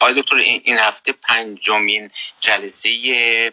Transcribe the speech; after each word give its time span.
آقای 0.00 0.22
دکتر 0.22 0.36
این 0.36 0.78
هفته 0.78 1.12
پنجمین 1.12 2.10
جلسه 2.40 3.52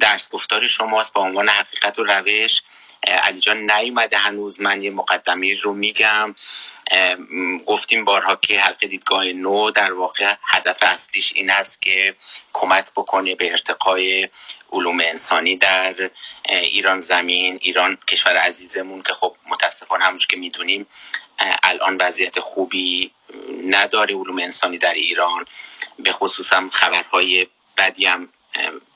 درس 0.00 0.30
گفتار 0.30 0.66
شماست 0.66 1.12
با 1.12 1.20
عنوان 1.20 1.48
حقیقت 1.48 1.98
و 1.98 2.04
روش. 2.04 2.62
علی 3.06 3.40
جان 3.40 3.70
نیومده 3.70 4.16
هنوز 4.16 4.60
من 4.60 4.82
یه 4.82 4.90
مقدمی 4.90 5.54
رو 5.54 5.72
میگم. 5.72 6.34
گفتیم 7.66 8.04
بارها 8.04 8.36
که 8.36 8.60
حلقه 8.60 8.86
دیدگاه 8.86 9.24
نو 9.24 9.70
در 9.70 9.92
واقع 9.92 10.34
هدف 10.42 10.76
اصلیش 10.80 11.32
این 11.34 11.50
است 11.50 11.82
که 11.82 12.14
کمک 12.52 12.84
بکنه 12.96 13.34
به 13.34 13.50
ارتقای 13.50 14.28
علوم 14.72 15.00
انسانی 15.00 15.56
در 15.56 16.10
ایران 16.44 17.00
زمین 17.00 17.58
ایران 17.62 17.98
کشور 18.08 18.36
عزیزمون 18.36 19.02
که 19.02 19.12
خب 19.12 19.36
متاسفانه 19.48 20.04
همونش 20.04 20.26
که 20.26 20.36
می‌دونیم 20.36 20.86
الان 21.38 21.96
وضعیت 22.00 22.40
خوبی 22.40 23.10
نداره 23.66 24.14
علوم 24.14 24.38
انسانی 24.38 24.78
در 24.78 24.94
ایران. 24.94 25.44
به 25.98 26.12
خصوص 26.12 26.52
هم 26.52 26.70
خبرهای 26.70 27.46
بدی 27.76 28.06
هم 28.06 28.28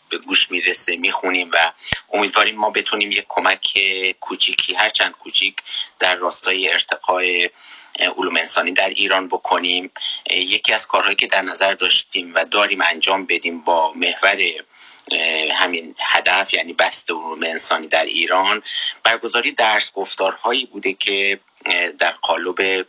به 0.08 0.18
گوش 0.18 0.50
می‌رسه 0.50 0.96
می‌خونیم 0.96 1.50
و 1.52 1.72
امیدواریم 2.12 2.56
ما 2.56 2.70
بتونیم 2.70 3.12
یک 3.12 3.24
کمک 3.28 3.78
کوچیکی 4.20 4.74
هرچند 4.74 5.12
کوچیک 5.12 5.56
در 5.98 6.16
راستای 6.16 6.72
ارتقای 6.72 7.50
علوم 7.98 8.36
انسانی 8.36 8.72
در 8.72 8.88
ایران 8.88 9.28
بکنیم. 9.28 9.90
یکی 10.30 10.72
از 10.72 10.86
کارهایی 10.86 11.16
که 11.16 11.26
در 11.26 11.42
نظر 11.42 11.74
داشتیم 11.74 12.34
و 12.34 12.44
داریم 12.44 12.80
انجام 12.80 13.26
بدیم 13.26 13.60
با 13.60 13.92
محور 13.92 14.38
همین 15.52 15.94
هدف 16.00 16.54
یعنی 16.54 16.72
بست 16.72 17.10
علوم 17.10 17.42
انسانی 17.42 17.88
در 17.88 18.04
ایران 18.04 18.62
برگزاری 19.02 19.52
درس 19.52 19.92
گفتارهایی 19.92 20.66
بوده 20.66 20.92
که 20.92 21.40
در 21.98 22.10
قالب 22.22 22.86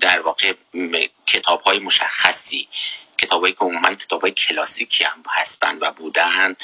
در 0.00 0.20
واقع 0.20 0.52
کتاب 1.26 1.62
های 1.62 1.78
مشخصی 1.78 2.68
کتابایی 3.22 3.52
که 3.52 3.60
عموما 3.60 3.94
کتاب 3.94 4.20
های 4.20 4.30
کلاسیکی 4.30 5.04
هم 5.04 5.22
هستند 5.30 5.82
و 5.82 5.90
بودن. 5.90 6.56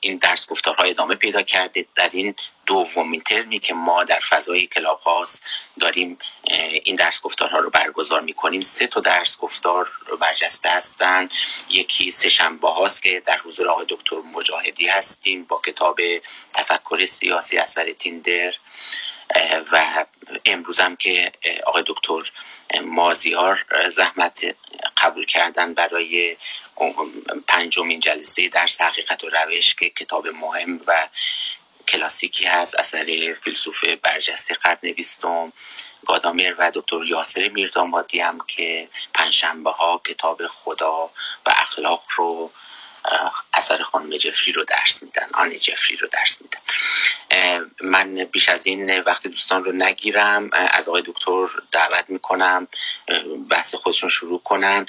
این 0.00 0.16
درس 0.16 0.46
گفتارهای 0.46 0.90
ادامه 0.90 1.14
پیدا 1.14 1.42
کرده. 1.42 1.86
در 1.94 2.10
این 2.12 2.34
دومین 2.66 3.20
ترمی 3.20 3.58
که 3.58 3.74
ما 3.74 4.04
در 4.04 4.18
فضای 4.18 4.66
کلاب 4.66 5.00
هاست 5.00 5.42
داریم 5.80 6.18
این 6.84 6.96
درس 6.96 7.20
گفتارها 7.20 7.58
رو 7.58 7.70
برگزار 7.70 8.20
می‌کنیم. 8.20 8.60
سه 8.60 8.86
تا 8.86 9.00
درس 9.00 9.38
گفتار 9.38 9.90
برجسته 10.20 10.68
هستند 10.68 11.32
یکی 11.68 12.10
سه 12.10 12.28
شنبه 12.28 12.68
هاست 12.68 13.02
که 13.02 13.22
در 13.26 13.38
حضور 13.38 13.68
آقای 13.68 13.86
دکتر 13.88 14.16
مجاهدی 14.16 14.86
هستیم 14.88 15.44
با 15.44 15.60
کتاب 15.66 16.00
تفکر 16.54 17.06
سیاسی 17.06 17.58
اثر 17.58 17.92
تیندر. 17.92 18.54
و 19.72 20.04
امروز 20.44 20.80
هم 20.80 20.96
که 20.96 21.32
آقای 21.66 21.84
دکتر 21.86 22.30
مازیار 22.84 23.64
زحمت 23.88 24.56
قبول 24.96 25.24
کردن 25.24 25.74
برای 25.74 26.36
پنجمین 27.46 28.00
جلسه 28.00 28.48
در 28.48 28.68
حقیقت 28.80 29.24
و 29.24 29.28
روش 29.28 29.74
که 29.74 29.90
کتاب 29.90 30.28
مهم 30.28 30.80
و 30.86 31.08
کلاسیکی 31.88 32.44
هست 32.44 32.78
اثر 32.78 33.34
فیلسوف 33.42 33.84
برجسته 34.02 34.54
قرن 34.54 34.92
بیستم 34.92 35.52
گادامر 36.06 36.54
و 36.58 36.70
دکتر 36.74 37.04
یاسر 37.04 37.48
میردامادی 37.48 38.20
هم 38.20 38.38
که 38.46 38.88
پنجشنبه 39.14 39.70
ها 39.70 40.00
کتاب 40.06 40.46
خدا 40.46 41.10
و 41.46 41.54
اخلاق 41.56 42.02
رو 42.16 42.50
اثر 43.52 43.82
خانم 43.82 44.16
جفری 44.16 44.52
رو 44.52 44.64
درس 44.64 45.02
میدن 45.02 45.28
آن 45.34 45.58
جفری 45.58 45.96
رو 45.96 46.08
درس 46.08 46.42
میدن. 46.42 46.60
من 47.80 48.24
بیش 48.24 48.48
از 48.48 48.66
این 48.66 49.00
وقت 49.00 49.26
دوستان 49.26 49.64
رو 49.64 49.72
نگیرم 49.72 50.50
از 50.52 50.88
آقای 50.88 51.02
دکتر 51.06 51.46
دعوت 51.72 52.04
می‌کنم 52.08 52.68
بحث 53.50 53.74
خودشون 53.74 54.08
شروع 54.08 54.42
کنن. 54.42 54.86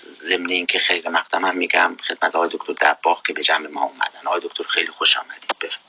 ضمن 0.00 0.50
اینکه 0.50 0.78
خیلی 0.78 1.08
مقدم 1.08 1.44
هم 1.44 1.56
میگم 1.56 1.96
خدمت 2.08 2.34
آقای 2.34 2.48
دکتر 2.52 2.72
دباغ 2.72 3.26
که 3.26 3.32
به 3.32 3.42
جمع 3.42 3.68
ما 3.68 3.82
اومدن. 3.82 4.26
آقای 4.26 4.40
دکتر 4.40 4.64
خیلی 4.64 4.90
خوش 4.90 5.16
آمدید. 5.16 5.56
بفرم 5.60 5.80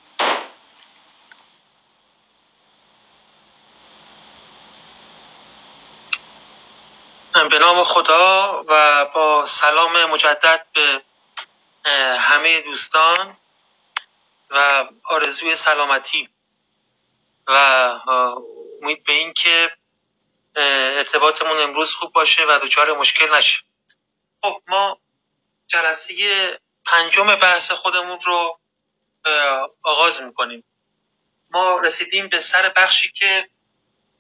به 7.50 7.60
نام 7.60 7.84
خدا 7.84 8.64
و 8.68 9.06
با 9.06 9.46
سلام 9.46 10.06
مجدد 10.06 10.66
به 10.74 11.02
همه 12.20 12.62
دوستان 12.62 13.38
و 14.50 14.86
آرزوی 15.04 15.56
سلامتی. 15.56 16.30
و 17.48 17.54
امید 18.82 19.04
به 19.04 19.14
این 19.14 19.34
که 19.34 19.72
ارتباطمون 20.56 21.62
امروز 21.62 21.94
خوب 21.94 22.14
باشه 22.14 22.46
و 22.46 22.60
دچار 22.64 22.98
مشکل 22.98 23.36
نشه. 23.36 23.64
خب 24.42 24.62
ما 24.68 25.00
جلسه 25.68 26.14
پنجم 26.86 27.36
بحث 27.36 27.72
خودمون 27.72 28.20
رو 28.26 28.60
آغاز 29.84 30.22
می‌کنیم. 30.22 30.64
ما 31.50 31.78
رسیدیم 31.78 32.30
به 32.30 32.40
سر 32.40 32.70
بخشی 32.70 33.12
که 33.12 33.50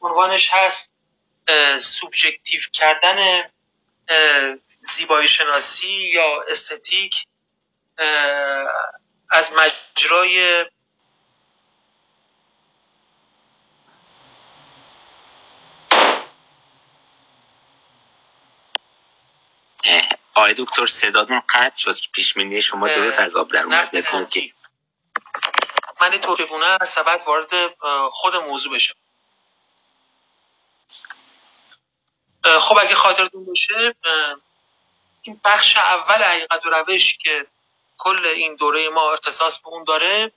عنوانش 0.01 0.49
هست 0.53 0.93
سوبژکتیو 1.79 2.61
کردن 2.73 3.49
زیبایی 4.81 5.27
شناسی 5.27 6.11
یا 6.13 6.41
استتیک. 6.49 7.27
از 9.29 9.53
مجرای 9.53 10.65
آقای 20.35 20.53
دکتر 20.53 20.85
صداتون 20.85 21.41
قطع 21.49 21.77
شد. 21.77 21.95
پیشمینی 22.13 22.61
شما 22.61 22.87
درست 22.87 23.19
از 23.19 23.35
آب 23.35 23.51
در 23.51 23.63
اومد. 23.63 24.29
که 24.29 24.51
من 26.01 26.17
توجهونه 26.17 26.77
از 26.81 26.97
وارد 27.27 27.49
خود 28.11 28.35
موضوع 28.35 28.73
بشم. 28.73 28.95
خب 32.59 32.77
اگه 32.77 32.95
خاطرتون 32.95 33.45
باشه 33.45 33.95
این 35.21 35.41
بخش 35.43 35.77
اول 35.77 36.23
حقیقت 36.23 36.65
و 36.65 36.69
روش 36.69 37.17
که 37.17 37.47
کل 37.97 38.25
این 38.25 38.55
دوره 38.55 38.89
ما 38.89 39.13
اختصاص 39.13 39.61
به 39.61 39.67
اون 39.67 39.83
داره 39.83 40.31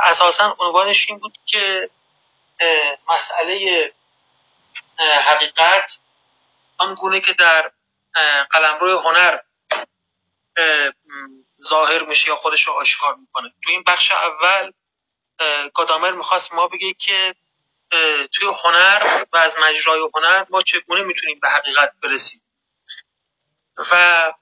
اساسا 0.00 0.56
عنوانش 0.58 1.08
این 1.08 1.18
بود 1.18 1.38
که 1.46 1.90
مسئله 3.08 3.92
حقیقت 4.98 5.98
آنگونه 6.78 7.20
که 7.20 7.32
در 7.32 7.70
قلمرو 8.50 8.98
هنر 8.98 9.38
ظاهر 11.64 12.02
میشه 12.02 12.28
یا 12.28 12.36
خودش 12.36 12.66
رو 12.66 12.72
آشکار 12.72 13.14
می‌کنه. 13.14 13.52
تو 13.64 13.70
این 13.70 13.82
بخش 13.86 14.12
اول 14.12 14.72
گادامر 15.74 16.10
می‌خواست 16.10 16.52
ما 16.52 16.68
بگه 16.68 16.92
که 16.92 17.34
توی 18.32 18.48
هنر 18.64 19.24
و 19.32 19.36
از 19.36 19.56
مجرای 19.58 20.08
هنر 20.14 20.46
ما 20.50 20.62
چگونه 20.62 21.02
می‌تونیم 21.02 21.40
به 21.40 21.48
حقیقت 21.48 21.92
برسیم؟ 22.02 22.42
و 23.92 24.32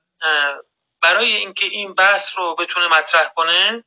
برای 1.04 1.36
اینکه 1.36 1.66
این 1.66 1.94
بحث 1.94 2.38
رو 2.38 2.54
بتونه 2.54 2.88
مطرح 2.88 3.28
کنه 3.28 3.84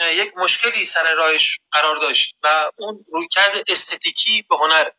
یک 0.00 0.32
مشکلی 0.36 0.84
سر 0.84 1.14
راهش 1.14 1.60
قرار 1.72 1.96
داشت 1.96 2.36
و 2.42 2.70
اون 2.76 3.04
رویکرد 3.12 3.64
استتیکی 3.68 4.42
به 4.42 4.56
هنر. 4.56 4.90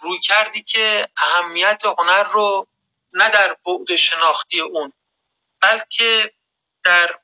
روی 0.00 0.18
کردی 0.20 0.62
که 0.62 1.08
اهمیت 1.16 1.82
هنر 1.98 2.22
رو 2.22 2.66
نه 3.12 3.30
در 3.30 3.56
بعد 3.66 3.96
شناختی 3.96 4.60
اون 4.60 4.92
بلکه 5.60 6.32
در 6.84 7.18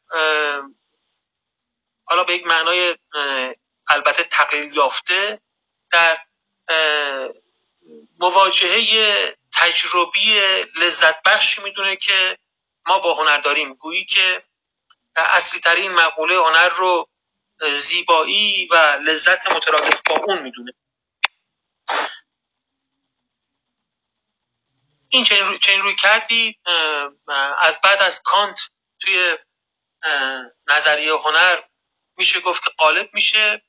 حالا 2.04 2.24
به 2.24 2.34
یک 2.34 2.46
معنای 2.46 2.96
البته 3.88 4.24
تقلیل 4.24 4.76
یافته 4.76 5.40
در 5.90 6.18
مواجهه 8.18 9.36
تجربی 9.52 10.40
لذت 10.76 11.22
بخشی 11.22 11.62
می‌دونه 11.62 11.96
که 11.96 12.38
ما 12.86 12.98
با 12.98 13.14
هنر 13.14 13.38
داریم. 13.38 13.74
گویی 13.74 14.04
که 14.04 14.42
اصلی 15.16 15.60
ترین 15.60 15.92
مقوله 15.92 16.34
هنر 16.34 16.68
رو 16.68 17.08
زیبایی 17.78 18.68
و 18.70 18.76
لذت 18.76 19.50
مترادف 19.52 20.02
با 20.02 20.16
اون 20.16 20.42
می‌دونه. 20.42 20.72
این 25.08 25.24
چنین 25.24 25.46
روی, 25.46 25.58
روی 25.82 25.96
کردی 25.96 26.58
از 27.58 27.80
بعد 27.80 28.02
از 28.02 28.22
کانت 28.22 28.60
توی 29.00 29.38
نظریه 30.66 31.12
هنر 31.12 31.62
میشه 32.16 32.40
گفت 32.40 32.64
که 32.64 32.70
غالب 32.78 33.10
میشه 33.14 33.62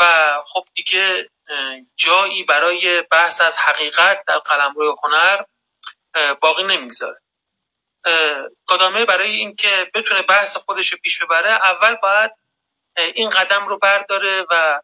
و 0.00 0.32
خب 0.46 0.64
دیگه 0.74 1.30
جایی 1.96 2.44
برای 2.44 3.02
بحث 3.02 3.40
از 3.40 3.58
حقیقت 3.58 4.24
در 4.26 4.38
قلمرو 4.38 4.96
هنر 5.04 5.44
باقی 6.34 6.62
نمی‌گذاره. 6.62 7.21
گادامه 8.66 9.04
برای 9.04 9.30
اینکه 9.30 9.90
بتونه 9.94 10.22
بحث 10.22 10.56
خودش 10.56 10.92
رو 10.92 10.98
پیش 11.02 11.22
ببره 11.22 11.50
اول 11.50 11.94
باید 11.94 12.30
این 12.96 13.30
قدم 13.30 13.68
رو 13.68 13.78
برداره 13.78 14.46
و 14.50 14.80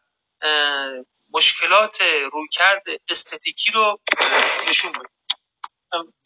مشکلات 1.33 2.01
رویکرد 2.31 2.83
استتیکی 3.09 3.71
رو 3.71 3.99
نشون 4.67 4.91
بده. 4.91 5.09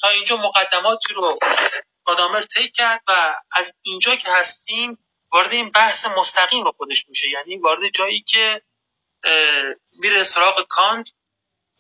تا 0.02 0.10
اینجا 0.10 0.38
مقدماتی 0.38 1.14
رو 1.14 1.40
گادامر 2.06 2.42
طی 2.42 2.70
کرد 2.70 3.02
و 3.08 3.36
از 3.52 3.74
اینجا 3.82 4.16
که 4.16 4.32
هستیم 4.32 4.98
وارد 5.32 5.54
این 5.54 5.72
بحث 5.72 6.06
مستقیم 6.06 6.72
خودش 6.72 7.06
میشه. 7.10 7.30
یعنی 7.30 7.58
وارد 7.58 7.90
جایی 7.90 8.22
که 8.22 8.62
میره 10.00 10.24
سراغ 10.24 10.68
کانت 10.70 11.12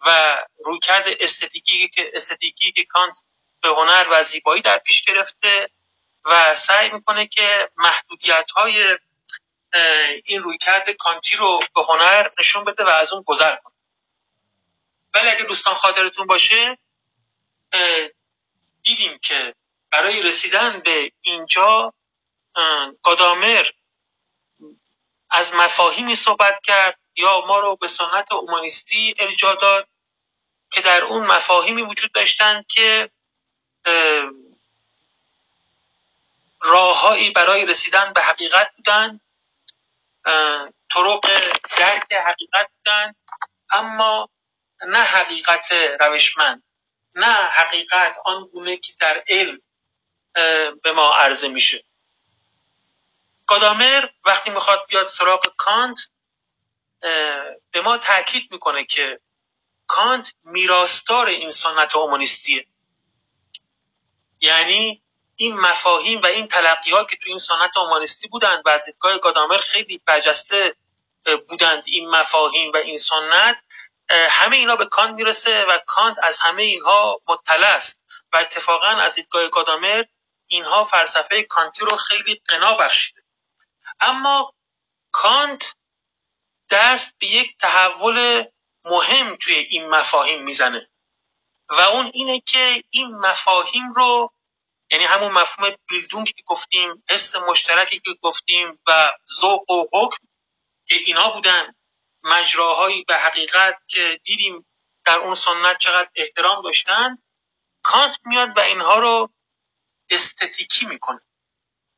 و 0.06 0.38
رویکرد 0.65 1.06
استتیکی 1.19 1.88
که 1.88 2.12
استتیکی 2.13 2.71
که 2.71 2.83
کانت 2.83 3.18
به 3.63 3.69
هنر 3.69 4.07
و 4.12 4.24
زیبایی 4.24 4.62
در 4.62 4.77
پیش 4.77 5.04
گرفته 5.04 5.69
و 6.25 6.56
سعی 6.56 6.89
می‌کنه 6.89 7.27
که 7.27 7.69
محدودیت 7.77 8.51
های 8.51 8.98
این 10.25 10.44
رویکرد 10.44 10.89
کانتی 10.89 11.36
رو 11.36 11.60
به 11.75 11.83
هنر 11.83 12.30
نشون 12.39 12.63
بده 12.63 12.83
و 12.83 12.88
از 12.88 13.13
اون 13.13 13.24
گذر 13.25 13.56
کنه. 13.56 13.74
ولی 15.13 15.30
اگه 15.30 15.44
دوستان 15.44 15.74
خاطرتون 15.74 16.27
باشه 16.27 16.77
دیدیم 18.83 19.19
که 19.19 19.56
برای 19.92 20.21
رسیدن 20.21 20.80
به 20.80 21.12
اینجا 21.21 21.94
گادامر 23.04 23.69
از 25.30 25.54
مفاهیمی 25.54 26.15
صحبت 26.15 26.60
کرد 26.63 27.00
یا 27.15 27.42
ما 27.48 27.60
رو 27.60 27.75
به 27.75 27.88
سنت 27.88 28.31
اومانیستی 28.31 29.15
ارجا 29.19 29.56
داد 29.56 29.88
که 30.71 30.81
در 30.81 31.04
اون 31.04 31.27
مفاهیمی 31.27 31.81
وجود 31.81 32.12
داشتن 32.12 32.63
که 32.69 33.10
راههایی 36.62 37.32
برای 37.32 37.66
رسیدن 37.66 38.14
به 38.14 38.24
حقیقت 38.24 38.72
بودن. 38.76 39.20
طرق 40.94 41.20
درک 41.78 42.14
حقیقت 42.14 42.72
بودن. 42.78 43.16
اما 43.72 44.30
نه 44.88 45.04
حقیقت 45.04 45.72
روشمند 46.00 46.64
نه 47.16 47.34
حقیقت 47.34 48.18
آن 48.26 48.46
گونه 48.46 48.78
که 48.78 48.94
در 49.00 49.24
علم 49.28 49.62
به 50.84 50.92
ما 50.96 51.16
عرضه 51.16 51.48
میشه. 51.48 51.84
گادامر 53.48 54.10
وقتی 54.26 54.50
می‌خواد 54.50 54.86
بیاد 54.88 55.06
سراغ 55.06 55.54
کانت 55.58 56.00
به 57.72 57.82
ما 57.84 57.98
تاکید 57.98 58.52
می‌کنه 58.52 58.86
که 58.86 59.20
کانت 59.88 60.34
میراستار 60.44 61.28
این 61.28 61.50
سنت 61.50 61.96
اومانیستیه 61.96 62.68
یعنی 64.44 65.04
این 65.36 65.60
مفاهیم 65.60 66.22
و 66.22 66.25
این 66.25 66.48
تلقیات 66.48 67.10
که 67.10 67.16
تو 67.16 67.24
این 67.28 67.38
سنت 67.38 67.78
اومانیستی 67.78 68.28
بودند 68.28 68.63
و 68.66 68.69
از 68.69 68.86
دیدگاه 68.86 69.18
گادامر 69.18 69.57
خیلی 69.57 70.01
برجسته 70.06 70.75
بودند 71.50 71.84
این 71.88 72.10
مفاهیم 72.10 72.72
و 72.74 72.78
این 72.78 72.98
سنت 72.98 73.56
همه 74.10 74.57
اینا 74.57 74.75
به 74.75 74.86
کانت 74.86 75.16
می‌رسه 75.16 75.66
و 75.66 75.80
کانت 75.88 76.18
از 76.24 76.40
همه 76.40 76.63
اینها 76.63 77.22
مطلع 77.28 77.68
است. 77.68 78.04
و 78.34 78.38
اتفاقا 78.38 78.88
از 78.88 79.16
دیدگاه 79.16 79.48
گادامر 79.48 80.04
اینها 80.48 80.84
فلسفه 80.84 81.44
کانتی 81.44 81.86
رو 81.86 81.96
خیلی 81.96 82.42
قنا 82.48 82.74
بخشیده. 82.74 83.24
اما 84.00 84.54
کانت 85.12 85.75
دست 86.69 87.16
به 87.19 87.28
یک 87.28 87.57
تحول 87.57 88.46
مهم 88.86 89.36
توی 89.36 89.56
این 89.56 89.89
مفاهیم 89.89 90.44
می‌زنه. 90.44 90.89
و 91.69 91.80
اون 91.80 92.12
اینه 92.13 92.39
که 92.39 92.84
این 92.89 93.18
مفاهیم 93.18 93.94
رو 93.94 94.33
یعنی 94.94 95.06
همون 95.06 95.31
مفهوم 95.31 95.75
بیلدونگ 95.90 96.28
که 96.28 96.44
گفتیم 96.45 97.04
حس 97.10 97.36
مشترکی 97.36 98.00
که 98.00 98.12
گفتیم 98.22 98.80
و 98.88 99.10
ذوق 99.40 99.69
و 99.72 99.86
حکم 99.94 100.28
که 100.88 100.95
اینا 100.95 101.30
بودن 101.30 101.75
مجراهایی 102.24 103.04
به 103.04 103.18
حقیقت 103.18 103.81
که 103.88 104.19
دیدیم 104.24 104.66
در 105.06 105.18
اون 105.18 105.36
سنت 105.36 105.78
چقدر 105.78 106.10
احترام 106.16 106.63
داشتن 106.63 107.18
کانت 107.84 108.19
میاد 108.25 108.57
و 108.57 108.60
اینها 108.60 109.00
رو 109.00 109.34
استتیکی 110.10 110.86
می‌کنه 110.86 111.22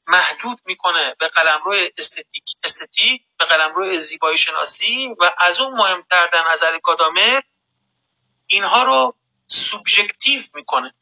محدود 0.07 0.59
می‌کنه 0.65 1.15
به 1.19 1.27
قلمرو 1.27 1.75
استتیک 1.97 2.43
استتیک 2.63 3.21
به 3.37 3.45
قلمرو 3.45 3.97
زیبایی 3.97 4.37
شناسی 4.37 5.15
و 5.19 5.35
از 5.37 5.59
اون 5.59 5.73
مهمتر 5.77 6.27
در 6.27 6.51
نظر 6.51 6.79
گادامر 6.79 7.41
اینها 8.47 8.83
رو 8.83 9.17
سوبژکتیو 9.47 10.41
می‌کنه. 10.53 10.93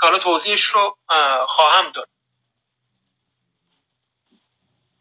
که 0.00 0.06
حالا 0.06 0.18
توضیحش 0.18 0.62
رو 0.64 0.98
خواهم 1.46 1.92
داد. 1.92 2.08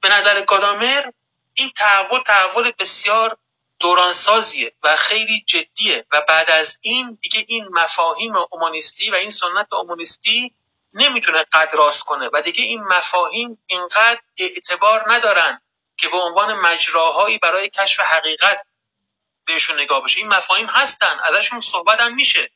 به 0.01 0.10
نظر 0.10 0.42
گادامر 0.42 1.12
این 1.54 1.69
تحول 1.69 2.22
تحول 2.22 2.72
بسیار 2.80 3.38
دورانسازیه 3.80 4.74
و 4.84 4.96
خیلی 4.96 5.44
جدیه 5.48 6.06
و 6.12 6.22
بعد 6.22 6.50
از 6.50 6.80
این 6.81 7.18
دیگه 7.22 7.46
این 7.48 7.68
مفاهیم 7.72 8.34
اومانیستی 8.51 9.12
و 9.12 9.16
این 9.16 9.30
سنت 9.30 9.74
اومانیستی 9.74 10.54
نمی‌تونه 10.94 11.44
قد 11.44 11.72
راست 11.74 12.04
کنه 12.04 12.30
و 12.34 12.42
دیگه 12.42 12.63
این 12.63 12.84
مفاهیم 12.84 13.63
اینقدر 13.68 14.22
اعتبار 14.38 15.13
ندارن 15.13 15.62
که 15.98 16.10
به 16.10 16.18
عنوان 16.18 16.54
مجراهایی 16.54 17.38
برای 17.38 17.69
کشف 17.69 18.00
حقیقت 18.00 18.66
بهشون 19.46 19.80
نگاه 19.80 20.04
بشه. 20.04 20.19
این 20.19 20.28
مفاهیم 20.28 20.68
هستن 20.68 21.19
ازشون 21.24 21.60
صحبت 21.60 22.00
هم 22.00 22.16
میشه. 22.16 22.51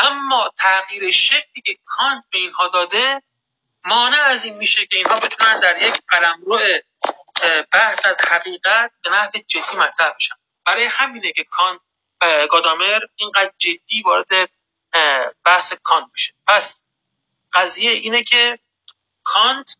اما 0.00 0.52
تغییر 0.58 1.10
شکلی 1.10 1.62
که 1.64 1.78
کانت 1.84 2.24
به 2.32 2.38
اینها 2.38 2.68
داده 2.68 3.22
مانع 3.84 4.20
از 4.26 4.44
این 4.44 4.56
میشه 4.56 4.86
که 4.86 4.96
اینها 4.96 5.16
بتونن 5.16 5.60
در 5.60 5.82
یک 5.82 5.94
قلمرو 6.08 6.60
بحث 7.72 8.06
از 8.06 8.20
حقیقت 8.20 8.92
به 9.02 9.10
نحو 9.10 9.30
جدی 9.46 9.76
مطرح 9.78 10.10
بشن. 10.14 10.34
برای 10.64 10.84
همینه 10.84 11.32
که 11.32 11.44
کانت 11.44 11.80
گادامر 12.50 13.00
اینقدر 13.16 13.52
جدی 13.58 14.02
وارد 14.04 14.50
بحث 15.44 15.72
کانت 15.82 16.06
میشه. 16.12 16.34
پس 16.46 16.82
قضیه 17.52 17.90
اینه 17.90 18.22
که 18.22 18.58
کانت 19.22 19.76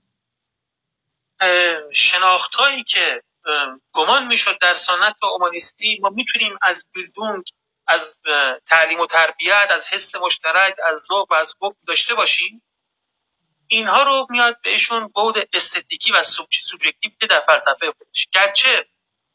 شناختهایی 1.92 2.84
که 2.84 3.22
گمان 3.92 4.26
می‌شد 4.26 4.58
در 4.58 4.74
سنت 4.74 5.24
اومانیستی 5.24 5.98
ما 6.02 6.08
می‌تونیم 6.08 6.58
از 6.62 6.84
بیلدونگ 6.92 7.44
از 7.90 8.20
تعلیم 8.66 9.00
و 9.00 9.06
تربیت 9.06 9.68
از 9.70 9.88
حس 9.88 10.14
مشترک 10.16 10.74
از 10.84 11.00
ذوق 11.00 11.32
و 11.32 11.34
از 11.34 11.54
حکم 11.60 11.78
داشته 11.86 12.14
باشیم. 12.14 12.62
اینها 13.66 14.02
رو 14.02 14.26
میاد 14.30 14.60
بهشون 14.62 15.08
بود 15.08 15.34
استتیکی 15.52 16.12
و 16.12 16.22
سوبژکتیو 16.22 17.28
در 17.30 17.40
فلسفه 17.40 17.92
خودش. 17.98 18.28
گرچه 18.32 18.86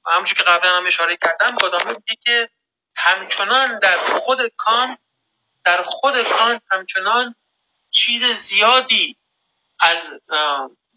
همونجور 0.06 0.38
که 0.38 0.44
قبلا 0.44 0.78
هم 0.78 0.86
اشاره 0.86 1.18
کردم 1.18 1.56
گادامر 1.56 1.94
میگه 1.94 2.16
که 2.24 2.50
همچنان 2.96 3.80
در 3.80 3.98
خود 3.98 4.40
کان 4.58 4.98
در 5.66 5.84
خود 5.84 6.14
کان 6.24 6.62
همچنان 6.72 7.36
چیز 7.92 8.24
زیادی 8.24 9.18
از 9.80 10.20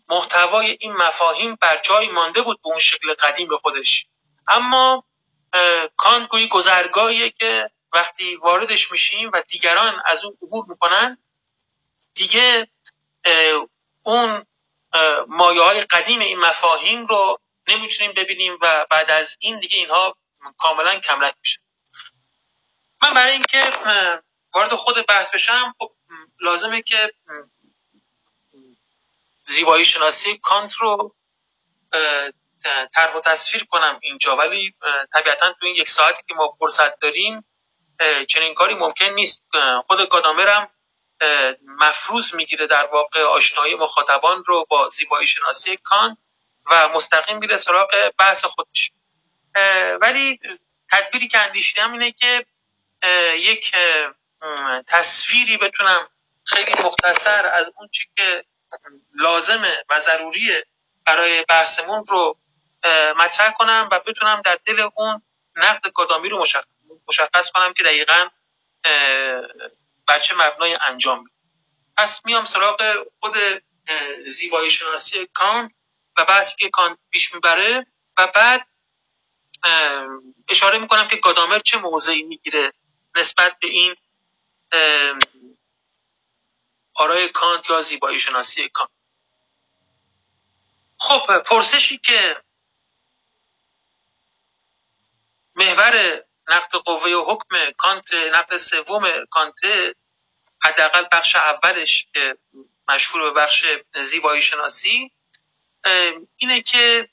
محتوای 0.08 0.76
این 0.80 0.92
مفاهیم 0.92 1.54
بر 1.54 1.80
جای 1.84 2.08
مانده 2.08 2.42
بود 2.42 2.62
به 2.62 2.68
اون 2.68 2.78
شکل 2.78 3.14
قدیم 3.14 3.48
به 3.48 3.58
خودش. 3.58 4.06
اما 4.48 5.04
کانت 5.96 6.28
گویی 6.28 6.48
گذرگاهیه 6.48 7.30
که 7.30 7.70
وقتی 7.92 8.36
واردش 8.36 8.92
میشیم 8.92 9.30
و 9.32 9.42
دیگران 9.48 10.02
از 10.06 10.24
اون 10.24 10.38
عبور 10.42 10.64
می‌کنن 10.68 11.18
دیگه 12.14 12.68
اون 14.02 14.46
مایه 15.28 15.62
های 15.62 15.80
قدیم 15.80 16.20
این 16.20 16.40
مفاهیم 16.40 17.06
رو 17.06 17.38
نمی‌تونیم 17.68 18.12
ببینیم 18.12 18.58
و 18.60 18.86
بعد 18.90 19.10
از 19.10 19.36
این 19.40 19.58
دیگه 19.58 19.78
اینها 19.78 20.16
کاملا 20.58 20.98
کمرنگ 20.98 21.34
میشه. 21.40 21.60
من 23.02 23.14
برای 23.14 23.32
اینکه 23.32 23.72
وارد 24.54 24.74
خود 24.74 25.06
بحث 25.06 25.34
بشم 25.34 25.74
خب 25.78 25.92
لازمه 26.40 26.82
که 26.82 27.12
زیبایی 29.46 29.84
شناسی 29.84 30.38
کانت 30.38 30.74
رو 30.74 31.14
طرح 32.94 33.14
و 33.16 33.20
تصویر 33.20 33.64
کنم 33.64 33.98
اینجا 34.02 34.36
ولی 34.36 34.74
طبیعتا 35.12 35.52
تو 35.52 35.66
این 35.66 35.76
یک 35.76 35.88
ساعتی 35.88 36.22
که 36.28 36.34
ما 36.34 36.48
فرصت 36.58 37.00
داریم 37.00 37.44
چنین 38.28 38.54
کاری 38.54 38.74
ممکن 38.74 39.04
نیست. 39.04 39.44
خود 39.86 40.08
گادامرم 40.08 40.70
مفروض 41.66 42.34
می‌گیره 42.34 42.66
در 42.66 42.84
واقع 42.84 43.22
آشنایی 43.22 43.74
مخاطبان 43.74 44.44
رو 44.46 44.66
با 44.70 44.88
زیبایی 44.88 45.26
شناسی 45.26 45.76
کان 45.76 46.16
و 46.70 46.88
مستقیم 46.88 47.38
میره 47.38 47.56
سراغ 47.56 48.12
بحث 48.18 48.44
خودش. 48.44 48.92
ولی 50.00 50.40
تدبیری 50.90 51.28
که 51.28 51.38
اندیشیدم 51.38 51.92
اینه 51.92 52.12
که 52.12 52.46
یک 53.34 53.72
تصویری 54.86 55.56
بتونم 55.56 56.08
خیلی 56.44 56.72
مختصر 56.72 57.46
از 57.46 57.70
اون 57.76 57.88
چی 57.88 58.04
که 58.16 58.44
لازمه 59.14 59.84
و 59.88 60.00
ضروریه 60.00 60.66
برای 61.06 61.44
بحثمون 61.48 62.04
رو 62.08 62.38
مطرح 63.16 63.50
کنم 63.52 63.88
و 63.92 64.00
بتونم 64.00 64.42
در 64.44 64.58
دل 64.64 64.88
اون 64.96 65.22
نقد 65.56 65.92
گادامی 65.94 66.28
رو 66.28 66.44
مشخص 67.08 67.50
کنم 67.50 67.72
که 67.72 67.82
دقیقا 67.82 68.28
بر 70.06 70.18
چه 70.22 70.34
مبنای 70.36 70.78
انجام 70.80 71.24
بید. 71.24 71.34
پس 71.96 72.20
میام 72.24 72.44
سراغ 72.44 72.82
خود 73.20 73.34
زیبایی 74.26 74.70
شناسی 74.70 75.26
کانت 75.34 75.72
و 76.18 76.24
بحثی 76.24 76.56
که 76.56 76.70
کانت 76.70 76.98
پیش 77.10 77.34
می‌بره 77.34 77.86
و 78.18 78.26
بعد 78.26 78.68
اشاره 80.48 80.78
می‌کنم 80.78 81.08
که 81.08 81.16
گادامر 81.16 81.58
چه 81.58 81.78
موضعی 81.78 82.22
می‌گیره 82.22 82.72
نسبت 83.16 83.56
به 83.60 83.68
این 83.68 83.94
آرای 86.94 87.28
کانت 87.28 87.70
یا 87.70 87.82
زیبایی 87.82 88.20
شناسی 88.20 88.68
کانت 88.68 88.90
خب 90.98 91.38
پرسشی 91.38 91.98
که 91.98 92.36
محور 95.58 96.22
نقد 96.48 96.76
قوه 96.76 97.24
حکم 97.32 97.70
کانت 97.76 98.14
نقد 98.14 98.56
سوم 98.56 99.24
کانت 99.30 99.60
حداقل 100.62 101.04
بخش 101.12 101.36
اولش 101.36 102.08
که 102.12 102.38
مشهور 102.88 103.22
به 103.22 103.40
بخش 103.40 103.66
زیبایی 103.94 104.42
شناسی 104.42 105.12
اینه 106.36 106.62
که 106.62 107.08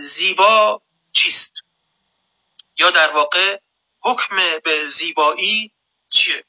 زیبا 0.00 0.82
چیست؟ 1.12 1.52
یا 2.78 2.90
در 2.90 3.12
واقع 3.12 3.58
حکم 4.02 4.58
به 4.64 4.86
زیبایی 4.86 5.72
چیه؟ 6.10 6.44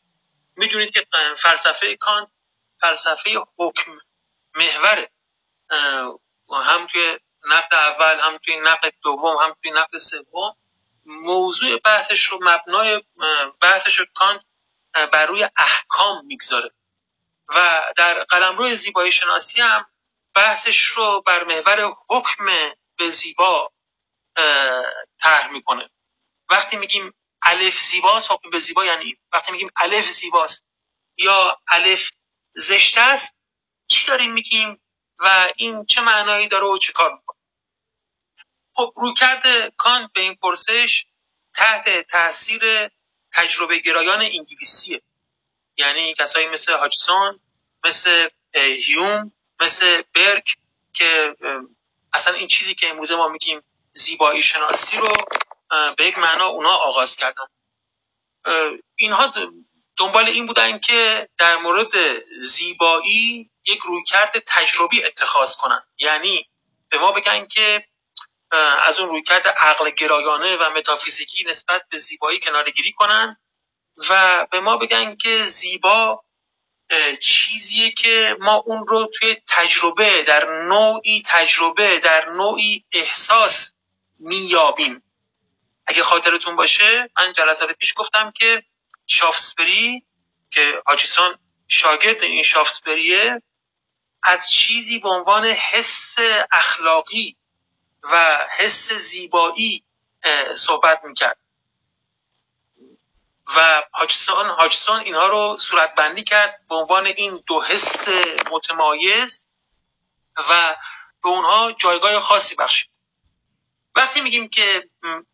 می‌دونید 0.55 0.93
که 0.93 1.07
فلسفه 1.37 1.95
کانت 1.95 2.29
فلسفه 2.81 3.29
حکم 3.57 3.91
محوره. 4.55 5.11
هم 6.51 6.87
توی 6.87 7.19
نقد 7.47 7.73
اول 7.73 8.19
هم 8.19 8.37
توی 8.37 8.59
نقد 8.59 8.93
دوم 9.01 9.37
هم 9.37 9.55
توی 9.61 9.71
نقد 9.71 9.97
سوم 9.97 10.55
موضوع 11.09 11.79
بحثش 11.79 12.25
رو 12.25 12.39
مبنای 12.41 13.03
بحثش 13.61 13.99
رو 13.99 14.05
کانت 14.15 14.45
بر 15.11 15.25
روی 15.25 15.49
احکام 15.57 16.25
می‌گذاره. 16.25 16.71
و 17.55 17.83
در 17.97 18.23
قلمرو 18.23 18.75
زیبایی 18.75 19.11
شناسی 19.11 19.61
هم 19.61 19.85
بحثش 20.35 20.85
رو 20.85 21.21
بر 21.25 21.43
محور 21.43 21.93
حکم 22.09 22.45
به 22.97 23.09
زیبا 23.09 23.71
طرح 25.19 25.51
می‌کنه. 25.51 25.89
وقتی 26.49 26.77
میگیم 26.77 27.13
الف 27.41 27.81
زیباست 27.81 28.31
حکم 28.31 28.49
به 28.49 28.59
زیبا 28.59 28.85
یعنی 28.85 29.17
وقتی 29.33 29.51
میگیم 29.51 29.69
الف 29.77 30.05
زیباست 30.05 30.65
یا 31.17 31.61
الف 31.67 32.11
زشت 32.55 32.97
است 32.97 33.35
چی 33.87 34.07
داریم 34.07 34.33
میگیم 34.33 34.81
و 35.19 35.47
این 35.55 35.85
چه 35.85 36.01
معنایی 36.01 36.47
داره 36.47 36.67
و 36.67 36.77
چه 36.77 36.93
کار 36.93 37.11
می‌کنه؟ 37.13 37.38
خب 38.79 38.93
رویکرد 38.95 39.75
کانت 39.77 40.13
به 40.13 40.21
این 40.21 40.35
پرسش 40.35 41.05
تحت 41.55 42.07
تاثیر 42.07 42.89
تجربه 43.33 43.79
گرایان 43.79 44.21
انگلیسیه. 44.21 45.01
یعنی 45.77 46.13
کسایی 46.13 46.47
مثل 46.47 46.73
هاجسون 46.73 47.39
مثل 47.85 48.29
هیوم 48.55 49.31
مثل 49.59 50.01
برک 50.15 50.57
که 50.93 51.35
اصلا 52.13 52.33
این 52.33 52.47
چیزی 52.47 52.75
که 52.75 52.89
امروزه 52.89 53.15
ما 53.15 53.27
میگیم 53.27 53.61
زیبایی 53.91 54.41
شناسی 54.41 54.97
رو 54.97 55.13
به 55.97 56.05
یک 56.05 56.17
معنا 56.17 56.45
اونا 56.45 56.71
آغاز 56.71 57.15
کردن. 57.15 57.45
اینها 58.95 59.33
دنبال 59.97 60.25
این 60.25 60.45
بودن 60.45 60.79
که 60.79 61.29
در 61.37 61.57
مورد 61.57 61.93
زیبایی 62.41 63.51
یک 63.65 63.79
رویکرد 63.79 64.43
تجربی 64.47 65.03
اتخاذ 65.03 65.55
کنن. 65.55 65.83
یعنی 65.97 66.49
به 66.89 66.97
ما 66.97 67.11
بگن 67.11 67.45
که 67.45 67.88
از 68.81 68.99
اون 68.99 69.09
رویکرد 69.09 69.47
عقل 69.47 69.89
گرایانه 69.89 70.57
و 70.57 70.69
متافیزیکی 70.69 71.43
نسبت 71.49 71.81
به 71.89 71.97
زیبایی 71.97 72.39
کنارگیری 72.39 72.93
کنن 72.93 73.37
و 74.09 74.47
به 74.51 74.59
ما 74.59 74.77
بگن 74.77 75.15
که 75.15 75.45
زیبا 75.45 76.23
چیزیه 77.21 77.91
که 77.91 78.37
ما 78.39 78.55
اون 78.55 78.87
رو 78.87 79.09
توی 79.13 79.37
تجربه 79.47 80.23
در 80.23 80.63
نوعی 80.63 81.23
تجربه 81.25 81.99
در 81.99 82.29
نوعی 82.29 82.85
احساس 82.91 83.73
میابیم 84.19 85.03
اگه 85.87 86.03
خاطرتون 86.03 86.55
باشه 86.55 87.09
من 87.17 87.33
جلسات 87.33 87.71
پیش 87.71 87.93
گفتم 87.97 88.31
که 88.31 88.63
شافسبری 89.07 90.05
که 90.51 90.81
آچیسون 90.85 91.37
شاگرد 91.67 92.23
این 92.23 92.43
شافسبریه 92.43 93.41
از 94.23 94.49
چیزی 94.49 94.99
به 94.99 95.09
عنوان 95.09 95.45
حس 95.45 96.15
اخلاقی 96.51 97.37
و 98.03 98.47
حس 98.57 98.91
زیبایی 98.93 99.83
صحبت 100.55 101.03
می‌کرد. 101.03 101.37
و 103.55 103.83
هاچسون, 103.93 104.45
هاچسون 104.45 104.99
اینها 104.99 105.27
رو 105.27 105.57
صورتبندی 105.57 106.23
کرد 106.23 106.59
به 106.69 106.75
عنوان 106.75 107.05
این 107.05 107.43
دو 107.47 107.61
حس 107.61 108.07
متمایز 108.51 109.47
و 110.37 110.75
به 111.23 111.29
اونها 111.29 111.71
جایگاه 111.71 112.19
خاصی 112.19 112.55
بخشید. 112.55 112.89
وقتی 113.95 114.21
میگیم 114.21 114.49
که 114.49 114.89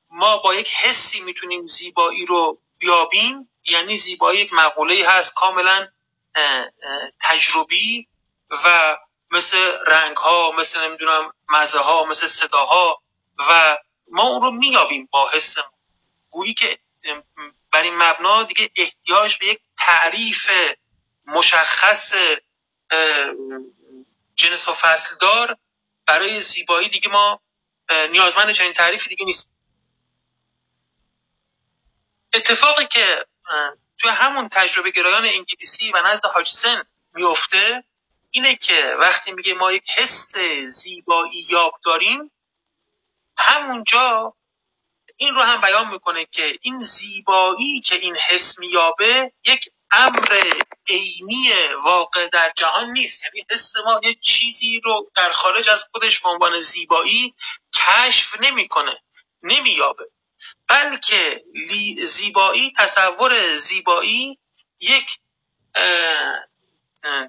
ما 0.09 0.37
با 0.37 0.55
یک 0.55 0.73
حسی 0.73 1.21
می‌تونیم 1.21 1.65
زیبایی 1.65 2.25
رو 2.25 2.61
بیابیم 2.77 3.49
یعنی 3.65 3.97
زیبایی 3.97 4.41
یک 4.41 4.53
مقوله 4.53 5.09
هست 5.09 5.33
کاملا 5.33 5.87
تجربی 7.21 8.07
و 8.65 8.97
مثل 9.31 9.57
رنگ 9.87 10.17
ها 10.17 10.51
مثل 10.51 10.81
نمی‌دونم 10.81 11.33
مزه 11.49 11.79
ها 11.79 12.03
مثل 12.03 12.27
صداها 12.27 13.01
و 13.49 13.77
ما 14.11 14.23
اون 14.23 14.41
رو 14.41 14.51
میابیم 14.51 15.09
با 15.11 15.29
حسمون 15.29 15.69
گویی 16.29 16.53
که 16.53 16.79
بر 17.71 17.81
این 17.81 17.97
مبنا 17.97 18.43
دیگه 18.43 18.69
احتیاج 18.75 19.37
به 19.37 19.45
یک 19.45 19.59
تعریف 19.77 20.51
مشخص 21.25 22.15
جنس 24.35 24.67
و 24.67 24.73
فصلدار 24.73 25.57
برای 26.05 26.41
زیبایی 26.41 26.89
دیگه 26.89 27.09
ما 27.09 27.41
نیازمند 28.11 28.51
چنین 28.51 28.73
تعریفی 28.73 29.09
دیگه 29.09 29.25
نیست. 29.25 29.53
اتفاقی 32.33 32.87
که 32.87 33.25
توی 33.97 34.09
همون 34.09 34.49
تجربه 34.49 34.91
گرایان 34.91 35.25
انگلیسی 35.25 35.91
و 35.91 36.01
نزد 36.01 36.25
هاجسن 36.25 36.83
میفته 37.13 37.83
اینه 38.35 38.55
که 38.55 38.95
وقتی 38.99 39.31
میگه 39.31 39.53
ما 39.53 39.71
یک 39.71 39.89
حس 39.89 40.35
زیبایی 40.67 41.45
یاب 41.49 41.73
داریم 41.83 42.31
همونجا 43.37 44.33
این 45.17 45.35
رو 45.35 45.41
هم 45.41 45.61
بیان 45.61 45.87
می‌کنه 45.91 46.25
که 46.25 46.59
این 46.61 46.77
زیبایی 46.77 47.79
که 47.79 47.95
این 47.95 48.15
حس 48.15 48.59
میابه 48.59 49.33
یک 49.45 49.69
امر 49.91 50.53
عینی 50.87 51.51
واقع 51.83 52.27
در 52.27 52.51
جهان 52.55 52.91
نیست. 52.91 53.23
یعنی 53.23 53.45
حس 53.51 53.75
ما 53.85 54.01
یه 54.03 54.13
چیزی 54.13 54.81
رو 54.83 55.11
در 55.15 55.31
خارج 55.31 55.69
از 55.69 55.83
خودش 55.91 56.19
به 56.19 56.29
عنوان 56.29 56.59
زیبایی 56.61 57.35
کشف 57.73 58.41
نمی‌کنه 58.41 59.01
نمییابه. 59.43 60.11
بلکه 60.67 61.43
زیبایی 62.03 62.73
تصور 62.77 63.55
زیبایی 63.55 64.39
یک 64.79 65.19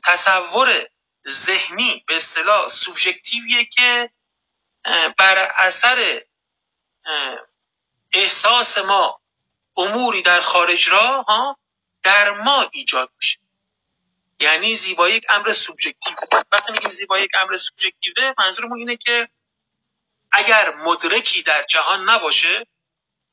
تصور 0.04 0.88
ذهنی 1.28 2.04
به 2.06 2.16
اصطلاح 2.16 2.68
سوبژکتیویه 2.68 3.64
که 3.64 4.10
بر 5.18 5.38
اثر 5.54 6.22
احساس 8.12 8.78
ما 8.78 9.20
اموری 9.76 10.22
در 10.22 10.40
خارج 10.40 10.88
را 10.88 11.22
ها 11.22 11.58
در 12.02 12.30
ما 12.30 12.68
ایجاد 12.72 13.10
میشه. 13.16 13.38
یعنی 14.40 14.76
زیبایی 14.76 15.16
یک 15.16 15.26
امر 15.28 15.52
سوبژکتیو 15.52 16.14
وقتی 16.52 16.72
میگیم 16.72 16.90
زیبایی 16.90 17.24
یک 17.24 17.30
امر 17.34 17.56
سوبژکتیوه 17.56 18.32
منظورمون 18.38 18.78
اینه 18.78 18.96
که 18.96 19.28
اگر 20.32 20.74
مدرکی 20.74 21.42
در 21.42 21.62
جهان 21.62 22.10
نباشه 22.10 22.66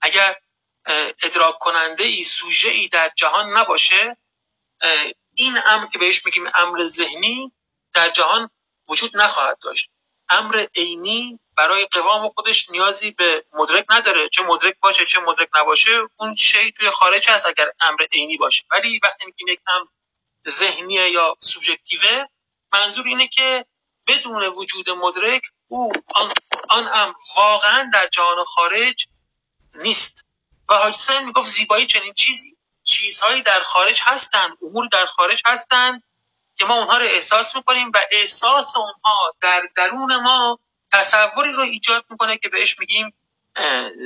اگر 0.02 0.36
ادراک 1.24 1.60
کننده 1.60 2.04
ای 2.04 2.24
سوژه 2.24 2.70
ای 2.70 2.88
در 2.88 3.12
جهان 3.16 3.58
نباشه 3.58 4.18
این 5.34 5.60
امر 5.66 5.88
که 5.88 5.98
بهش 5.98 6.26
میگیم 6.26 6.48
امر 6.56 6.86
ذهنی 6.86 7.52
در 7.94 8.10
جهان 8.10 8.50
وجود 8.90 9.18
نخواهد 9.18 9.58
داشت. 9.62 9.90
امر 10.30 10.66
عینی 10.76 11.40
برای 11.58 11.88
قوام 11.92 12.30
خودش 12.30 12.70
نیازی 12.70 13.12
به 13.12 13.46
مدرک 13.54 13.86
نداره. 13.90 14.30
چه 14.30 14.44
مدرک 14.44 14.76
باشه 14.82 15.06
چه 15.06 15.20
مدرک 15.20 15.50
نباشه 15.56 15.92
اون 16.16 16.36
شی 16.36 16.72
توی 16.72 16.90
خارج 16.90 17.30
هست 17.30 17.46
اگر 17.46 17.72
امر 17.82 18.06
عینی 18.12 18.38
باشه. 18.38 18.64
ولی 18.72 19.00
وقتی 19.04 19.26
میگیم 19.26 19.48
یک 19.48 19.60
امر 19.68 19.88
ذهنیه 20.50 21.10
یا 21.10 21.36
سوبژکتیوه 21.40 22.26
منظور 22.74 23.08
اینه 23.08 23.28
که 23.28 23.66
بدون 24.08 24.44
وجود 24.44 24.90
مدرک 24.90 25.42
او 25.68 25.92
آن, 26.16 26.34
آن 26.70 26.88
امر 26.94 27.14
واقعا 27.38 27.90
در 27.94 28.08
جهان 28.08 28.44
خارج 28.44 29.08
نیست. 29.76 30.26
و 30.70 30.74
هاجسن 30.74 31.24
می‌گفت 31.24 31.48
زیبایی 31.48 31.86
چنین 31.86 32.14
چیزی 32.14 32.58
چیزهایی 32.84 33.42
در 33.42 33.62
خارج 33.62 34.02
هستند 34.04 34.58
امور 34.62 34.88
در 34.92 35.06
خارج 35.06 35.42
هستند 35.46 36.04
که 36.58 36.66
ما 36.66 36.74
اونها 36.74 36.98
رو 36.98 37.06
احساس 37.06 37.56
می‌کنیم 37.56 37.92
و 37.94 38.02
احساس 38.12 38.78
اونها 38.78 39.36
در 39.42 39.70
درون 39.76 40.16
ما 40.16 40.60
تصوری 40.92 41.52
رو 41.52 41.62
ایجاد 41.62 42.06
می‌کنه 42.10 42.38
که 42.38 42.50
بهش 42.50 42.80
میگیم 42.80 43.14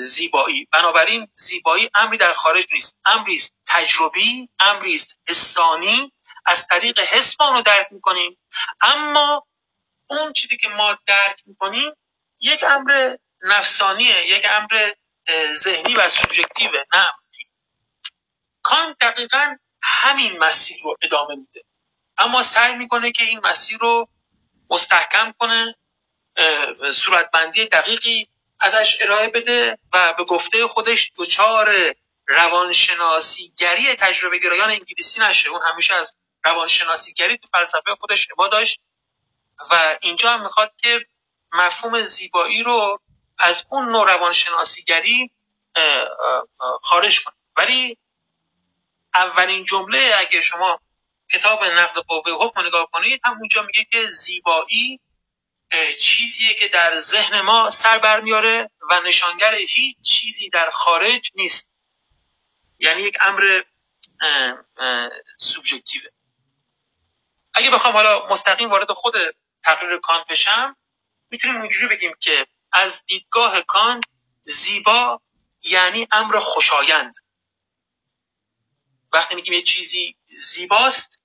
زیبایی. 0.04 0.68
بنابراین 0.72 1.28
زیبایی 1.36 1.90
امری 1.96 2.18
در 2.18 2.34
خارج 2.34 2.68
نیست. 2.72 3.00
امری 3.06 3.36
است 3.36 3.56
تجربی 3.68 4.50
امری 4.60 4.96
است 4.96 5.20
حسانی. 5.28 6.14
از 6.46 6.68
طریق 6.68 7.00
حس 7.00 7.36
ما 7.40 7.50
رو 7.50 7.62
درک 7.62 7.88
می‌کنیم. 7.92 8.38
اما 8.82 9.48
اون 10.10 10.34
چیزی 10.34 10.58
که 10.58 10.68
ما 10.68 10.98
درک 11.08 11.44
می‌کنیم 11.46 11.94
یک 12.40 12.64
امر 12.64 13.16
نفسانیه 13.42 14.28
یک 14.28 14.46
امر 14.50 14.92
ذهنی 15.54 15.96
و 15.96 16.10
سوبژکتیو 16.10 16.72
نه 16.94 17.08
کان 18.64 18.96
دقیقا 19.02 19.56
همین 19.82 20.40
مسیر 20.40 20.78
رو 20.84 20.96
ادامه 21.02 21.36
میده. 21.36 21.67
اما 22.18 22.44
سعی 22.44 22.76
می‌کنه 22.76 23.12
که 23.12 23.24
این 23.24 23.40
مسیر 23.44 23.78
رو 23.78 24.10
مستحکم 24.70 25.34
کنه 25.40 25.76
صورتبندی 26.92 27.66
دقیقی 27.66 28.28
ازش 28.60 28.98
ارائه 29.02 29.30
بده 29.30 29.78
و 29.94 30.14
به 30.14 30.24
گفته 30.24 30.68
خودش 30.68 31.12
دچار 31.16 31.96
روانشناسیگری 32.28 33.96
تجربه 33.96 34.38
گرایان 34.38 34.70
انگلیسی 34.70 35.22
نشه. 35.22 35.50
اون 35.50 35.62
همیشه 35.72 35.94
از 35.94 36.16
روانشناسیگری 36.46 37.38
تو 37.38 37.48
فلسفه 37.52 37.96
خودش 38.00 38.28
عبا 38.32 38.48
داشت 38.48 38.82
و 39.72 39.98
اینجا 40.02 40.32
هم 40.32 40.44
می‌خواد 40.44 40.74
که 40.78 41.06
مفهوم 41.54 42.02
زیبایی 42.02 42.64
رو 42.64 43.02
از 43.38 43.66
اون 43.70 43.90
نوع 43.90 44.14
روانشناسیگری 44.14 45.32
خارج 46.84 47.24
کنه. 47.24 47.36
ولی 47.58 47.98
اولین 49.14 49.66
جمله 49.66 50.16
اگه 50.18 50.42
شما 50.42 50.80
کتاب 51.32 51.64
نقد 51.64 51.98
قوه 51.98 52.32
حکم 52.32 52.66
نگاه 52.66 52.90
کنید 52.92 53.22
هم 53.24 53.38
اونجا 53.40 53.62
میگه 53.62 53.84
که 53.92 54.08
زیبایی 54.08 55.00
چیزیه 56.00 56.54
که 56.54 56.68
در 56.68 57.00
ذهن 57.00 57.42
ما 57.42 57.70
سر 57.70 57.98
برمیاره 57.98 58.70
و 58.90 59.00
نشانگر 59.06 59.56
هیچ 59.56 59.98
چیزی 60.02 60.50
در 60.50 60.70
خارج 60.70 61.32
نیست. 61.36 61.72
یعنی 62.80 63.02
یک 63.02 63.18
امر 63.20 63.62
سوبژکتیوه. 65.38 66.10
اگه 67.54 67.72
بخوام 67.72 67.94
حالا 67.94 68.28
مستقیم 68.28 68.70
وارد 68.70 68.92
خود 68.92 69.14
تقریر 69.64 69.98
کانت 69.98 70.28
بشم 70.28 70.78
می‌تونیم 71.30 71.62
اینجوری 71.62 71.88
بگیم 71.88 72.14
که 72.20 72.48
از 72.72 73.06
دیدگاه 73.06 73.62
کانت 73.62 74.04
زیبا 74.44 75.22
یعنی 75.64 76.08
امر 76.12 76.40
خوشایند. 76.40 77.14
وقتی 79.14 79.36
میگیم 79.36 79.54
یه 79.54 79.62
چیزی 79.62 80.16
زیباست. 80.38 81.22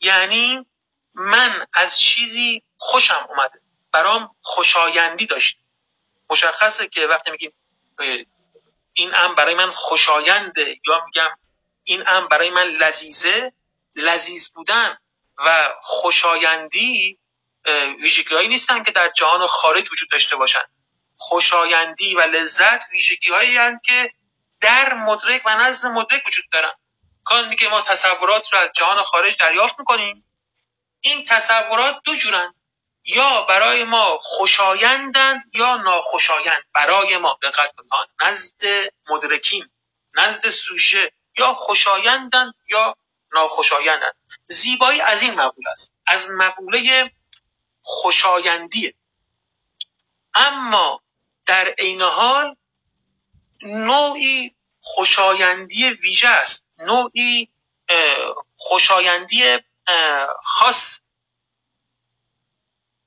یعنی 0.00 0.66
من 1.14 1.66
از 1.72 1.98
چیزی 1.98 2.62
خوشم 2.76 3.26
اومده. 3.28 3.60
برام 3.92 4.36
خوشایندی 4.42 5.26
داشت. 5.26 5.58
مشخصه 6.30 6.88
که 6.88 7.06
وقتی 7.06 7.30
میگیم 7.30 7.52
این 8.92 9.14
ام 9.14 9.34
برای 9.34 9.54
من 9.54 9.70
خوشاینده 9.70 10.80
یا 10.86 11.04
میگم 11.04 11.36
این 11.84 12.08
ام 12.08 12.28
برای 12.28 12.50
من 12.50 12.62
لذیذه 12.66 13.52
لذیذ 13.96 14.48
بودن 14.48 14.98
و 15.46 15.74
خوشایندی 15.82 17.18
ویژگیهایی 18.02 18.48
نیستن 18.48 18.82
که 18.82 18.90
در 18.90 19.08
جهان 19.08 19.46
خارج 19.46 19.90
وجود 19.92 20.10
داشته 20.10 20.36
باشن. 20.36 20.62
خوشایندی 21.16 22.14
و 22.14 22.20
لذت 22.20 22.82
ویژگی 22.92 23.30
هایی 23.30 23.58
که 23.84 24.12
در 24.60 24.94
مدرک 24.94 25.42
و 25.46 25.56
نزد 25.56 25.86
مدرک 25.86 26.26
وجود 26.26 26.44
دارن. 26.52 26.72
کان 27.24 27.48
میگه 27.48 27.68
ما 27.68 27.82
تصورات 27.82 28.52
رو 28.52 28.58
از 28.58 28.70
جهان 28.74 29.02
خارج 29.02 29.36
دریافت 29.36 29.78
می‌کنیم. 29.78 30.24
این 31.00 31.24
تصورات 31.24 31.96
دو 32.04 32.16
جورن. 32.16 32.54
یا 33.04 33.42
برای 33.42 33.84
ما 33.84 34.18
خوشایندند 34.22 35.50
یا 35.54 35.76
ناخوشایند. 35.76 36.62
برای 36.74 37.16
ما. 37.16 37.38
دقت 37.42 37.74
نزد 38.20 38.62
مدرکین 39.08 39.70
نزد 40.14 40.50
سوژه. 40.50 41.12
یا 41.36 41.54
خوشایندند 41.54 42.54
یا 42.68 42.96
ناخوشایندند 43.32 44.14
زیبایی 44.46 45.00
از 45.00 45.22
این 45.22 45.34
مقول 45.34 45.68
است. 45.68 45.94
از 46.06 46.30
مقوله 46.30 47.10
خوشایندیه. 47.82 48.94
اما 50.34 51.02
در 51.46 51.74
عین 51.78 52.02
حال 52.02 52.56
نوعی 53.62 54.54
خوشایندی 54.80 55.84
ویژه 55.88 56.28
است. 56.28 56.66
نوعی 56.80 57.48
خوشایندی 58.56 59.58
خاص. 60.42 61.00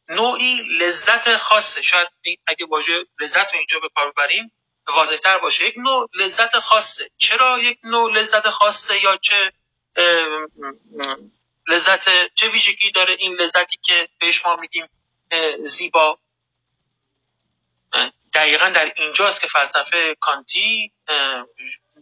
نوعی 0.09 0.62
لذت 0.79 1.36
خاصه. 1.36 1.81
شاید 1.81 2.07
اگه 2.47 2.65
واژه 2.65 3.05
لذت 3.21 3.53
رو 3.53 3.57
اینجا 3.57 3.79
به 3.79 3.89
کار 3.95 4.12
ببریم 4.12 4.51
واضحتر 4.88 5.38
باشه. 5.38 5.67
یک 5.67 5.77
نوع 5.77 6.09
لذت 6.15 6.59
خاصه. 6.59 7.12
چرا 7.17 7.59
یک 7.59 7.79
نوع 7.83 8.12
لذت 8.12 8.49
خاصه 8.49 9.03
یا 9.03 9.17
چه 9.17 9.51
لذت 11.67 12.33
چه 12.36 12.49
ویژگی 12.49 12.91
داره 12.91 13.15
این 13.19 13.33
لذتی 13.33 13.77
که 13.81 14.09
بهش 14.19 14.45
ما 14.45 14.55
میگیم 14.55 14.88
زیبا؟ 15.59 16.19
دقیقا 18.33 18.69
در 18.69 18.93
اینجاست 18.95 19.41
که 19.41 19.47
فلسفه 19.47 20.15
کانتی 20.19 20.93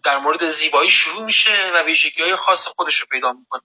در 0.04 0.18
مورد 0.18 0.50
زیبایی 0.50 0.90
شروع 0.90 1.24
میشه 1.26 1.72
و 1.76 1.84
ویژگی 1.84 2.22
های 2.22 2.36
خاص 2.36 2.68
خودش 2.68 3.00
رو 3.00 3.08
پیدا 3.12 3.32
می‌کنه. 3.32 3.62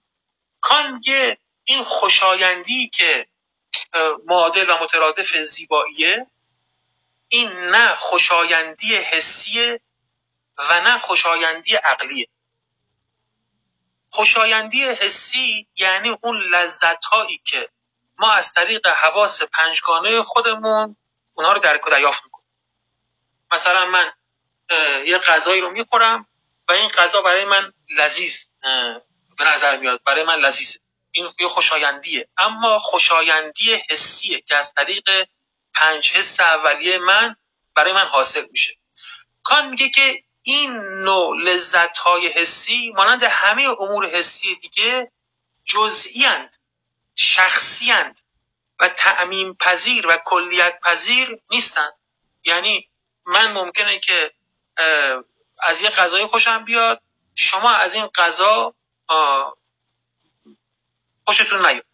کان 0.61 0.93
میگه 0.93 1.37
این 1.63 1.83
خوشایندی 1.83 2.89
که 2.89 3.27
معادل 4.25 4.69
و 4.69 4.77
مترادف 4.83 5.37
زیباییه 5.37 6.27
این 7.27 7.49
نه 7.51 7.95
خوشایندی 7.95 8.95
حسیه 8.95 9.81
و 10.57 10.81
نه 10.81 10.99
خوشایندی 10.99 11.75
عقلیه. 11.75 12.27
خوشایندی 14.09 14.83
حسی 14.83 15.67
یعنی 15.75 16.17
اون 16.21 16.37
لذت 16.37 17.05
هایی 17.05 17.41
که 17.45 17.69
ما 18.17 18.31
از 18.31 18.53
طریق 18.53 18.87
حواس 18.87 19.43
پنجگانه 19.43 20.23
خودمون 20.23 20.95
اونها 21.33 21.53
رو 21.53 21.59
درک 21.59 21.87
و 21.87 21.89
دریافت 21.89 22.23
می‌کنیم. 22.23 22.47
مثلا 23.51 23.85
من 23.85 24.11
یه 25.05 25.17
غذایی 25.17 25.61
رو 25.61 25.69
می‌خورم 25.69 26.26
و 26.67 26.71
این 26.71 26.87
غذا 26.87 27.21
برای 27.21 27.45
من 27.45 27.73
لذیذ 27.89 28.49
به 29.37 29.45
نظر 29.45 29.77
میاد 29.77 30.03
برای 30.03 30.23
من 30.23 30.39
لذیذه. 30.39 30.79
این 31.11 31.29
یه 31.39 31.47
خوشایندیه. 31.47 32.27
اما 32.37 32.79
خوشایندی 32.79 33.75
حسیه 33.89 34.41
که 34.41 34.57
از 34.57 34.73
طریق 34.73 35.09
پنج 35.73 36.11
حس 36.11 36.39
اولیه 36.39 36.97
من 36.97 37.35
برای 37.75 37.93
من 37.93 38.05
حاصل 38.05 38.47
میشه. 38.51 38.77
کان 39.43 39.69
میگه 39.69 39.89
که 39.89 40.23
این 40.41 40.71
نوع 40.79 41.37
لذت 41.37 41.97
های 41.97 42.27
حسی 42.27 42.91
مانند 42.95 43.23
همه 43.23 43.67
امور 43.79 44.09
حسی 44.09 44.55
دیگه 44.55 45.11
جزئی 45.65 46.25
اند 46.25 46.55
شخصی 47.15 47.91
اند 47.91 48.19
و 48.79 48.89
تعمیم 48.89 49.53
پذیر 49.53 50.07
و 50.07 50.17
کلیت 50.25 50.79
پذیر 50.79 51.39
نیستند 51.49 51.93
یعنی 52.43 52.89
من 53.25 53.51
ممکنه 53.51 53.99
که 53.99 54.31
از 55.59 55.81
یه 55.81 55.89
غذای 55.89 56.27
خوشم 56.27 56.65
بیاد 56.65 57.01
شما 57.35 57.69
از 57.69 57.93
این 57.93 58.07
غذا 58.07 58.73
خوشتون 61.25 61.65
نیاد. 61.65 61.85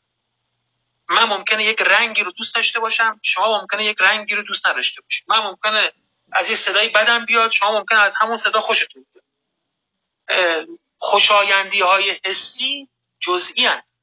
من 1.10 1.24
ممکنه 1.24 1.66
یک 1.66 1.82
رنگی 1.82 2.24
رو 2.24 2.32
دوست 2.32 2.56
داشته 2.56 2.80
باشم 2.80 3.20
شما 3.24 3.60
ممکنه 3.62 3.86
یک 3.86 3.98
رنگی 4.00 4.36
رو 4.36 4.42
دوست 4.42 4.68
نداشته 4.68 5.02
باشید. 5.02 5.24
من 5.28 5.40
ممکنه 5.40 5.92
از 6.32 6.50
یه 6.50 6.56
صدایی 6.56 6.90
بدم 6.90 7.26
بیاد 7.26 7.52
شما 7.52 7.72
ممکنه 7.72 8.00
از 8.00 8.14
همون 8.20 8.38
صدا 8.38 8.62
خوشتون 8.62 9.06
بیاد. 9.14 10.68
خوشایندی 10.98 11.82
های 11.82 12.20
حسی 12.26 12.90
جزئی 13.20 13.66
هست. 13.66 13.94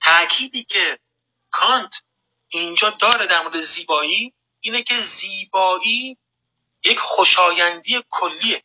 تأکیدی 0.00 0.64
که 0.64 0.98
کانت 1.50 2.02
اینجا 2.48 2.90
داره 2.90 3.26
در 3.26 3.42
مورد 3.42 3.60
زیبایی 3.60 4.34
اینه 4.60 4.82
که 4.82 4.96
زیبایی 4.96 6.18
یک 6.88 6.98
خوشایندی 6.98 8.04
کلیه. 8.10 8.62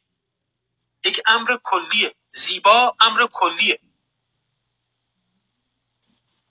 یک 1.04 1.22
امر 1.26 1.58
کلیه. 1.64 2.16
زیبا 2.34 2.96
امر 3.00 3.28
کلیه. 3.32 3.80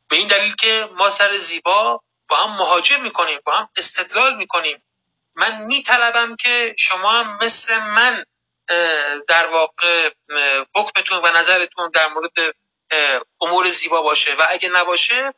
به 0.08 0.16
این 0.16 0.26
دلیل 0.26 0.54
که 0.54 0.88
ما 0.94 1.10
سر 1.10 1.36
زیبا 1.36 2.02
با 2.28 2.36
هم 2.36 2.56
مهاجم 2.56 3.02
می‌کنیم 3.02 3.40
با 3.44 3.56
هم 3.56 3.68
استدلال 3.76 4.36
می‌کنیم. 4.36 4.82
من 5.34 5.62
میطلبم 5.62 6.36
که 6.36 6.74
شما 6.78 7.10
هم 7.10 7.38
مثل 7.42 7.78
من 7.78 8.24
در 9.28 9.46
واقع 9.46 10.10
حکمتون 10.74 11.18
و 11.24 11.36
نظرتون 11.36 11.90
در 11.90 12.08
مورد 12.08 12.54
امور 13.40 13.70
زیبا 13.70 14.02
باشه. 14.02 14.34
و 14.34 14.46
اگه 14.48 14.68
نباشه 14.68 15.34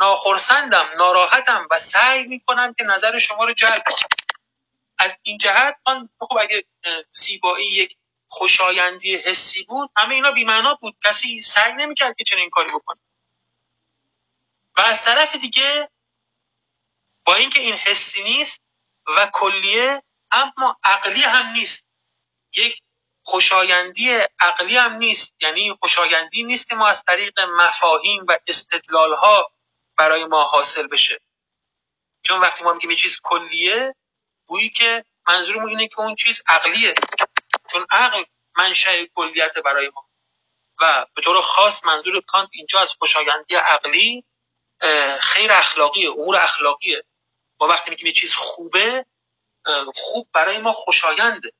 ناخرسندم 0.00 0.86
ناراحتم 0.98 1.68
و 1.70 1.78
سعی 1.78 2.26
می‌کنم 2.26 2.74
که 2.74 2.84
نظر 2.84 3.18
شما 3.18 3.44
رو 3.44 3.52
جلب 3.52 3.82
کنم. 3.86 4.21
از 4.98 5.18
این 5.22 5.38
جهت 5.38 5.76
آن 5.84 6.08
خب 6.20 6.38
اگه 6.40 6.64
زیبایی 7.12 7.66
یک 7.66 7.96
خوشایندی 8.28 9.16
حسی 9.16 9.64
بود 9.64 9.90
همه 9.96 10.14
اینا 10.14 10.32
بیمعنا 10.32 10.74
بود. 10.74 10.96
کسی 11.04 11.40
سعی 11.40 11.74
نمی‌کرد 11.74 12.16
که 12.16 12.24
چنین 12.24 12.50
کاری 12.50 12.68
بکنه. 12.68 13.00
و 14.76 14.80
از 14.80 15.04
طرف 15.04 15.36
دیگه 15.36 15.90
با 17.24 17.34
اینکه 17.34 17.60
این 17.60 17.74
حسی 17.74 18.22
نیست 18.22 18.60
و 19.16 19.30
کلیه 19.32 20.02
اما 20.30 20.76
عقلی 20.84 21.22
هم 21.22 21.46
نیست. 21.46 21.86
یک 22.56 22.82
خوشایندی 23.24 24.10
عقلی 24.40 24.76
هم 24.76 24.92
نیست. 24.92 25.36
یعنی 25.40 25.76
خوشایندی 25.80 26.42
نیست 26.42 26.68
که 26.68 26.74
ما 26.74 26.88
از 26.88 27.02
طریق 27.02 27.40
مفاهیم 27.40 28.24
و 28.28 28.38
استدلال 28.46 29.14
ها 29.14 29.52
برای 29.98 30.24
ما 30.24 30.44
حاصل 30.44 30.86
بشه. 30.86 31.20
چون 32.22 32.40
وقتی 32.40 32.64
ما 32.64 32.72
میگیم 32.72 32.90
یه 32.90 32.96
چیز 32.96 33.20
کلیه 33.22 33.94
گویی 34.46 34.68
که 34.68 35.04
منظورمون 35.26 35.68
اینه 35.68 35.88
که 35.88 36.00
اون 36.00 36.14
چیز 36.14 36.42
عقلیه. 36.46 36.94
چون 37.70 37.86
عقل 37.90 38.24
منشأ 38.56 39.04
کلیت 39.14 39.58
برای 39.58 39.90
ما. 39.94 40.08
و 40.80 41.06
به 41.14 41.22
طور 41.22 41.40
خاص 41.40 41.84
منظور 41.84 42.20
کانت 42.20 42.48
اینجا 42.52 42.80
از 42.80 42.92
خوشایندی 42.92 43.54
عقلی 43.54 44.24
خیر 45.20 45.52
اخلاقیه 45.52 46.10
امور 46.10 46.36
اخلاقیه. 46.36 47.04
ما 47.60 47.66
وقتی 47.66 47.90
میگیم 47.90 48.06
یه 48.06 48.12
چیز 48.12 48.34
خوبه 48.34 49.06
خوب 49.94 50.28
برای 50.32 50.58
ما 50.58 50.72
خوشاینده. 50.72 51.52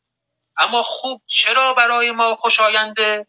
اما 0.57 0.83
خوب 0.83 1.23
چرا 1.27 1.75
برای 1.75 2.11
ما 2.11 2.37
خوشاینده؟ 2.37 3.27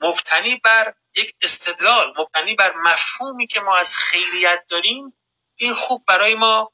مبتنی 0.00 0.56
بر 0.56 0.94
یک 1.16 1.34
استدلال 1.42 2.14
مبتنی 2.18 2.54
بر 2.54 2.72
مفهومی 2.72 3.46
که 3.46 3.60
ما 3.60 3.76
از 3.76 3.96
خیریت 3.96 4.64
داریم 4.68 5.18
این 5.56 5.74
خوب 5.74 6.04
برای 6.06 6.34
ما 6.34 6.72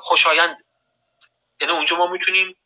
خوشاینده. 0.00 0.65
یعنی 1.60 1.72
اونجا 1.72 1.96
ما 1.96 2.06
می‌تونیم 2.06 2.56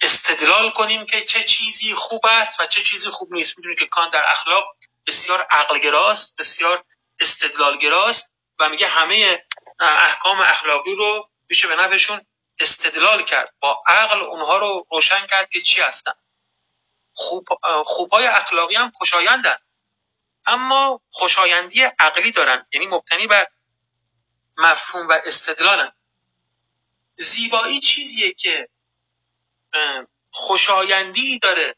استدلال 0.00 0.70
کنیم 0.70 1.06
که 1.06 1.24
چه 1.24 1.44
چیزی 1.44 1.94
خوب 1.94 2.26
است 2.26 2.60
و 2.60 2.66
چه 2.66 2.82
چیزی 2.82 3.10
خوب 3.10 3.32
نیست. 3.32 3.58
می‌دونید 3.58 3.78
که 3.78 3.86
کان 3.86 4.10
در 4.10 4.24
اخلاق 4.26 4.64
بسیار 5.06 5.46
عقلگراست 5.50 6.36
بسیار 6.36 6.84
استدلالگراست 7.20 8.32
و 8.58 8.68
میگه 8.68 8.88
همه 8.88 9.44
احکام 9.80 10.40
اخلاقی 10.40 10.94
رو 10.94 11.30
میشه 11.48 11.68
به 11.68 11.76
نفعشون 11.76 12.26
استدلال 12.60 13.22
کرد. 13.22 13.54
با 13.60 13.82
عقل 13.86 14.20
اونها 14.20 14.56
رو 14.56 14.86
روشن 14.90 15.26
کرد 15.26 15.50
که 15.50 15.60
چی 15.60 15.80
هستن. 15.80 16.12
خوب 17.12 17.48
خوبای 17.84 18.26
اخلاقی 18.26 18.74
هم 18.74 18.90
خوشایندن. 18.90 19.56
اما 20.46 21.00
خوشایندی 21.10 21.82
عقلی 21.82 22.32
دارن. 22.32 22.66
یعنی 22.72 22.86
مبتنی 22.86 23.26
بر 23.26 23.46
مفهوم 24.56 25.08
و 25.08 25.12
استدلالن. 25.26 25.92
زیبایی 27.18 27.80
چیزیه 27.80 28.32
که 28.32 28.68
خوشایندی 30.30 31.38
داره. 31.38 31.74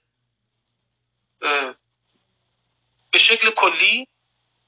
به 3.11 3.19
شکل 3.19 3.51
کلی 3.51 4.09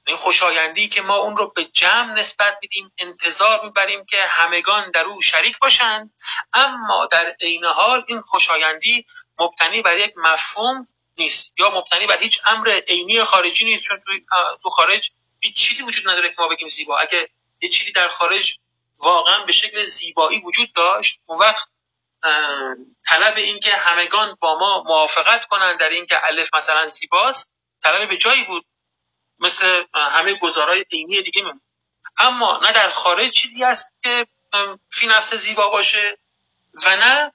این 0.06 0.16
خوشایندی 0.16 0.88
که 0.88 1.02
ما 1.02 1.16
اون 1.16 1.36
رو 1.36 1.52
به 1.56 1.64
جمع 1.64 2.12
نسبت 2.12 2.58
میدیم 2.62 2.92
انتظار 2.98 3.64
می‌بریم 3.64 4.04
که 4.04 4.22
همگان 4.22 4.90
در 4.90 5.04
او 5.04 5.20
شریک 5.20 5.58
باشند. 5.58 6.14
اما 6.52 7.08
در 7.12 7.36
عین 7.40 7.64
حال 7.64 8.04
این 8.08 8.20
خوشایندی 8.20 9.06
مبتنی 9.40 9.82
بر 9.82 9.98
یک 9.98 10.12
مفهوم 10.16 10.88
نیست 11.18 11.52
یا 11.58 11.70
مبتنی 11.70 12.06
بر 12.06 12.22
هیچ 12.22 12.40
امر 12.44 12.80
عینی 12.88 13.24
خارجی 13.24 13.64
نیست. 13.64 13.84
چون 13.84 14.02
تو 14.62 14.70
خارج 14.70 15.10
هیچ 15.40 15.56
چیزی 15.56 15.82
وجود 15.82 16.08
نداره 16.08 16.28
که 16.28 16.36
ما 16.38 16.48
بگیم 16.48 16.68
زیبا. 16.68 16.98
اگه 16.98 17.28
یه 17.60 17.68
چیزی 17.68 17.92
در 17.92 18.08
خارج 18.08 18.58
واقعا 19.02 19.44
به 19.44 19.52
شکل 19.52 19.84
زیبایی 19.84 20.40
وجود 20.40 20.72
داشت. 20.72 21.20
اون 21.26 21.38
وقت 21.38 21.68
طلب 23.06 23.36
این 23.36 23.60
که 23.60 23.76
همگان 23.76 24.36
با 24.40 24.58
ما 24.58 24.82
موافقت 24.82 25.46
کنند 25.46 25.80
در 25.80 25.88
اینکه 25.88 26.26
الف 26.26 26.54
مثلا 26.54 26.86
زیباست 26.86 27.52
طلب 27.82 28.08
به 28.08 28.16
جایی 28.16 28.44
بود. 28.44 28.66
مثل 29.38 29.84
همه 29.94 30.34
گزارای 30.34 30.84
عینی 30.92 31.22
دیگه 31.22 31.42
میمون 31.42 31.60
اما 32.18 32.60
نه 32.62 32.72
در 32.72 32.88
خارج 32.88 33.30
چیزی 33.30 33.64
هست 33.64 33.92
که 34.02 34.26
فی 34.90 35.06
نفس 35.06 35.34
زیبا 35.34 35.68
باشه 35.68 36.18
و 36.84 36.96
نه 36.96 37.32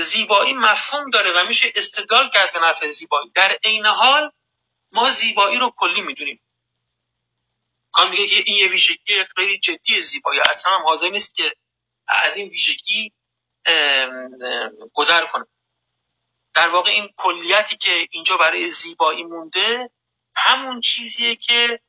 زیبایی 0.00 0.52
مفهوم 0.52 1.10
داره 1.10 1.32
و 1.32 1.46
میشه 1.46 1.72
استدلال 1.74 2.30
کرد 2.30 2.52
به 2.52 2.60
نفع 2.60 2.88
زیبایی. 2.88 3.30
در 3.34 3.58
عین 3.64 3.86
حال 3.86 4.32
ما 4.92 5.10
زیبایی 5.10 5.58
رو 5.58 5.70
کلی 5.76 6.00
می‌دونیم. 6.00 6.40
کان 7.92 8.10
میگه 8.10 8.26
که 8.26 8.42
این 8.46 8.56
یه 8.56 8.68
ویژگی 8.68 9.24
خیلی 9.34 9.58
جدی 9.58 10.02
زیبایی. 10.02 10.40
اصلا 10.40 10.72
هم 10.72 10.82
حاضر 10.82 11.08
نیست 11.08 11.34
که 11.34 11.56
از 12.08 12.36
این 12.36 12.48
ویژگی 12.48 13.12
گذر 14.92 15.24
کنه. 15.24 15.46
در 16.54 16.68
واقع 16.68 16.90
این 16.90 17.10
کلیتی 17.16 17.76
که 17.76 18.08
اینجا 18.10 18.36
برای 18.36 18.70
زیبایی 18.70 19.24
مونده 19.24 19.90
همون 20.36 20.80
چیزیه 20.80 21.36
که 21.36 21.80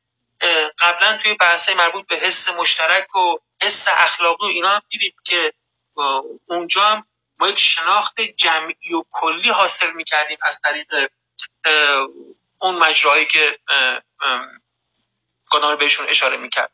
قبلا 0.79 1.17
توی 1.17 1.33
بحثه 1.33 1.73
مربوط 1.73 2.07
به 2.07 2.15
حس 2.15 2.49
مشترک 2.49 3.15
و 3.15 3.37
حس 3.61 3.87
اخلاقی 3.87 4.45
و 4.45 4.49
اینا 4.49 4.81
دیدیم 4.89 5.13
که 5.23 5.53
اونجا 6.45 6.81
هم 6.81 7.07
ما 7.37 7.49
یک 7.49 7.59
شناخت 7.59 8.21
جمعی 8.21 8.93
و 8.93 9.03
کلی 9.11 9.49
حاصل 9.49 9.91
می‌کردیم 9.91 10.37
از 10.41 10.61
طریق 10.61 11.11
اون 12.59 12.75
مجرایی 12.79 13.25
که 13.25 13.59
گناه 15.53 15.75
بهشون 15.75 16.05
اشاره 16.09 16.37
می‌کرد. 16.37 16.71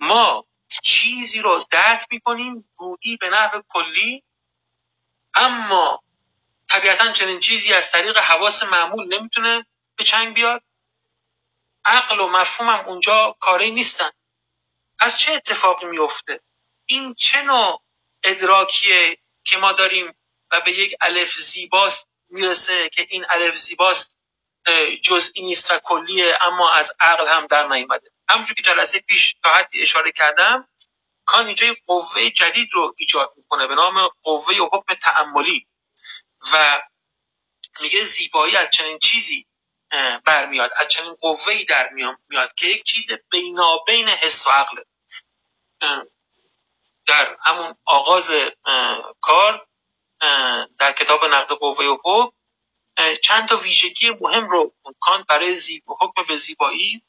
ما 0.00 0.46
چیزی 0.82 1.42
رو 1.42 1.66
درک 1.70 2.06
می‌کنیم 2.10 2.70
گویی 2.76 3.16
به 3.16 3.30
نحو 3.30 3.62
کلی 3.68 4.24
اما 5.34 6.02
طبیعتا 6.68 7.12
چنین 7.12 7.40
چیزی 7.40 7.72
از 7.72 7.90
طریق 7.90 8.18
حواس 8.18 8.62
معمول 8.62 9.18
نمی‌تونه 9.18 9.66
به 9.96 10.04
چنگ 10.04 10.34
بیاد. 10.34 10.62
عقل 11.84 12.20
و 12.20 12.28
مفهومم 12.28 12.84
اونجا 12.86 13.36
کاری 13.40 13.70
نیستن. 13.70 14.10
از 14.98 15.18
چه 15.18 15.32
اتفاقی 15.32 15.86
میفته 15.86 16.40
این 16.86 17.14
چه 17.14 17.42
نوع 17.42 17.82
ادراکیه 18.24 19.18
که 19.44 19.56
ما 19.56 19.72
داریم 19.72 20.14
و 20.50 20.60
به 20.60 20.78
یک 20.78 20.96
الف 21.00 21.32
زیباست 21.32 22.08
می‌رسه 22.28 22.88
که 22.88 23.06
این 23.08 23.26
الف 23.30 23.56
زیباست؟ 23.56 24.18
جزئی 25.02 25.42
نیست 25.42 25.72
و 25.72 25.78
کلیه 25.78 26.38
اما 26.40 26.72
از 26.72 26.92
عقل 27.00 27.28
هم 27.28 27.46
در 27.46 27.66
نیامده. 27.66 28.10
همونجور 28.28 28.54
که 28.54 28.62
جلسه 28.62 28.98
پیش 29.00 29.36
تا 29.42 29.54
حدی 29.54 29.82
اشاره 29.82 30.12
کردم 30.12 30.68
کان 31.24 31.46
اینجا 31.46 31.74
قوه 31.86 32.30
جدید 32.30 32.68
رو 32.72 32.94
ایجاد 32.96 33.32
می‌کنه 33.36 33.66
به 33.66 33.74
نام 33.74 34.08
قوه 34.22 34.54
حکم 34.72 34.94
تعملی 34.94 35.66
و 36.52 36.82
میگه 37.80 38.04
زیبایی 38.04 38.56
از 38.56 38.70
چنین 38.70 38.98
چیزی 38.98 39.46
برمیاد 40.24 40.70
از 40.76 40.88
چنین 40.88 41.14
قوه‌ای 41.14 41.64
در 41.64 41.88
میاد 42.28 42.54
که 42.56 42.66
یک 42.66 42.84
چیز 42.84 43.06
بینابین 43.30 44.08
حس 44.08 44.46
و 44.46 44.50
عقله. 44.50 44.84
در 47.06 47.36
همون 47.44 47.74
آغاز 47.84 48.32
کار 49.20 49.66
در 50.78 50.92
کتاب 50.92 51.24
نقد 51.24 51.52
قوه 51.52 51.84
و 51.84 51.96
حکم 52.04 52.36
چند 53.22 53.48
تا 53.48 53.56
ویژگی 53.56 54.10
مهم 54.10 54.48
رو 54.48 54.74
کانت 55.00 55.26
برای 55.26 55.54
زیب... 55.54 55.82
حکم 55.86 56.22
به 56.28 56.36
زیبایی 56.36 57.02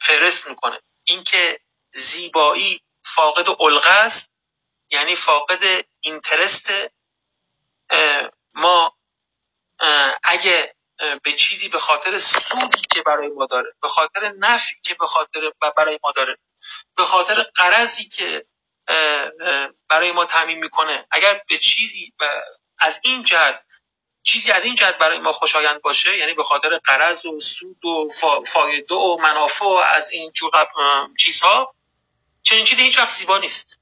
فرست 0.00 0.48
می‌کنه. 0.48 0.80
اینکه 1.04 1.60
زیبایی 1.94 2.80
فاقد 3.04 3.56
علقه 3.60 3.90
است 3.90 4.32
یعنی 4.90 5.16
فاقد 5.16 5.84
اینترست 6.00 6.72
ما 8.54 8.96
اگه 10.22 10.74
به 11.22 11.32
چیزی 11.32 11.68
به 11.68 11.78
خاطر 11.78 12.18
سودی 12.18 12.82
که 12.94 13.02
برای 13.02 13.28
ما 13.28 13.46
داره 13.46 13.74
به 13.82 13.88
خاطر 13.88 14.32
نفعی 14.38 14.74
که 14.82 14.94
به 14.94 15.06
خاطر 15.06 15.40
برای 15.76 15.98
ما 16.04 16.12
داره 16.16 16.38
به 16.96 17.04
خاطر 17.04 17.42
قرضی 17.42 18.04
که 18.04 18.46
برای 19.88 20.12
ما 20.12 20.24
تعمین 20.24 20.58
می‌کنه 20.58 21.06
اگر 21.10 21.42
به 21.48 21.58
چیزی 21.58 22.12
از 22.82 23.00
این 23.02 23.22
جهت 23.22 23.64
چیزی 24.22 24.52
از 24.52 24.64
این 24.64 24.74
جهت 24.74 24.98
برای 24.98 25.18
ما 25.18 25.32
خوشایند 25.32 25.82
باشه 25.82 26.18
یعنی 26.18 26.34
به 26.34 26.44
خاطر 26.44 26.78
قرض 26.78 27.26
و 27.26 27.40
سود 27.40 27.84
و 27.84 28.08
فایده 28.46 28.94
و 28.94 29.16
منافع 29.22 29.64
و 29.64 29.68
از 29.68 30.10
این 30.10 30.32
جور 30.32 30.50
چیزها 31.18 31.74
چنین 32.42 32.64
چیزی 32.64 32.82
هیچ 32.82 32.98
وقت 32.98 33.10
زیبا 33.10 33.38
نیست. 33.38 33.80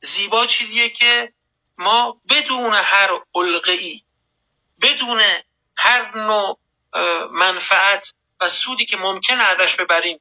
زیبا 0.00 0.46
چیزیه 0.46 0.88
که 0.88 1.32
ما 1.78 2.20
بدون 2.30 2.74
هر 2.74 3.10
علقه 3.34 3.78
بدون 4.82 5.22
هر 5.76 6.18
نوع 6.18 6.58
منفعت 7.30 8.14
و 8.40 8.48
سودی 8.48 8.86
که 8.86 8.96
ممکن 8.96 9.40
ازش 9.40 9.76
ببریم 9.76 10.20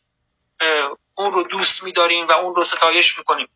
اون 1.15 1.33
رو 1.33 1.43
دوست 1.43 1.83
میداریم 1.83 2.27
و 2.27 2.31
اون 2.31 2.55
رو 2.55 2.63
ستایش 2.63 3.17
می‌کنیم. 3.17 3.47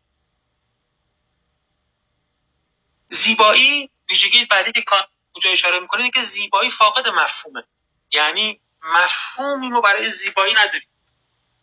زیبایی 3.08 3.90
ویژگی 4.10 4.44
بعدی 4.44 4.72
که 4.72 4.82
اونجا 5.32 5.50
اشاره 5.50 5.80
می‌کنه 5.80 6.10
که 6.10 6.22
زیبایی 6.22 6.70
فاقد 6.70 7.08
مفهومه. 7.08 7.64
یعنی 8.12 8.60
مفهومی 8.82 9.70
رو 9.70 9.80
برای 9.80 10.10
زیبایی 10.10 10.54
نداریم. 10.54 10.88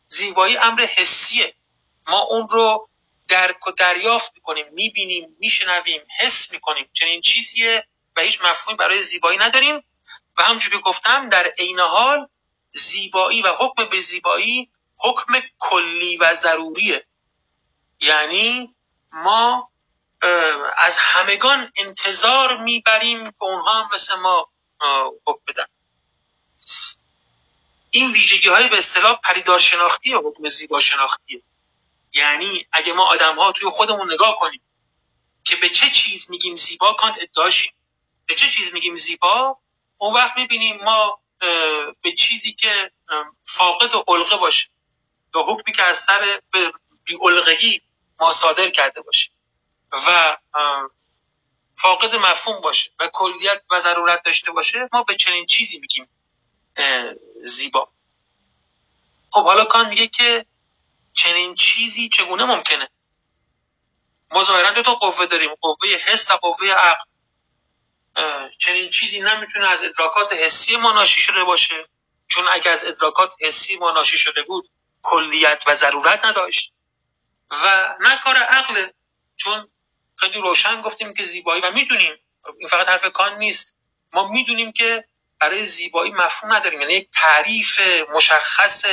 زیبایی 0.07 0.57
امر 0.57 0.81
حسیه. 0.81 1.55
ما 2.07 2.19
اون 2.19 2.49
رو 2.49 2.89
درک 3.27 3.67
و 3.67 3.71
دریافت 3.71 4.31
می‌کنیم 4.35 4.65
می‌بینیم 4.73 5.35
میشنویم 5.39 6.01
حس 6.19 6.51
می‌کنیم. 6.51 6.89
چنین 6.93 7.21
چیزیه 7.21 7.87
و 8.15 8.21
هیچ 8.21 8.41
مفهومی 8.41 8.77
برای 8.77 9.03
زیبایی 9.03 9.37
نداریم. 9.37 9.83
و 10.37 10.43
همونجور 10.43 10.71
که 10.71 10.77
گفتم 10.77 11.29
در 11.29 11.47
عین 11.59 11.79
حال 11.79 12.27
زیبایی 12.71 13.41
و 13.41 13.47
حکم 13.59 13.85
به 13.85 14.01
زیبایی 14.01 14.71
حکم 14.99 15.33
کلی 15.59 16.17
و 16.17 16.33
ضروریه. 16.33 17.05
یعنی 17.99 18.75
ما 19.11 19.71
از 20.77 20.97
همگان 20.97 21.71
انتظار 21.75 22.57
می‌بریم 22.57 23.23
که 23.23 23.43
اونها 23.43 23.83
هم 23.83 23.89
مثل 23.93 24.15
ما 24.15 24.49
حکم 25.25 25.41
بدن. 25.47 25.65
این 27.89 28.11
ویژگی 28.11 28.47
های 28.47 28.67
به 28.67 28.77
اصطلاح 28.77 29.19
پریدار 29.23 29.59
شناختی 29.59 30.13
حکم 30.13 30.49
زیبا 30.49 30.79
شناختیه 30.79 31.41
یعنی 32.13 32.67
اگه 32.71 32.93
ما 32.93 33.05
آدم 33.05 33.35
ها 33.35 33.51
توی 33.51 33.69
خودمون 33.69 34.13
نگاه 34.13 34.37
کنیم 34.39 34.61
که 35.43 35.55
به 35.55 35.69
چه 35.69 35.89
چیز 35.89 36.25
میگیم 36.29 36.55
زیبا 36.55 36.93
کانت 36.93 37.15
ادعاشیم 37.21 37.73
به 38.25 38.35
چه 38.35 38.49
چیز 38.49 38.73
میگیم 38.73 38.95
زیبا؟ 38.95 39.59
اون 39.97 40.13
وقت 40.13 40.37
می‌بینیم 40.37 40.83
ما 40.83 41.19
به 42.01 42.11
چیزی 42.17 42.53
که 42.53 42.91
فاقد 43.45 43.95
و 43.95 44.03
علقه 44.07 44.37
باشه. 44.37 44.69
یا 45.35 45.41
حکمی 45.41 45.73
که 45.73 45.83
از 45.83 45.99
سر 45.99 46.41
بی 47.03 47.81
ما 48.19 48.31
صادر 48.31 48.69
کرده 48.69 49.01
باشه. 49.01 49.31
و 49.91 50.37
فاقد 51.77 52.15
مفهوم 52.15 52.61
باشه 52.61 52.91
و 52.99 53.07
کلیت 53.13 53.61
و 53.71 53.79
ضرورت 53.79 54.23
داشته 54.23 54.51
باشه 54.51 54.89
ما 54.93 55.03
به 55.03 55.15
چنین 55.15 55.45
چیزی 55.45 55.79
میگیم 55.79 56.09
زیبا. 57.43 57.89
خب 59.31 59.43
حالا 59.43 59.65
کان 59.65 59.89
میگه 59.89 60.07
که 60.07 60.45
چنین 61.13 61.55
چیزی 61.55 62.09
چگونه 62.09 62.45
ممکنه؟ 62.45 62.89
ما 64.31 64.43
ظاهرا 64.43 64.73
دو 64.73 64.81
تا 64.81 64.95
قوه 64.95 65.25
داریم 65.25 65.55
قوه 65.61 65.89
حس 65.89 66.31
و 66.31 66.33
قوه 66.33 66.67
عقل. 66.67 67.05
چنین 68.57 68.89
چیزی 68.89 69.19
نمی‌تونه 69.21 69.67
از 69.67 69.83
ادراکات 69.83 70.33
حسی 70.33 70.75
ما 70.75 70.91
ناشی 70.91 71.21
شده 71.21 71.43
باشه 71.43 71.85
چون 72.27 72.47
اگر 72.51 72.71
از 72.71 72.83
ادراکات 72.83 73.33
حسی 73.41 73.77
ما 73.77 73.91
ناشی 73.91 74.17
شده 74.17 74.43
بود 74.43 74.69
کلیت 75.01 75.63
و 75.67 75.73
ضرورت 75.73 76.25
نداشت. 76.25 76.73
و 77.51 77.95
نه 77.99 78.19
کار 78.23 78.35
عقل 78.37 78.89
چون 79.35 79.69
خیلی 80.19 80.41
روشن 80.41 80.81
گفتیم 80.81 81.13
که 81.13 81.25
زیبایی 81.25 81.61
و 81.61 81.71
می‌دونیم. 81.71 82.13
این 82.57 82.67
فقط 82.67 82.89
حرف 82.89 83.05
کان 83.05 83.37
نیست. 83.37 83.75
ما 84.13 84.27
می‌دونیم 84.27 84.71
که 84.71 85.05
برای 85.39 85.65
زیبایی 85.65 86.11
مفهوم 86.11 86.53
نداریم. 86.53 86.81
یعنی 86.81 86.93
یک 86.93 87.09
تعریف 87.13 87.79
مشخص 88.13 88.85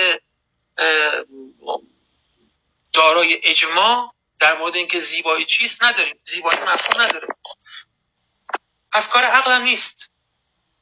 دارای 2.92 3.40
اجماع 3.42 4.14
در 4.38 4.58
مورد 4.58 4.76
اینکه 4.76 4.98
زیبایی 4.98 5.44
چیست 5.44 5.82
نداریم. 5.82 6.20
زیبایی 6.22 6.58
مفهوم 6.58 7.02
نداره. 7.02 7.28
از 8.92 9.08
کار 9.08 9.24
عقلم 9.24 9.62
نیست. 9.62 10.10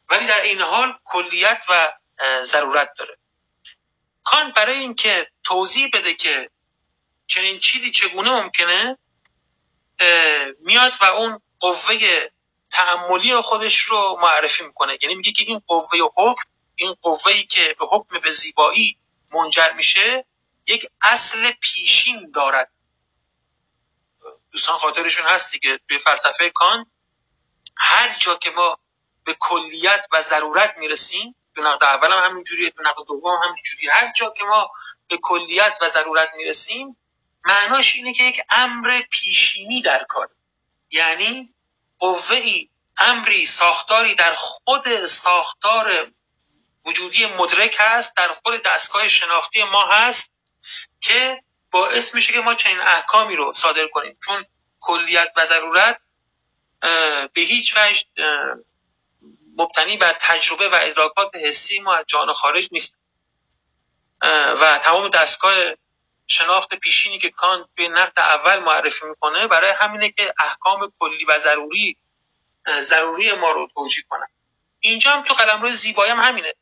ولی 0.09 0.27
در 0.27 0.41
این 0.41 0.61
حال 0.61 0.99
کلیت 1.05 1.65
و 1.69 1.93
ضرورت 2.43 2.95
داره. 2.99 3.19
کان 4.25 4.53
برای 4.53 4.79
اینکه 4.79 5.31
توضیح 5.45 5.89
بده 5.93 6.15
که 6.15 6.51
چنین 7.27 7.61
چیزی 7.61 7.91
چگونه 7.91 8.31
ممکنه 8.31 8.99
میاد 10.61 10.93
و 11.01 11.05
اون 11.05 11.41
قوه 11.61 11.99
تعملی 12.71 13.41
خودش 13.41 13.79
رو 13.79 14.19
معرفی 14.23 14.65
می‌کنه. 14.65 14.99
یعنی 15.03 15.15
میگه 15.15 15.33
که 15.33 15.45
این 15.47 15.59
قوه 15.67 15.99
حکم 16.17 16.43
این 16.75 16.95
قوهی 17.03 17.45
که 17.47 17.77
به 17.79 17.87
حکم 17.87 18.21
به 18.21 18.31
زیبایی 18.31 18.99
منجر 19.31 19.73
میشه 19.73 20.25
یک 20.67 20.87
اصل 21.03 21.51
پیشین 21.61 22.31
دارد. 22.35 22.73
دوستان 24.53 24.79
خاطرشون 24.79 25.27
هست 25.27 25.53
دیگه 25.53 25.81
توی 25.89 25.99
فلسفه 25.99 26.51
کان. 26.55 26.87
هر 27.77 28.17
جا 28.19 28.35
که 28.35 28.51
ما 28.51 28.79
به 29.25 29.37
کلیت 29.41 30.07
و 30.13 30.23
ضرورت 30.23 30.75
می‌رسیم 30.79 31.35
تو 31.55 31.63
نقد 31.63 31.85
اول 31.85 32.13
هم 32.13 32.31
همینجوریه 32.31 32.71
تو 32.71 32.83
نقد 32.83 33.07
دوم 33.09 33.37
هم 33.37 33.49
همینجوریه. 33.49 33.93
هر 33.93 34.13
جا 34.13 34.31
که 34.31 34.45
ما 34.45 34.71
به 35.09 35.19
کلیت 35.23 35.79
و 35.81 35.89
ضرورت 35.89 36.31
می‌رسیم 36.37 36.97
معناش 37.45 37.95
اینه 37.95 38.13
که 38.13 38.25
یک 38.25 38.41
امر 38.51 39.03
پیشینی 39.11 39.83
در 39.83 40.05
کار. 40.09 40.29
یعنی 40.91 41.55
قوه 41.99 42.37
ای 42.37 42.69
امری 42.99 43.47
ساختاری 43.47 44.15
در 44.15 44.35
خود 44.35 45.07
ساختار 45.07 46.13
وجودی 46.85 47.27
مدرک 47.27 47.77
هست 47.79 48.17
در 48.17 48.35
خود 48.43 48.63
دستگاه 48.67 49.09
شناختی 49.09 49.63
ما 49.63 49.87
هست 49.87 50.33
که 51.01 51.43
باعث 51.71 52.15
میشه 52.15 52.33
که 52.33 52.41
ما 52.41 52.55
چنین 52.55 52.81
احکامی 52.81 53.37
رو 53.37 53.53
صادر 53.53 53.89
کنیم. 53.93 54.19
چون 54.25 54.47
کلیت 54.81 55.29
و 55.37 55.47
ضرورت 55.47 56.01
به 57.33 57.41
هیچ 57.41 57.77
وجه 57.77 58.05
مبتنی 59.57 59.97
بر 59.97 60.17
تجربه 60.21 60.69
و 60.69 60.79
ادراکات 60.83 61.37
حسی 61.37 61.79
ما 61.79 61.95
از 61.95 62.05
جان 62.07 62.33
خارج 62.33 62.69
نیست. 62.73 62.99
و 64.61 64.81
تمام 64.83 65.09
دستگاه 65.09 65.55
شناخت 66.33 66.75
پیشینی 66.75 67.19
که 67.19 67.31
کانت 67.31 67.67
به 67.75 67.89
نقد 67.89 68.19
اول 68.19 68.59
معرفی 68.59 69.07
می‌کنه 69.07 69.47
برای 69.47 69.71
همینه 69.71 70.11
که 70.11 70.35
احکام 70.39 70.93
کلی 70.99 71.25
و 71.25 71.39
ضروری 71.39 71.97
ضروری 72.81 73.33
ما 73.33 73.51
رو 73.51 73.69
توجیه 73.75 74.05
کنن 74.09 74.27
اینجا 74.81 75.11
هم 75.11 75.23
تو 75.23 75.35
قلمرو 75.35 75.71
زیبایی 75.71 76.11
هم 76.11 76.21
همینه. 76.21 76.55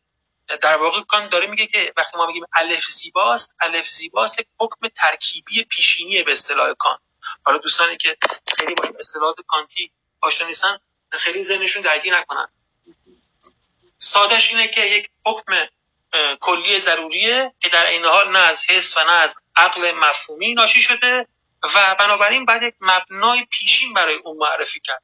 در 0.61 0.77
واقع 0.77 1.01
کان 1.01 1.29
داره 1.29 1.47
میگه 1.47 1.67
که 1.67 1.93
وقتی 1.97 2.19
ما 2.19 2.27
میگیم 2.27 2.45
الف 2.53 2.85
زیباست 2.85 3.57
الف 3.61 3.89
زیباست 3.89 4.41
حکم 4.61 4.89
ترکیبی 4.89 5.65
پیشینی 5.65 6.23
به 6.23 6.33
اصطلاح 6.33 6.73
کان. 6.73 6.99
حالا 7.45 7.59
دوستانی 7.59 7.97
که 7.97 8.17
خیلی 8.59 8.75
با 8.75 8.85
این 8.85 8.97
اصطلاحات 8.99 9.37
کانتی 9.47 9.93
آشنا 10.21 10.47
نیستن 10.47 10.79
خیلی 11.13 11.43
ذهنشون 11.43 11.83
درگیر 11.83 12.17
نکنن. 12.17 12.49
سادش 13.99 14.53
اینه 14.53 14.69
که 14.69 14.81
یک 14.81 15.11
حکم 15.27 15.53
کلی 16.41 16.81
ضروریه 16.81 17.55
که 17.61 17.69
در 17.69 17.87
این 17.87 18.05
حال 18.05 18.33
نه 18.33 18.39
از 18.39 18.65
حس 18.69 18.97
و 18.97 19.01
نه 19.01 19.13
از 19.13 19.39
عقل 19.57 19.93
مفهومی 19.93 20.55
ناشی 20.55 20.81
شده 20.81 21.27
و 21.75 21.97
بنابراین 21.99 22.45
باید 22.45 22.63
یک 22.63 22.75
مبنای 22.81 23.45
پیشین 23.45 23.95
برای 23.95 24.15
اون 24.25 24.37
معرفی 24.37 24.81
کرد. 24.81 25.03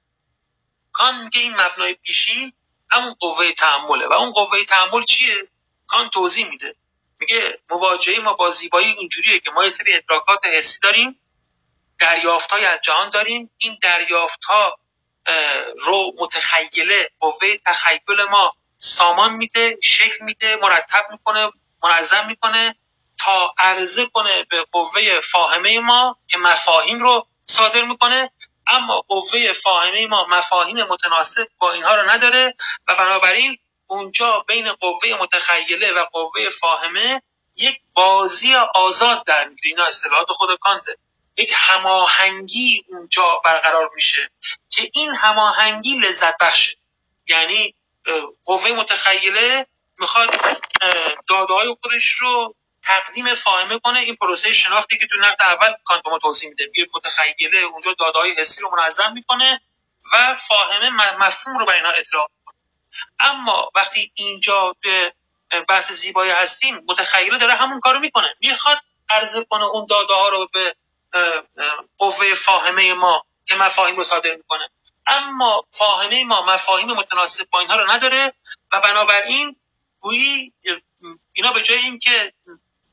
کان 0.92 1.24
میگه 1.24 1.40
این 1.40 1.60
مبنای 1.60 1.94
پیشین 1.94 2.52
همون 2.90 3.14
قوه 3.14 3.52
تحمله 3.52 4.06
و 4.06 4.12
اون 4.12 4.32
قوه 4.32 4.64
تحمل 4.64 5.04
چیه؟ 5.04 5.48
کان 5.86 6.08
توضیح 6.08 6.48
میده. 6.48 6.76
میگه 7.20 7.58
مواجهه 7.70 8.20
ما 8.20 8.32
با 8.32 8.50
زیبایی 8.50 8.92
اونجوریه 8.92 9.40
که 9.40 9.50
ما 9.50 9.64
یه 9.64 9.68
سری 9.68 9.96
ادراکات 9.96 10.46
حسی 10.46 10.80
داریم 10.82 11.20
دریافت 11.98 12.52
از 12.52 12.80
جهان 12.80 13.10
داریم. 13.10 13.50
این 13.58 13.78
دریافت 13.82 14.44
ها 14.44 14.78
رو 15.78 16.12
متخیله 16.18 17.10
قوه 17.20 17.56
تخیل 17.66 18.22
ما 18.30 18.52
سامان 18.78 19.34
میده 19.34 19.78
شکل 19.82 20.24
میده 20.24 20.56
مرتب 20.56 21.06
می‌کنه 21.10 21.50
منظم 21.82 22.26
می‌کنه 22.26 22.76
تا 23.18 23.54
عرضه 23.58 24.06
کنه 24.06 24.44
به 24.50 24.64
قوه 24.72 25.20
فاهمه 25.20 25.78
ما 25.78 26.18
که 26.28 26.38
مفاهیم 26.38 26.98
رو 26.98 27.26
صادر 27.44 27.84
می‌کنه. 27.84 28.30
اما 28.66 29.00
قوه 29.00 29.52
فاهمه 29.52 30.06
ما 30.06 30.26
مفاهیم 30.30 30.82
متناسب 30.82 31.48
با 31.58 31.72
اینها 31.72 31.96
رو 31.96 32.10
نداره 32.10 32.54
و 32.88 32.94
بنابراین 32.94 33.58
اونجا 33.86 34.44
بین 34.48 34.72
قوه 34.72 35.08
متخیله 35.20 35.92
و 35.92 36.04
قوه 36.12 36.50
فاهمه 36.50 37.22
یک 37.56 37.80
بازی 37.94 38.54
آزاد 38.54 39.24
در 39.26 39.48
می‌گیره 39.48 39.70
اینا 39.70 39.84
اصطلاحات 39.84 40.26
خود 40.30 40.58
کانته. 40.58 40.96
یک 41.36 41.52
هماهنگی 41.54 42.84
اونجا 42.88 43.40
برقرار 43.44 43.90
میشه 43.94 44.30
که 44.70 44.90
این 44.94 45.14
هماهنگی 45.14 45.98
لذت 45.98 46.38
بخشه. 46.38 46.76
یعنی 47.28 47.74
قوه 48.44 48.70
متخیله 48.72 49.66
می‌خواد 49.98 50.28
داده 51.28 51.54
های 51.54 51.76
خودش 51.82 52.10
رو 52.10 52.54
تقدیم 52.82 53.34
فاهمه 53.34 53.78
کنه. 53.78 53.98
این 53.98 54.16
پروسه 54.16 54.52
شناختی 54.52 54.98
که 54.98 55.06
تو 55.06 55.18
نقد 55.18 55.42
اول 55.42 55.74
کانت 55.84 56.06
ما 56.06 56.18
توضیح 56.18 56.48
میده 56.48 56.66
میگه 56.66 56.86
متخیله 56.94 57.58
اونجا 57.58 57.94
داده 57.98 58.18
های 58.18 58.32
حسی 58.32 58.62
رو 58.62 58.70
منظم 58.76 59.12
می‌کنه 59.12 59.60
و 60.12 60.34
فاهمه 60.34 60.90
مفهوم 61.18 61.58
رو 61.58 61.66
به 61.66 61.74
اینا 61.74 61.90
اطلاق 61.90 62.30
می‌کنه. 62.38 62.56
اما 63.18 63.70
وقتی 63.74 64.12
اینجا 64.14 64.76
به 64.82 65.14
بحث 65.68 65.92
زیبایی 65.92 66.30
هستیم 66.30 66.84
متخیله 66.88 67.38
داره 67.38 67.54
همون 67.54 67.80
کارو 67.80 68.00
می‌کنه. 68.00 68.34
می‌خواد 68.40 68.78
عرضه 69.08 69.44
کنه 69.44 69.64
اون 69.64 69.86
داده 69.90 70.14
ها 70.14 70.28
رو 70.28 70.48
به 70.52 70.74
قوه 71.98 72.34
فاهمه 72.34 72.94
ما 72.94 73.24
که 73.46 73.54
مفاهیم 73.54 73.96
رو 73.96 74.04
صادر 74.04 74.34
می‌کنه. 74.34 74.70
اما 75.06 75.64
فاهمه 75.70 76.24
ما 76.24 76.46
مفاهیم 76.46 76.92
متناسب 76.92 77.50
با 77.50 77.60
اینها 77.60 77.76
رو 77.76 77.90
نداره 77.90 78.34
و 78.72 78.80
بنابراین 78.80 79.56
گویی 80.00 80.52
اینا 81.32 81.52
به 81.52 81.62
جای 81.62 81.78
اینکه 81.78 82.32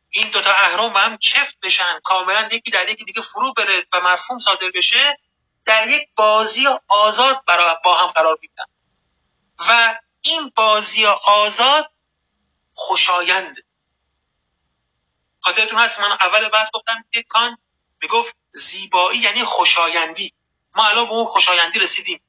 این 0.09 0.29
دوتا 0.29 0.51
اهرام 0.51 0.93
با 0.93 0.99
هم 0.99 1.17
چفت 1.17 1.59
بشن 1.59 1.99
کاملا 2.03 2.49
یکی 2.51 2.71
در 2.71 2.89
یکی 2.89 3.05
دیگه 3.05 3.21
فرو 3.21 3.53
بره 3.53 3.87
و 3.93 3.99
مفهوم 3.99 4.39
صادر 4.39 4.71
بشه 4.75 5.19
در 5.65 5.87
یک 5.87 6.09
بازی 6.15 6.67
آزاد 6.87 7.45
برای 7.45 7.75
با 7.85 7.97
هم 7.97 8.07
قرار 8.07 8.37
میدن. 8.41 8.65
و 9.69 9.99
این 10.21 10.51
بازی 10.55 11.05
آزاد 11.05 11.91
خوشایند. 12.73 13.55
خاطرتون 15.39 15.79
هست 15.79 15.99
من 15.99 16.11
اول 16.11 16.49
بحث 16.49 16.71
گفتم 16.73 17.05
که 17.11 17.23
کان 17.23 17.57
می‌گفت 18.01 18.35
زیبایی 18.53 19.19
یعنی 19.19 19.43
خوشایندی. 19.43 20.33
ما 20.75 20.87
الان 20.87 21.05
به 21.05 21.11
اون 21.11 21.25
خوشایندی 21.25 21.79
رسیدیم. 21.79 22.21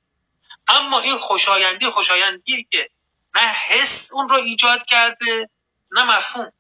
اما 0.68 1.00
این 1.00 1.18
خوشایندی 1.18 1.90
خوشایندیه 1.90 2.66
که 2.70 2.90
نه 3.34 3.40
حس 3.40 4.12
اون 4.12 4.28
رو 4.28 4.36
ایجاد 4.36 4.84
کرده 4.84 5.50
نه 5.90 6.16
مفهوم. 6.16 6.52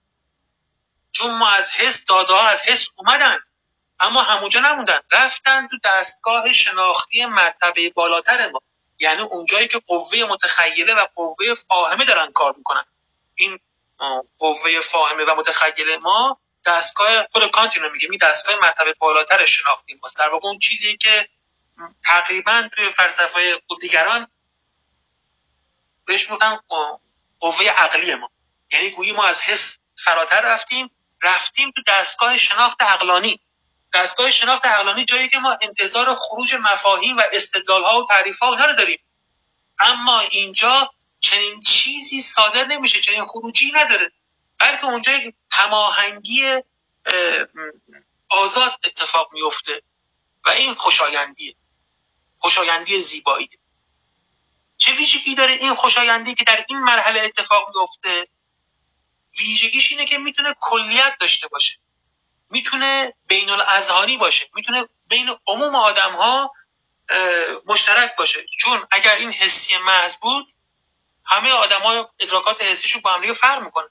چون 1.12 1.38
ما 1.38 1.48
از 1.48 1.70
حس 1.70 2.04
داده 2.04 2.42
از 2.42 2.62
حس 2.62 2.88
اومدن. 2.96 3.38
اما 4.00 4.22
همونجا 4.22 4.60
نموندن. 4.60 5.00
رفتن 5.12 5.68
تو 5.68 5.76
دستگاه 5.84 6.52
شناختی 6.52 7.24
مرتبه 7.24 7.90
بالاتر 7.90 8.50
ما. 8.50 8.60
یعنی 8.98 9.22
اونجایی 9.22 9.68
که 9.68 9.78
قوه 9.86 10.24
متخیله 10.28 10.94
و 10.94 11.06
قوه 11.14 11.54
فاهمه 11.54 12.04
دارن 12.04 12.32
کار 12.32 12.54
می‌کنن. 12.56 12.84
این 13.34 13.58
قوه 14.38 14.80
فاهمه 14.80 15.24
و 15.24 15.34
متخیله 15.36 15.96
ما 15.96 16.40
دستگاه 16.66 17.26
خود 17.32 17.50
کانت 17.50 17.76
رو 17.76 17.92
میگه 17.92 18.08
می 18.08 18.18
دستگاه 18.18 18.56
مرتبه 18.56 18.94
بالاتر 18.98 19.44
شناختی 19.44 19.94
ماست. 20.02 20.18
در 20.18 20.28
واقع 20.28 20.48
اون 20.48 20.58
چیزی 20.58 20.96
که 20.96 21.28
تقریبا 22.06 22.68
توی 22.72 22.90
فلسفه 22.90 23.62
دیگران 23.80 24.28
بهش 26.06 26.30
می‌گفتن 26.30 26.58
قوه 27.40 27.66
عقلی 27.66 28.14
ما. 28.14 28.30
یعنی 28.72 28.90
گویی 28.90 29.12
ما 29.12 29.24
از 29.24 29.40
حس 29.40 29.78
فراتر 30.04 30.40
رفتیم 30.40 30.90
رفتیم 31.22 31.70
تو 31.70 31.82
دستگاه 31.86 32.36
شناخت 32.36 32.82
عقلانی. 32.82 33.40
دستگاه 33.94 34.30
شناخت 34.30 34.66
عقلانی 34.66 35.04
جایی 35.04 35.28
که 35.28 35.38
ما 35.38 35.58
انتظار 35.62 36.14
خروج 36.14 36.54
مفاهیم 36.54 37.16
و 37.16 37.22
استدلال 37.32 37.84
ها 37.84 38.00
و 38.00 38.04
تعریف 38.04 38.38
ها 38.38 38.54
رو 38.54 38.74
داریم. 38.74 38.98
اما 39.78 40.20
اینجا 40.20 40.90
چنین 41.20 41.60
چیزی 41.60 42.20
صادر 42.20 42.64
نمیشه 42.64 43.00
چنین 43.00 43.24
خروجی 43.24 43.72
نداره. 43.74 44.12
بلکه 44.58 44.84
اونجا 44.84 45.12
هماهنگی 45.50 46.62
آزاد 48.28 48.72
اتفاق 48.84 49.28
میفته 49.32 49.82
و 50.46 50.50
این 50.50 50.74
خوشایندیه. 50.74 51.56
خوشایندی 52.44 53.02
زیبایی. 53.02 53.50
چه 54.76 54.92
ویژگی 54.92 55.34
داره 55.34 55.52
این 55.52 55.74
خوشایندی 55.74 56.34
که 56.34 56.44
در 56.44 56.64
این 56.68 56.78
مرحله 56.78 57.20
اتفاق 57.20 57.68
میفته 57.76 58.28
ویژگیش 59.38 59.92
اینه 59.92 60.06
که 60.06 60.18
می‌تونه 60.18 60.54
کلیت 60.60 61.16
داشته 61.20 61.48
باشه. 61.48 61.78
می‌تونه 62.50 63.14
بین 63.26 63.50
الاذهانی 63.50 64.16
باشه. 64.16 64.48
می‌تونه 64.54 64.88
بین 65.06 65.36
عموم 65.46 65.74
آدم 65.74 66.12
ها 66.12 66.52
مشترک 67.66 68.16
باشه. 68.18 68.46
چون 68.60 68.86
اگر 68.90 69.16
این 69.16 69.32
حسی 69.32 69.76
محض 69.76 70.16
بود 70.16 70.46
همه 71.24 71.52
ها 71.52 72.10
ادراکات 72.18 72.62
حسیشون 72.62 73.02
با 73.02 73.12
هم 73.12 73.32
فرق 73.32 73.62
می‌کنه. 73.62 73.88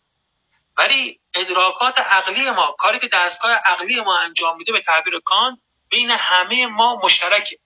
ولی 0.77 1.21
ادراکات 1.33 1.99
عقلی 1.99 2.49
ما 2.49 2.75
کاری 2.79 2.99
که 2.99 3.07
دستگاه 3.07 3.51
عقلی 3.51 4.01
ما 4.01 4.19
انجام 4.19 4.57
میده 4.57 4.71
به 4.71 4.81
تعبیر 4.81 5.19
کان 5.19 5.61
بین 5.89 6.11
همه 6.11 6.65
ما 6.65 6.95
مشترکه. 7.03 7.59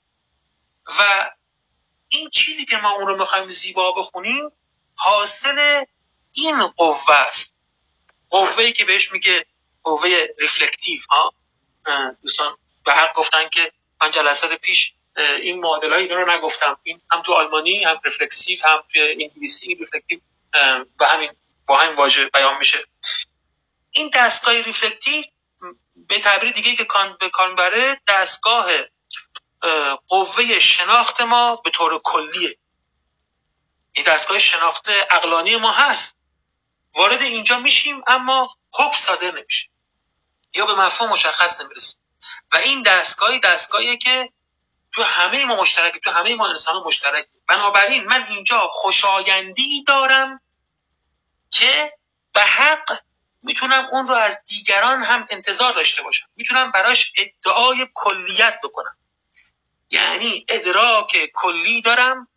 و 1.00 1.32
این 2.10 2.30
چیزی 2.30 2.65
که 2.65 2.78
ما 2.78 2.91
اون 2.91 3.08
رو 3.08 3.17
می‌خوایم 3.17 3.45
زیبا 3.45 3.91
بخونیم 3.91 4.52
حاصل 4.95 5.86
این 6.34 6.67
قوه 6.67 7.12
است. 7.12 7.56
قوه 8.30 8.71
که 8.71 8.86
بهش 8.86 9.12
میگه 9.12 9.45
قوه 9.84 10.28
ریفلکتیو 10.39 11.00
ها؟ 11.10 11.34
دوستان 12.21 12.58
به 12.86 12.93
حق 12.93 13.15
گفتن 13.15 13.50
که 13.50 13.71
من 14.02 14.12
جلسات 14.12 14.54
پیش 14.54 14.93
این 15.17 15.60
معادل 15.60 15.93
های 15.93 16.08
رو 16.08 16.32
نگفتم. 16.32 16.80
این 16.84 17.02
هم 17.12 17.21
تو 17.21 17.34
آلمانی 17.34 17.84
هم 17.84 18.00
reflexiv 18.06 18.60
هم 18.63 18.84
تو 18.93 19.00
انگلیسی 19.00 19.76
reflective 19.75 20.19
به 21.00 21.08
همین 21.08 21.32
با 21.67 21.78
همین 21.78 21.95
واژه 21.95 22.26
بیان 22.26 22.58
میشه. 22.58 22.80
این 23.91 24.12
دستگاه 24.13 24.62
reflective 24.62 25.23
به 25.95 26.19
تعبیر 26.19 26.52
دیگه 26.52 26.76
که 26.76 26.86
کانت 26.86 27.17
به 27.19 27.30
کار 27.30 27.56
بره 27.56 28.02
دستگاه 28.08 28.67
قوه 30.08 30.60
شناخت 30.60 31.22
ما 31.22 31.56
به 31.56 31.70
طور 31.70 32.02
کلیه 32.04 32.58
این 33.91 34.06
دستگاه 34.06 34.39
شناخت 34.39 34.86
عقلانی 35.10 35.56
ما 35.56 35.72
هست. 35.72 36.17
وارد 36.96 37.22
اینجا 37.22 37.60
میشیم 37.60 38.02
اما 38.08 38.56
حکم 38.74 38.98
صادر 38.98 39.32
نمیشه. 39.32 39.70
یا 40.54 40.65
به 40.65 40.76
مفهوم 40.76 41.12
مشخص 41.12 41.62
نمی‌رسیم. 41.62 42.02
و 42.54 42.58
این 42.58 42.82
دستگاهی 42.84 43.39
دستگاهیه 43.39 43.98
که 43.98 44.30
تو 44.91 45.04
همه 45.04 45.46
ما 45.46 45.62
مشترک 45.62 45.98
تو 46.04 46.12
همه 46.12 46.36
ما 46.36 46.48
انسان 46.50 46.84
مشترک 46.86 47.28
بنابراین 47.48 48.06
من 48.06 48.24
اینجا 48.24 48.67
خوشایندی 48.72 49.84
دارم 49.84 50.41
که 51.52 51.93
به 52.34 52.41
حق 52.41 53.00
می‌تونم 53.43 53.88
اون 53.91 54.08
رو 54.08 54.13
از 54.13 54.43
دیگران 54.43 55.04
هم 55.04 55.28
انتظار 55.30 55.74
داشته 55.74 56.04
باشم. 56.04 56.26
می‌تونم 56.36 56.72
براش 56.72 57.13
ادعای 57.17 57.88
کلیت 57.93 58.60
بکنم. 58.63 58.98
یعنی 59.89 60.45
ادراک 60.50 61.17
کلی 61.34 61.82
دارم 61.82 62.28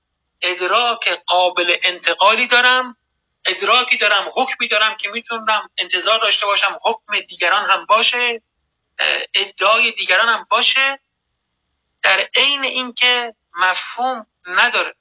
ادراک 0.42 1.08
قابل 1.08 1.76
انتقالی 1.82 2.46
دارم 2.46 2.96
ادراکی 3.46 3.96
دارم 3.96 4.30
حکمی 4.34 4.68
دارم 4.68 4.96
که 4.96 5.08
می‌تونم 5.08 5.70
انتظار 5.78 6.18
داشته 6.20 6.46
باشم 6.46 6.78
حکم 6.82 7.20
دیگران 7.20 7.70
هم 7.70 7.86
باشه 7.86 8.42
ادعای 9.34 9.92
دیگران 9.92 10.28
هم 10.28 10.46
باشه 10.50 11.00
در 12.02 12.28
عین 12.34 12.64
اینکه 12.64 13.34
مفهوم 13.56 14.26
نداره 14.46 14.94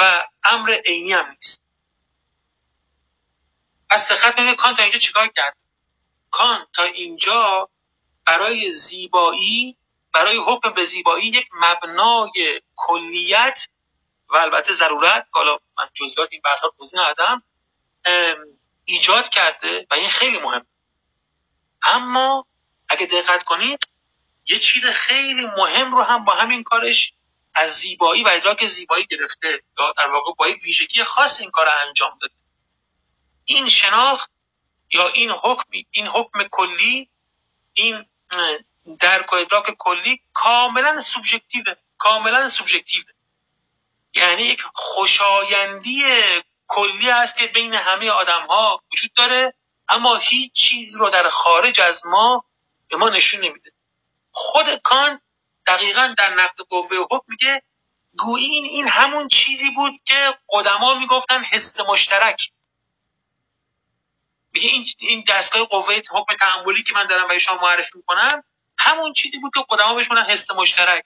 و 0.00 0.28
امر 0.44 0.72
عینی 0.86 1.12
هم 1.12 1.30
نیست. 1.30 1.64
پس 3.90 4.12
دقت 4.12 4.36
کنید 4.36 4.56
کان 4.56 4.74
تا 4.74 4.82
اینجا 4.82 4.98
چیکار 4.98 5.28
کرد؟ 5.28 5.56
کان 6.30 6.66
تا 6.72 6.82
اینجا 6.82 7.70
برای 8.24 8.72
زیبایی 8.72 9.78
برای 10.14 10.36
حکم 10.36 10.70
به 10.70 10.84
زیبایی 10.84 11.26
یک 11.26 11.48
مبنای 11.52 12.60
کلیت 12.76 13.68
و 14.28 14.36
البته 14.36 14.72
ضرورت 14.72 15.26
حالا 15.30 15.58
من 15.78 15.88
جزئیات 15.94 16.28
این 16.32 16.42
بحث 16.44 16.64
رو 16.64 16.74
توضیح 16.78 17.00
ندادم 17.00 17.42
ایجاد 18.84 19.28
کرده 19.28 19.86
و 19.90 19.94
این 19.94 20.08
خیلی 20.08 20.38
مهم 20.38 20.66
اما 21.82 22.46
اگه 22.88 23.06
دقت 23.06 23.44
کنید 23.44 23.78
یه 24.46 24.58
چیز 24.58 24.86
خیلی 24.86 25.46
مهم 25.46 25.94
رو 25.94 26.02
هم 26.02 26.24
با 26.24 26.34
همین 26.34 26.62
کارش 26.62 27.14
از 27.54 27.70
زیبایی 27.70 28.22
و 28.22 28.28
ادراک 28.28 28.66
زیبایی 28.66 29.06
گرفته 29.10 29.62
یا 29.78 29.92
در 29.98 30.10
واقع 30.10 30.32
با 30.38 30.48
یک 30.48 30.62
ویژگی 30.64 31.04
خاص 31.04 31.40
این 31.40 31.50
کار 31.50 31.68
انجام 31.86 32.18
داده. 32.20 32.34
این 33.44 33.68
شناخت 33.68 34.30
یا 34.90 35.08
این 35.08 35.30
حکم 35.30 35.70
این 35.90 36.06
حکم 36.06 36.48
کلی 36.50 37.10
این 37.72 38.06
درک 39.00 39.32
و 39.32 39.36
ادراک 39.36 39.74
کلی 39.78 40.20
کاملا 40.32 41.00
سوبژکتیوه. 41.00 41.74
کاملا 41.98 42.48
سوبژکتیوه. 42.48 43.12
یعنی 44.14 44.42
یک 44.42 44.62
خوشایندی 44.74 46.04
کلی 46.68 47.10
است 47.10 47.38
که 47.38 47.46
بین 47.46 47.74
همه 47.74 48.10
آدم 48.10 48.46
ها 48.46 48.82
وجود 48.92 49.12
داره 49.12 49.54
اما 49.88 50.16
هیچ 50.16 50.52
چیز 50.52 50.96
رو 50.96 51.10
در 51.10 51.28
خارج 51.28 51.80
از 51.80 52.06
ما 52.06 52.44
به 52.88 52.96
ما 52.96 53.08
نشون 53.08 53.40
نمیده. 53.40 53.72
خود 54.30 54.74
کان 54.74 55.20
دقیقا 55.66 56.14
در 56.18 56.34
نقد 56.34 56.60
قوه 56.70 56.96
حکم 57.10 57.24
میگه 57.28 57.62
گویی 58.18 58.46
این, 58.46 58.64
این 58.64 58.88
همون 58.88 59.28
چیزی 59.28 59.70
بود 59.70 59.92
که 60.04 60.38
قدما 60.48 60.94
می‌گفتن 60.94 61.44
حس 61.44 61.80
مشترک. 61.80 62.52
میگه 64.52 64.70
این 64.98 65.24
دستگاه 65.28 65.64
قوه 65.64 65.94
حکم 66.10 66.36
تعاملی 66.36 66.82
که 66.82 66.92
من 66.92 67.06
دارم 67.06 67.26
برای 67.26 67.40
شما 67.40 67.60
معرفی 67.62 67.98
می‌کنم 67.98 68.44
همون 68.78 69.12
چیزی 69.12 69.38
بود 69.38 69.52
که 69.54 69.64
قدما 69.68 69.94
بهش 69.94 70.08
حس 70.10 70.50
مشترک. 70.50 71.04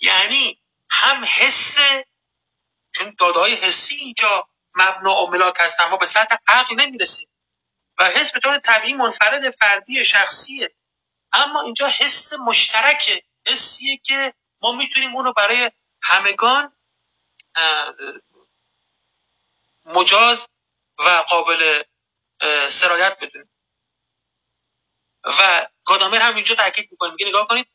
یعنی 0.00 0.62
هم 0.90 1.24
حس 1.24 1.76
چون 2.94 3.16
داده 3.18 3.38
های 3.38 3.54
حسی 3.54 3.94
اینجا 3.94 4.48
مبنا 4.74 5.22
و 5.22 5.30
ملاک 5.30 5.56
هستن 5.58 5.84
ما 5.84 5.96
به 5.96 6.06
سطح 6.06 6.36
عقل 6.48 6.74
نمی‌رسیم. 6.74 7.28
و 7.98 8.04
حس 8.04 8.32
به 8.32 8.40
طور 8.40 8.58
طبیعی 8.58 8.94
منفرد 8.94 9.50
فردی 9.50 10.04
شخصیه. 10.04 10.74
اما 11.32 11.62
اینجا 11.62 11.88
حس 11.88 12.32
مشترکه. 12.32 13.22
حسیه 13.46 13.96
که 13.96 14.34
ما 14.62 14.72
می‌تونیم 14.72 15.16
اونو 15.16 15.32
برای 15.32 15.70
همگان 16.02 16.76
مجاز 19.84 20.48
و 20.98 21.24
قابل 21.28 21.82
سرایت 22.68 23.18
بدونیم. 23.20 23.50
و 25.24 25.66
گادامر 25.84 26.18
هم 26.18 26.34
اینجا 26.34 26.54
تاکید 26.54 26.88
می‌کنه 26.90 27.10
میگه 27.10 27.28
نگاه 27.28 27.48
کنید 27.48 27.66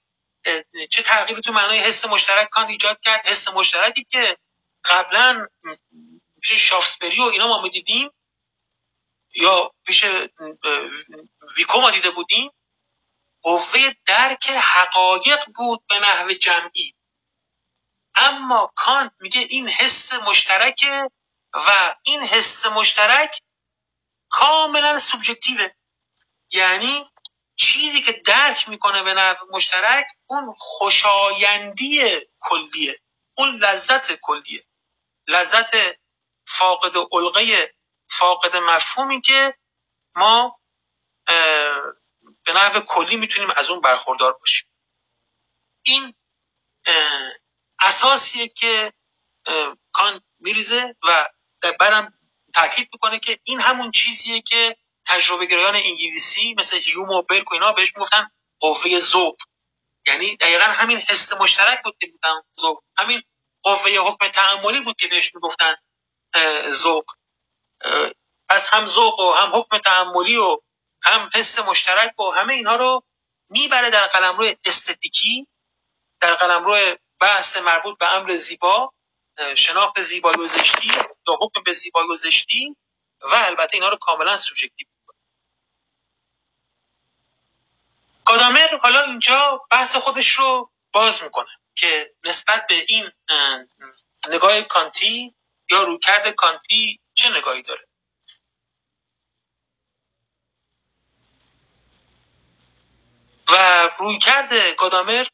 چه 0.89 1.03
تغییری 1.03 1.41
تو 1.41 1.51
معنای 1.53 1.79
حس 1.79 2.05
مشترک 2.05 2.49
کان 2.49 2.65
ایجاد 2.65 2.99
کرد. 3.01 3.27
حس 3.27 3.47
مشترکی 3.47 4.03
که 4.09 4.37
قبلا 4.83 5.47
پیش 6.41 6.51
شافسپری 6.69 7.19
و 7.19 7.23
اینا 7.23 7.47
ما 7.47 7.61
می‌دیدیم 7.61 8.09
یا 9.35 9.71
پیش 9.85 10.05
ویکو 11.57 11.81
ما 11.81 11.91
دیده 11.91 12.11
بودیم 12.11 12.51
قوه 13.41 13.91
درک 14.05 14.49
حقایق 14.49 15.39
بود 15.55 15.87
به 15.89 15.99
نحو 15.99 16.33
جمعی. 16.33 16.95
اما 18.15 18.73
کانت 18.75 19.13
میگه 19.19 19.41
این 19.41 19.69
حس 19.69 20.13
مشترکه 20.13 21.11
و 21.53 21.95
این 22.03 22.21
حس 22.21 22.65
مشترک 22.65 23.41
کاملا 24.29 24.99
سوبژکتیوه 24.99 25.69
یعنی 26.51 27.05
چیزی 27.59 28.01
که 28.01 28.11
درک 28.11 28.69
می‌کنه 28.69 29.03
به 29.03 29.13
نحو 29.13 29.55
مشترک 29.55 30.05
اون 30.25 30.53
خوشایندی 30.57 32.21
کلیه 32.39 32.99
اون 33.37 33.55
لذت 33.55 34.13
کلیه. 34.13 34.65
لذت 35.27 35.71
فاقد 36.47 36.97
علقه 37.11 37.73
فاقد 38.09 38.55
مفهومی 38.55 39.21
که 39.21 39.57
ما 40.15 40.59
به 42.45 42.53
نحو 42.55 42.79
کلی 42.79 43.15
می‌تونیم 43.15 43.49
از 43.55 43.69
اون 43.69 43.81
برخوردار 43.81 44.33
باشیم. 44.33 44.69
این 45.85 46.15
اساسیه 47.79 48.47
که 48.47 48.93
کان 49.91 50.21
میریزه 50.39 50.95
و 51.03 51.29
برم 51.79 52.13
تاکید 52.53 52.89
می‌کنه 52.93 53.19
که 53.19 53.39
این 53.43 53.61
همون 53.61 53.91
چیزیه 53.91 54.41
که 54.41 54.77
تجربه 55.07 55.45
گرایان 55.45 55.75
انگلیسی 55.75 56.55
مثل 56.57 56.77
هیوم 56.77 57.09
و 57.09 57.21
برک 57.21 57.51
و 57.51 57.53
اینا 57.53 57.71
بهش 57.71 57.93
می‌گفتن 57.95 58.31
قوه 58.59 58.99
ذوق 58.99 59.37
یعنی 60.07 60.37
دقیقا 60.37 60.63
همین 60.63 60.97
حس 60.97 61.33
مشترک 61.33 61.83
بود 61.83 61.97
که 61.99 62.07
بودن 62.07 62.41
ذوق 62.57 62.83
همین 62.97 63.21
قوه 63.63 63.91
حکم 63.91 64.27
تعملی 64.27 64.81
بود 64.81 64.95
که 64.95 65.07
بهش 65.07 65.35
می‌گفتن 65.35 65.75
ذوق 66.69 67.05
از 68.49 68.67
هم 68.67 68.87
ذوق 68.87 69.19
و 69.19 69.33
هم 69.33 69.55
حکم 69.55 69.77
تعملی 69.77 70.37
و 70.37 70.57
هم 71.03 71.29
حس 71.35 71.59
مشترک 71.59 72.19
و 72.19 72.31
همه 72.31 72.53
اینها 72.53 72.75
رو 72.75 73.03
می‌بره 73.49 73.89
در 73.89 74.07
قلمرو 74.07 74.53
استتیکی 74.65 75.47
در 76.21 76.35
قلمرو 76.35 76.95
بحث 77.21 77.57
مربوط 77.57 77.97
به 77.97 78.13
امر 78.13 78.35
زیبا 78.35 78.93
شناخت 79.57 80.01
زیبایی 80.01 80.39
و 80.39 80.47
زشتی 80.47 80.91
حکم 81.41 81.63
به 81.65 81.71
زیبایی 81.71 82.09
و 82.09 82.15
زشتی 82.15 82.75
و 83.21 83.35
البته 83.35 83.75
اینا 83.75 83.89
رو 83.89 83.97
کاملا 84.01 84.37
سوژکتیو. 84.37 84.87
کادامر 88.27 88.77
حالا 88.81 89.01
اینجا 89.01 89.65
بحث 89.71 89.95
خودش 89.95 90.31
رو 90.31 90.71
باز 90.91 91.23
می‌کنه 91.23 91.49
که 91.75 92.13
نسبت 92.25 92.67
به 92.67 92.83
این 92.87 93.11
نگاه 94.29 94.61
کانتی 94.61 95.35
یا 95.71 95.83
رویکرد 95.83 96.35
کانتی 96.35 96.99
چه 97.13 97.37
نگاهی 97.37 97.61
داره؟ 97.61 97.87
و 103.53 103.89
رویکرد 103.99 104.53
گادامر 104.77 105.25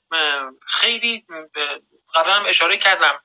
خیلی 0.68 1.26
قبلا 2.16 2.34
هم 2.34 2.46
اشاره 2.46 2.78
کردم 2.78 3.24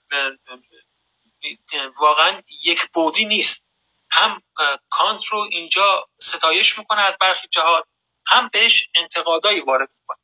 واقعا 1.97 2.43
یک 2.65 2.87
بودی 2.93 3.25
نیست. 3.25 3.65
هم 4.11 4.43
کانت 4.91 5.25
رو 5.25 5.49
اینجا 5.51 6.09
ستایش 6.19 6.79
می‌کنه 6.79 7.01
از 7.01 7.19
برخی 7.19 7.49
جهات. 7.49 7.85
هم 8.29 8.49
بهش 8.53 8.89
انتقادایی 8.95 9.61
وارد 9.61 9.91
می‌کنه. 10.01 10.19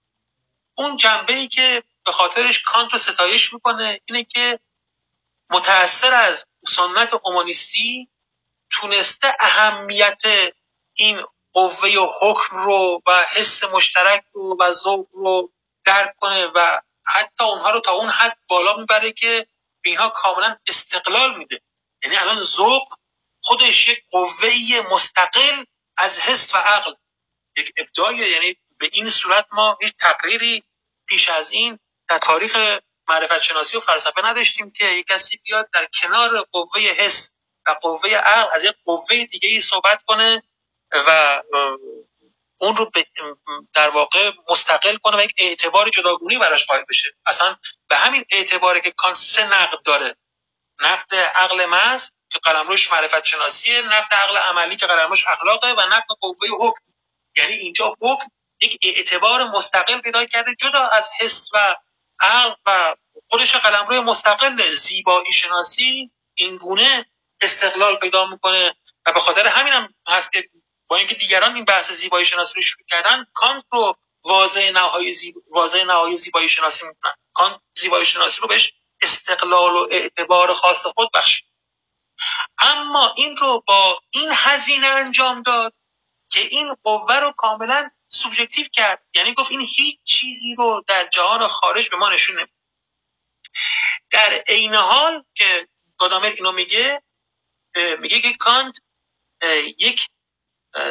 اون 0.75 0.97
جنبه 0.97 1.33
ای 1.33 1.49
که 1.49 1.83
به 2.05 2.13
خاطرش 2.13 2.63
کانت 2.63 2.93
رو 2.93 2.99
ستایش 2.99 3.53
می‌کنه 3.53 4.01
اینه 4.05 4.25
که 4.25 4.61
متأثر 5.51 6.15
از 6.15 6.47
سنت 6.69 7.15
اومانیستی 7.15 8.11
تونسته 8.71 9.37
اهمیت 9.41 10.23
این 10.95 11.25
قوه 11.53 11.91
حکم 12.21 12.57
رو 12.57 13.03
و 13.07 13.25
حس 13.31 13.65
مشترک 13.65 14.25
رو 14.33 14.57
و 14.61 14.73
ذوق 14.73 15.07
رو 15.13 15.53
درک 15.85 16.15
کنه 16.17 16.47
و 16.55 16.81
حتی 17.07 17.45
اونها 17.45 17.71
رو 17.71 17.81
تا 17.81 17.93
اون 17.93 18.09
حد 18.09 18.39
بالا 18.49 18.77
می‌بره 18.77 19.13
که 19.13 19.47
به 19.83 19.91
اینها 19.91 20.09
کاملا 20.09 20.57
استقلال 20.67 21.39
میده. 21.39 21.61
یعنی 22.05 22.17
الان 22.17 22.41
ذوق 22.41 22.99
خودش 23.43 23.89
یک 23.89 24.05
قوه 24.11 24.51
مستقل 24.91 25.65
از 25.97 26.19
حس 26.19 26.55
و 26.55 26.59
عقل. 26.59 26.95
یک 27.57 27.73
ابداعی 27.77 28.17
یعنی 28.17 28.57
به 28.79 28.91
این 28.93 29.09
صورت 29.09 29.47
ما 29.53 29.79
هیچ 29.83 29.95
تقریری 30.01 30.65
پیش 31.07 31.29
از 31.29 31.51
این 31.51 31.79
در 32.09 32.19
تاریخ 32.19 32.57
معرفت 33.09 33.43
شناسی 33.43 33.77
و 33.77 33.81
فلسفه 33.81 34.25
نداشتیم 34.25 34.71
که 34.71 34.85
یک 34.85 35.07
کسی 35.07 35.37
بیاد 35.37 35.71
در 35.73 35.89
کنار 36.01 36.43
قوه 36.53 36.81
حس 36.81 37.35
و 37.67 37.71
قوه 37.83 38.11
عقل 38.11 38.51
از 38.53 38.65
یک 38.65 38.75
قوه 38.85 39.25
دیگه 39.25 39.49
ای 39.49 39.61
صحبت 39.61 40.03
کنه 40.03 40.43
و 40.93 41.43
اون 42.59 42.77
رو 42.77 42.91
در 43.75 43.91
واقع 43.91 44.33
مستقل 44.51 44.97
کنه 44.97 45.17
و 45.17 45.21
یک 45.21 45.35
اعتبار 45.37 45.91
جداگونی 45.91 46.39
براش 46.39 46.67
قائل 46.67 46.85
بشه. 46.89 47.09
اصلا 47.27 47.57
به 47.89 47.97
همین 47.97 48.25
اعتباره 48.31 48.81
که 48.81 48.91
کان 48.91 49.15
سه 49.15 49.47
نقد 49.47 49.83
داره. 49.85 50.17
نقد 50.83 51.15
عقل 51.15 51.67
محض 51.67 52.11
که 52.33 52.39
قلمروش 52.39 52.93
معرفت 52.93 53.25
شناسیه 53.25 53.83
نقد 53.83 54.15
عقل 54.15 54.37
عملی 54.37 54.77
که 54.77 54.87
قلمروش 54.87 55.27
اخلاقه 55.29 55.73
و 55.73 55.81
نقد 55.81 56.07
قوه 56.21 56.49
حکم. 56.61 56.94
یعنی 57.37 57.53
اینجا 57.53 57.95
حکم 58.01 58.27
یک 58.61 58.79
اعتبار 58.83 59.45
مستقل 59.45 60.01
پیدا 60.01 60.25
کرده 60.25 60.55
جدا 60.55 60.87
از 60.87 61.09
حس 61.21 61.49
و 61.53 61.77
عقل 62.21 62.55
و 62.67 62.97
خودش 63.31 63.57
قلمرو 63.57 64.03
مستقل 64.03 64.75
زیبایی 64.75 65.33
شناسی 65.33 66.11
این 66.35 66.57
گونه 66.57 67.07
استقلال 67.41 67.97
پیدا 67.97 68.27
می‌کنه 68.27 68.77
و 69.07 69.13
به 69.13 69.21
خاطر 69.21 69.47
همین 69.47 69.73
هم 69.73 69.95
هست 70.09 70.33
که 70.33 70.49
با 70.89 70.97
اینکه 70.97 71.15
دیگران 71.15 71.55
این 71.55 71.65
بحث 71.65 71.93
زیبایی 71.93 72.27
شناسی 72.27 72.55
رو 72.55 72.63
شروع 72.63 72.87
کردن 72.89 73.27
کانت 73.35 73.65
رو 73.73 73.97
واضح 74.25 74.71
نهایی 74.71 75.13
زیب... 75.15 75.35
نهایی 75.87 76.17
زیبایی 76.17 76.49
شناسی 76.49 76.87
می‌کنن. 76.87 77.15
کانت 77.33 77.61
زیبایی 77.77 78.07
شناسی 78.07 78.41
رو 78.41 78.49
بهش 78.49 78.73
استقلال 79.03 79.77
و 79.77 79.89
اعتبار 79.91 80.55
خاص 80.55 80.87
خود 80.87 81.09
بخشید. 81.15 81.49
اما 82.59 83.15
این 83.17 83.37
رو 83.37 83.63
با 83.67 84.01
این 84.11 84.31
هزینه 84.33 84.87
انجام 84.87 85.43
داد 85.43 85.75
که 86.35 86.41
این 86.41 86.75
قوه 86.83 87.15
رو 87.15 87.33
کاملا 87.33 87.91
سوبژکتیو 88.09 88.67
کرد. 88.73 89.03
یعنی 89.15 89.35
گفت 89.35 89.51
این 89.51 89.61
هیچ 89.61 89.99
چیزی 90.05 90.55
رو 90.55 90.85
در 90.87 91.07
جهان 91.07 91.49
خارج 91.49 91.91
به 91.91 91.97
ما 91.97 92.11
نشون 92.11 92.37
نمیده. 92.37 92.53
در 94.11 94.43
عین 94.47 94.75
حال 94.75 95.25
که 95.35 95.69
گادامر 95.99 96.27
اینو 96.27 96.53
میگه 96.53 97.03
میگه 97.99 98.21
که 98.21 98.33
کانت 98.33 98.79
یک 99.79 100.09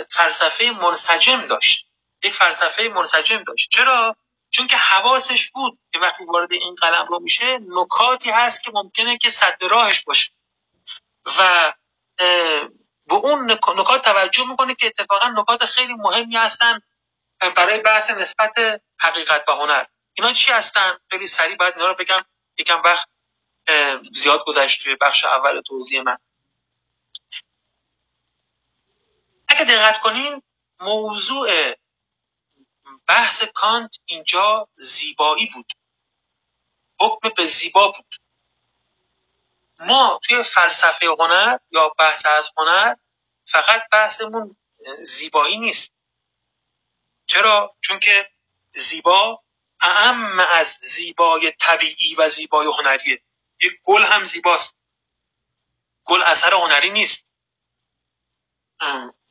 فلسفه 0.09 0.71
منسجم 0.71 1.47
داشت. 1.47 1.87
یک 2.23 2.33
فلسفه 2.33 2.87
منسجم 2.87 3.43
داشت. 3.43 3.69
چرا؟ 3.71 4.15
چون 4.49 4.67
که 4.67 4.77
حواسش 4.77 5.51
بود 5.51 5.79
که 5.93 5.99
وقتی 5.99 6.25
وارد 6.25 6.51
این 6.51 6.75
قلم 6.75 7.05
رو 7.05 7.19
میشه 7.19 7.59
نکاتی 7.61 8.29
هست 8.29 8.63
که 8.63 8.71
ممکنه 8.73 9.17
که 9.17 9.29
صد 9.29 9.57
راهش 9.61 10.01
باشه. 10.01 10.31
و 11.37 11.73
به 13.07 13.15
اون 13.15 13.51
نکات 13.51 14.05
توجه 14.05 14.49
می‌کنه 14.49 14.75
که 14.75 14.85
اتفاقا 14.87 15.27
نکات 15.27 15.65
خیلی 15.65 15.93
مهمی 15.93 16.37
هستن 16.37 16.79
برای 17.55 17.79
بحث 17.79 18.11
نسبت 18.11 18.55
حقیقت 18.99 19.49
و 19.49 19.51
هنر. 19.51 19.85
اینا 20.13 20.33
چی 20.33 20.51
هستن؟ 20.51 20.97
خیلی 21.09 21.27
سریع 21.27 21.55
باید 21.55 21.73
اینا 21.73 21.87
رو 21.87 21.95
بگم. 21.99 22.25
یکم 22.57 22.81
وقت 22.85 23.09
زیاد 24.13 24.45
گذشت 24.45 24.83
توی 24.83 24.95
بخش 25.01 25.25
اول 25.25 25.61
توضیح 25.61 26.01
من. 26.01 26.17
اگه 29.47 29.65
دقت 29.65 29.99
کنین 29.99 30.41
موضوع 30.79 31.75
بحث 33.07 33.43
کانت 33.43 33.95
اینجا 34.05 34.67
زیبایی 34.75 35.49
بود. 35.53 35.73
حکم 36.99 37.29
به 37.37 37.45
زیبا 37.45 37.91
بود. 37.91 38.12
ما 39.79 40.19
توی 40.23 40.43
فلسفه 40.43 41.05
هنر 41.19 41.57
یا 41.71 41.89
بحث 41.89 42.25
از 42.25 42.49
هنر 42.57 42.95
فقط 43.45 43.81
بحثمون 43.91 44.57
زیبایی 45.01 45.57
نیست. 45.59 45.95
چرا؟ 47.25 47.75
چون 47.81 47.99
که 47.99 48.29
زیبا 48.73 49.43
اعم 49.81 50.39
از 50.39 50.79
زیبای 50.81 51.51
طبیعی 51.51 52.15
و 52.15 52.29
زیبای 52.29 52.67
هنریه. 52.67 53.21
یک 53.61 53.73
گل 53.83 54.03
هم 54.03 54.25
زیباست. 54.25 54.77
گل 56.03 56.23
اثر 56.23 56.53
هنری 56.53 56.89
نیست. 56.89 57.27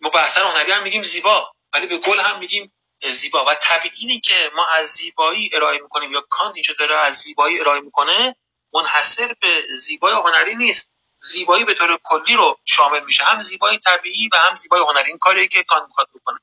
ما 0.01 0.11
به 0.13 0.21
اثر 0.21 0.43
هنری 0.43 0.73
هم 0.73 0.83
میگیم 0.83 1.03
زیبا 1.03 1.53
ولی 1.73 1.87
به 1.87 1.99
گل 1.99 2.21
هم 2.21 2.39
میگیم 2.39 2.73
زیبا. 3.11 3.45
و 3.45 3.55
طبیعی 3.55 4.21
که 4.21 4.51
ما 4.55 4.67
از 4.67 4.87
زیبایی 4.87 5.51
ارائه 5.53 5.79
می‌کنیم 5.79 6.13
یا 6.13 6.21
کانت 6.21 6.55
اینجا 6.55 6.75
داره 6.79 6.99
از 6.99 7.15
زیبایی 7.15 7.61
ارائه 7.61 7.81
می‌کنه. 7.81 8.37
منحصر 8.75 9.37
به 9.41 9.67
زیبای 9.75 10.13
هنری 10.13 10.57
نیست. 10.57 10.93
زیبایی 11.21 11.65
به 11.65 11.75
طور 11.75 11.99
کلی 12.05 12.37
رو 12.37 12.59
شامل 12.65 13.05
میشه. 13.05 13.25
هم 13.25 13.41
زیبایی 13.41 13.79
طبیعی 13.79 14.29
و 14.33 14.37
هم 14.37 14.55
زیبای 14.55 14.81
هنری. 14.81 15.11
این 15.11 15.19
کاری 15.19 15.49
که 15.49 15.63
کانت 15.63 15.89
می‌خواد 15.89 16.09
بکنه. 16.15 16.39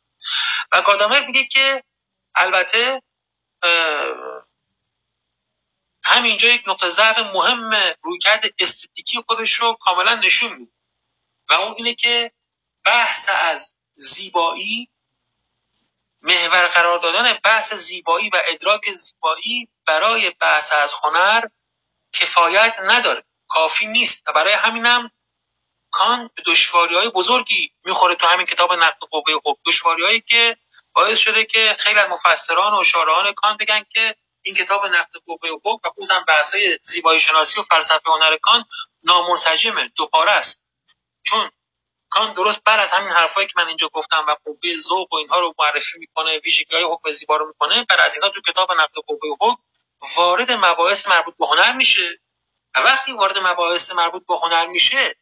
و 0.72 0.82
گادامر 0.82 1.26
میگه 1.26 1.46
که 1.46 1.84
البته 2.36 3.02
همینجا 6.04 6.48
یک 6.48 6.64
نقطه 6.68 6.90
ضعف 6.90 7.20
مهم 7.20 7.96
رویکرد 8.02 8.46
استتیکی 8.60 9.24
خودش 9.28 9.54
رو 9.54 9.74
کاملا 9.74 10.16
نشون 10.16 10.54
میده. 10.54 10.72
و 11.50 11.54
اون 11.54 11.74
اینه 11.78 11.94
که 11.94 12.32
بحث 12.86 13.30
از 13.30 13.74
زیبایی 13.96 14.90
محور 16.22 16.68
قرار 16.68 17.00
دادن 17.00 17.34
بحث 17.44 17.74
زیبایی 17.74 18.30
و 18.30 18.42
ادراک 18.48 18.92
زیبایی 18.92 19.70
برای 19.86 20.30
بحث 20.30 20.74
از 20.74 20.94
هنر 21.04 21.46
کفایت 22.14 22.76
نداره. 22.80 23.24
کافی 23.48 23.88
نیست. 23.88 24.28
و 24.28 24.34
برای 24.34 24.54
همینم 24.54 25.12
کان 25.92 26.30
به 26.36 26.44
دشواری 26.46 26.96
های 26.96 27.10
بزرگی 27.10 27.74
می‌خوره 27.86 28.16
تو 28.16 28.28
همین 28.28 28.46
کتاب 28.46 28.74
نقد 28.74 29.00
قوه 29.12 29.34
حکم 29.46 29.62
دشواری 29.66 30.04
هایی 30.04 30.22
که 30.22 30.58
باعث 30.94 31.18
شده 31.18 31.46
که 31.46 31.76
خیلی 31.80 32.00
از 32.00 32.10
مفسران 32.12 32.80
و 32.80 32.84
شارعان 32.84 33.34
کان 33.34 33.58
بگن 33.58 33.86
که 33.90 34.16
این 34.42 34.56
کتاب 34.56 34.86
نقد 34.86 35.12
قوه 35.26 35.50
حکم 35.64 35.88
و 35.88 35.92
خصوصا 35.92 36.20
بحث 36.28 36.54
های 36.54 36.80
زیبایی 36.84 37.20
شناسی 37.20 37.60
و 37.60 37.64
فلسفه 37.64 38.02
هنر 38.06 38.38
کان 38.38 38.66
نامنسجمه. 39.04 39.92
دوپاره 39.96 40.32
است. 40.32 40.64
چون 41.26 41.52
کان 42.10 42.34
درست 42.34 42.64
بعد 42.64 42.80
از 42.80 42.92
همین 42.92 43.10
حرفایی 43.10 43.48
که 43.48 43.54
من 43.58 43.68
اینجا 43.68 43.88
گفتم 43.88 44.26
و 44.28 44.36
قوه 44.46 44.78
ذوق 44.80 45.14
و 45.14 45.16
اینها 45.16 45.40
رو 45.40 45.54
معرفی 45.60 46.00
می‌کنه 46.00 46.40
ویژگی 46.46 46.76
های 46.76 46.84
حکم 46.84 47.12
زیبا 47.12 47.38
رو 47.38 47.48
می‌کنه 47.48 47.86
بعد 47.90 48.00
از 48.00 48.14
اینها 48.14 48.30
تو 48.30 48.42
کتاب 48.42 48.72
نقد 48.72 48.94
قوه 49.08 49.38
حکم 49.42 49.62
وارد 50.18 50.52
مباحث 50.52 51.08
مربوط 51.08 51.38
به 51.38 51.48
هنر 51.48 51.74
میشه. 51.74 52.20
و 52.76 52.80
وقتی 52.80 53.12
وارد 53.14 53.38
مباحث 53.38 53.92
مربوط 53.92 54.26
به 54.28 54.36
هنر 54.44 54.68
میشه 54.68 55.16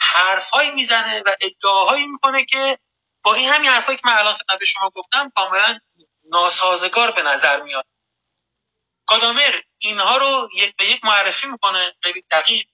حرفهایی 0.00 0.70
می‌زنه 0.70 1.22
و 1.26 1.34
ادعاهایی 1.40 2.06
می‌کنه 2.06 2.44
که 2.44 2.78
با 3.24 3.34
این 3.34 3.48
همین 3.48 3.70
حرفایی 3.70 3.98
که 3.98 4.06
من 4.06 4.18
الان 4.18 4.34
خدمت 4.34 4.64
شما 4.64 4.90
گفتم 4.90 5.32
کاملا 5.36 5.78
ناسازگار 6.30 7.10
به 7.10 7.22
نظر 7.22 7.62
میاد. 7.62 7.86
کادامر 9.06 9.60
اینها 9.78 10.16
رو 10.16 10.48
یک 10.54 10.76
به 10.76 10.86
یک 10.86 11.04
معرفی 11.04 11.46
می‌کنه. 11.46 11.96
خیلی 12.02 12.24
دقیق 12.30 12.66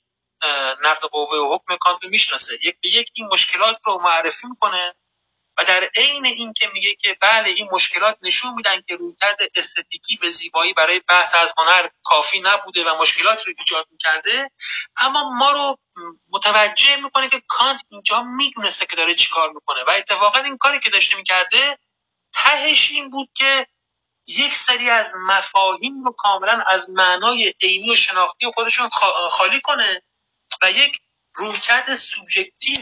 نقد 0.83 1.03
قوه 1.03 1.39
و 1.39 1.55
حکم 1.55 1.77
کانت 1.77 2.05
می‌شناسه. 2.05 2.55
یک 2.55 2.81
به 2.81 2.89
یک 2.89 3.11
این 3.15 3.29
مشکلات 3.33 3.79
رو 3.85 4.03
معرفی 4.03 4.47
می‌کنه. 4.47 4.95
و 5.59 5.65
در 5.65 5.85
عین 5.95 6.27
اینکه 6.27 6.67
میگه 6.73 6.95
که 6.95 7.17
بله 7.21 7.49
این 7.49 7.69
مشکلات 7.73 8.19
نشون 8.23 8.55
میدن 8.55 8.81
که 8.81 8.97
رویکرد 8.97 9.39
استتیکی 9.55 10.17
به 10.17 10.29
زیبایی 10.29 10.73
برای 10.73 11.01
بحث 11.01 11.35
از 11.35 11.53
هنر 11.59 11.89
کافی 12.05 12.41
نبوده 12.41 12.85
و 12.85 12.99
مشکلات 13.01 13.47
رو 13.47 13.53
ایجاد 13.59 13.87
می‌کرده. 13.91 14.51
اما 14.97 15.31
ما 15.31 15.51
رو 15.51 15.79
متوجه 16.31 16.97
می‌کنه 16.97 17.29
که 17.29 17.43
کانت 17.49 17.81
اینجا 17.89 18.23
می‌دونسته 18.23 18.87
که 18.87 18.97
داره 18.97 19.15
چیکار 19.15 19.53
می‌کنه. 19.53 19.85
و 19.85 19.91
اتفاقا 19.91 20.39
این 20.39 20.59
کاری 20.59 20.81
که 20.81 20.91
داشته 20.91 21.17
می‌کرده 21.17 21.79
تهش 22.33 22.91
این 22.91 23.11
بود 23.11 23.29
که 23.35 23.67
یک 24.27 24.55
سری 24.55 24.91
از 24.91 25.15
مفاهیم 25.29 26.05
رو 26.05 26.15
کاملا 26.19 26.65
از 26.67 26.91
معنای 26.91 27.55
عینی 27.63 27.93
و 27.93 27.95
شناختی 27.95 28.47
خودشون 28.55 28.91
خالی 29.31 29.61
کنه 29.61 30.03
و 30.63 30.71
یک 30.71 30.99
رویکرد 31.35 31.95
سوبژکتیو 31.95 32.81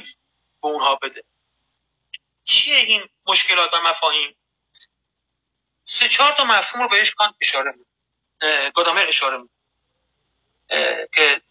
به 0.62 0.68
اونها 0.68 0.94
بده. 0.94 1.24
چیه 2.44 2.76
این 2.76 3.02
مشکلات 3.26 3.74
و 3.74 3.80
مفاهیم؟ 3.80 4.36
سه 5.84 6.08
چهار 6.08 6.32
تا 6.32 6.44
مفهوم 6.44 6.82
رو 6.82 6.88
بهش 6.88 7.14
کانت 7.14 7.34
اشاره 7.40 7.72
می 7.72 7.84
گادامر 8.74 9.06
اشاره 9.06 9.36
می 9.36 9.48
که 11.14 11.42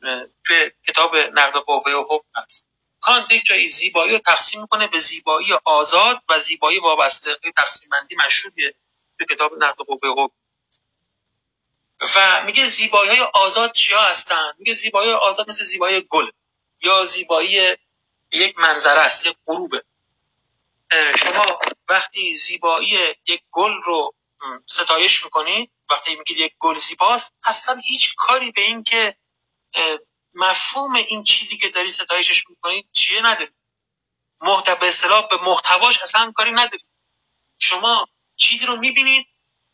توی 0.45 0.71
کتاب 0.87 1.15
نقد 1.15 1.57
قوه 1.57 1.91
و 1.93 2.05
حکم 2.09 2.27
هست. 2.35 2.65
کانت 3.01 3.31
یک 3.31 3.45
جایی 3.45 3.69
زیبایی 3.69 4.11
رو 4.11 4.19
تقسیم 4.19 4.61
می‌کنه 4.61 4.87
به 4.87 4.99
زیبایی 4.99 5.53
آزاد 5.65 6.21
و 6.29 6.39
زیبایی 6.39 6.79
وابسته. 6.79 7.31
تقسیم 7.57 7.89
بندی 7.89 8.15
مشهوریه 8.15 8.75
توی 9.17 9.35
کتاب 9.35 9.63
نقد 9.63 9.77
قوه 9.77 10.09
و 10.09 10.23
حکم. 10.23 10.35
و 12.15 12.45
میگه 12.45 12.67
زیبایی 12.67 13.09
های 13.09 13.21
آزاد 13.21 13.71
چیا 13.71 14.01
هستن؟ 14.01 14.53
میگه 14.57 14.73
زیبایی 14.73 15.11
آزاد 15.11 15.49
مثل 15.49 15.63
زیبایی 15.63 16.01
گل 16.09 16.31
یا 16.81 17.05
زیبایی 17.05 17.77
یک 18.31 18.59
منظره 18.59 18.99
است 18.99 19.25
یک 19.25 19.37
غروبه. 19.45 19.83
شما 21.17 21.59
وقتی 21.89 22.37
زیبایی 22.37 23.15
یک 23.27 23.41
گل 23.51 23.81
رو 23.83 24.15
ستایش 24.67 25.23
می‌کنید 25.23 25.71
وقتی 25.89 26.15
میگید 26.15 26.37
یک 26.37 26.53
گل 26.59 26.75
زیباست 26.75 27.33
اصلا 27.45 27.81
هیچ 27.85 28.15
کاری 28.17 28.51
به 28.51 28.61
این 28.61 28.83
که 28.83 29.17
مفهوم 30.33 30.95
این 30.95 31.23
چیزی 31.23 31.57
که 31.57 31.69
داری 31.69 31.91
ستایشش 31.91 32.49
می‌کنید 32.49 32.89
چیه 32.91 33.25
ندارید 33.25 33.55
محتوا 34.41 34.75
به 34.75 34.87
اصطلاح 34.87 35.27
به 35.27 35.37
محتواش 35.37 36.01
اصلا 36.01 36.31
کاری 36.31 36.51
ندارید 36.51 36.85
شما 37.59 38.07
چیزی 38.35 38.65
رو 38.65 38.75
می‌بینید 38.75 39.25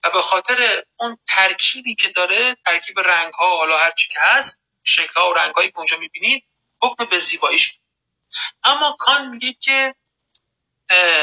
و 0.04 0.10
به 0.10 0.22
خاطر 0.22 0.84
اون 1.00 1.18
ترکیبی 1.28 1.96
که 1.96 2.10
داره 2.10 2.58
ترکیب 2.66 3.00
رنگ 3.00 3.34
ها 3.34 3.58
حالا 3.58 3.78
هر 3.78 3.92
چی 3.92 4.08
که 4.10 4.20
هست 4.20 4.64
شکل 4.84 5.14
ها 5.20 5.32
و 5.32 5.34
رنگ 5.34 5.56
هایی 5.56 5.72
که 5.72 5.78
اونجا 5.78 5.98
می‌بینید 5.98 6.44
حکم 6.82 7.06
به 7.06 7.20
زیباییش. 7.20 7.80
اما 8.64 8.96
کان 9.00 9.28
میگه 9.30 9.54
که 9.54 9.96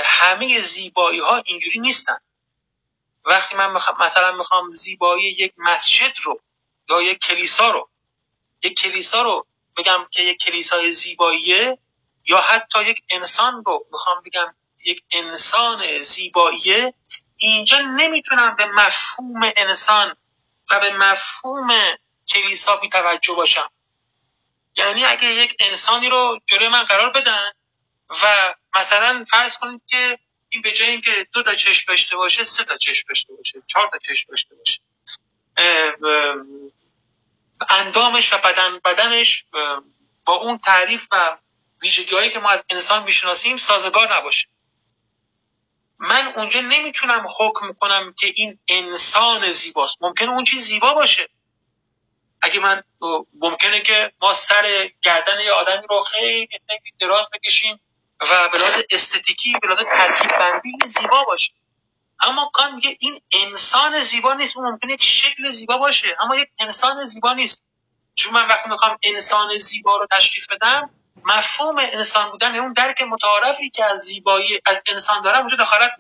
همه 0.05 0.61
زیبایی 0.61 1.21
ها 1.21 1.43
اینجوری 1.47 1.81
نیستن. 1.81 2.17
وقتی 3.25 3.57
من 3.57 3.79
مثلا 4.01 4.37
می‌خوام 4.37 4.71
زیبایی 4.71 5.25
یک 5.25 5.53
مسجد 5.57 6.13
رو 6.23 6.41
یا 6.89 7.03
یک 7.03 7.19
کلیسا 7.19 7.71
رو 7.71 7.91
یک 8.63 8.79
کلیسا 8.79 9.23
رو 9.23 9.47
بگم 9.77 10.07
که 10.11 10.23
یک 10.23 10.39
کلیسای 10.39 10.93
زیباییه 10.93 11.79
یا 12.29 12.41
حتی 12.41 12.85
یک 12.85 13.03
انسان 13.11 13.65
رو 13.67 13.87
می‌خوام 13.93 14.23
بگم 14.23 14.55
یک 14.85 15.05
انسان 15.13 16.03
زیباییه 16.03 16.95
اینجا 17.39 17.79
نمی‌تونم 17.79 18.57
به 18.57 18.67
مفهوم 18.67 19.53
انسان 19.57 20.17
و 20.71 20.81
به 20.81 20.91
مفهوم 20.91 21.71
کلیسا 22.29 22.77
بی 22.77 22.89
توجه 22.89 23.35
باشم. 23.35 23.71
یعنی 24.77 25.05
اگه 25.05 25.35
یک 25.35 25.57
انسانی 25.59 26.09
رو 26.09 26.41
جلوی 26.47 26.69
من 26.69 26.83
قرار 26.83 27.11
بدن 27.11 27.53
و 28.23 28.55
مثلا 28.77 29.25
فرض 29.31 29.59
کنید 29.59 29.83
که 29.87 30.19
این 30.49 30.63
به 30.63 30.73
جای 30.73 30.91
اینکه 30.91 31.27
دو 31.33 31.43
تا 31.43 31.55
چشم 31.55 31.85
داشته 31.89 32.17
باشه 32.17 32.45
سه 32.45 32.65
تا 32.65 32.77
چشم 32.77 33.05
داشته 33.09 33.35
باشه 33.35 33.63
چهار 33.67 33.89
تا 33.93 33.99
چشم 33.99 34.31
داشته 34.31 34.55
باشه. 34.55 34.81
اندامش 37.69 38.33
و 38.33 38.39
بدن 38.39 38.79
بدنش 38.85 39.45
با 40.25 40.35
اون 40.35 40.59
تعریف 40.59 41.07
و 41.13 41.39
ویژگی 41.83 42.15
هایی 42.15 42.31
که 42.31 42.39
ما 42.39 42.51
از 42.51 42.65
انسان 42.71 43.03
می‌شناسیم 43.03 43.57
سازگار 43.57 44.17
نباشه. 44.17 44.49
من 45.99 46.33
اونجا 46.37 46.61
نمی‌تونم 46.61 47.27
حکم 47.39 47.73
کنم 47.73 48.15
که 48.19 48.33
این 48.35 48.59
انسان 48.69 49.53
زیباست. 49.53 49.97
ممکنه 50.01 50.31
اون 50.31 50.45
چیز 50.45 50.65
زیبا 50.65 50.95
باشه. 50.95 51.29
اگه 52.43 52.61
من 52.61 52.83
ممکنه 53.35 53.81
که 53.81 54.13
ما 54.21 54.35
سر 54.35 54.91
گردن 55.03 55.41
یه 55.41 55.53
آدمی 55.53 55.87
رو 55.91 56.05
خیلی 56.05 56.49
دراز 57.01 57.27
بکشیم 57.33 57.81
و 58.21 58.49
به 58.49 58.59
لحاظ 58.59 58.83
استتیکی 58.91 59.53
به 59.63 59.69
لحاظ 59.69 59.85
ترکیب 59.85 60.39
بندی 60.39 60.73
زیبا 60.87 61.25
باشه. 61.25 61.53
اما 62.21 62.51
کان 62.55 62.75
میگه 62.75 62.97
این 63.01 63.21
انسان 63.33 64.03
زیبا 64.03 64.35
نیست 64.35 64.57
اون 64.57 64.71
ممکنه 64.71 64.93
یک 64.93 65.03
شکل 65.03 65.51
زیبا 65.51 65.79
باشه. 65.79 66.17
اما 66.21 66.37
یک 66.37 66.49
انسان 66.59 67.05
زیبا 67.05 67.33
نیست. 67.33 67.65
چون 68.15 68.33
من 68.33 68.49
وقتی 68.49 68.71
می‌خوام 68.71 68.99
انسان 69.03 69.59
زیبا 69.59 69.97
رو 69.97 70.07
تشخیص 70.11 70.47
بدم 70.47 70.91
مفهوم 71.25 71.79
انسان 71.79 72.31
بودن 72.31 72.47
یعنی 72.47 72.59
اون 72.59 72.73
درک 72.73 73.03
متعارفی 73.03 73.71
که 73.71 73.85
از 73.85 73.99
زیبایی 73.99 74.61
از 74.67 74.81
انسان 74.87 75.23
دارم 75.23 75.39
اونجا 75.39 75.57
دخالت 75.57 75.91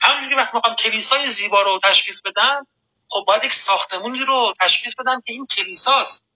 همونجوری 0.00 0.34
وقتی 0.34 0.56
می‌خوام 0.56 0.74
کلیسای 0.74 1.30
زیبا 1.30 1.62
رو 1.62 1.80
تشخیص 1.82 2.22
بدم 2.22 2.66
خب 3.10 3.24
باید 3.26 3.44
یک 3.44 3.54
ساختمونی 3.54 4.24
رو 4.24 4.54
تشخیص 4.60 4.94
بدم 4.94 5.20
که 5.20 5.32
این 5.32 5.46
کلیساست. 5.46 6.28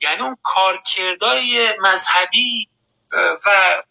یعنی 0.00 0.22
اون 0.22 0.36
کارکردای 0.42 1.76
مذهبی 1.80 2.68
و 3.46 3.82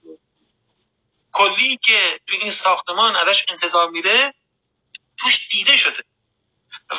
کلی 1.32 1.77
که 1.77 2.19
تو 2.27 2.36
این 2.41 2.51
ساختمان 2.51 3.15
ازش 3.15 3.45
انتظار 3.49 3.89
میره 3.89 4.34
توش 5.17 5.47
دیده 5.49 5.77
شده. 5.77 6.03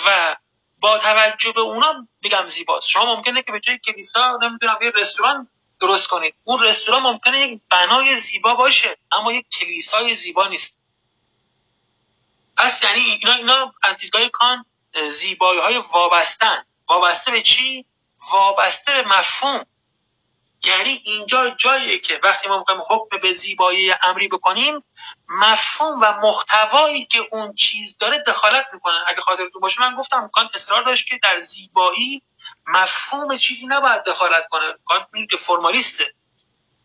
و 0.06 0.36
با 0.80 0.98
توجه 0.98 1.52
به 1.52 1.60
اونا 1.60 2.08
بگم 2.22 2.46
زیباست. 2.46 2.88
شما 2.88 3.16
ممکنه 3.16 3.42
که 3.42 3.52
به 3.52 3.60
جای 3.60 3.78
کلیسا 3.78 4.38
نمی‌دونم 4.42 4.78
یه 4.82 4.90
رستوران 4.90 5.48
درست 5.80 6.08
کنید. 6.08 6.34
اون 6.44 6.62
رستوران 6.62 7.02
ممکنه 7.02 7.38
یک 7.40 7.60
بنای 7.70 8.16
زیبا 8.16 8.54
باشه 8.54 8.98
اما 9.12 9.32
یک 9.32 9.46
کلیسای 9.48 10.14
زیبا 10.14 10.48
نیست. 10.48 10.78
پس 12.56 12.82
یعنی 12.82 13.00
اینا 13.00 13.32
اینا 13.32 13.74
از 13.82 13.96
دیدگاه 13.96 14.28
کان 14.28 14.64
زیبایی 15.10 15.60
های 15.60 15.78
وابستن. 15.78 16.64
وابسته 16.88 17.30
به 17.30 17.42
چی؟ 17.42 17.86
وابسته 18.32 18.92
به 18.92 19.08
مفهوم. 19.08 19.64
یعنی 20.64 21.02
اینجا 21.04 21.50
جاییه 21.50 21.98
که 21.98 22.20
وقتی 22.22 22.48
ما 22.48 22.58
می‌خوایم 22.58 22.80
حکم 22.90 23.18
به 23.18 23.32
زیبایی 23.32 23.94
امری 24.02 24.28
بکنیم 24.28 24.84
مفهوم 25.28 26.00
و 26.02 26.12
محتوایی 26.12 27.06
که 27.06 27.18
اون 27.32 27.54
چیز 27.54 27.98
داره 27.98 28.18
دخالت 28.18 28.66
می‌کنه. 28.72 28.94
اگه 29.06 29.20
خاطرتون 29.20 29.60
باشه 29.62 29.80
من 29.80 29.94
گفتم 29.94 30.30
کان 30.32 30.48
اصرار 30.54 30.82
داشت 30.82 31.06
که 31.06 31.18
در 31.22 31.38
زیبایی 31.40 32.22
مفهوم 32.66 33.36
چیزی 33.36 33.66
نباید 33.66 34.02
دخالت 34.02 34.48
کنه. 34.48 34.74
کان 34.84 35.06
میگه 35.12 35.26
که 35.26 35.36
فرمالیسته. 35.36 36.14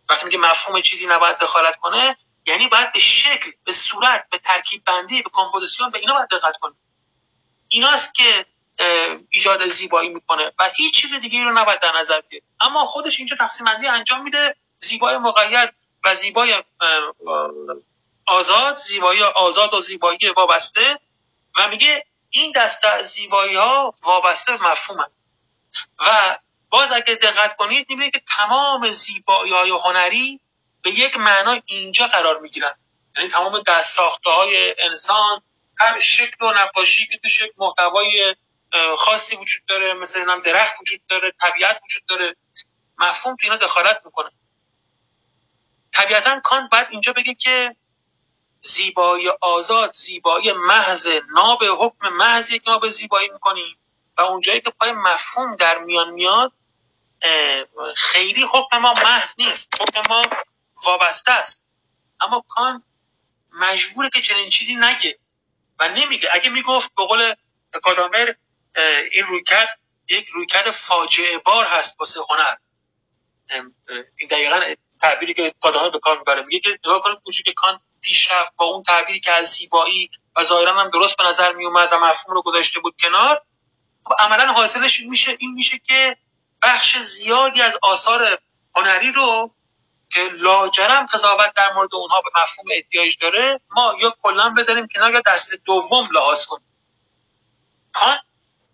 وقتی 0.09 0.25
میگه 0.25 0.37
مفهوم 0.37 0.81
چیزی 0.81 1.07
نباید 1.07 1.37
دخالت 1.37 1.75
کنه 1.75 2.17
یعنی 2.45 2.67
باید 2.67 2.93
به 2.93 2.99
شکل 2.99 3.51
به 3.63 3.73
صورت 3.73 4.29
به 4.29 4.37
ترکیب 4.37 4.83
بندی 4.83 5.21
به 5.21 5.29
کمپوزیسیون 5.33 5.89
به 5.89 5.99
اینا 5.99 6.13
باید 6.13 6.29
دقت 6.29 6.57
کنه. 6.57 6.75
ایناست 7.67 8.13
که 8.13 8.45
ایجاد 9.29 9.67
زیبایی 9.67 10.09
می‌کنه 10.09 10.51
و 10.59 10.69
هیچ 10.75 11.01
چیز 11.01 11.19
دیگه 11.19 11.43
رو 11.43 11.53
نباید 11.53 11.79
در 11.79 11.91
نظر 11.99 12.21
بگیره 12.21 12.43
اما 12.61 12.85
خودش 12.85 13.17
اینجا 13.17 13.35
تقسیم 13.35 13.65
بندی 13.65 13.87
انجام 13.87 14.23
میده. 14.23 14.55
زیبای 14.77 15.17
مقید 15.17 15.69
و 16.03 16.15
زیبای 16.15 16.63
آزاد 18.27 18.73
زیبایی 18.73 19.23
آزاد 19.23 19.73
و 19.73 19.81
زیبایی 19.81 20.19
وابسته 20.37 20.99
و 21.57 21.67
میگه 21.67 22.05
این 22.29 22.51
دسته 22.51 22.87
از 22.87 23.07
زیبایی 23.07 23.55
ها 23.55 23.93
وابسته 24.03 24.57
به 24.57 24.67
مفهومن 24.67 25.09
و 25.99 26.37
باز 26.69 26.91
اگه 26.91 27.15
دقت 27.15 27.55
کنید 27.55 27.89
می‌بینید 27.89 28.13
که 28.13 28.21
تمام 28.37 28.91
زیبایی 28.91 29.53
های 29.53 29.69
هنری 29.69 30.39
به 30.81 30.89
یک 30.89 31.17
معنا 31.17 31.59
اینجا 31.65 32.07
قرار 32.07 32.39
می‌گیرن. 32.39 32.73
یعنی 33.17 33.29
تمام 33.29 33.61
دستساخته 33.67 34.29
های 34.29 34.75
انسان 34.79 35.41
هر 35.77 35.99
شکل 35.99 36.45
و 36.45 36.51
نقاشی 36.51 37.07
که 37.07 37.17
توش 37.17 37.41
محتوای 37.57 38.35
خاصی 38.97 39.35
وجود 39.35 39.65
داره 39.67 39.93
مثل 39.93 40.25
نام 40.25 40.39
درخت 40.39 40.81
وجود 40.81 41.01
داره 41.07 41.31
طبیعت 41.41 41.81
وجود 41.83 42.05
داره. 42.05 42.35
مفهوم 42.97 43.35
تو 43.35 43.47
اینا 43.47 43.57
دخالت 43.57 44.01
می‌کنه. 44.05 44.31
طبیعتا 45.93 46.39
کانت 46.39 46.69
باید 46.71 46.87
اینجا 46.89 47.13
بگه 47.13 47.33
که 47.33 47.75
زیبایی 48.63 49.29
آزاد 49.41 49.91
زیبایی 49.91 50.51
محض 50.51 51.07
ناب 51.35 51.63
حکم 51.63 52.09
محض 52.09 52.51
یک 52.51 52.63
ناب 52.67 52.87
زیبایی 52.87 53.29
می‌کنیم. 53.29 53.77
و 54.17 54.21
اونجایی 54.21 54.61
که 54.61 54.69
پای 54.69 54.91
مفهوم 54.91 55.55
در 55.55 55.77
میان 55.77 56.09
میاد 56.09 56.53
خیلی 57.95 58.43
حکم 58.43 58.77
ما 58.77 58.93
محض 58.93 59.33
نیست. 59.37 59.81
حکم 59.81 60.01
ما 60.09 60.21
وابسته 60.85 61.31
است. 61.31 61.63
اما 62.19 62.45
کان 62.49 62.83
مجبوره 63.51 64.09
که 64.09 64.21
چنین 64.21 64.49
چیزی 64.49 64.75
نگه 64.75 65.19
و 65.79 65.89
نمیگه. 65.89 66.29
اگه 66.31 66.49
می‌گفت 66.49 66.95
به 66.95 67.05
قول 67.05 67.35
کادامر 67.83 68.33
این 69.11 69.23
رویکرد 69.27 69.79
یک 70.09 70.27
رویکرد 70.27 70.71
فاجعه 70.71 71.37
بار 71.37 71.65
هست 71.65 71.99
واسه 71.99 72.19
هنر. 72.29 72.55
این 74.17 74.27
دقیقا 74.29 74.61
تعبیری 75.01 75.33
که 75.33 75.53
کادامر 75.61 75.89
به 75.89 75.99
کار 75.99 76.17
می‌بره. 76.17 76.43
میگه 76.45 76.59
که 76.59 76.69
نگاه 76.69 77.01
کنید 77.01 77.19
که 77.45 77.53
کان 77.53 77.79
پیش 78.01 78.31
رفت 78.31 78.55
با 78.55 78.65
اون 78.65 78.83
تعبیری 78.83 79.19
که 79.19 79.31
از 79.31 79.45
زیبایی 79.47 80.09
و 80.35 80.43
ظاهرا 80.43 80.79
هم 80.79 80.89
درست 80.89 81.17
به 81.17 81.23
نظر 81.23 81.51
میومد 81.53 81.93
و 81.93 81.99
مفهوم 81.99 82.35
رو 82.35 82.41
گذاشته 82.41 82.79
بود 82.79 82.95
کنار 82.99 83.41
خب 84.03 84.13
عملا 84.19 84.53
حاصلش 84.53 84.99
میشه 84.99 85.35
این 85.39 85.53
میشه 85.53 85.77
که 85.77 86.17
بخش 86.61 86.97
زیادی 86.97 87.61
از 87.61 87.77
آثار 87.81 88.39
هنری 88.75 89.11
رو 89.11 89.55
که 90.09 90.29
لاجرم 90.33 91.05
قضاوت 91.05 91.53
در 91.55 91.73
مورد 91.73 91.95
اونها 91.95 92.21
به 92.21 92.41
مفهوم 92.41 92.67
احتیاج 92.71 93.17
داره 93.17 93.59
ما 93.71 93.95
یا 93.99 94.15
کلا 94.21 94.49
بذاریم 94.49 94.87
کنار 94.95 95.13
یا 95.13 95.21
دست 95.25 95.55
دوم 95.65 96.09
لحاظ 96.11 96.45
کنیم. 96.45 96.67
کان 97.93 98.17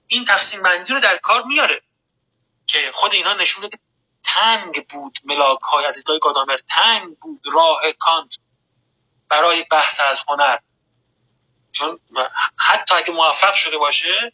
این 0.07 0.25
تقسیم 0.25 0.63
بندی 0.63 0.93
رو 0.93 0.99
در 0.99 1.17
کار 1.17 1.43
میاره 1.43 1.81
که 2.67 2.91
خود 2.93 3.13
اینا 3.13 3.33
نشون 3.33 3.69
که 3.69 3.79
تنگ 4.23 4.87
بود 4.87 5.19
ملاک 5.23 5.59
های 5.61 5.85
از 5.85 5.95
دیدگاه 5.95 6.19
گادامر. 6.19 6.57
تنگ 6.69 7.17
بود 7.17 7.41
راه 7.53 7.81
کانت 7.99 8.37
برای 9.29 9.65
بحث 9.71 9.99
از 9.99 10.19
هنر. 10.27 10.57
چون 11.71 11.99
حتی 12.57 12.95
اگه 12.95 13.11
موفق 13.11 13.53
شده 13.53 13.77
باشه 13.77 14.33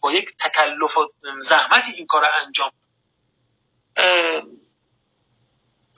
با 0.00 0.12
یک 0.12 0.36
تکلف 0.36 0.98
و 0.98 1.12
زحمتی 1.40 1.92
این 1.92 2.06
کار 2.06 2.24
انجام 2.44 2.70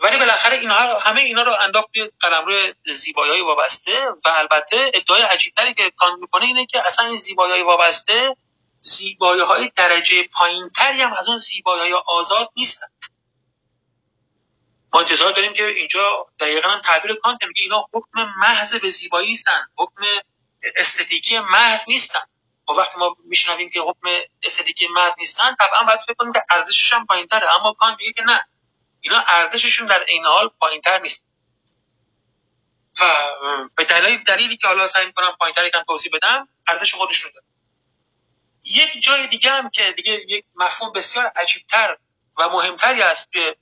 ولی 0.03 0.19
بالاخره 0.19 0.57
اینها 0.57 0.99
همه 0.99 1.21
اینا 1.21 1.43
رو 1.43 1.57
انداخت 1.61 1.89
توی 1.93 2.11
قلمرو 2.21 2.73
زیبایی 2.95 3.43
وابسته 3.43 4.09
و 4.25 4.29
البته 4.29 4.91
ادعای 4.95 5.23
عجیبتری 5.23 5.75
که 5.75 5.91
کان 5.91 6.19
می‌کنه 6.21 6.45
اینه 6.45 6.67
که 6.67 6.87
اصلا 6.87 7.07
این 7.07 7.17
زیبایی 7.17 7.63
وابسته 7.63 8.37
زیبایی 8.87 9.41
های 9.41 9.73
درجه 9.77 10.23
پایینتری 10.23 11.03
هم 11.03 11.13
از 11.13 11.29
اون 11.29 11.39
زیبایی 11.39 11.81
های 11.81 12.03
آزاد 12.07 12.51
نیستن. 12.57 12.87
ما 14.93 15.01
انتظار 15.01 15.33
داریم 15.33 15.53
که 15.53 15.67
اینجا 15.67 16.27
دقیقا 16.41 16.81
تعبیر 16.85 17.15
کانت 17.15 17.45
میگه 17.45 17.63
اینا 17.63 17.89
حکم 17.93 18.33
محض 18.41 18.75
به 18.75 18.91
زیبایی 18.91 19.29
نیستن 19.29 19.67
حکم 19.79 20.03
استتیکی 20.77 21.39
محض 21.39 21.85
نیستن. 21.89 22.21
و 22.69 22.73
وقتی 22.73 22.99
ما 22.99 23.17
میشنویم 23.25 23.71
که 23.71 23.81
حکم 23.81 24.09
استتیکی 24.43 24.89
محض 24.89 25.13
نیستن 25.19 25.55
طبعا 25.55 25.85
باید 25.85 26.01
فکر 26.01 26.15
کنیم 26.15 26.33
که 26.33 26.43
ارزشش 26.51 26.93
هم 26.93 27.07
پایینتره. 27.07 27.55
اما 27.55 27.73
کانت 27.73 27.99
میگه 28.01 28.13
که 28.13 28.23
نه 28.23 28.47
اینا 29.01 29.25
ارزششون 29.27 29.87
در 29.87 30.05
این 30.09 30.25
حال 30.25 30.49
پایینتر 30.49 30.99
نیست. 30.99 31.25
و 33.01 33.15
به 33.77 33.85
دلیل 33.85 34.19
دلیلی 34.19 34.57
که 34.57 34.67
حالا 34.67 34.87
سعی 34.87 35.07
می‌کنم 35.07 35.37
پایینتر 35.41 35.65
یکم 35.65 35.83
توضیح 35.83 36.13
بدم 36.15 36.49
ارزش 36.67 36.95
خودشون 36.95 37.31
داره. 37.35 37.46
یک 38.67 39.03
جای 39.03 39.27
دیگه 39.27 39.51
هم 39.51 39.71
که 39.71 39.93
دیگه 39.93 40.21
یک 40.29 40.45
مفهوم 40.55 40.93
بسیار 40.93 41.27
عجیبتر 41.27 41.97
و 42.39 42.49
مهمتری 42.49 43.03
است 43.03 43.31
به 43.31 43.57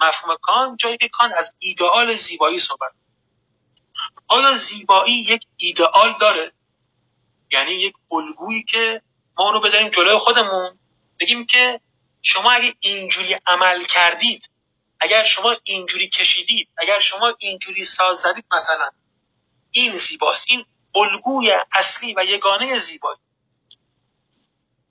مفهوم 0.00 0.36
کان 0.42 0.76
جایی 0.76 0.96
که 0.96 1.08
کان 1.08 1.32
از 1.32 1.54
ایدئال 1.58 2.14
زیبایی 2.14 2.58
صحبت 2.58 2.92
آیا 4.28 4.56
زیبایی 4.56 5.14
یک 5.14 5.46
ایدئال 5.56 6.14
داره. 6.20 6.52
یعنی 7.50 7.72
یک 7.72 7.94
الگویی 8.10 8.62
که 8.62 9.02
ما 9.38 9.44
اونو 9.44 9.60
بذاریم 9.60 9.88
جلوی 9.88 10.18
خودمون. 10.18 10.78
بگیم 11.20 11.46
که 11.46 11.80
شما 12.22 12.52
اگه 12.52 12.74
اینجوری 12.80 13.36
عمل 13.46 13.84
کردید 13.84 14.50
اگر 15.00 15.24
شما 15.24 15.56
اینجوری 15.64 16.08
کشیدید 16.08 16.68
اگر 16.78 16.98
شما 16.98 17.34
اینجوری 17.38 17.84
ساز 17.84 18.18
زدید 18.18 18.44
مثلا 18.52 18.90
این 19.70 19.92
زیباست. 19.92 20.46
این 20.48 20.64
الگوی 20.94 21.56
اصلی 21.72 22.14
و 22.16 22.24
یگانه 22.24 22.78
زیبایی. 22.78 23.18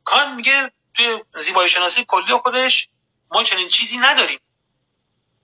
کان 0.06 0.36
میگه 0.36 0.72
توی 0.94 1.24
زیبایی 1.40 1.70
شناسی 1.70 2.06
کلی 2.08 2.38
خودش 2.44 2.90
ما 3.32 3.44
چنین 3.44 3.70
چیزی 3.70 3.98
نداریم. 3.98 4.40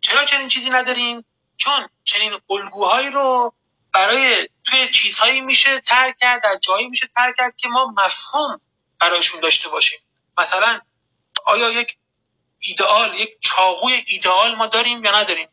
چرا 0.02 0.26
چنین 0.26 0.48
چیزی 0.48 0.70
نداریم؟ 0.70 1.26
چون 1.58 1.90
چنین 2.04 2.40
الگوهایی 2.50 3.10
رو 3.10 3.54
برای 3.94 4.50
توی 4.64 4.90
چیزهایی 4.90 5.42
میشه 5.42 5.80
ترک 5.80 6.18
کرد 6.18 6.44
در 6.44 6.58
جایی 6.58 6.88
میشه 6.88 7.08
ترک 7.16 7.36
کرد 7.38 7.56
که 7.58 7.68
ما 7.68 7.94
مفهوم 7.98 8.62
برایشون 9.00 9.40
داشته 9.40 9.70
باشیم. 9.70 10.00
مثلا 10.38 10.82
آیا 11.46 11.72
یک 11.72 11.98
ایدئال 12.60 13.14
یک 13.14 13.30
چاقوی 13.42 14.04
ایدئال 14.08 14.56
ما 14.56 14.68
داریم 14.68 15.06
یا 15.06 15.20
نداریم؟ 15.20 15.50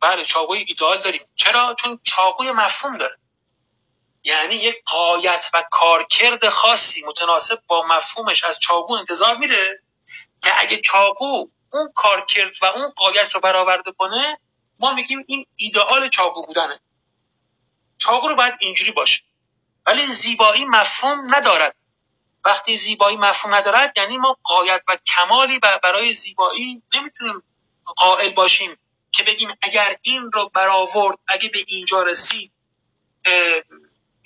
بله 0.00 0.24
چاقوی 0.24 0.64
ایدئال 0.68 1.02
داریم. 1.02 1.22
چرا؟ 1.34 1.76
چون 1.78 2.00
چاقوی 2.02 2.52
مفهوم 2.52 2.98
داره. 2.98 3.16
یعنی 4.24 4.54
یک 4.54 4.76
قایت 4.86 5.50
و 5.54 5.64
کارکرد 5.70 6.48
خاصی 6.48 7.04
متناسب 7.04 7.62
با 7.66 7.86
مفهومش 7.86 8.44
از 8.44 8.58
چاقو 8.58 8.94
انتظار 8.94 9.36
میره 9.36 9.82
که 10.42 10.60
اگه 10.60 10.80
چاقو 10.80 11.46
اون 11.72 11.92
کارکرد 11.94 12.52
و 12.62 12.66
اون 12.66 12.90
قایت 12.96 13.34
رو 13.34 13.40
برآورده 13.40 13.92
کنه 13.92 14.38
ما 14.78 14.94
میگیم 14.94 15.24
این 15.26 15.46
ایدئال 15.56 16.08
چاقو 16.08 16.46
بودنه. 16.46 16.80
چاقو 17.98 18.28
رو 18.28 18.34
باید 18.34 18.54
اینجوری 18.60 18.92
باشه. 18.92 19.22
ولی 19.86 20.06
زیبایی 20.06 20.64
مفهوم 20.64 21.34
ندارد. 21.34 21.76
وقتی 22.44 22.76
زیبایی 22.76 23.16
مفهوم 23.16 23.54
ندارد 23.54 23.98
یعنی 23.98 24.18
ما 24.18 24.36
قایت 24.42 24.82
و 24.88 24.96
کمالی 25.06 25.58
برای 25.58 26.14
زیبایی 26.14 26.82
نمی‌تونیم 26.94 27.42
قائل 27.96 28.32
باشیم 28.32 28.76
که 29.12 29.22
بگیم 29.22 29.48
اگر 29.62 29.96
این 30.02 30.32
رو 30.32 30.48
برآورد 30.48 31.18
اگه 31.28 31.48
به 31.48 31.58
اینجا 31.66 32.02
رسید 32.02 32.52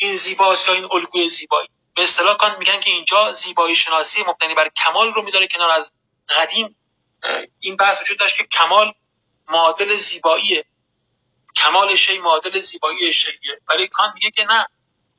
این 0.00 0.16
زیباست 0.16 0.68
یا 0.68 0.74
این 0.74 0.88
الگوی 0.92 1.28
زیبایی. 1.28 1.68
به 1.96 2.02
اصطلاح 2.02 2.36
کان 2.36 2.58
میگن 2.58 2.80
که 2.80 2.90
اینجا 2.90 3.32
زیبایی 3.32 3.76
شناسی 3.76 4.22
مبتنی 4.22 4.54
بر 4.54 4.68
کمال 4.68 5.14
رو 5.14 5.22
می‌ذاره 5.22 5.48
کنار 5.48 5.70
از 5.70 5.92
قدیم. 6.28 6.76
این 7.60 7.76
بحث 7.76 8.00
وجود 8.02 8.18
داشت 8.18 8.36
که 8.36 8.44
کمال 8.44 8.92
معادل 9.48 9.94
زیباییه. 9.94 10.64
کمال 11.56 11.96
شی 11.96 12.18
معادل 12.18 12.58
زیبایی 12.58 13.12
شیه. 13.12 13.60
ولی 13.68 13.88
کان 13.88 14.12
میگه 14.14 14.30
که 14.30 14.44
نه 14.44 14.66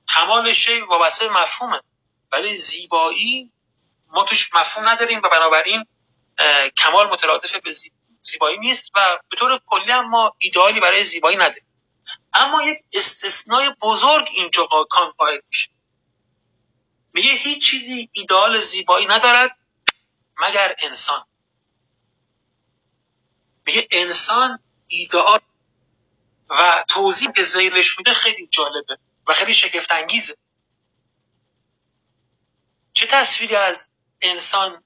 کمال 0.07 0.53
شی 0.53 0.79
وابسته 0.79 1.27
مفهومه. 1.27 1.81
ولی 2.31 2.55
زیبایی 2.55 3.51
ما 4.07 4.23
توش 4.23 4.53
مفهوم 4.53 4.89
نداریم 4.89 5.19
و 5.23 5.29
بنابراین 5.29 5.85
کمال 6.77 7.07
مترادف 7.07 7.55
به 7.55 7.71
زیبایی 8.21 8.57
نیست 8.57 8.91
و 8.95 9.17
به 9.29 9.37
طور 9.37 9.59
کلی 9.67 9.91
هم 9.91 10.09
ما 10.09 10.35
ایدئالی 10.37 10.79
برای 10.79 11.03
زیبایی 11.03 11.37
نداریم. 11.37 11.68
اما 12.33 12.63
یک 12.63 12.83
استثنای 12.93 13.75
بزرگ 13.81 14.27
اینجا 14.31 14.63
قائل 15.17 15.39
میشه. 15.47 15.69
میگه 17.13 17.31
هیچ 17.31 17.65
چیزی 17.65 18.09
ایدئال 18.11 18.61
زیبایی 18.61 19.05
ندارد 19.05 19.57
مگر 20.41 20.75
انسان. 20.79 21.25
میگه 23.65 23.87
انسان 23.91 24.59
ایدئال 24.87 25.39
و 26.49 26.85
توضیح 26.87 27.31
که 27.31 27.43
زیرش 27.43 27.97
میده 27.97 28.13
خیلی 28.13 28.47
جالبه 28.47 28.97
و 29.27 29.33
خیلی 29.33 29.53
شگفت 29.53 29.91
انگیزه 29.91 30.37
چه 32.93 33.07
تصویری 33.07 33.55
از 33.55 33.89
انسان 34.21 34.83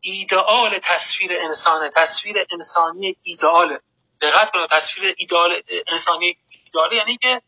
ایدئال 0.00 0.78
تصویر 0.78 1.32
انسانه؟ 1.42 1.90
تصویر 1.90 2.36
انسانی 2.50 3.16
ایدئاله. 3.22 3.80
دقت 4.20 4.50
کنید 4.50 4.70
تصویر 4.70 5.14
ایدئال 5.18 5.62
انسانی 5.86 6.38
ایدئاله 6.68 6.96
یعنی 6.96 7.16
که 7.16 7.42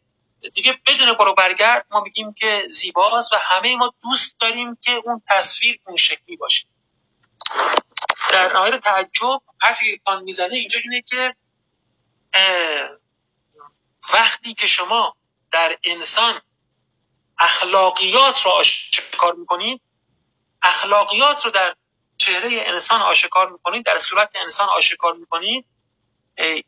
دیگه 0.55 0.79
بدون 0.87 1.13
برو 1.13 1.35
برگرد 1.35 1.87
ما 1.91 2.01
میگیم 2.01 2.33
که 2.33 2.67
زیباست 2.71 3.33
و 3.33 3.37
همه 3.41 3.77
ما 3.77 3.95
دوست 4.03 4.41
داریم 4.41 4.79
که 4.81 4.93
اون 5.05 5.23
تصویر 5.29 5.81
اون 5.87 5.97
شکلی 5.97 6.37
باشه. 6.37 6.67
در 8.33 8.53
نهایت 8.53 8.81
تعجب 8.81 9.43
حرفی 9.61 9.99
که 9.99 10.13
می‌زنه 10.23 10.55
اینجا 10.55 10.79
اینه 10.85 11.03
که 11.03 11.37
وقتی 14.15 14.55
که 14.55 14.67
شما 14.67 15.17
در 15.53 15.79
انسان 15.85 16.41
اخلاقیات 17.39 18.47
را 18.47 18.53
آشکار 18.53 19.35
می‌کنید 19.35 19.81
اخلاقیات 20.63 21.45
رو 21.45 21.51
در 21.51 21.75
چهره 22.17 22.49
انسان 22.67 23.03
آشکار 23.03 23.51
می‌کنید 23.51 23.87
در 23.87 23.99
صورت 23.99 24.31
انسان 24.35 24.69
آشکار 24.69 25.13
می‌کنید 25.13 25.67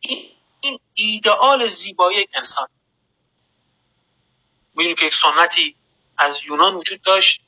این 0.01 0.41
این 0.63 0.81
ایدئال 0.95 1.67
زیبایی 1.67 2.29
انسان. 2.35 2.69
می‌دونید 4.75 4.99
که 4.99 5.05
یک 5.05 5.15
سنتی 5.15 5.77
از 6.19 6.43
یونان 6.45 6.75
وجود 6.75 7.03
داشت. 7.03 7.43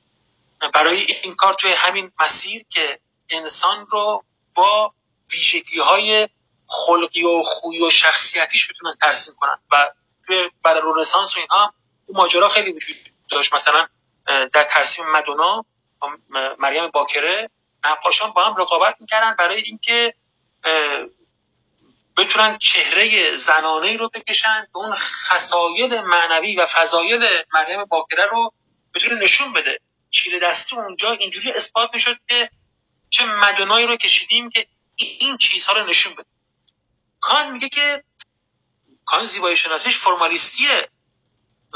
برای 0.74 1.12
این 1.22 1.34
کار 1.34 1.54
توی 1.54 1.72
همین 1.72 2.12
مسیر 2.20 2.64
که 2.68 3.00
انسان 3.30 3.86
رو 3.90 4.24
با 4.54 4.94
ویژگی 5.32 5.80
های 5.80 6.28
خلقی 6.66 7.24
و 7.24 7.42
خوی 7.42 7.82
و 7.82 7.90
شخصیتیش 7.90 8.70
بتونن 8.70 8.94
ترسیم 9.00 9.34
کنن. 9.38 9.58
و 9.72 9.90
برای 10.62 10.82
رنسانس 10.96 11.36
و 11.36 11.40
اینها 11.40 11.74
اون 12.06 12.18
ماجرا 12.18 12.48
خیلی 12.48 12.72
وجود 12.72 12.96
داشت. 13.28 13.54
مثلا 13.54 13.88
در 14.26 14.64
ترسیم 14.64 15.10
مدونا 15.10 15.64
مریم 16.58 16.90
باکره 16.90 17.50
نقاشان 17.84 18.30
با 18.30 18.44
هم 18.44 18.56
رقابت 18.56 18.96
می‌کردن 19.00 19.34
برای 19.38 19.62
اینکه 19.62 20.14
بتونن 22.16 22.58
چهره 22.58 23.36
زنانه 23.36 23.96
رو 23.96 24.08
بکشن 24.08 24.62
که 24.62 24.76
اون 24.76 24.94
خصایل 24.94 26.00
معنوی 26.00 26.56
و 26.56 26.66
فضایل 26.66 27.42
مریم 27.54 27.84
باکره 27.84 28.26
رو 28.26 28.52
بتونه 28.94 29.14
نشون 29.14 29.52
بده. 29.52 29.80
چیره 30.10 30.38
دستی 30.38 30.76
اونجا 30.76 31.12
اینجوری 31.12 31.52
اثبات 31.52 31.90
می‌شد 31.92 32.16
که 32.28 32.50
چه 33.10 33.26
مدنایی 33.26 33.86
رو 33.86 33.96
کشیدیم 33.96 34.50
که 34.50 34.66
این 34.96 35.36
چیزها 35.36 35.72
رو 35.72 35.86
نشون 35.86 36.14
بده. 36.14 36.26
کان 37.20 37.50
میگه 37.50 37.68
که 37.68 38.04
کان 39.04 39.24
زیبایی 39.24 39.56
شناسیش 39.56 39.98
فرمالیستیه 39.98 40.88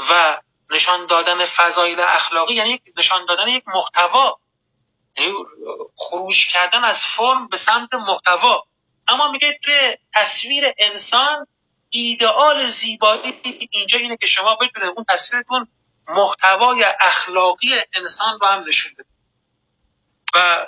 و 0.09 0.41
نشان 0.71 1.05
دادن 1.05 1.45
فضایل 1.45 1.99
اخلاقی 1.99 2.53
یعنی 2.53 2.81
نشان 2.97 3.25
دادن 3.25 3.47
یک 3.47 3.63
محتوا. 3.67 4.39
یعنی 5.17 5.33
خروج 5.95 6.47
کردن 6.47 6.83
از 6.83 7.03
فرم 7.03 7.47
به 7.47 7.57
سمت 7.57 7.93
محتوا. 7.93 8.68
اما 9.09 9.31
میگه 9.31 9.59
توی 9.63 9.97
تصویر 10.13 10.63
انسان 10.77 11.47
ایدئال 11.89 12.67
زیبایی 12.67 13.41
اینجا 13.71 13.99
اینه 13.99 14.17
که 14.17 14.27
شما 14.27 14.55
بتونید 14.55 14.93
اون 14.95 15.05
تصویرتون 15.09 15.67
محتوای 16.07 16.85
اخلاقی 16.99 17.75
انسان 17.93 18.39
رو 18.39 18.47
هم 18.47 18.63
نشون 18.67 18.91
بده. 18.93 19.09
و 20.33 20.67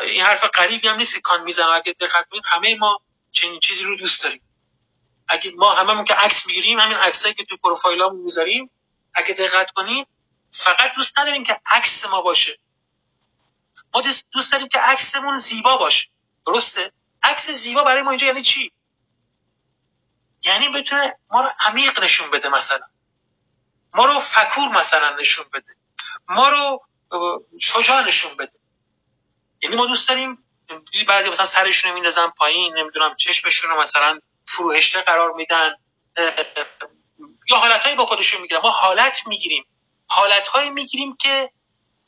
این 0.00 0.22
حرف 0.22 0.44
قریبی 0.44 0.88
هم 0.88 0.96
نیست 0.96 1.14
که 1.14 1.20
کان 1.20 1.42
می‌زنه. 1.42 1.66
اگه 1.66 1.92
دقت 1.92 2.28
کنید 2.28 2.42
همه 2.46 2.76
ما 2.76 3.00
چنین 3.30 3.60
چیزی 3.60 3.84
رو 3.84 3.96
دوست 3.96 4.22
داریم. 4.22 4.42
اگه 5.28 5.52
ما 5.56 5.74
هممون 5.74 6.04
که 6.04 6.14
عکس 6.14 6.46
می‌گیریم 6.46 6.80
همین 6.80 6.96
عکسایی 6.96 7.34
که 7.34 7.44
تو 7.44 7.56
پروفایلامون 7.56 8.20
می‌ذاریم 8.20 8.70
اگه 9.14 9.34
دقت 9.34 9.70
کنید 9.70 10.06
فقط 10.52 10.92
دوست 10.94 11.18
نداریم 11.18 11.44
که 11.44 11.60
عکس 11.66 12.04
ما 12.04 12.22
باشه. 12.22 12.58
ما 13.94 14.02
دوست 14.32 14.52
داریم 14.52 14.68
که 14.68 14.78
عکسمون 14.78 15.38
زیبا 15.38 15.76
باشه. 15.76 16.08
درسته؟ 16.46 16.92
عکس 17.22 17.50
زیبا 17.50 17.82
برای 17.82 18.02
ما 18.02 18.10
اینجا 18.10 18.26
یعنی 18.26 18.42
چی؟ 18.42 18.72
یعنی 20.44 20.68
بتونه 20.68 21.18
ما 21.30 21.40
رو 21.40 21.48
عمیق 21.66 22.04
نشون 22.04 22.30
بده 22.30 22.48
مثلا. 22.48 22.86
ما 23.94 24.04
رو 24.04 24.18
فکور 24.18 24.68
مثلا 24.68 25.16
نشون 25.16 25.44
بده. 25.54 25.76
ما 26.28 26.48
رو 26.48 26.86
شجاع 27.60 28.06
نشون 28.06 28.36
بده. 28.36 28.52
یعنی 29.62 29.76
ما 29.76 29.86
دوست 29.86 30.08
داریم 30.08 30.44
بعضی 31.08 31.28
مثلا 31.28 31.46
سرشون 31.46 31.92
میندازن 31.92 32.30
پایین 32.30 32.78
نمی‌دونم 32.78 33.14
چشمشون 33.16 33.70
رو 33.70 33.80
مثلا 33.80 34.20
فروهشته 34.46 35.02
قرار 35.02 35.32
میدن. 35.32 35.70
یا 37.50 37.56
حالتهایی 37.56 37.96
با 37.96 38.06
خودشون 38.06 38.40
می‌گیرن. 38.40 38.60
ما 38.60 38.70
حالت 38.70 39.26
می‌گیریم. 39.26 39.64
حالتهایی 40.06 40.70
می‌گیریم 40.70 41.16
که 41.16 41.50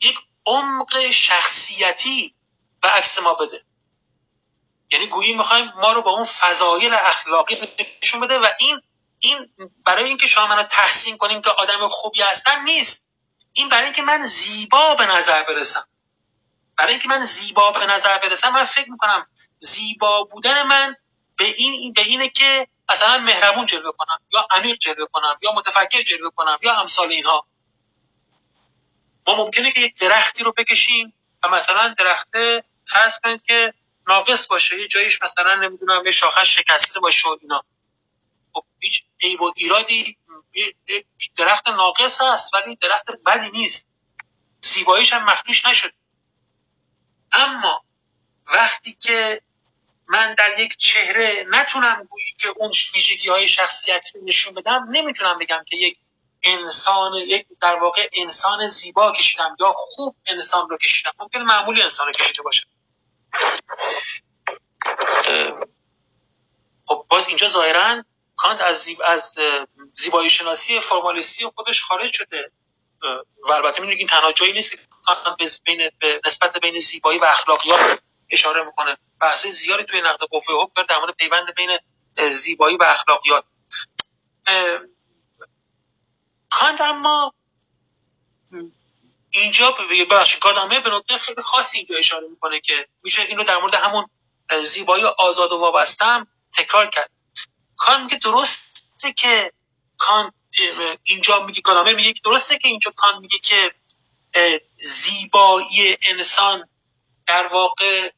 یک 0.01 0.17
عمق 0.45 1.09
شخصیتی 1.11 2.35
به 2.81 2.89
عکس 2.89 3.19
ما 3.19 3.33
بده. 3.33 3.65
یعنی 4.91 5.07
گویی 5.07 5.35
می‌خوایم 5.35 5.71
ما 5.75 5.91
رو 5.91 6.01
با 6.01 6.11
اون 6.11 6.23
فضایل 6.23 6.93
اخلاقی 6.93 7.57
نشون 8.03 8.21
بده 8.21 8.39
و 8.39 8.47
این 8.59 8.81
این 9.19 9.49
برای 9.85 10.05
اینکه 10.05 10.27
شما 10.27 10.47
منو 10.47 10.63
تحسین 10.63 11.17
کنیم 11.17 11.41
که 11.41 11.49
آدم 11.49 11.87
خوبی 11.87 12.21
هستم 12.21 12.61
نیست. 12.63 13.05
این 13.53 13.69
برای 13.69 13.83
اینکه 13.83 14.01
من 14.01 14.23
زیبا 14.23 14.95
به 14.95 15.05
نظر 15.05 15.43
برسم. 15.43 15.87
برای 16.77 16.91
اینکه 16.91 17.09
من 17.09 17.25
زیبا 17.25 17.71
به 17.71 17.85
نظر 17.85 18.17
برسم 18.17 18.49
من 18.49 18.63
فکر 18.63 18.91
می‌کنم 18.91 19.27
زیبا 19.59 20.23
بودن 20.23 20.63
من 20.63 20.95
به 21.37 21.45
این 21.45 21.93
به 21.93 22.01
اینه 22.01 22.29
که 22.29 22.67
مثلا 22.89 23.17
مهربون 23.17 23.65
جلوه 23.65 23.91
کنم 23.97 24.19
یا 24.33 24.47
عمیق 24.51 24.77
جلوه 24.77 25.07
کنم 25.11 25.37
یا 25.41 25.51
متفکر 25.51 26.01
جلوه 26.01 26.31
کنم 26.35 26.57
یا 26.61 26.79
امثال 26.79 27.11
اینها. 27.11 27.45
ما 29.27 29.35
ممکنه 29.35 29.71
که 29.71 29.79
یک 29.79 29.99
درختی 29.99 30.43
رو 30.43 30.51
بکشیم 30.57 31.13
و 31.43 31.47
مثلا 31.47 31.95
درخته 31.97 32.63
فرض 32.85 33.19
کنید 33.23 33.43
که 33.43 33.73
ناقص 34.07 34.47
باشه 34.47 34.79
یه 34.79 34.87
جایش 34.87 35.21
مثلا 35.21 35.55
نمی‌دونم 35.55 36.05
یه 36.05 36.11
شاخش 36.11 36.55
شکسته 36.55 36.99
باشه 36.99 37.29
و 37.29 37.37
اینا. 37.41 37.63
خب 38.53 38.63
هیچ 38.79 39.03
عیب 39.21 39.41
و 39.41 39.53
ایرادی 39.55 40.17
درخت 41.37 41.67
ناقص 41.67 42.21
هست 42.21 42.53
ولی 42.53 42.75
درخت 42.75 43.11
بدی 43.25 43.51
نیست. 43.51 43.87
زیباییش 44.61 45.13
هم 45.13 45.25
مخدوش 45.25 45.65
نشد 45.65 45.93
اما 47.31 47.83
وقتی 48.45 48.93
که 48.93 49.41
من 50.07 50.33
در 50.33 50.59
یک 50.59 50.77
چهره 50.77 51.45
نتونم 51.49 52.07
گویی 52.09 52.35
که 52.37 52.47
اون 52.57 52.71
ویژگی 52.93 53.29
های 53.29 53.47
شخصیتی 53.47 54.19
رو 54.19 54.25
نشون 54.25 54.53
بدم 54.53 54.85
نمی‌تونم 54.89 55.39
بگم 55.39 55.63
که 55.67 55.75
یک 55.75 55.97
انسان 56.43 57.13
یک 57.13 57.47
در 57.61 57.75
واقع 57.75 58.09
انسان 58.13 58.67
زیبا 58.67 59.11
کشیدم 59.11 59.55
یا 59.59 59.73
خوب 59.75 60.15
انسان 60.27 60.69
رو 60.69 60.77
کشیدم. 60.77 61.11
ممکن 61.19 61.41
معمولی 61.41 61.81
انسان 61.81 62.07
رو 62.07 62.13
کشیده 62.13 62.43
باشه. 62.43 62.67
خب 66.85 67.05
باز 67.09 67.27
اینجا 67.27 67.47
ظاهرا 67.47 68.03
کانت 68.35 68.61
از, 68.61 68.83
زیب... 68.83 69.01
از 69.05 69.35
زیبایی 69.95 70.29
شناسی 70.29 70.79
فرمالیستی 70.79 71.45
خودش 71.55 71.83
خارج 71.83 72.13
شده. 72.13 72.51
و 73.49 73.51
البته 73.51 73.79
می‌دونید 73.79 73.99
این 73.99 74.07
تنها 74.07 74.31
جایی 74.31 74.53
نیست 74.53 74.71
که 74.71 74.77
کانت 75.05 75.61
بین 75.65 75.89
به 75.99 76.21
نسبت 76.25 76.57
بین 76.57 76.79
زیبایی 76.79 77.19
و 77.19 77.25
اخلاقیات 77.25 77.99
اشاره 78.29 78.63
می‌کنه. 78.63 78.97
بحث 79.21 79.47
زیادی 79.47 79.83
توی 79.83 80.01
نقد 80.01 80.19
قوه 80.19 80.63
حکم 80.63 80.83
در 80.89 80.99
مورد 80.99 81.15
پیوند 81.15 81.55
بین 81.55 81.77
زیبایی 82.31 82.77
و 82.77 82.83
اخلاقیات. 82.83 83.45
کانت 86.49 86.81
اما 86.81 87.33
اینجا 89.31 89.71
ببخشید 90.09 90.39
کادامه 90.39 90.79
به 90.79 90.89
نقطه 90.89 91.17
خیلی 91.17 91.41
خاصی 91.41 91.77
اینجا 91.77 91.95
اشاره 91.99 92.27
می‌کنه 92.27 92.59
که 92.59 92.87
میشه 93.03 93.21
این 93.21 93.37
رو 93.37 93.43
در 93.43 93.57
مورد 93.57 93.73
همون 93.73 94.05
زیبایی 94.63 95.03
آزاد 95.03 95.51
و 95.51 95.57
وابستم 95.57 96.27
تکرار 96.57 96.89
کرد. 96.89 97.11
کان 97.77 98.03
میگه 98.03 98.17
درسته 98.17 99.13
که 99.17 99.51
کان 99.97 100.31
اینجا 101.03 101.45
میگه 101.45 101.61
کادامه 101.61 101.93
میگه 101.93 102.13
که 102.13 102.21
درسته 102.23 102.57
که 102.57 102.67
اینجا 102.67 102.91
کان 102.95 103.19
میگه 103.19 103.39
که 103.39 103.71
زیبایی 104.79 105.97
انسان 106.01 106.69
در 107.27 107.47
واقع 107.47 108.11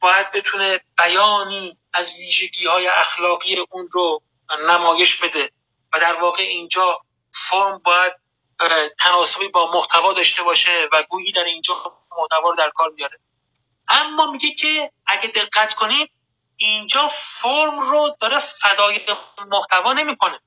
باید 0.00 0.32
بتونه 0.32 0.80
بیانی 0.98 1.78
از 1.92 2.14
ویژگی 2.14 2.66
های 2.66 2.88
اخلاقی 2.88 3.56
اون 3.70 3.88
رو 3.92 4.22
نمایش 4.68 5.16
بده 5.16 5.50
و 5.92 6.00
در 6.00 6.14
واقع 6.14 6.42
اینجا 6.42 7.00
فرم 7.32 7.78
باید 7.84 8.12
تناسبی 8.98 9.48
با 9.48 9.72
محتوا 9.72 10.12
داشته 10.12 10.42
باشه 10.42 10.88
و 10.92 11.02
گویی 11.02 11.32
در 11.32 11.44
اینجا 11.44 11.74
محتوا 12.18 12.50
رو 12.50 12.56
در 12.56 12.70
کار 12.74 12.90
بیاره. 12.90 13.18
اما 13.88 14.30
میگه 14.32 14.54
که 14.54 14.92
اگه 15.06 15.28
دقت 15.28 15.74
کنید 15.74 16.10
اینجا 16.56 17.08
فرم 17.08 17.80
رو 17.80 18.16
داره 18.20 18.38
فدای 18.38 19.06
محتوا 19.46 19.92
نمی‌کنه. 19.92 20.40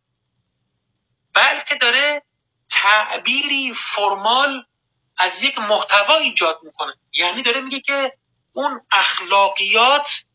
بلکه 1.33 1.75
داره 1.75 2.23
تعبیری 2.69 3.73
فرمال 3.73 4.65
از 5.17 5.43
یک 5.43 5.57
محتوا 5.59 6.15
ایجاد 6.15 6.59
می‌کنه. 6.63 6.93
یعنی 7.13 7.41
داره 7.41 7.61
میگه 7.61 7.79
که 7.79 8.17
اون 8.53 8.81
اخلاقیات 8.91 10.25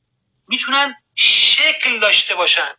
می‌تونن 0.49 0.95
شکل 1.14 1.99
داشته 1.99 2.35
باشن 2.35 2.74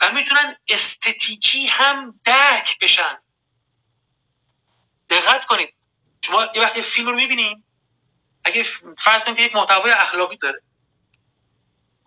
و 0.00 0.12
می‌تونن 0.12 0.56
استتیکی 0.68 1.66
هم 1.66 2.20
درک 2.24 2.78
بشن. 2.78 3.18
دقت 5.10 5.44
کنید. 5.44 5.74
شما 6.24 6.48
یه 6.54 6.62
وقتی 6.62 6.82
فیلم 6.82 7.08
رو 7.08 7.14
می‌بینید 7.14 7.64
اگه 8.44 8.62
فرض 8.98 9.24
کنید 9.24 9.36
که 9.36 9.42
یک 9.42 9.56
محتوای 9.56 9.92
اخلاقی 9.92 10.36
داره. 10.36 10.62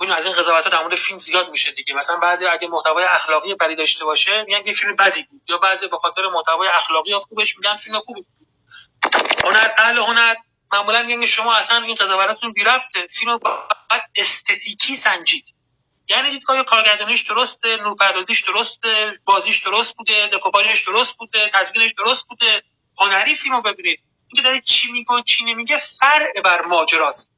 این 0.01 0.11
از 0.11 0.25
این 0.25 0.35
قضاوت‌ها 0.35 0.69
در 0.69 0.81
مورد 0.83 0.95
فیلم 0.95 1.19
زیاد 1.19 1.49
میشه 1.49 1.71
دیگه. 1.71 1.93
مثلا 1.95 2.17
بعضی 2.17 2.45
اگه 2.45 2.67
محتوای 2.67 3.05
اخلاقی 3.05 3.55
بدی 3.55 3.75
داشته 3.75 4.05
باشه 4.05 4.43
میگن 4.43 4.67
یه 4.67 4.73
فیلم 4.73 4.95
بدی 4.95 5.23
بود. 5.23 5.41
یا 5.49 5.57
بعضی 5.57 5.87
به 5.87 5.97
خاطر 5.97 6.21
محتوای 6.27 6.67
اخلاقی 6.67 7.15
خوبش 7.15 7.57
میگن 7.57 7.75
فیلم 7.75 7.99
خوبی 7.99 8.25
هنر 9.43 9.71
اهل 9.77 9.97
هنر 9.97 10.35
معمولا 10.73 11.03
میگن 11.03 11.25
شما 11.25 11.55
اصلا 11.55 11.77
این 11.77 11.95
قضاوتتون 11.95 12.53
بی 12.53 12.63
ربطه 12.63 13.07
فیلم 13.07 13.37
باید 13.37 14.03
استتیکی 14.15 14.95
سنجید. 14.95 15.45
یعنی 16.07 16.31
دیدگاه 16.31 16.63
کارگردانیش 16.63 17.21
درسته 17.21 17.77
نورپردازیش 17.77 18.43
درسته 18.43 19.13
بازیش 19.25 19.63
درست 19.63 19.95
بوده 19.95 20.29
دکوپاژش 20.33 20.87
درست 20.87 21.17
بوده 21.17 21.49
تدوینش 21.53 21.93
درست 21.97 22.27
بوده. 22.27 22.63
هنری 22.99 23.35
فیلمو 23.35 23.61
ببینید. 23.61 23.99
اینکه 24.27 24.41
داره 24.49 24.61
چی 24.61 24.91
میگه 24.91 25.23
چی 25.25 25.45
نمیگه 25.45 25.77
فرع 25.77 26.41
بر 26.43 26.61
ماجراست. 26.61 27.33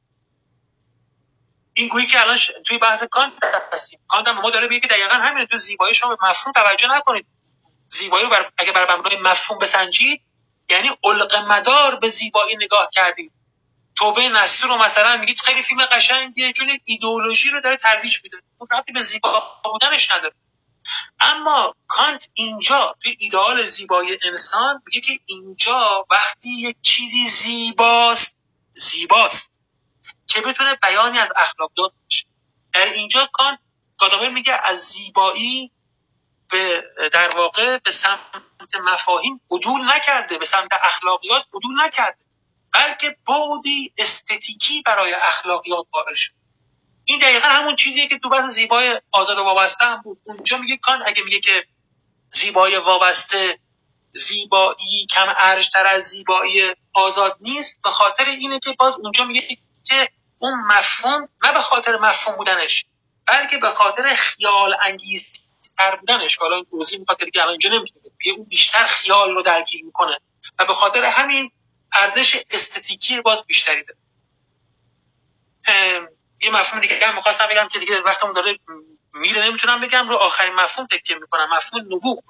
این 1.74 1.88
گویی 1.88 2.06
که 2.06 2.20
الان 2.20 2.38
توی 2.66 2.78
بحث 2.78 3.02
کانت 3.02 3.32
هستیم. 3.72 4.00
کانت 4.08 4.28
ما 4.28 4.50
داره 4.50 4.68
میگه 4.68 4.88
دقیقا 4.88 5.14
همین 5.14 5.46
تو 5.46 5.58
زیبایی 5.58 5.94
شما 5.94 6.16
به 6.16 6.28
مفهوم 6.28 6.52
توجه 6.52 6.88
نکنید. 6.88 7.26
زیبایی 7.88 8.24
رو 8.24 8.30
بر... 8.30 8.50
اگه 8.58 8.72
بر 8.72 8.96
مبنای 8.96 9.20
مفهوم 9.20 9.58
بسنجید 9.58 10.22
یعنی 10.68 10.90
علق 11.04 11.36
مدار 11.36 11.96
به 11.96 12.08
زیبایی 12.08 12.56
نگاه 12.56 12.88
کردید 12.92 13.32
توبه 13.96 14.28
نصیر 14.28 14.66
رو 14.66 14.76
مثلا 14.76 15.16
میگید 15.16 15.40
خیلی 15.40 15.62
فیلم 15.62 15.86
قشنگیه 15.86 16.52
چون 16.52 16.78
ایدئولوژی 16.84 17.50
رو 17.50 17.60
داره 17.60 17.76
ترویج 17.76 18.20
میده. 18.24 18.36
اون 18.58 18.82
به 18.94 19.02
زیبا 19.02 19.60
بودنش 19.64 20.10
نداره. 20.10 20.34
اما 21.20 21.74
کانت 21.86 22.28
اینجا 22.34 22.96
توی 23.02 23.16
ایدئال 23.18 23.62
زیبایی 23.62 24.18
انسان 24.24 24.82
میگه 24.86 25.00
که 25.00 25.20
اینجا 25.26 26.06
وقتی 26.10 26.50
یک 26.50 26.76
چیزی 26.82 27.26
زیباست 27.26 28.36
زیباست 28.74 29.52
که 30.26 30.40
بتونه 30.40 30.74
بیانی 30.74 31.18
از 31.18 31.32
اخلاقیات 31.36 31.92
باشه. 32.04 32.26
در 32.72 32.92
اینجا 32.92 33.28
کانت 33.32 33.58
گادامر 33.98 34.28
میگه 34.28 34.60
از 34.62 34.78
زیبایی 34.78 35.72
به 36.50 36.84
در 37.12 37.36
واقع 37.36 37.78
به 37.78 37.90
سمت 37.90 38.76
مفاهیم 38.84 39.40
عدول 39.50 39.80
نکرده 39.96 40.38
به 40.38 40.44
سمت 40.44 40.68
اخلاقیات 40.82 41.42
عدول 41.54 41.84
نکرده 41.84 42.24
بلکه 42.72 43.16
بودی 43.26 43.92
استتیکی 43.98 44.82
برای 44.82 45.14
اخلاقیات 45.14 45.86
قائل 45.92 46.14
شد 46.14 46.32
این 47.08 47.18
دقیقا 47.18 47.48
همون 47.48 47.76
چیزیه 47.76 48.08
که 48.08 48.18
تو 48.18 48.28
بحث 48.28 48.44
زیبای 48.44 49.00
آزاد 49.12 49.38
و 49.38 49.42
وابسته 49.42 49.84
هم 49.84 50.02
بود. 50.02 50.20
اونجا 50.24 50.58
میگه 50.58 50.76
کان 50.76 51.02
اگه 51.06 51.22
میگه 51.22 51.40
که 51.40 51.64
زیبای 52.32 52.76
وابسته 52.76 53.58
زیبایی 54.12 55.06
کم 55.10 55.34
ارجتر 55.36 55.86
از 55.86 56.02
زیبایی 56.02 56.74
آزاد 56.94 57.36
نیست 57.40 57.82
به 57.82 57.90
خاطر 57.90 58.24
اینه 58.24 58.58
که 58.58 58.72
باز 58.78 58.94
اونجا 58.94 59.24
میگه 59.24 59.58
که 59.84 60.08
اون 60.38 60.52
مفهوم 60.68 61.28
نه 61.44 61.52
به 61.52 61.60
خاطر 61.60 61.98
مفهوم 61.98 62.36
بودنش 62.36 62.86
بلکه 63.26 63.58
به 63.58 63.68
خاطر 63.68 64.14
خیال 64.14 64.76
انگیز 64.82 65.46
تر 65.78 65.96
بودنش. 65.96 66.36
حالا 66.36 66.56
این 66.56 66.66
توضیح 66.70 66.98
می‌خواد 66.98 67.24
دیگه 67.24 67.40
الان 67.40 67.50
اینجا 67.50 67.70
نمی‌تونه 67.70 68.04
اون 68.36 68.44
بیشتر 68.44 68.84
خیال 68.84 69.34
رو 69.34 69.42
درگیر 69.42 69.84
می‌کنه 69.84 70.18
و 70.58 70.66
به 70.66 70.74
خاطر 70.74 71.04
همین 71.04 71.50
ارزش 71.92 72.44
استتیکی 72.50 73.20
باز 73.20 73.44
بیشتری 73.46 73.84
داره. 73.84 73.98
یه 76.40 76.50
مفهوم 76.50 76.80
دیگه 76.80 77.06
هم 77.06 77.14
می‌خواستم 77.14 77.46
بگم 77.46 77.68
که 77.68 77.78
دیگه 77.78 78.00
وقتمون 78.00 78.32
داره 78.32 78.58
میره. 79.14 79.46
نمی‌تونم 79.46 79.80
بگم 79.80 80.08
رو 80.08 80.16
آخرین 80.16 80.54
مفهوم 80.54 80.86
تکیه 80.86 81.16
می‌کنم. 81.16 81.56
مفهوم 81.56 81.84
نبوغ 81.94 82.22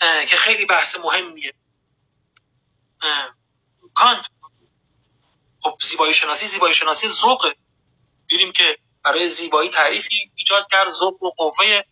که 0.00 0.36
خیلی 0.36 0.64
بحث 0.64 0.96
مهمیه. 0.96 1.54
کانت. 3.94 4.26
خب 5.60 5.78
زیبایی 5.80 6.14
شناسی 6.14 6.46
زیبایی 6.46 6.74
شناسی 6.74 7.08
ذوقه. 7.08 7.54
دیدیم 8.28 8.52
که 8.52 8.78
برای 9.04 9.28
زیبایی 9.28 9.70
تعریفی 9.70 10.32
ایجاد 10.34 10.66
کرد 10.70 10.90
ذوق 10.90 11.22
و 11.22 11.30
قوه 11.30 11.82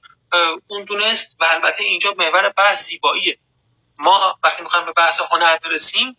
اون 0.66 0.84
دونست 0.84 1.36
و 1.40 1.44
البته 1.44 1.84
اینجا 1.84 2.14
محور 2.18 2.48
بحث 2.48 2.86
زیباییه. 2.88 3.38
ما 3.98 4.38
وقتی 4.42 4.62
می‌خوایم 4.62 4.86
به 4.86 4.92
بحث 4.92 5.20
هنر 5.20 5.56
برسیم 5.56 6.16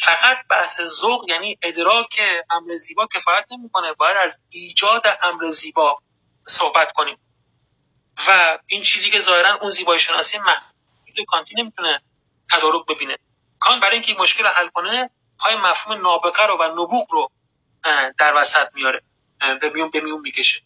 فقط 0.00 0.36
بحث 0.50 0.80
ذوق 0.80 1.24
یعنی 1.28 1.58
ادراک 1.62 2.20
امر 2.50 2.74
زیبا 2.74 3.06
کفایت 3.06 3.44
نمی‌کنه. 3.50 3.92
باید 3.92 4.16
از 4.16 4.40
ایجاد 4.48 5.02
امر 5.22 5.50
زیبا 5.50 6.02
صحبت 6.46 6.92
کنیم. 6.92 7.18
و 8.28 8.58
این 8.66 8.82
چیزی 8.82 9.10
که 9.10 9.20
ظاهرا 9.20 9.54
اون 9.54 9.70
زیبایی 9.70 10.00
شناسی 10.00 10.38
محدود 10.38 11.26
کانتی 11.28 11.54
نمی‌تونه 11.58 12.02
تدارک 12.50 12.86
ببینه. 12.86 13.16
کان 13.58 13.80
برای 13.80 13.92
اینکه 13.92 14.12
این 14.12 14.20
مشکل 14.20 14.46
حل 14.46 14.68
کنه 14.68 15.10
پای 15.38 15.56
مفهوم 15.56 16.00
نابغه 16.00 16.46
رو 16.46 16.56
و 16.56 16.62
نبوغ 16.62 17.12
رو 17.12 17.30
در 18.18 18.34
وسط 18.36 18.68
میاره. 18.74 19.02
به 19.60 19.70
میون 19.74 19.90
به 19.90 20.00
میون 20.00 20.20
می‌کشه. 20.20 20.62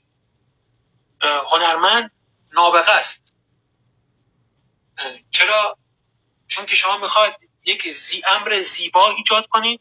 هنرمند 1.51 2.11
نابغه 2.53 2.91
است. 2.91 3.35
چرا؟ 5.31 5.79
چون 6.49 6.67
که 6.67 6.75
شما 6.75 6.99
می‌خواید 6.99 7.44
یک 7.65 7.89
زی 7.89 8.23
امر 8.29 8.61
زیبا 8.61 9.11
ایجاد 9.11 9.47
کنید 9.47 9.81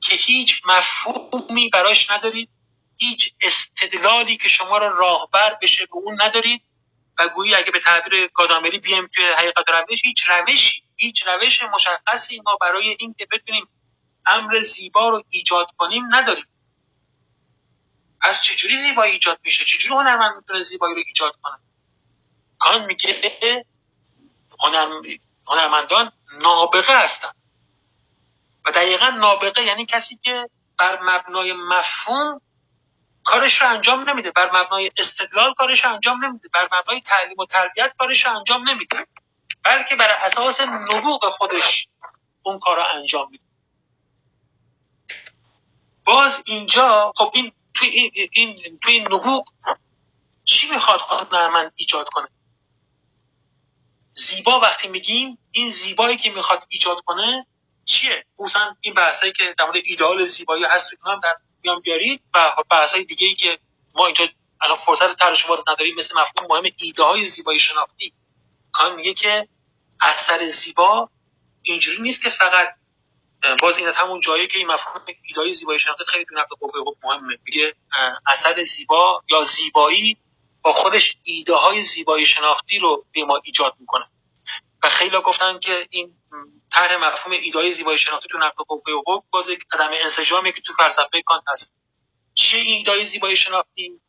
که 0.00 0.14
هیچ 0.14 0.62
مفهومی 0.66 1.68
براش 1.68 2.10
ندارید 2.10 2.48
هیچ 2.98 3.34
استدلالی 3.40 4.36
که 4.36 4.48
شما 4.48 4.78
را 4.78 4.88
راهبر 4.98 5.58
بشه 5.62 5.86
به 5.86 5.96
اون 5.96 6.22
ندارید 6.22 6.62
و 7.18 7.28
گویی 7.28 7.54
اگه 7.54 7.70
به 7.70 7.80
تعبیر 7.80 8.26
کادامری 8.26 8.78
بیایم 8.78 9.06
توی 9.06 9.24
حقیقت 9.24 9.68
روش 9.68 10.04
هیچ 10.04 10.28
روشی 10.28 10.82
هیچ 10.96 11.26
روش 11.26 11.62
مشخصی 11.62 12.40
ما 12.40 12.56
برای 12.60 12.96
این 12.98 13.14
که 13.18 13.26
بتونیم 13.32 13.68
امر 14.26 14.60
زیبا 14.60 15.08
رو 15.08 15.22
ایجاد 15.28 15.70
کنیم 15.76 16.14
نداریم. 16.14 16.46
پس 18.20 18.42
چجوری 18.42 18.76
زیبایی 18.76 19.12
ایجاد 19.12 19.40
میشه؟ 19.44 19.64
چجوری 19.64 19.94
هنرمند 19.94 20.36
می‌تونه 20.36 20.62
زیبایی 20.62 20.94
رو 20.94 21.02
ایجاد 21.06 21.36
کنه؟ 21.42 21.58
کان 22.58 22.84
میگه 22.84 23.64
هنرمندان 25.46 26.12
نابغه 26.40 26.98
هستن. 26.98 27.30
و 28.64 28.70
دقیقا 28.70 29.10
نابغه 29.10 29.62
یعنی 29.62 29.86
کسی 29.86 30.16
که 30.16 30.50
بر 30.78 30.98
مبنای 31.02 31.52
مفهوم 31.52 32.40
کارش 33.24 33.62
رو 33.62 33.68
انجام 33.68 34.10
نمیده. 34.10 34.30
بر 34.30 34.50
مبنای 34.52 34.90
استدلال 34.96 35.54
کارش 35.54 35.84
رو 35.84 35.92
انجام 35.92 36.24
نمیده. 36.24 36.48
بر 36.54 36.68
مبنای 36.72 37.00
تعلیم 37.00 37.38
و 37.38 37.46
تربیت 37.46 37.94
کارش 37.98 38.26
رو 38.26 38.36
انجام 38.36 38.68
نمیده. 38.68 39.06
بلکه 39.64 39.96
بر 39.96 40.10
اساس 40.10 40.60
نبوغ 40.60 41.28
خودش 41.28 41.88
اون 42.42 42.58
کار 42.58 42.76
رو 42.76 42.82
انجام 42.94 43.30
میده. 43.30 43.44
باز 46.04 46.42
اینجا 46.46 47.12
خب 47.16 47.30
این 47.34 47.52
توی 47.74 47.88
این, 47.88 48.30
این 48.32 48.78
توی 48.78 49.00
نبوغ 49.00 49.44
چی 50.44 50.70
می‌خواد 50.70 51.00
هنرمند 51.00 51.72
ایجاد 51.76 52.08
کنه؟ 52.08 52.28
زیبا 54.12 54.60
وقتی 54.60 54.88
میگیم 54.88 55.38
این 55.52 55.70
زیبایی 55.70 56.16
که 56.16 56.30
می‌خواد 56.30 56.62
ایجاد 56.68 57.00
کنه 57.00 57.46
چیه؟ 57.84 58.24
خصوصا 58.38 58.76
این 58.80 58.94
بحثایی 58.94 59.32
که 59.32 59.54
در 59.58 59.64
مورد 59.64 59.76
ایدئال 59.84 60.24
زیبایی 60.24 60.64
هست 60.64 60.90
هم 61.06 61.20
در 61.22 61.36
میان 61.62 61.80
بیارید 61.80 62.20
و 62.34 62.52
بحثای 62.70 63.04
دیگه 63.04 63.26
ای 63.26 63.34
که 63.34 63.58
ما 63.94 64.06
اینجا 64.06 64.28
الان 64.60 64.76
فرصت 64.76 65.16
ترش 65.16 65.46
باز 65.46 65.64
نداریم 65.68 65.94
مثل 65.94 66.20
مفهوم 66.20 66.46
مهم 66.50 66.72
ایده 66.76 67.02
های 67.02 67.24
زیبایی 67.24 67.58
شناختی. 67.58 68.12
کان 68.72 68.96
میگه 68.96 69.14
که 69.14 69.48
اثر 70.00 70.48
زیبا 70.48 71.08
اینجوری 71.62 72.02
نیست 72.02 72.22
که 72.22 72.30
فقط 72.30 72.76
باز 73.62 73.78
این 73.78 73.88
همون 73.88 74.20
جایی 74.20 74.46
که 74.46 74.58
این 74.58 74.66
مفهوم 74.66 75.04
ایده 75.06 75.52
زیبایی 75.52 75.78
شناختی 75.78 76.04
خیلی 76.06 76.24
تو 76.24 76.34
نقد 76.34 76.48
قوه 76.60 76.96
مهمه. 77.04 77.38
میگه 77.44 77.74
اثر 78.26 78.64
زیبا 78.64 79.22
یا 79.30 79.44
زیبایی 79.44 80.18
با 80.62 80.72
خودش 80.72 81.16
ایده 81.22 81.54
های 81.54 81.82
زیبایی 81.82 82.26
شناختی 82.26 82.78
رو 82.78 83.06
به 83.12 83.24
ما 83.24 83.40
ایجاد 83.44 83.74
می‌کنه. 83.78 84.10
و 84.82 84.88
خیلی 84.88 85.20
گفتن 85.20 85.58
که 85.58 85.86
این 85.90 86.14
طرح 86.72 86.96
مفهوم 86.96 87.32
ایدای 87.32 87.72
زیبایی 87.72 87.98
شناختی 87.98 88.28
تو 88.28 88.38
نقد 88.38 88.56
قوه 88.68 88.82
حکم 89.06 89.26
باز 89.30 89.48
یک 89.48 89.64
عدم 89.72 89.90
انسجامی 90.02 90.52
که 90.52 90.60
تو 90.60 90.72
فلسفه 90.72 91.22
کانت 91.26 91.42
هست. 91.48 91.74
چیه 92.34 92.60
این 92.60 92.74
ایدای 92.74 93.04
زیبایی 93.04 93.36
شناختی؟ 93.36 94.00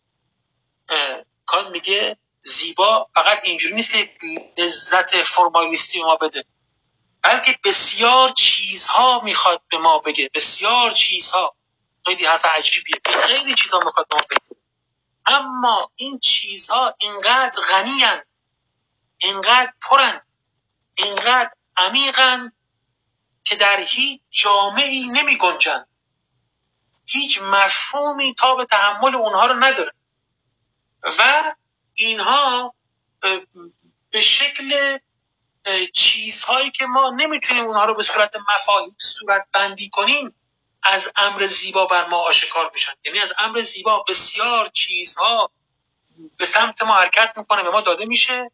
کانت 1.45 1.67
میگه 1.71 2.17
زیبا 2.43 3.09
فقط 3.13 3.39
اینجوری 3.43 3.75
نیست 3.75 3.91
که 3.91 4.09
لذت 4.57 5.23
فرمالیستی 5.23 6.01
ما 6.01 6.15
بده 6.15 6.45
بلکه 7.21 7.59
بسیار 7.65 8.29
چیزها 8.29 9.21
می‌خواد 9.23 9.61
به 9.71 9.77
ما 9.77 9.99
بگه. 9.99 10.29
بسیار 10.33 10.91
چیزها. 10.91 11.55
خیلی 12.05 12.25
حرف 12.25 12.45
عجیبیه. 12.45 12.95
خیلی 13.05 13.55
چیزها 13.55 13.79
می‌خواد 13.79 14.07
به 14.07 14.17
ما 14.17 14.23
بگه. 14.29 14.62
اما 15.25 15.91
این 15.95 16.19
چیزها 16.19 16.95
اینقدر 16.99 17.61
غنیان 17.71 18.21
اینقدر 19.17 19.73
پرن 19.81 20.21
اینقدر 20.95 21.51
عمیقن 21.77 22.51
که 23.43 23.55
در 23.55 23.79
هیچ 23.79 24.21
جامعی 24.29 25.07
نمی 25.07 25.37
گنجن. 25.37 25.85
هیچ 27.05 27.41
مفهومی 27.41 28.33
تا 28.33 28.55
به 28.55 28.65
تحمل 28.65 29.15
اونها 29.15 29.45
رو 29.45 29.53
نداره 29.53 29.91
و 31.03 31.53
اینها 31.93 32.75
به 34.11 34.21
شکل 34.21 34.97
چیزهایی 35.93 36.71
که 36.71 36.85
ما 36.85 37.09
نمی‌تونیم 37.15 37.63
اونها 37.63 37.85
رو 37.85 37.95
به 37.95 38.03
صورت 38.03 38.35
مفاهیم 38.35 38.95
صورت 38.99 39.47
بندی 39.53 39.89
کنیم 39.89 40.35
از 40.83 41.11
امر 41.15 41.45
زیبا 41.45 41.85
بر 41.85 42.05
ما 42.05 42.17
آشکار 42.17 42.71
میشن. 42.73 42.91
یعنی 43.05 43.19
از 43.19 43.33
امر 43.37 43.61
زیبا 43.61 44.03
بسیار 44.07 44.67
چیزها 44.67 45.51
به 46.37 46.45
سمت 46.45 46.81
ما 46.81 46.95
حرکت 46.95 47.33
می‌کنه 47.37 47.63
به 47.63 47.69
ما 47.69 47.81
داده 47.81 48.05
میشه 48.05 48.51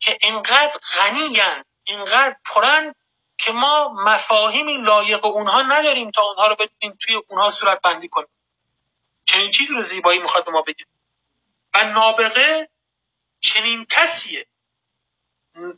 که 0.00 0.18
انقدر 0.20 0.78
غنیان 0.96 1.64
انقدر 1.86 2.36
پرن 2.44 2.94
که 3.38 3.52
ما 3.52 3.88
مفاهیمی 3.88 4.76
لایق 4.76 5.24
اونها 5.24 5.62
نداریم 5.62 6.10
تا 6.10 6.22
اونها 6.22 6.46
رو 6.46 6.56
بتونیم 6.56 6.96
توی 7.00 7.14
اونها 7.28 7.50
صورت 7.50 7.80
بندی 7.80 8.08
کنیم. 8.08 8.28
چنین 9.24 9.50
چیزی 9.50 9.74
رو 9.74 9.82
زیبایی 9.82 10.18
می‌خواد 10.18 10.44
به 10.44 10.50
ما 10.50 10.62
بگه. 10.62 10.84
و 11.74 11.84
نابغه 11.84 12.68
چنین 13.40 13.86
کسیه 13.90 14.46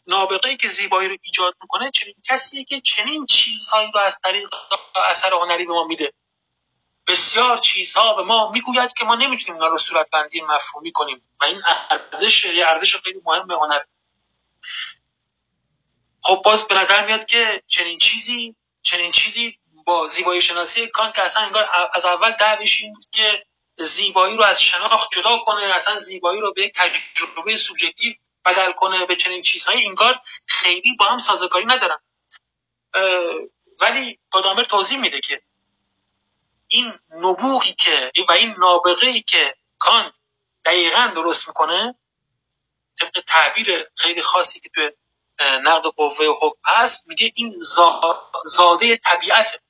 نابغه 0.07 0.57
که 0.57 0.69
زیبایی 0.69 1.09
رو 1.09 1.17
ایجاد 1.23 1.55
می‌کنه 1.63 1.91
چنین 1.91 2.15
کسیه 2.29 2.65
که 2.65 2.81
چنین 2.81 3.27
چیزهایی 3.27 3.91
رو 3.95 4.01
از 4.01 4.19
طریق 4.25 4.49
اثر 5.09 5.33
هنری 5.35 5.65
به 5.65 5.73
ما 5.73 5.85
میده. 5.85 6.13
بسیار 7.07 7.59
چیزها 7.59 8.13
به 8.13 8.23
ما 8.23 8.51
می‌گوید 8.51 8.93
که 8.93 9.05
ما 9.05 9.15
نمی‌تونیم 9.15 9.55
اونا 9.55 9.67
رو 9.67 9.79
صورت 9.79 10.11
بندی 10.11 10.41
مفهومی 10.41 10.93
کنیم 10.93 11.23
و 11.41 11.45
این 11.45 11.63
ارزش 11.91 12.45
یه 12.45 12.67
ارزش 12.67 12.97
خیلی 12.97 13.21
مهم 13.25 13.47
به 13.47 13.55
هنر. 13.55 13.81
خب 16.23 16.43
باز 16.45 16.69
به 16.69 16.75
نظر 16.75 17.07
میاد 17.07 17.25
که 17.25 17.63
چنین 17.67 17.99
چیزی 17.99 18.57
چنین 18.83 19.13
چیزی 19.13 19.59
با 19.87 20.09
زیبایی 20.09 20.43
شناسی 20.43 20.87
کان 20.87 21.13
که 21.13 21.23
اصلا 21.23 21.43
انگار 21.43 21.69
از 21.95 22.05
اول 22.05 22.31
دعویش 22.31 22.83
این 22.83 22.97
که 23.13 23.47
زیبایی 23.79 24.37
رو 24.37 24.43
از 24.43 24.63
شناخت 24.63 25.11
جدا 25.13 25.39
کنه 25.39 25.63
اصلا 25.63 25.99
زیبایی 25.99 26.41
رو 26.41 26.53
به 26.53 26.63
یک 26.63 26.73
تجربه 26.75 27.57
سوژکتیو 27.57 28.15
بدل 28.49 28.73
کنه 28.73 29.07
به 29.07 29.17
چنین 29.17 29.43
چیزهایی 29.43 29.87
انگار 29.87 30.21
خیلی 30.47 30.97
با 30.97 31.05
هم 31.05 31.19
سازگاری 31.19 31.65
ندارن. 31.65 31.99
ولی 33.81 34.19
پادامر 34.31 34.65
توضیح 34.65 34.99
میده 34.99 35.21
که 35.21 35.43
این 36.69 36.93
نبوغی 37.11 37.73
که 37.73 38.13
و 38.29 38.33
این 38.33 38.55
نابغه 38.59 39.07
ای 39.07 39.23
که 39.23 39.55
کان 39.79 40.13
دقیقا 40.65 41.13
درست 41.15 41.49
می‌کنه 41.49 41.95
طبق 43.01 43.25
تعبیر 43.27 43.87
خیلی 43.97 44.23
خاصی 44.23 44.61
که 44.61 44.69
توی 44.75 44.91
نقد 45.41 45.87
قوه 45.87 46.27
حکم 46.41 46.61
هست 46.67 47.09
میگه 47.09 47.33
این 47.35 47.55
زاده 48.45 48.97
طبیعت 48.97 49.61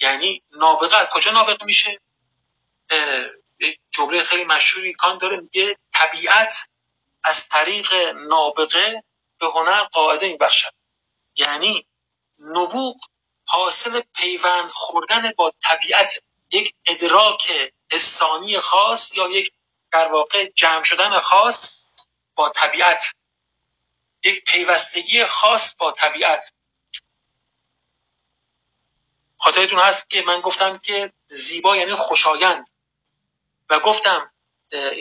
یعنی 0.00 0.42
نابغه 0.50 1.08
کجا 1.12 1.30
نابغه 1.30 1.64
میشه؟ 1.64 2.00
جمله 3.90 4.24
خیلی 4.24 4.44
مشهوری 4.44 4.92
کان 4.92 5.18
داره 5.18 5.36
میگه 5.40 5.76
طبیعت 5.92 6.68
از 7.24 7.48
طریق 7.48 7.92
نابغه 8.14 9.04
به 9.38 9.46
هنر 9.46 9.84
قاعده 9.84 10.26
میبخشد 10.28 10.74
یعنی 11.36 11.86
نبوغ 12.38 12.96
حاصل 13.46 14.00
پیوند 14.14 14.70
خوردن 14.70 15.32
با 15.36 15.52
طبیعت 15.62 16.14
یک 16.50 16.74
ادراک 16.86 17.52
استانی 17.90 18.58
خاص 18.58 19.14
یا 19.14 19.28
یک 19.28 19.52
در 19.92 20.12
واقع 20.12 20.50
جمع 20.56 20.84
شدن 20.84 21.18
خاص 21.20 21.82
با 22.34 22.50
طبیعت 22.50 23.04
یک 24.24 24.44
پیوستگی 24.44 25.24
خاص 25.24 25.76
با 25.76 25.92
طبیعت. 25.92 26.52
خاطرتون 29.38 29.78
هست 29.78 30.10
که 30.10 30.22
من 30.22 30.40
گفتم 30.40 30.78
که 30.78 31.12
زیبا 31.28 31.76
یعنی 31.76 31.94
خوشایند. 31.94 32.68
و 33.70 33.80
گفتم 33.80 34.31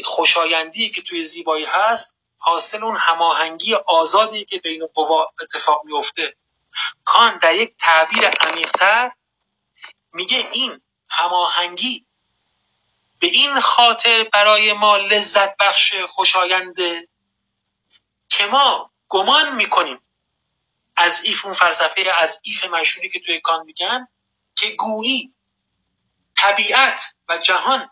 خوشایندی 0.03 0.89
که 0.89 1.01
توی 1.01 1.24
زیبایی 1.24 1.65
هست 1.65 2.15
حاصل 2.38 2.84
اون 2.84 2.95
هماهنگی 2.95 3.76
آزادی 3.76 4.45
که 4.45 4.59
بین 4.59 4.88
قوا 4.93 5.34
اتفاق 5.41 5.82
میفته 5.86 6.36
کان 7.05 7.38
در 7.38 7.55
یک 7.55 7.74
تعبیر 7.80 8.28
عمیقتر 8.28 9.11
میگه 10.13 10.49
این 10.51 10.82
هماهنگی 11.09 12.05
به 13.19 13.28
این 13.28 13.59
خاطر 13.59 14.24
برای 14.34 14.74
ما 14.74 14.97
لذت 14.97 15.57
بخش 15.57 15.95
خوشاینده 15.95 17.07
که 18.30 18.45
ما 18.45 18.91
گمان 19.07 19.55
می‌کنیم 19.55 20.01
از 20.95 21.22
ایف 21.24 21.45
اون 21.45 21.53
فلسفه 21.53 22.13
از 22.17 22.39
ایف 22.43 22.65
مشهوری 22.65 23.09
که 23.09 23.19
توی 23.19 23.41
کان 23.41 23.65
میگن 23.65 24.07
که 24.55 24.69
گویی 24.69 25.34
طبیعت 26.38 27.03
و 27.30 27.38
جهان 27.38 27.89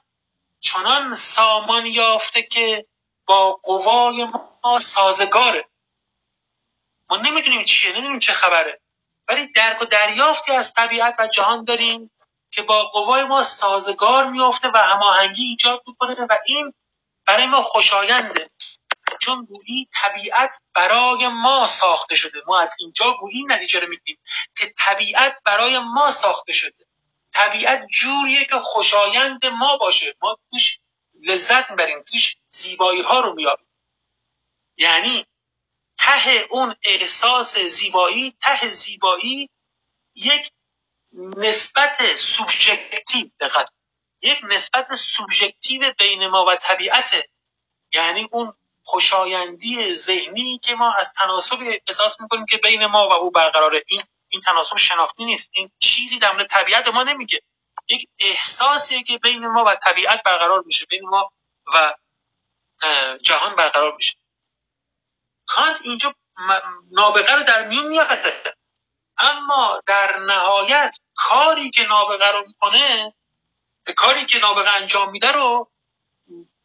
چنان 0.60 1.16
سامان 1.16 1.86
یافته 1.86 2.44
که 2.44 2.86
با 3.28 3.60
قوای 3.64 4.28
ما 4.64 4.80
سازگاره. 4.80 5.66
ما 7.10 7.18
نمی‌دونیم 7.18 7.66
چیه 7.66 7.92
نمی‌دونیم 7.92 8.20
چه 8.20 8.34
خبره. 8.34 8.82
ولی 9.28 9.52
درک 9.52 9.82
و 9.82 9.86
دریافتی 9.86 10.52
از 10.52 10.74
طبیعت 10.74 11.16
و 11.20 11.28
جهان 11.28 11.64
داریم 11.64 12.12
که 12.52 12.62
با 12.62 12.84
قوای 12.84 13.24
ما 13.24 13.44
سازگار 13.44 14.30
میفته 14.30 14.72
و 14.74 14.78
هماهنگی 14.78 15.44
ایجاد 15.44 15.84
می‌کنه 15.88 16.16
و 16.30 16.38
این 16.46 16.74
برای 17.26 17.46
ما 17.46 17.62
خوشاینده. 17.62 18.50
چون 19.22 19.46
گویی 19.46 19.90
طبیعت 19.94 20.62
برای 20.76 21.28
ما 21.28 21.68
ساخته 21.68 22.16
شده. 22.16 22.42
ما 22.48 22.62
از 22.62 22.76
اینجا 22.80 23.14
گویی 23.20 23.46
نتیجه 23.46 23.80
رو 23.80 23.88
میگیم 23.88 24.18
که 24.58 24.74
طبیعت 24.78 25.38
برای 25.46 25.80
ما 25.80 26.12
ساخته 26.12 26.54
شده. 26.54 26.89
طبیعت 27.34 27.88
جوریه 27.88 28.46
که 28.46 28.60
خوشایند 28.60 29.46
ما 29.46 29.78
باشه. 29.78 30.16
ما 30.22 30.38
توش 30.52 30.80
لذت 31.22 31.70
می‌بریم 31.70 32.04
توش 32.04 32.38
زیبایی 32.48 33.02
ها 33.02 33.20
رو 33.20 33.34
میابیم 33.34 33.68
یعنی 34.78 35.26
ته 35.98 36.48
اون 36.50 36.76
احساس 36.84 37.58
زیبایی 37.58 38.38
ته 38.42 38.70
زیبایی 38.70 39.50
یک 40.16 40.52
نسبت 41.14 42.16
سوبژکتیو 42.16 43.30
دقت 43.40 43.70
یک 44.22 44.40
نسبت 44.44 44.96
سوبژکتیو 44.96 45.94
بین 46.00 46.28
ما 46.28 46.46
و 46.46 46.56
طبیعت. 46.56 47.16
یعنی 47.94 48.28
اون 48.32 48.54
خوشایندی 48.84 49.96
ذهنی 49.96 50.60
که 50.64 50.76
ما 50.76 50.94
از 50.94 51.14
تناسب 51.14 51.58
احساس 51.88 52.22
می‌کنیم 52.22 52.46
که 52.46 52.58
بین 52.58 52.86
ما 52.86 53.08
و 53.08 53.12
او 53.12 53.32
برقراره. 53.32 53.84
این 53.88 54.04
این 54.30 54.42
تناسب 54.42 54.78
شناختی 54.78 55.26
نیست. 55.26 55.50
این 55.54 55.72
چیزی 55.80 56.20
در 56.20 56.32
مورد 56.32 56.48
طبیعت 56.48 56.88
ما 56.88 57.04
نمیگه. 57.04 57.42
یک 57.88 58.10
احساسیه 58.20 59.04
که 59.04 59.18
بین 59.18 59.48
ما 59.48 59.64
و 59.64 59.76
طبیعت 59.76 60.24
برقرار 60.24 60.64
میشه. 60.66 60.86
بین 60.86 61.10
ما 61.10 61.32
و 61.74 61.94
جهان 63.22 63.56
برقرار 63.56 63.96
میشه. 63.96 64.18
کانت 65.46 65.80
اینجا 65.82 66.16
نابغه 66.92 67.36
رو 67.36 67.44
در 67.44 67.68
میون 67.68 67.88
میاره. 67.88 68.56
اما 69.18 69.82
در 69.86 70.18
نهایت 70.18 70.98
کاری 71.16 71.70
که 71.70 71.84
نابغه 71.84 72.32
رو 72.32 72.48
می‌کنه 72.48 73.14
کاری 73.96 74.26
که 74.26 74.40
نابغه 74.40 74.70
انجام 74.76 75.12
میده 75.12 75.32
رو 75.32 75.72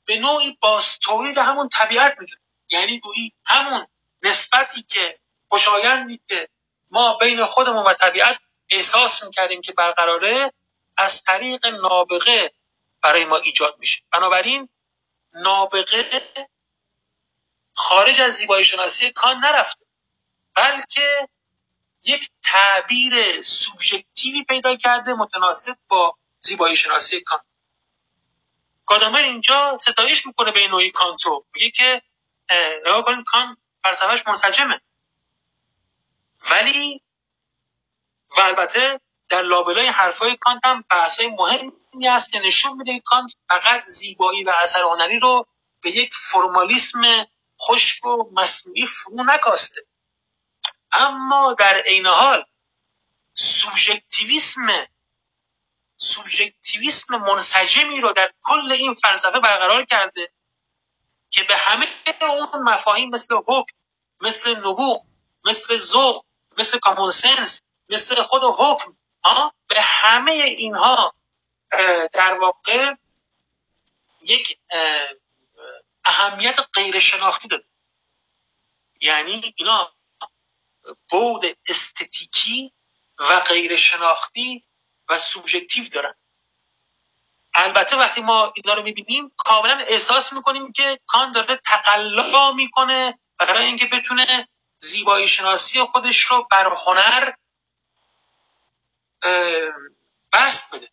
به 0.05 0.19
نوعی 0.19 0.59
باز 0.61 0.99
تولید 0.99 1.39
همون 1.39 1.69
طبیعت 1.69 2.17
می‌دونه. 2.21 2.41
یعنی 2.71 2.99
گویی 2.99 3.33
همون 3.45 3.87
نسبتی 4.23 4.83
که 4.83 5.19
خوشایندی 5.49 6.21
که 6.29 6.49
ما 6.95 7.15
بین 7.15 7.47
خودمون 7.47 7.87
و 7.87 7.95
طبیعت 7.95 8.39
احساس 8.71 9.23
می‌کردیم 9.23 9.61
که 9.61 9.73
برقراره 9.73 10.53
از 10.97 11.23
طریق 11.23 11.67
نابغه 11.67 12.53
برای 13.03 13.25
ما 13.25 13.37
ایجاد 13.37 13.77
میشه. 13.79 14.03
بنابراین 14.13 14.69
نابغه 15.35 16.23
خارج 17.75 18.21
از 18.21 18.33
زیبایی 18.35 18.65
شناسی 18.65 19.11
کان 19.11 19.37
نرفته 19.37 19.87
بلکه 20.55 21.29
یک 22.05 22.31
تعبیر 22.43 23.43
سوبژکتیوی 23.43 24.45
پیدا 24.45 24.77
کرده 24.77 25.15
متناسب 25.15 25.77
با 25.89 26.17
زیبایی 26.39 26.77
شناسی 26.77 27.21
کان. 27.21 27.41
گادامر 28.87 29.23
اینجا 29.23 29.79
ستایش 29.81 30.27
می‌کنه 30.27 30.53
به 30.53 30.69
نوعی 30.69 30.91
کانتو. 30.91 31.47
میگه 31.55 31.71
که 31.71 32.03
نگاه 32.87 33.05
کنید 33.05 33.25
کان 33.27 33.57
فلسفهش 33.83 34.23
منسجمه. 34.27 34.81
ولی 36.51 37.03
و 38.37 38.41
البته 38.41 39.01
در 39.29 39.43
لابلای 39.43 39.87
حرفای 39.87 40.37
کانت 40.37 40.67
هم 40.67 40.85
بحثای 40.91 41.29
مهمی 41.29 42.07
هست 42.07 42.33
که 42.33 42.39
نشون 42.39 42.77
میده 42.77 43.01
کانت 43.05 43.33
فقط 43.49 43.83
زیبایی 43.83 44.45
و 44.45 44.53
اثر 44.63 44.83
هنری 44.83 45.19
رو 45.19 45.47
به 45.81 45.91
یک 45.91 46.15
فرمالیسم 46.15 47.27
خشک 47.61 48.05
و 48.05 48.31
مصنوعی 48.33 48.87
فرو 48.87 49.25
نکاسته. 49.25 49.87
اما 50.93 51.53
در 51.59 51.75
عین 51.75 52.07
حال 52.07 52.45
سوبژکتیویسم 53.35 54.87
سوبژکتیویسم 55.97 57.17
منسجمی 57.17 58.01
رو 58.01 58.13
در 58.13 58.33
کل 58.43 58.73
این 58.73 58.95
فلسفه 58.95 59.41
برقرار 59.41 59.85
کرده 59.85 60.33
که 61.31 61.43
به 61.43 61.57
همه 61.57 61.87
اون 62.23 62.63
مفاهیم 62.63 63.11
مثل 63.11 63.35
حکم 63.47 63.77
مثل 64.21 64.59
نبوغ 64.59 65.07
مثل 65.45 65.77
ذوق 65.77 66.25
مثل 66.59 66.79
کامون 66.79 67.11
سنس 67.11 67.63
مثل 67.89 68.23
خود 68.23 68.43
حکم 68.59 68.97
به 69.69 69.81
همه 69.81 70.33
اینها 70.33 71.15
در 72.13 72.39
واقع 72.39 72.95
یک 74.21 74.59
اهمیت 76.05 76.59
غیر 76.75 76.99
شناختی 76.99 77.49
داده. 77.49 77.65
یعنی 79.01 79.55
اینا 79.57 79.93
بود 81.09 81.45
استتیکی 81.69 82.73
و 83.19 83.41
غیر 83.41 83.77
شناختی 83.77 84.65
و 85.09 85.19
سوبژکتیو 85.19 85.89
دارن. 85.89 86.15
البته 87.55 87.97
وقتی 87.97 88.21
ما 88.21 88.53
اینا 88.57 88.75
رو 88.75 88.83
می‌بینیم 88.83 89.33
کاملا 89.37 89.85
احساس 89.89 90.33
می‌کنیم 90.33 90.73
که 90.73 91.01
کان 91.07 91.33
داره 91.33 91.57
تقلا 91.57 92.53
می‌کنه 92.53 93.19
برای 93.39 93.65
اینکه 93.65 93.87
بتونه 93.87 94.49
زیبایی 94.85 95.29
شناسی 95.29 95.81
خودش 95.85 96.21
رو 96.21 96.47
بر 96.51 96.73
هنر 96.87 97.33
بست 100.33 100.75
بده. 100.75 100.89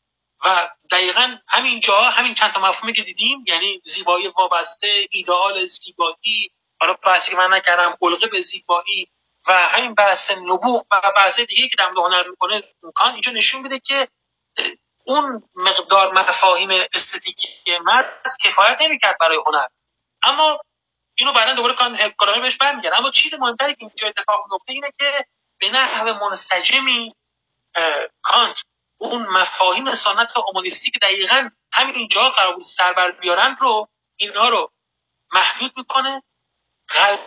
و 0.46 0.70
دقیقا 0.92 1.38
همین 1.48 1.80
جا 1.80 2.02
همین 2.02 2.34
چند 2.34 2.54
تا 2.54 2.62
مفهومی 2.62 2.94
که 2.94 3.04
دیدیم 3.04 3.44
یعنی 3.48 3.82
زیبایی 3.84 4.28
وابسته 4.28 5.08
ایدئال 5.12 5.66
زیبایی 5.66 6.52
حالا 6.82 6.94
بحثی 6.94 7.32
که 7.32 7.38
من 7.38 7.54
نکردم 7.54 7.98
علقه 8.02 8.28
به 8.28 8.42
زیبایی 8.42 9.08
و 9.48 9.54
همین 9.54 9.94
بحث 9.94 10.32
نبوغ 10.32 10.86
و 10.92 11.12
بحث 11.16 11.40
دیگه 11.40 11.68
که 11.68 11.76
در 11.78 11.90
هنر 11.98 12.24
می‌کنه 12.30 12.64
کان 12.96 13.12
اینجا 13.12 13.32
نشون 13.32 13.62
میده 13.62 13.80
که 13.80 14.08
اون 15.06 15.50
مقدار 15.56 16.14
مفاهیم 16.14 16.70
استتیکی 16.94 17.48
مرز 17.84 18.38
کفایت 18.44 18.82
نمی‌کرد 18.82 19.18
برای 19.20 19.38
هنر. 19.48 19.66
اما 20.24 20.60
اینو 21.22 21.34
بعدا 21.34 21.54
دوباره 21.54 21.74
کان 21.74 21.98
کلامی 22.20 22.42
بهش 22.42 22.58
برمیگرد. 22.58 22.94
اما 22.94 23.12
چیز 23.12 23.34
مهمتری 23.34 23.76
که 23.76 23.86
اینجا 23.86 24.08
اتفاق 24.08 24.46
میفته 24.52 24.72
اینه 24.72 24.88
که 25.00 25.26
به 25.58 25.70
نحو 25.70 26.14
منسجمی 26.14 27.16
کانت 28.22 28.64
اون 28.98 29.28
مفاهیم 29.28 29.94
سنت 29.94 30.38
اومانیستی 30.38 30.92
که 30.92 31.00
دقیقا 31.00 31.50
همین 31.74 31.96
اینجا 31.96 32.30
قرار 32.30 32.54
بود 32.54 32.62
سر 32.62 33.12
بیارن 33.22 33.58
رو 33.60 33.88
اینها 34.16 34.50
رو 34.50 34.72
محدود 35.34 35.78
می‌کنه 35.78 36.24
قلب 36.88 37.20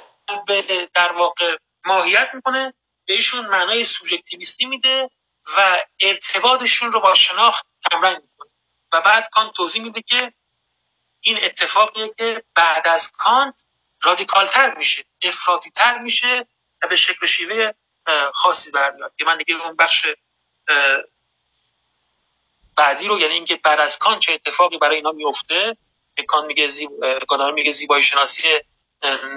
در 0.94 1.12
واقع 1.12 1.56
ماهیت 1.84 2.30
می‌کنه 2.34 2.74
بهشون 3.06 3.46
معنای 3.46 3.84
سوژکتیویستی 3.84 4.66
میده 4.66 5.10
و 5.56 5.84
ارتباطشون 6.00 6.92
رو 6.92 7.00
با 7.00 7.14
شناخت 7.14 7.66
کمرنگ 7.90 8.22
می‌کنه. 8.22 8.50
و 8.92 9.00
بعد 9.00 9.28
کان 9.32 9.52
توضیح 9.52 9.82
میده 9.82 10.02
که 10.02 10.32
این 11.20 11.38
اتفاقیه 11.42 12.14
که 12.18 12.44
بعد 12.54 12.88
از 12.88 13.12
کانت 13.12 13.64
رادیکالتر 14.04 14.74
میشه 14.74 15.04
افراطیتر 15.22 15.98
میشه 15.98 16.46
و 16.82 16.86
به 16.86 16.96
شکل 16.96 17.26
شیوه 17.26 17.72
خاصی 18.32 18.70
برمیاد. 18.70 19.12
که 19.18 19.24
من 19.24 19.38
دیگه 19.38 19.54
اون 19.54 19.76
بخش 19.76 20.06
بعدی 22.76 23.08
رو 23.08 23.20
یعنی 23.20 23.34
اینکه 23.34 23.56
بعد 23.56 23.80
از 23.80 23.98
کانت 23.98 24.20
چه 24.20 24.32
اتفاقی 24.32 24.78
برای 24.78 24.96
اینا 24.96 25.12
میفته 25.12 25.76
کان 26.28 26.46
میگه 26.46 26.68
زیب... 26.68 26.90
میگه 27.54 27.72
زیبایی 27.72 28.02
شناسی 28.02 28.60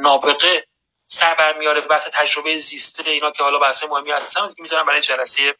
نابغه 0.02 0.68
سر 1.08 1.36
برمیاره 1.36 1.82
بحث 1.82 2.08
تجربه 2.14 2.58
زیسته 2.58 3.10
اینا 3.10 3.32
که 3.32 3.44
حالا 3.44 3.60
بحث 3.60 3.84
مهمی 3.84 4.12
هستن 4.12 4.48
که 4.48 4.56
می‌ذارم 4.62 4.86
برای 4.86 5.02
جلسه 5.02 5.56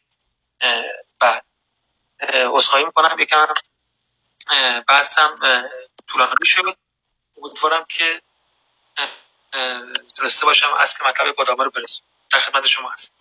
بعد. 1.20 1.44
عذرخواهی 2.32 2.84
می‌کنم. 2.84 3.16
یکم 3.18 3.46
بحثم 4.88 5.38
طولانی 6.06 6.34
شد. 6.44 6.76
امیدوارم 7.42 7.84
که 7.88 8.22
درسته 10.16 10.46
باشم 10.46 10.66
که 10.98 11.04
مطلب 11.04 11.34
گدامه 11.38 11.64
رو 11.64 11.70
برسیم 11.70 12.02
در 12.32 12.40
خدمت 12.40 12.66
شما 12.66 12.90
هست 12.90 13.12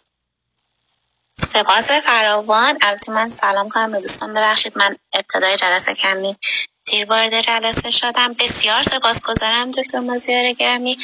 سپاس 1.40 1.92
فراوان. 1.92 2.78
البته 2.82 3.12
من 3.12 3.30
سلام 3.30 3.70
کنم 3.70 3.92
به 3.92 4.00
دوستان. 4.00 4.34
ببخشید 4.34 4.78
من 4.78 4.98
ابتدای 5.14 5.58
جلسه 5.58 5.94
کمی 5.94 6.38
دیر 6.86 7.06
وارد 7.06 7.42
جلسه 7.42 7.90
شدم. 7.90 8.34
بسیار 8.34 8.84
سپاسگزارم 8.84 9.72
دکتر 9.72 10.00
مازیار 10.00 10.52
گرمی 10.54 10.98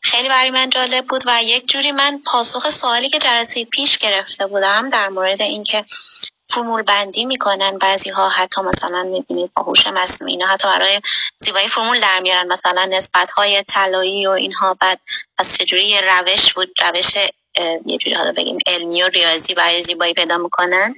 خیلی 0.00 0.28
برای 0.28 0.50
من 0.50 0.70
جالب 0.70 1.06
بود 1.06 1.22
و 1.26 1.42
یک 1.42 1.66
جوری 1.68 1.92
من 1.92 2.22
پاسخ 2.26 2.70
سوالی 2.70 3.08
که 3.08 3.18
جلسه 3.18 3.64
پیش 3.64 3.98
گرفته 3.98 4.46
بودم 4.46 4.88
در 4.88 5.08
مورد 5.08 5.42
اینکه 5.42 5.84
فرمول 6.50 6.82
بندی 6.82 7.24
می‌کنن 7.24 7.78
بعضی 7.78 8.10
ها 8.10 8.28
حتی 8.28 8.60
مثلا 8.60 9.02
می‌بینید 9.02 9.50
با 9.56 9.62
هوش 9.62 9.86
مصنوعی 9.86 10.32
اینا 10.32 10.46
حتی 10.46 10.68
برای 10.68 11.00
زیبایی 11.38 11.68
فرمول 11.68 12.00
در 12.00 12.20
میارن. 12.20 12.46
مثلا 12.46 12.84
نسبت 12.84 13.30
های 13.30 13.62
طلایی 13.62 14.26
و 14.26 14.30
اینها. 14.30 14.74
بعد 14.80 15.00
از 15.38 15.56
چجوری 15.56 16.00
روش 16.00 16.54
بود 16.54 16.68
روش 16.80 17.16
یه 17.86 17.98
جوری 17.98 18.14
حالا 18.14 18.32
بگیم 18.32 18.58
علمی 18.66 19.02
و 19.02 19.08
ریاضی 19.08 19.54
برای 19.54 19.82
زیبایی 19.82 20.14
پیدا 20.14 20.38
می‌کنن. 20.38 20.94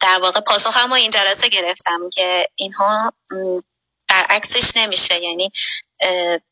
در 0.00 0.18
واقع 0.22 0.40
پاسخ 0.40 0.76
هم 0.76 0.92
این 0.92 1.10
جلسه 1.10 1.48
گرفتم 1.48 2.10
که 2.12 2.48
اینها 2.56 3.12
برعکسش 4.08 4.76
نمیشه. 4.76 5.20
یعنی 5.20 5.50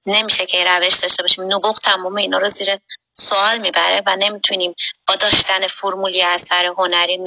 نمیشه 0.06 0.46
که 0.46 0.64
روش 0.64 0.96
داشته 0.96 1.22
باشیم. 1.22 1.44
نبوغ 1.54 1.78
تمام 1.78 2.16
اینا 2.16 2.38
رو 2.38 2.48
زیر 2.48 2.78
سوال 3.14 3.58
می‌بره 3.58 4.02
و 4.06 4.16
نمی‌تونیم 4.16 4.74
با 5.08 5.14
داشتن 5.14 5.66
فرمولی 5.66 6.22
اثر 6.22 6.66
هنری 6.66 7.18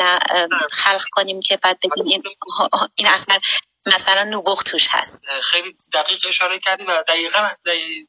خلق 0.72 1.04
کنیم 1.12 1.40
که 1.40 1.58
بعد 1.58 1.80
بگیم 1.80 2.06
این, 2.06 2.24
این 2.96 3.08
اثر 3.08 3.40
مثلا 3.86 4.24
نبوغ 4.24 4.64
توش 4.64 4.88
هست. 4.92 5.28
خیلی 5.44 5.76
دقیق 5.94 6.26
اشاره 6.28 6.60
کردی 6.60 6.84
و 6.84 7.04
دقیقا 7.08 7.50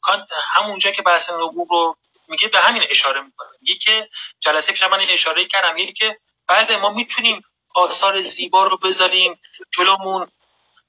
کانت 0.00 0.28
همونجا 0.42 0.90
که 0.90 1.02
بحث 1.02 1.30
نبوغ 1.30 1.70
رو 1.70 1.96
میگه 2.28 2.48
به 2.48 2.58
همین 2.58 2.82
اشاره 2.90 3.20
می‌کنه. 3.20 3.48
میگه 3.60 3.74
که 3.74 4.08
جلسه 4.40 4.72
پیش 4.72 4.82
من 4.82 5.00
اشاره 5.10 5.44
کردم 5.44 5.78
یعنی 5.78 5.92
که 5.92 6.18
بعد 6.48 6.72
ما 6.72 6.90
می‌تونیم 6.90 7.42
آثار 7.74 8.20
زیبا 8.20 8.64
رو 8.64 8.76
بذاریم 8.76 9.40
جلومون 9.70 10.28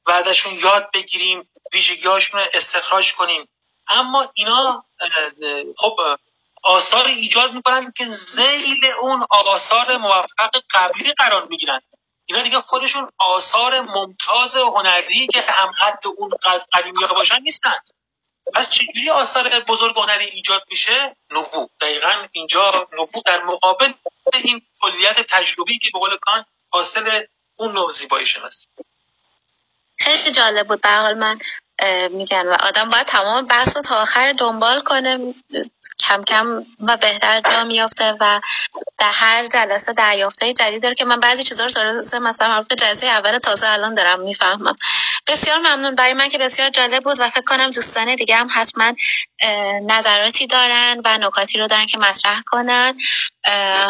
و 0.05 0.11
ازشون 0.11 0.53
یاد 0.53 0.89
بگیریم 0.93 1.49
ویژگیهاشون 1.73 2.39
رو 2.39 2.47
استخراج 2.53 3.13
کنیم. 3.13 3.47
اما 3.87 4.31
اینا 4.33 4.85
خب 5.77 5.99
آثار 6.67 7.05
ایجاد 7.05 7.53
می‌کنن 7.53 7.91
که 7.97 8.05
زیل 8.05 8.85
اون 9.01 9.25
آثار 9.29 9.97
موفق 9.97 10.51
قبلی 10.73 11.13
قرار 11.13 11.47
می‌گیرن. 11.47 11.81
اینا 12.25 12.43
دیگه 12.43 12.61
خودشون 12.61 13.11
آثار 13.17 13.81
ممتاز 13.81 14.55
هنری 14.55 15.27
که 15.27 15.41
هم 15.41 15.71
خط 15.71 16.05
اون 16.05 16.29
قدیمی 16.73 17.07
باشن 17.15 17.41
نیستن. 17.41 17.77
پس 18.53 18.69
چجوری 18.69 19.09
آثار 19.09 19.59
بزرگ 19.59 19.95
هنری 19.97 20.25
ایجاد 20.25 20.63
میشه؟ 20.69 21.15
نبوغ. 21.31 21.69
دقیقا 21.81 22.27
اینجا 22.31 22.87
نبوغ 22.93 23.23
در 23.25 23.43
مقابل 23.43 23.93
این 24.33 24.61
کلیت 24.81 25.21
تجربی 25.21 25.79
که 25.79 25.89
به 25.93 25.99
قول 25.99 26.17
کان 26.21 26.45
حاصل 26.69 27.21
اون 27.55 27.73
نوع 27.73 27.91
زیبایی 27.91 28.25
شناسی 28.25 28.67
خیلی 29.99 30.31
جالب 30.31 30.67
بود 30.67 30.81
به 30.81 30.89
حال. 30.89 31.13
من 31.13 31.39
میگن 32.11 32.47
و 32.47 32.55
آدم 32.59 32.89
باید 32.89 33.05
تمام 33.05 33.45
بحث 33.45 33.75
رو 33.75 33.81
تا 33.81 34.01
آخر 34.01 34.33
دنبال 34.37 34.81
کنه 34.81 35.33
کم 35.99 36.23
کم 36.23 36.65
و 36.79 36.97
بهتر 36.97 37.41
جا 37.41 37.63
میافته 37.63 38.13
و 38.19 38.41
در 38.97 39.11
هر 39.13 39.47
جلسه 39.47 39.93
دریافت 39.93 40.43
های 40.43 40.53
جدید 40.53 40.83
داره 40.83 40.95
که 40.95 41.05
من 41.05 41.19
بعضی 41.19 41.43
چیزا 41.43 41.63
رو 41.63 41.69
تازه 41.69 42.19
مثلا 42.19 42.61
به 42.69 42.75
جلسه 42.75 43.07
اول 43.07 43.37
تازه 43.37 43.67
الان 43.67 43.93
دارم 43.93 44.19
می‌فهمم. 44.19 44.75
بسیار 45.27 45.57
ممنون. 45.59 45.95
برای 45.95 46.13
من 46.13 46.29
که 46.29 46.37
بسیار 46.37 46.69
جالب 46.69 47.03
بود 47.03 47.19
و 47.19 47.29
فکر 47.29 47.43
کنم 47.43 47.69
دوستان 47.69 48.15
دیگه 48.15 48.35
هم 48.35 48.47
حتما 48.51 48.93
نظراتی 49.85 50.47
دارن 50.47 51.01
و 51.05 51.17
نکاتی 51.17 51.57
رو 51.57 51.67
دارن 51.67 51.85
که 51.85 51.97
مطرح 51.97 52.41
کنن. 52.45 52.97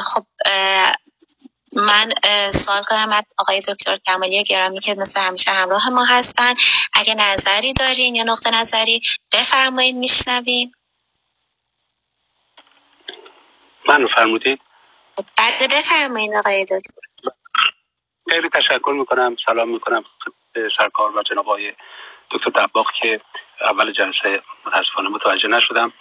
خب 0.04 0.26
من 1.74 2.10
سوال 2.52 2.84
کنم. 2.84 3.10
از 3.12 3.24
آقای 3.38 3.60
دکتر 3.60 3.98
کمالی 4.06 4.44
گرامی 4.44 4.80
که 4.80 4.96
مثل 4.98 5.22
همیشه 5.22 5.52
همراه 5.52 5.90
ما 5.90 6.06
هستن. 6.06 6.54
اگه 6.94 7.16
نظری 7.16 7.74
دارین 7.74 8.16
یا 8.16 8.24
نقطه 8.24 8.50
نظری 8.50 9.02
بفرمایید 9.34 9.96
میشنویم. 9.96 10.72
من 13.90 14.08
فرمودید؟ 14.16 14.60
بعد 15.38 15.72
بفرمایید 15.72 16.36
آقای 16.36 16.64
دکتر. 16.64 17.02
خیلی 18.30 18.50
تشکر 18.50 18.92
می‌کنم 18.92 19.36
سلام 19.46 19.70
می‌کنم 19.70 20.04
سرکار 20.78 21.18
و 21.18 21.24
جناب 21.24 21.50
آقای 21.50 21.74
دکتر 22.32 22.50
دباغ 22.50 22.88
که 23.02 23.22
اول 23.62 23.94
جلسه 23.94 24.42
متاسفانه 24.66 25.10
متوجه 25.10 25.48
نشدم. 25.48 25.94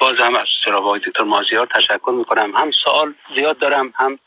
باز 0.00 0.14
هم 0.18 0.34
از 0.34 0.46
جناب 0.66 0.82
آقای 0.82 1.00
دکتر 1.00 1.22
مازیار 1.22 1.66
تشکر 1.66 2.10
می‌کنم. 2.10 2.56
هم 2.56 2.70
سوال 2.84 3.14
زیاد 3.34 3.58
دارم 3.58 3.92
هم 3.96 4.18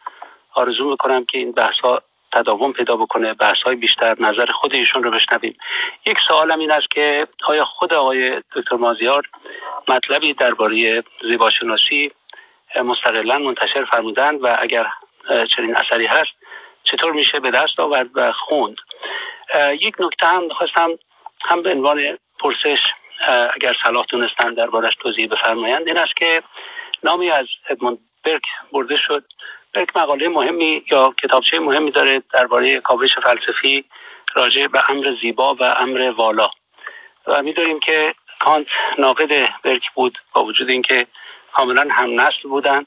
آرزو 0.57 0.89
می‌کنم 0.89 1.25
که 1.25 1.37
این 1.37 1.51
بحث 1.51 1.79
ها 1.79 2.01
تداوم 2.33 2.73
پیدا 2.73 2.95
بکنه 2.95 3.33
بحث 3.33 3.61
های 3.61 3.75
بیشتر 3.75 4.15
نظر 4.19 4.45
خود 4.45 4.75
ایشون 4.75 5.03
رو 5.03 5.11
بشنویم. 5.11 5.57
یک 6.05 6.17
سوالم 6.27 6.59
این 6.59 6.71
است 6.71 6.89
که 6.89 7.27
آیا 7.47 7.65
خود 7.65 7.93
آقای 7.93 8.41
دکتر 8.55 8.75
مازیار 8.75 9.23
مطلبی 9.87 10.33
درباره 10.33 11.03
زیباشناسی 11.21 12.11
مستقلا 12.83 13.37
منتشر 13.39 13.85
فرمودن 13.91 14.35
و 14.35 14.57
اگر 14.59 14.87
چنین 15.55 15.75
اثری 15.75 16.05
هست 16.05 16.31
چطور 16.83 17.11
میشه 17.11 17.39
به 17.39 17.51
دست 17.51 17.79
آورد 17.79 18.09
و 18.15 18.31
خوند؟ 18.31 18.77
یک 19.81 19.95
نکته 19.99 20.25
هم 20.25 20.49
خواستم 20.49 20.89
هم 21.45 21.61
به 21.61 21.71
عنوان 21.71 22.17
پرسش 22.39 22.79
اگر 23.53 23.75
صلاح 23.83 24.05
دونستن 24.09 24.53
دربارش 24.53 24.93
توضیح 24.95 25.27
بفرمایند 25.27 25.87
این 25.87 25.97
است 25.97 26.15
که 26.15 26.43
نامی 27.03 27.29
از 27.29 27.45
ادموند 27.69 27.97
برک 28.25 28.43
برده 28.71 28.97
شد. 28.97 29.23
یک 29.75 29.97
مقاله 29.97 30.29
مهمی 30.29 30.83
یا 30.91 31.13
کتابچه 31.23 31.59
مهمی 31.59 31.91
داره 31.91 32.23
درباره 32.33 32.79
کاوش 32.79 33.09
فلسفی 33.23 33.85
راجع 34.35 34.67
به 34.67 34.89
امر 34.89 35.15
زیبا 35.21 35.55
و 35.55 35.63
امر 35.63 36.13
والا. 36.17 36.49
و 37.27 37.43
می‌دونیم 37.43 37.79
که 37.79 38.15
کانت 38.39 38.67
ناقد 38.97 39.49
برک 39.63 39.83
بود 39.95 40.17
با 40.33 40.43
وجود 40.43 40.69
اینکه 40.69 41.07
کاملا 41.53 41.87
هم 41.91 42.21
نسل 42.21 42.49
بودن 42.49 42.85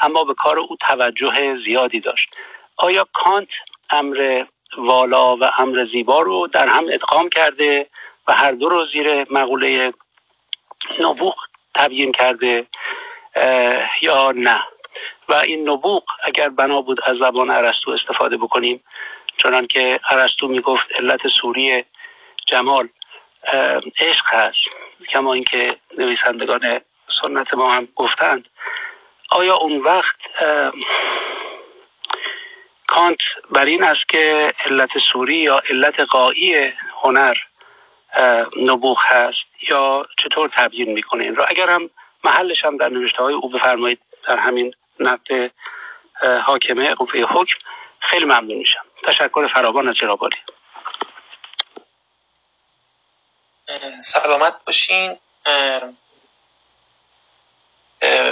اما 0.00 0.24
به 0.24 0.34
کار 0.34 0.58
او 0.58 0.76
توجه 0.80 1.56
زیادی 1.64 2.00
داشت. 2.00 2.28
آیا 2.76 3.06
کانت 3.12 3.48
امر 3.90 4.44
والا 4.76 5.36
و 5.36 5.44
امر 5.58 5.86
زیبا 5.92 6.20
رو 6.20 6.46
در 6.46 6.68
هم 6.68 6.86
ادغام 6.92 7.28
کرده 7.28 7.86
و 8.28 8.32
هر 8.32 8.52
دو 8.52 8.68
رو 8.68 8.86
زیر 8.92 9.32
مقوله 9.32 9.92
نبوغ 11.00 11.34
تبیین 11.74 12.12
کرده 12.12 12.66
یا 14.02 14.32
نه؟ 14.36 14.60
و 15.28 15.34
این 15.34 15.68
نبوغ 15.68 16.04
اگر 16.24 16.48
بنا 16.48 16.80
بود 16.80 17.00
از 17.04 17.16
زبان 17.16 17.50
عرستو 17.50 17.90
استفاده 17.90 18.36
بکنیم 18.36 18.84
چنان 19.36 19.66
که 19.66 20.00
عرستو 20.08 20.48
می‌گفت 20.48 20.86
علت 20.94 21.28
سوری 21.28 21.84
جمال 22.46 22.88
عشق 23.98 24.26
هست 24.26 24.58
کما 25.12 25.32
اینکه 25.32 25.76
نویسندگان 25.98 26.80
سنت 27.22 27.54
ما 27.54 27.70
هم 27.70 27.88
گفتند. 27.94 28.48
آیا 29.30 29.56
اون 29.56 29.78
وقت 29.78 30.16
کانت 32.86 33.18
بر 33.50 33.64
این 33.64 33.84
است 33.84 34.08
که 34.08 34.54
علت 34.66 34.90
سوری 35.12 35.36
یا 35.36 35.62
علت 35.70 36.00
قایی 36.00 36.72
هنر 37.02 37.34
نبوغ 38.62 38.98
هست 39.02 39.44
یا 39.70 40.06
چطور 40.18 40.50
تبیین 40.54 40.92
می‌کنه 40.92 41.24
این 41.24 41.36
را؟ 41.36 41.44
اگر 41.44 41.68
هم 41.68 41.90
محلش 42.24 42.64
هم 42.64 42.76
در 42.76 42.88
نوشته 42.88 43.22
های 43.22 43.34
او 43.34 43.50
بفرمایید 43.50 43.98
در 44.28 44.36
همین 44.36 44.74
نقد 45.00 45.50
حاکمه 46.46 46.94
قوه 46.94 47.20
حکم. 47.20 47.54
خیلی 48.00 48.24
ممنون 48.24 48.58
میشم. 48.58 48.84
تشکر 49.06 49.48
فراوان 49.54 49.88
از 49.88 49.94
جناب 49.94 50.20
سلامت 54.02 54.64
باشین. 54.66 55.18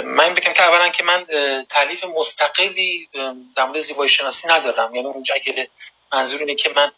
من 0.03 0.33
بگم 0.33 0.53
که 0.53 0.63
اولا 0.63 0.89
که 0.89 1.03
من 1.03 1.25
تعلیف 1.69 2.03
مستقلی 2.03 3.09
در 3.55 3.65
مورد 3.65 3.79
زیبایی 3.79 4.09
شناسی 4.09 4.47
ندارم. 4.47 4.95
یعنی 4.95 5.07
اونجا 5.07 5.35
اگه 5.35 5.69
منظور 6.13 6.39
اینه 6.39 6.55
که 6.55 6.69
من 6.69 6.91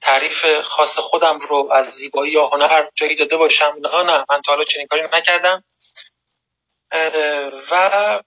تعریف 0.00 0.60
خاص 0.60 0.98
خودم 0.98 1.38
رو 1.38 1.70
از 1.72 1.86
زیبایی 1.86 2.32
یا 2.32 2.46
هنر 2.46 2.86
جایی 2.94 3.14
داده 3.14 3.36
باشم 3.36 3.76
نه 3.80 4.02
نه. 4.02 4.24
من 4.30 4.42
تا 4.42 4.52
حالا 4.52 4.64
چنین 4.64 4.86
کاری 4.86 5.02
نکردم. 5.12 5.64
و 7.70 8.20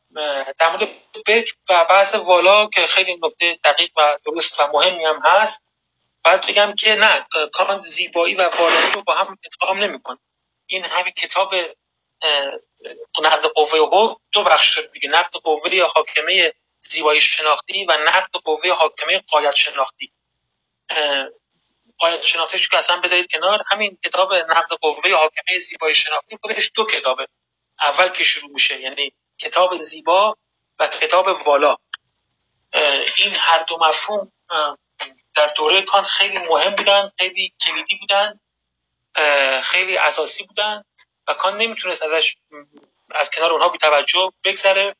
در 0.59 0.69
مورد 0.69 0.89
بک 1.27 1.53
و 1.69 1.85
بحث 1.89 2.15
والا 2.15 2.67
که 2.67 2.87
خیلی 2.87 3.19
نکته 3.23 3.59
دقیق 3.63 3.91
و 3.97 4.17
درست 4.25 4.59
و 4.59 4.67
مهمی 4.67 5.05
هم 5.05 5.21
هست 5.23 5.63
باید 6.23 6.41
بگم 6.41 6.73
که 6.75 6.95
نه 6.95 7.25
کانت 7.53 7.79
زیبایی 7.79 8.35
و 8.35 8.49
والایی 8.59 8.91
رو 8.91 9.01
با 9.03 9.15
هم 9.15 9.37
ادغام 9.45 9.83
نمی‌کنه. 9.83 10.17
این 10.65 10.85
همین 10.85 11.13
کتاب 11.13 11.53
نقد 13.21 13.45
قوه 13.45 13.79
و 13.79 14.15
دو 14.31 14.43
بخش 14.43 14.77
داره 14.77 14.87
دیگه 14.87 15.09
نقد 15.09 15.31
قوه 15.31 15.81
حاکمه 15.95 16.53
زیبایی 16.79 17.21
شناختی 17.21 17.85
و 17.85 17.97
نقد 17.97 18.31
قوه 18.43 18.71
حاکمه 18.71 19.23
قایت 19.27 19.55
شناختی. 19.55 20.11
قایت 21.97 22.21
شناختی 22.21 22.59
که 22.71 22.77
اصلا 22.77 22.97
بذارید 22.97 23.31
کنار. 23.31 23.63
همین 23.71 23.97
کتاب 24.05 24.33
نقد 24.33 24.73
قوه 24.81 25.13
حاکمه 25.13 25.59
زیبایی 25.59 25.95
شناختی 25.95 26.37
خودش 26.41 26.71
دو 26.75 26.85
کتابه. 26.85 27.27
اول 27.81 28.07
که 28.07 28.23
شروع 28.23 28.51
میشه 28.51 28.81
یعنی 28.81 29.11
کتاب 29.37 29.77
زیبا 29.77 30.37
و 30.79 30.87
کتاب 30.87 31.27
والا. 31.47 31.75
این 33.17 33.35
هر 33.39 33.63
دو 33.63 33.77
مفهوم 33.81 34.31
در 35.35 35.47
دوره 35.55 35.81
کانت 35.81 36.05
خیلی 36.05 36.37
مهم 36.37 36.75
بودن 36.75 37.11
خیلی 37.17 37.53
کلیدی 37.61 37.95
بودن 37.95 38.39
خیلی 39.61 39.97
اساسی 39.97 40.43
بودن 40.43 40.83
و 41.27 41.33
کانت 41.33 41.61
نمی‌تونست 41.61 42.03
ازش 42.03 42.37
از 43.11 43.29
کنار 43.29 43.51
اونها 43.51 43.69
بی 43.69 43.77
توجه 43.77 44.33
بگذره 44.43 44.95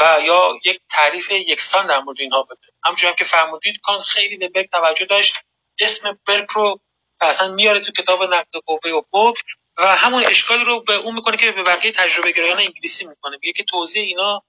و 0.00 0.18
یا 0.22 0.52
یک 0.64 0.80
تعریف 0.90 1.30
یکسان 1.30 1.86
در 1.86 2.00
مورد 2.00 2.20
اینها 2.20 2.42
بده. 2.42 2.72
همچنان 2.84 3.14
که 3.14 3.24
فرمودید 3.24 3.80
کانت 3.82 4.02
خیلی 4.02 4.36
به 4.36 4.48
برک 4.48 4.70
توجه 4.70 5.04
داشت 5.04 5.36
اسم 5.78 6.18
برک 6.26 6.50
رو 6.50 6.80
اصلا 7.20 7.48
میاره 7.54 7.80
تو 7.80 7.92
کتاب 7.92 8.22
نقد 8.22 8.48
قوه 8.66 8.90
و 8.90 9.02
حکم 9.12 9.44
و 9.76 9.96
همون 9.96 10.24
اشکال 10.26 10.64
رو 10.64 10.80
به 10.80 10.94
اون 10.94 11.14
می‌کنه 11.14 11.36
که 11.36 11.52
به 11.52 11.62
بقیه 11.62 11.92
تجربه 11.92 12.32
گرایان 12.32 12.58
انگلیسی 12.58 13.04
می‌کنه. 13.04 13.38
میگه 13.42 13.52
که 13.52 13.64
توضیح 13.64 14.02
اینا 14.02 14.42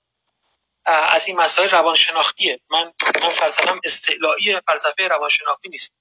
از 0.85 1.27
این 1.27 1.37
مسائل 1.37 1.69
روانشناختیه. 1.69 2.59
من 2.71 2.93
من 3.21 3.29
فلسفم 3.29 3.79
استعلایی 3.83 4.61
فلسفه 4.67 5.07
روانشناختی 5.07 5.69
نیست. 5.69 5.95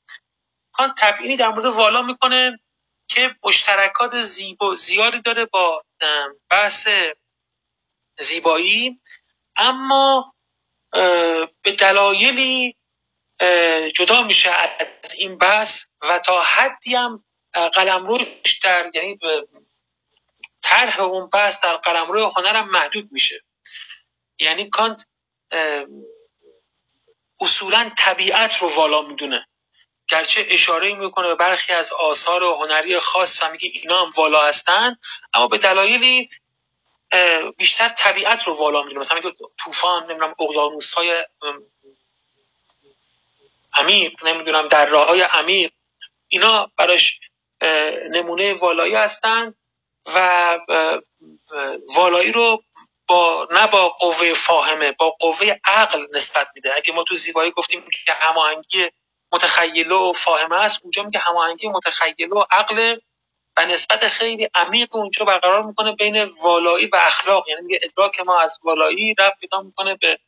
کان 0.72 0.94
تبیینی 0.98 1.36
در 1.36 1.48
مورد 1.48 1.66
والا 1.66 2.02
می‌کنه 2.02 2.58
که 3.08 3.36
مشترکات 3.44 4.22
زیبا 4.22 4.74
زیادی 4.74 5.20
داره 5.20 5.44
با 5.44 5.84
بحث 6.50 6.88
زیبایی 8.18 9.00
اما 9.56 10.34
به 11.62 11.72
دلایلی 11.78 12.76
جدا 13.94 14.22
میشه 14.22 14.50
از 14.50 15.14
این 15.18 15.38
بحث 15.38 15.84
و 16.02 16.18
تا 16.18 16.42
حدی 16.42 16.94
هم 16.94 17.24
قلمروش 17.54 18.58
در 18.62 18.90
یعنی 18.94 19.18
طرح 20.62 21.00
اون 21.00 21.30
بحث 21.30 21.64
در 21.64 21.76
قلمرو 21.76 22.32
هنرم 22.36 22.70
محدود 22.70 23.08
میشه. 23.12 23.44
یعنی 24.38 24.70
کانت 24.70 25.06
اصولا 27.40 27.90
طبیعت 27.98 28.56
رو 28.56 28.68
والا 28.68 29.02
می‌دونه. 29.02 29.48
گرچه 30.08 30.46
اشاره 30.48 30.94
می‌کنه 30.94 31.28
به 31.28 31.34
برخی 31.34 31.72
از 31.72 31.92
آثار 31.92 32.44
هنری 32.44 32.98
خاص 32.98 33.42
و 33.42 33.50
میگه 33.50 33.70
اینا 33.72 34.04
هم 34.04 34.12
والا 34.16 34.46
هستن 34.46 34.96
اما 35.34 35.46
به 35.46 35.58
دلایلی 35.58 36.28
بیشتر 37.56 37.88
طبیعت 37.88 38.46
رو 38.46 38.54
والا 38.54 38.82
می‌دونه. 38.82 39.00
مثلا 39.00 39.16
میگه 39.16 39.32
طوفان 39.64 40.02
نمی‌دونم 40.04 40.34
اقیانوس 40.40 40.92
های 40.92 41.26
عمیق 43.74 44.24
نمی‌دونم 44.24 44.68
در 44.68 44.86
راه 44.86 45.06
های 45.08 45.20
عمیق 45.20 45.72
اینا 46.28 46.72
براش 46.76 47.20
نمونه 48.10 48.54
والایی 48.54 48.94
هستند 48.94 49.54
و 50.14 50.58
والایی 51.96 52.32
رو 52.32 52.62
با 53.06 53.48
نه 53.50 53.66
با 53.66 53.88
قوه 53.88 54.34
فاهمه 54.34 54.92
با 54.92 55.10
قوه 55.10 55.56
عقل 55.64 56.06
نسبت 56.14 56.48
میده. 56.54 56.74
اگه 56.76 56.92
ما 56.94 57.04
تو 57.04 57.14
زیبایی 57.14 57.50
گفتیم 57.50 57.84
که 58.06 58.12
هماهنگی 58.12 58.88
متخیله 59.32 59.94
و 59.94 60.12
فاهمه 60.12 60.56
است 60.56 60.80
اونجا 60.82 61.02
میگه 61.02 61.18
هماهنگی 61.18 61.68
متخیله 61.68 62.34
و 62.34 62.44
عقل 62.50 62.96
و 63.56 63.66
نسبت 63.66 64.08
خیلی 64.08 64.48
عمیق 64.54 64.96
اونجا 64.96 65.24
برقرار 65.24 65.62
می‌کنه 65.62 65.92
بین 65.92 66.24
والایی 66.42 66.86
و 66.86 66.96
اخلاق. 66.96 67.48
یعنی 67.48 67.62
میگه 67.62 67.80
ادراک 67.82 68.20
ما 68.20 68.40
از 68.40 68.58
والایی 68.62 69.14
رفت 69.18 69.38
پیدا 69.40 69.62
می‌کنه 69.62 69.96
به 70.00 70.18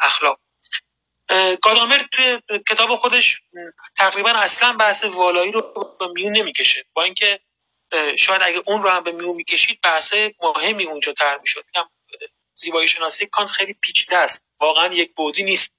اخلاق. 0.00 0.38
گادامر 1.62 1.98
توی 2.12 2.40
کتاب 2.68 2.96
خودش 2.96 3.42
تقریبا 3.96 4.30
اصلا 4.30 4.72
بحث 4.72 5.04
والایی 5.04 5.52
رو 5.52 5.96
به 6.00 6.06
میون 6.14 6.32
نمی‌کشه. 6.36 6.84
با 6.92 7.02
اینکه 7.02 7.40
شاید 8.18 8.42
اگه 8.42 8.62
اون 8.66 8.82
رو 8.82 8.90
هم 8.90 9.04
به 9.04 9.12
میون 9.12 9.36
می‌کشید 9.36 9.80
بحث 9.82 10.14
مهمی 10.42 10.84
اونجا 10.84 11.12
تر 11.12 11.38
می‌شد. 11.38 11.64
زیبایی 12.54 12.88
شناسی 12.88 13.26
کانت 13.26 13.50
خیلی 13.50 13.72
پیچیده 13.72 14.16
است. 14.16 14.46
واقعا 14.60 14.94
یک 14.94 15.14
بودی 15.14 15.42
نیست. 15.42 15.72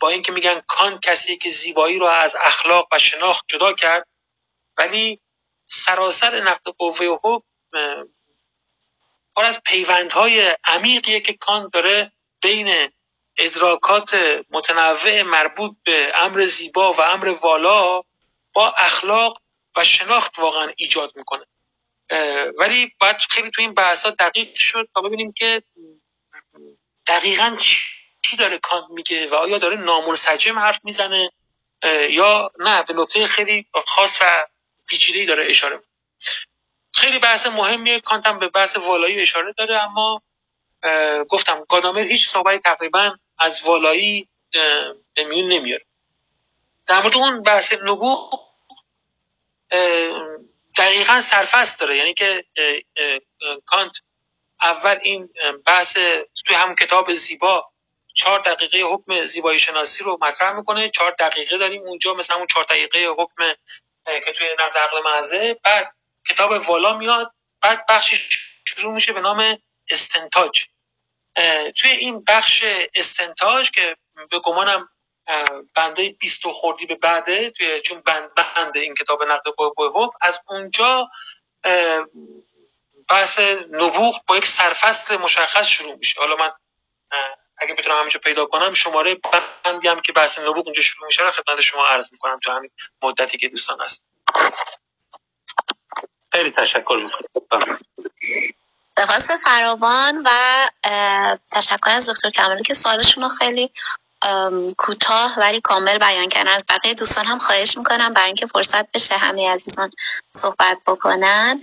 با 0.00 0.08
اینکه 0.08 0.32
میگن 0.32 0.60
کانت 0.68 1.02
کسی 1.02 1.36
که 1.36 1.50
زیبایی 1.50 1.98
رو 1.98 2.06
از 2.06 2.36
اخلاق 2.40 2.88
و 2.92 2.98
شناخت 2.98 3.44
جدا 3.48 3.72
کرد 3.72 4.08
ولی 4.76 5.20
سراسر 5.64 6.40
نقد 6.40 6.68
قوه 6.78 7.18
حب 7.24 7.42
پر 9.36 9.44
از 9.44 9.62
پیوندهای 9.66 10.56
عمیقیه 10.64 11.20
که 11.20 11.32
کانت 11.32 11.72
داره 11.72 12.12
بین 12.42 12.92
ادراکات 13.38 14.14
متنوع 14.50 15.22
مربوط 15.22 15.76
به 15.84 16.12
امر 16.14 16.44
زیبا 16.44 16.92
و 16.92 17.00
امر 17.00 17.28
والا 17.28 18.02
با 18.52 18.70
اخلاق 18.70 19.42
و 19.76 19.84
شناخت 19.84 20.38
واقعا 20.38 20.72
ایجاد 20.76 21.12
می‌کنه. 21.16 21.46
ولی 22.58 22.90
باید 23.00 23.16
خیلی 23.30 23.50
تو 23.50 23.62
این 23.62 23.74
بحثا 23.74 24.10
دقیق 24.10 24.54
شد 24.56 24.88
تا 24.94 25.00
ببینیم 25.00 25.32
که 25.32 25.62
دقیقا 27.06 27.56
چی 28.22 28.36
داره 28.38 28.58
کانت 28.58 28.84
میگه 28.90 29.30
و 29.30 29.34
آیا 29.34 29.58
داره 29.58 29.80
نامنسجم 29.80 30.58
حرف 30.58 30.80
می‌زنه 30.84 31.30
یا 32.10 32.50
نه. 32.58 32.82
به 32.82 32.94
نقطه 32.94 33.26
خیلی 33.26 33.66
خاص 33.86 34.18
و 34.22 34.46
پیچیده‌ای 34.88 35.26
داره 35.26 35.46
اشاره 35.50 35.82
خیلی 36.94 37.18
بحث 37.18 37.46
مهمیه 37.46 38.00
کانت 38.00 38.26
هم 38.26 38.38
به 38.38 38.48
بحث 38.48 38.76
والایی 38.76 39.20
اشاره 39.20 39.52
داره 39.58 39.82
اما 39.82 40.22
گفتم 41.28 41.64
گادامر 41.68 42.00
هیچ 42.00 42.28
صحبتی 42.28 42.58
تقریبا 42.58 43.16
از 43.38 43.62
والایی 43.64 44.28
به 45.14 45.24
میون 45.28 45.52
نمیاره. 45.52 45.84
در 46.86 47.02
مورد 47.02 47.16
اون 47.16 47.42
بحث 47.42 47.72
نبوغ 47.72 48.50
دقیقا 50.76 51.20
سرفست 51.20 51.80
داره. 51.80 51.96
یعنی 51.96 52.14
که 52.14 52.44
کانت 53.66 53.92
اول 54.62 54.98
این 55.02 55.28
بحث 55.66 55.94
توی 56.46 56.56
همون 56.56 56.74
کتاب 56.74 57.14
زیبا 57.14 57.72
چهار 58.14 58.40
دقیقه 58.40 58.78
حکم 58.78 59.24
زیبایی 59.26 59.58
شناسی 59.58 60.04
رو 60.04 60.18
مطرح 60.20 60.52
می‌کنه. 60.52 60.90
چهار 60.90 61.14
دقیقه 61.18 61.58
داریم 61.58 61.82
اونجا 61.82 62.14
مثل 62.14 62.34
همون 62.34 62.46
چهار 62.46 62.64
دقیقه 62.64 63.06
حکم 63.18 63.54
که 64.24 64.32
توی 64.32 64.46
نقد 64.52 64.78
عقل 64.78 65.02
محضه 65.04 65.60
بعد 65.64 65.94
کتاب 66.28 66.52
والا 66.68 66.98
میاد. 66.98 67.32
بعد 67.60 67.86
بخشی 67.88 68.16
شروع 68.64 68.94
میشه 68.94 69.12
به 69.12 69.20
نام 69.20 69.58
استنتاج. 69.90 70.66
توی 71.76 71.90
این 71.90 72.24
بخش 72.28 72.64
استنتاج 72.94 73.70
که 73.70 73.96
به 74.30 74.38
گمانم 74.38 74.88
بنده 75.74 76.08
20 76.08 76.46
خوردی 76.46 76.86
به 76.86 76.94
بعده 76.94 77.50
توی 77.50 77.80
چون 77.80 78.00
بند, 78.00 78.34
بند 78.34 78.76
این 78.76 78.94
کتاب 78.94 79.22
نقد 79.22 79.44
حکم 79.78 80.16
از 80.20 80.40
اونجا 80.48 81.10
بحث 83.08 83.40
نبوغ 83.70 84.24
با 84.26 84.36
یک 84.36 84.46
سرفصل 84.46 85.16
مشخص 85.16 85.66
شروع 85.66 85.94
میشه. 85.94 86.20
حالا 86.20 86.36
من 86.36 86.50
اگه 87.58 87.74
بتونم 87.74 87.96
همینجا 87.96 88.20
پیدا 88.20 88.46
کنم 88.46 88.74
شماره 88.74 89.20
بندی 89.64 89.88
هم 89.88 90.00
که 90.00 90.12
بحث 90.12 90.38
نبوغ 90.38 90.66
اونجا 90.66 90.82
شروع 90.82 91.06
میشه 91.06 91.22
رو 91.22 91.30
خدمت 91.30 91.60
شما 91.60 91.86
عرض 91.86 92.12
می‌کنم 92.12 92.38
تو 92.38 92.52
همین 92.52 92.70
مدتی 93.02 93.38
که 93.38 93.48
دوستان 93.48 93.80
هست. 93.80 94.06
خیلی 96.32 96.50
تشکر 96.50 96.96
می‌کنم. 97.04 97.78
سپاس 99.00 99.30
فراوان 99.30 100.22
و 100.24 100.30
تشکر 101.52 101.90
از 101.90 102.08
دکتر 102.08 102.30
کمالی 102.30 102.62
که 102.62 102.74
سوالشون 102.74 103.22
رو 103.22 103.28
خیلی 103.28 103.70
کوتاه 104.76 105.34
ولی 105.38 105.60
کامل 105.60 105.98
بیان 105.98 106.28
کردن. 106.28 106.50
از 106.50 106.64
بقیه 106.68 106.94
دوستان 106.94 107.26
هم 107.26 107.38
خواهش 107.38 107.78
می‌کنم 107.78 108.12
برای 108.12 108.26
اینکه 108.26 108.46
فرصت 108.46 108.92
بشه 108.92 109.16
همه 109.16 109.50
عزیزان 109.50 109.90
صحبت 110.32 110.78
بکنن. 110.86 111.60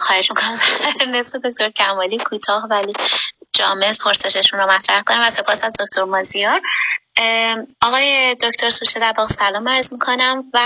خواهش 0.00 0.30
می‌کنم 0.30 0.58
مثل 1.18 1.38
دکتر 1.38 1.70
کمالی 1.70 2.18
کوتاه 2.18 2.64
ولی 2.64 2.92
جامع 3.52 3.92
پرسششون 3.92 4.60
رو 4.60 4.70
مطرح 4.70 5.02
کنم 5.02 5.20
و 5.20 5.30
سپاس 5.30 5.64
از 5.64 5.72
دکتر 5.80 6.04
مازیار. 6.04 6.60
آقای 7.80 8.34
دکتر 8.34 8.70
سوشه 8.70 9.00
در 9.00 9.14
سلام 9.28 9.68
عرض 9.68 9.92
می‌کنم 9.92 10.44
و 10.54 10.60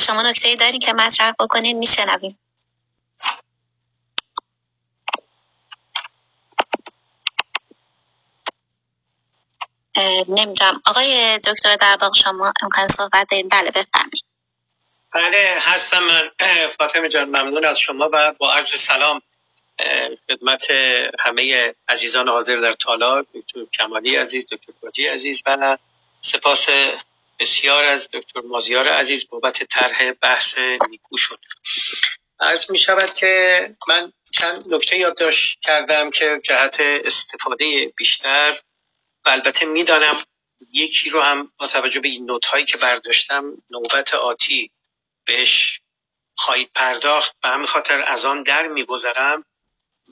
شما 0.00 0.22
نکته 0.22 0.54
دارین 0.54 0.80
که 0.80 0.92
مطرح 0.92 1.32
بکنین 1.40 1.78
میشنویم. 1.78 2.38
نمی‌دونم. 10.28 10.82
آقای 10.86 11.38
دکتر 11.38 11.76
درباق 11.76 12.14
شما 12.14 12.52
امکان 12.62 12.86
صحبت 12.86 13.26
دارید 13.30 13.46
بله 13.50 13.70
بفرمایید. 13.70 14.24
بله 15.14 15.58
هستم 15.60 16.04
من. 16.04 16.30
فاطمه 16.78 17.08
جان 17.08 17.28
ممنون 17.28 17.64
از 17.64 17.78
شما 17.78 18.10
و 18.12 18.32
با 18.38 18.52
عرض 18.52 18.68
سلام 18.68 19.22
خدمت 20.28 20.70
همه 21.20 21.74
عزیزان 21.88 22.28
حاضر 22.28 22.56
در 22.56 22.72
تالار 22.72 23.26
دکتر 23.34 23.64
کمالی 23.72 24.16
عزیز 24.16 24.46
دکتر 24.46 24.72
کاجی 24.82 25.06
عزیز 25.06 25.42
و 25.46 25.78
سپاس 26.20 26.68
بسیار 27.40 27.84
از 27.84 28.08
دکتر 28.12 28.40
مازیار 28.40 28.88
عزیز 28.88 29.28
بابت 29.28 29.64
طرح 29.64 30.12
بحث 30.12 30.58
نیکو 30.58 31.16
شد. 31.16 31.38
عرض 32.40 32.70
می 32.70 32.78
شود 32.78 33.14
که 33.14 33.60
من 33.88 34.12
چند 34.32 34.74
نکته 34.74 34.96
یادداشت 34.96 35.58
کردم 35.60 36.10
که 36.10 36.40
جهت 36.44 36.76
استفاده 36.80 37.92
بیشتر 37.96 38.52
و 39.26 39.28
البته 39.28 39.66
می‌دانم 39.66 40.22
یکی 40.72 41.10
رو 41.10 41.22
هم 41.22 41.52
با 41.58 41.66
توجه 41.66 42.00
به 42.00 42.08
این 42.08 42.26
نوت 42.26 42.46
هایی 42.46 42.64
که 42.64 42.76
برداشتم 42.76 43.62
نوبت 43.70 44.14
آتی 44.14 44.70
بهش 45.24 45.80
خواهید 46.36 46.70
پرداخت. 46.74 47.36
به 47.42 47.48
همین 47.48 47.66
خاطر 47.66 48.00
از 48.00 48.24
آن 48.24 48.42
در 48.42 48.66
میگذرم 48.66 49.44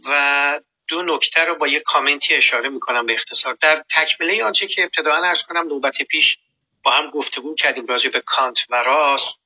و 0.05 0.61
دو 0.89 1.03
نکته 1.03 1.41
رو 1.41 1.57
با 1.57 1.69
یک 1.69 1.83
کامنتی 1.83 2.35
اشاره 2.35 2.69
می‌کنم 2.69 3.07
به 3.07 3.15
اختصار. 3.15 3.55
در 3.61 3.83
تکمله 3.91 4.45
آنچه 4.45 4.67
که 4.67 4.83
ابتداعا 4.83 5.29
ارز 5.29 5.43
کنم 5.43 5.69
نوبت 5.69 6.03
پیش 6.03 6.39
با 6.83 6.91
هم 6.91 7.11
گفتگو 7.11 7.55
کردیم 7.55 7.87
راجع 7.87 8.11
به 8.11 8.21
کانت 8.21 8.67
و 8.71 8.75
راست 8.77 9.43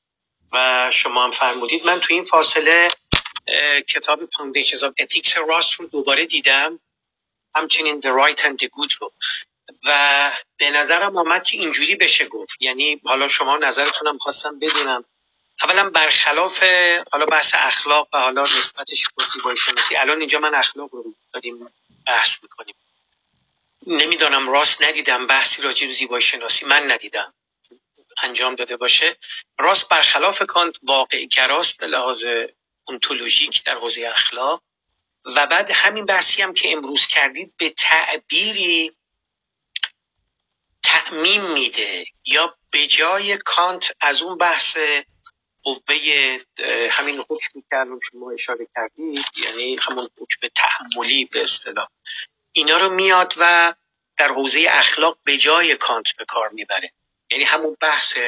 و 0.52 0.90
شما 0.94 1.24
هم 1.24 1.30
فرمودید. 1.30 1.86
من 1.86 2.00
تو 2.00 2.14
این 2.14 2.24
فاصله 2.24 2.88
کتاب 3.88 4.20
Foundations 4.24 4.80
of 4.80 4.92
Ethics 5.02 5.36
راست 5.48 5.72
رو 5.72 5.86
دوباره 5.86 6.26
دیدم. 6.26 6.80
همچنین 7.54 8.00
The 8.00 8.04
Right 8.04 8.40
and 8.40 8.64
the 8.64 8.68
Good 8.68 8.92
رو. 9.00 9.12
و 9.84 10.30
به 10.56 10.70
نظرم 10.70 11.16
آمد 11.16 11.44
که 11.44 11.56
اینجوری 11.56 11.96
بشه 11.96 12.26
گفت. 12.26 12.56
یعنی 12.60 13.00
حالا 13.04 13.28
شما 13.28 13.56
نظرتونم 13.56 14.18
خواستم 14.18 14.58
بدونم. 14.58 15.04
اولا 15.62 15.90
برخلاف 15.90 16.62
حالا 17.12 17.26
بحث 17.26 17.54
اخلاق 17.58 18.08
و 18.12 18.18
حالا 18.18 18.42
نسبتش 18.42 19.08
با 19.18 19.24
زیبایی 19.24 19.56
شناسی. 19.56 19.96
الان 19.96 20.20
اینجا 20.20 20.38
من 20.38 20.54
اخلاق 20.54 20.94
رو 20.94 21.14
داریم 21.32 21.68
بحث 22.06 22.42
می‌کنیم. 22.42 22.74
نمی‌دانم 23.86 24.48
راست 24.48 24.82
ندیدم 24.82 25.26
بحثی 25.26 25.62
راجع 25.62 25.86
به 25.86 25.92
زیبایی 25.92 26.22
شناسی. 26.22 26.66
من 26.66 26.90
ندیدم. 26.90 27.34
انجام 28.22 28.54
داده 28.54 28.76
باشه. 28.76 29.16
راست 29.58 29.88
برخلاف 29.88 30.42
کانت 30.42 30.76
واقع 30.82 31.24
گراست 31.24 31.80
به 31.80 31.86
لحاظ 31.86 32.24
اونتولوژیک 32.84 33.64
در 33.64 33.74
حوزه 33.74 34.08
اخلاق. 34.14 34.62
و 35.36 35.46
بعد 35.46 35.70
همین 35.70 36.06
بحثی 36.06 36.42
هم 36.42 36.54
که 36.54 36.72
امروز 36.72 37.06
کردید 37.06 37.52
به 37.56 37.70
تعبیری 37.70 38.92
تعمیم 40.88 41.52
میده 41.52 42.04
یا 42.26 42.56
به 42.70 42.86
جای 42.86 43.36
کانت 43.36 43.92
از 44.00 44.22
اون 44.22 44.38
بحث 44.38 44.78
قوه 45.62 46.38
همین 46.90 47.24
حکمی 47.30 47.62
که 47.70 47.76
شما 48.10 48.30
اشاره 48.32 48.66
کردید 48.74 49.26
یعنی 49.36 49.76
همون 49.80 50.08
حکم 50.20 50.48
تحملی 50.56 51.24
به 51.24 51.42
اصطلاح. 51.42 51.88
اینا 52.52 52.78
رو 52.78 52.90
میاد 52.90 53.34
و 53.36 53.74
در 54.16 54.28
حوزه 54.28 54.66
اخلاق 54.70 55.18
به 55.24 55.36
جای 55.36 55.76
کانت 55.76 56.16
به 56.16 56.24
کار 56.24 56.48
می‌بره. 56.48 56.92
یعنی 57.30 57.44
همون 57.44 57.76
بحث 57.80 58.18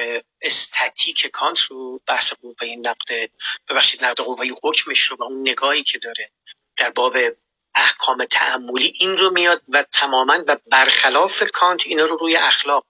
استاتیک 0.42 1.26
کانت 1.26 1.60
رو 1.60 2.00
بحث 2.06 2.32
قوه 2.32 2.68
نقد 2.78 3.30
ببخشید 3.68 4.04
نقد 4.04 4.20
قوه 4.20 4.46
حکمش 4.62 5.00
رو 5.00 5.16
و 5.16 5.22
اون 5.22 5.40
نگاهی 5.48 5.82
که 5.82 5.98
داره 5.98 6.30
در 6.76 6.90
باب 6.90 7.16
احکام 7.74 8.24
تأملی 8.24 8.92
این 9.00 9.16
رو 9.16 9.30
میاد 9.30 9.62
و 9.68 9.82
تماما 9.82 10.38
و 10.46 10.56
برخلاف 10.70 11.42
کانت 11.52 11.86
اینا 11.86 12.04
رو 12.04 12.16
روی 12.16 12.36
اخلاق 12.36 12.86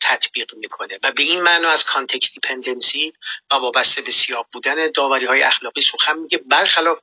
تطبیق 0.00 0.54
می‌کنه 0.54 0.98
و 1.02 1.12
به 1.12 1.22
این 1.22 1.42
معنا 1.42 1.68
از 1.68 1.84
context 1.84 2.34
dependency 2.34 3.12
و 3.50 3.54
وابسته 3.54 4.02
به 4.02 4.10
سیاق 4.10 4.46
بودن 4.52 4.90
داوری 4.90 5.26
های 5.26 5.42
اخلاقی 5.42 5.82
سخن 5.82 6.18
میگه 6.18 6.38
برخلاف 6.38 7.00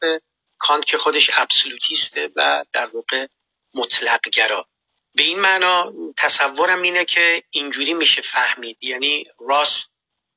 کانت 0.57 0.85
که 0.85 0.97
خودش 0.97 1.31
absolutist 1.34 2.21
ه 2.21 2.30
و 2.35 2.65
در 2.73 2.85
واقع 2.85 3.27
مطلق 3.73 4.29
گرا 4.29 4.67
به 5.15 5.23
این 5.23 5.39
معنا 5.39 5.93
تصورم 6.17 6.81
اینه 6.81 7.05
که 7.05 7.43
اینجوری 7.49 7.93
میشه 7.93 8.21
فهمید. 8.21 8.83
یعنی 8.83 9.25
راس 9.39 9.91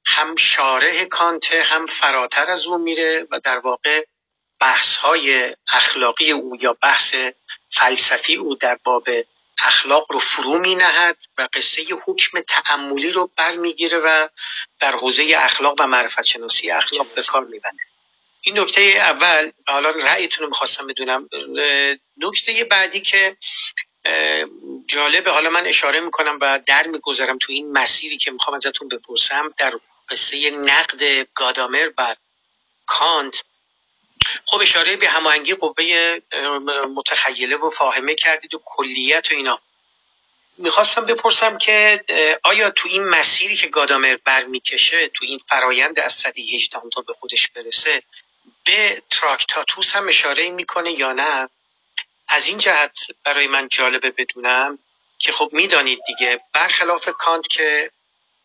هم 0.06 0.36
شارح 0.36 1.05
کانت 1.05 1.52
هم 1.52 1.86
فراتر 1.86 2.50
از 2.50 2.66
او 2.66 2.78
میره 2.78 3.26
و 3.30 3.40
در 3.40 3.59
واقع 3.59 4.05
بحث 4.60 4.97
های 4.97 5.56
اخلاقی 5.72 6.30
او 6.30 6.56
یا 6.60 6.72
بحث 6.72 7.14
فلسفی 7.70 8.35
او 8.35 8.55
در 8.55 8.78
باب 8.85 9.09
اخلاق 9.59 10.12
رو 10.12 10.18
فرو 10.18 10.59
می 10.59 10.74
نهد 10.74 11.16
و 11.39 11.48
قصه 11.52 11.82
حکم 12.06 12.40
تعملی 12.40 13.12
رو 13.12 13.30
برمیگیره 13.36 13.98
و 13.98 14.28
در 14.80 14.93
حوزه 14.93 15.35
اخلاق 15.36 15.74
و 15.78 15.86
معرفت 15.86 16.22
شناسی 16.22 16.70
اخلاق 16.70 17.14
به 17.14 17.22
کار 17.22 17.44
میبنده 17.44 17.82
این 18.40 18.59
نکته 18.59 18.80
اول 18.80 19.51
حالا 19.66 19.90
رأیتون 19.90 20.43
رو 20.44 20.48
می‌خواستم 20.48 20.86
بدونم. 20.86 21.28
نکته 22.16 22.64
بعدی 22.64 23.01
که 23.01 23.36
جالبه 24.86 25.30
حالا 25.30 25.51
من 25.51 25.66
اشاره 25.66 26.01
می‌کنم 26.01 26.39
و 26.40 26.60
در 26.66 26.86
می‌گذارم 26.86 27.39
تو 27.39 27.52
این 27.52 27.72
مسیری 27.72 28.16
که 28.16 28.30
می‌خوام 28.30 28.55
ازتون 28.56 28.89
بپرسم 28.89 29.55
در 29.56 29.72
قصه 30.09 30.51
نقد 30.51 31.26
گادامر 31.35 31.89
بر 31.89 32.16
کانت 32.86 33.44
خب 34.47 34.59
اشاره 34.61 34.97
به 34.97 35.09
هماهنگی 35.09 35.55
قوه 35.55 36.19
متخیله 36.95 37.57
و 37.57 37.70
فاهمه 37.70 38.15
کردید 38.15 38.55
و 38.55 38.62
کلیت 38.65 39.32
و 39.32 39.35
اینا. 39.35 39.61
می‌خواستم 40.57 41.07
بپرسم 41.07 41.59
که 41.59 42.05
آیا 42.43 42.70
تو 42.70 42.89
این 42.89 43.05
مسیری 43.05 43.57
که 43.57 43.66
گادامر 43.66 44.16
برمیکشه 44.24 45.09
تو 45.09 45.24
این 45.24 45.39
فرایند 45.49 46.01
از 46.01 46.12
صده 46.12 46.43
18 46.43 46.78
تا 46.95 47.01
به 47.01 47.12
خودش 47.12 47.49
برسه 47.49 48.03
به 48.65 49.03
تراکتاتوس 49.11 49.97
هم 49.97 50.09
اشاره 50.09 50.51
می‌کنه 50.51 50.93
یا 50.93 51.12
نه؟ 51.12 51.49
از 52.28 52.49
این 52.49 52.59
جهت 52.59 52.99
برای 53.24 53.47
من 53.47 53.69
جالبه 53.69 54.11
بدونم 54.11 54.78
که 55.19 55.32
خب 55.32 55.51
می‌دانید 55.53 55.99
دیگه 56.07 56.40
برخلاف 56.53 57.09
کانت 57.09 57.49
که 57.49 57.90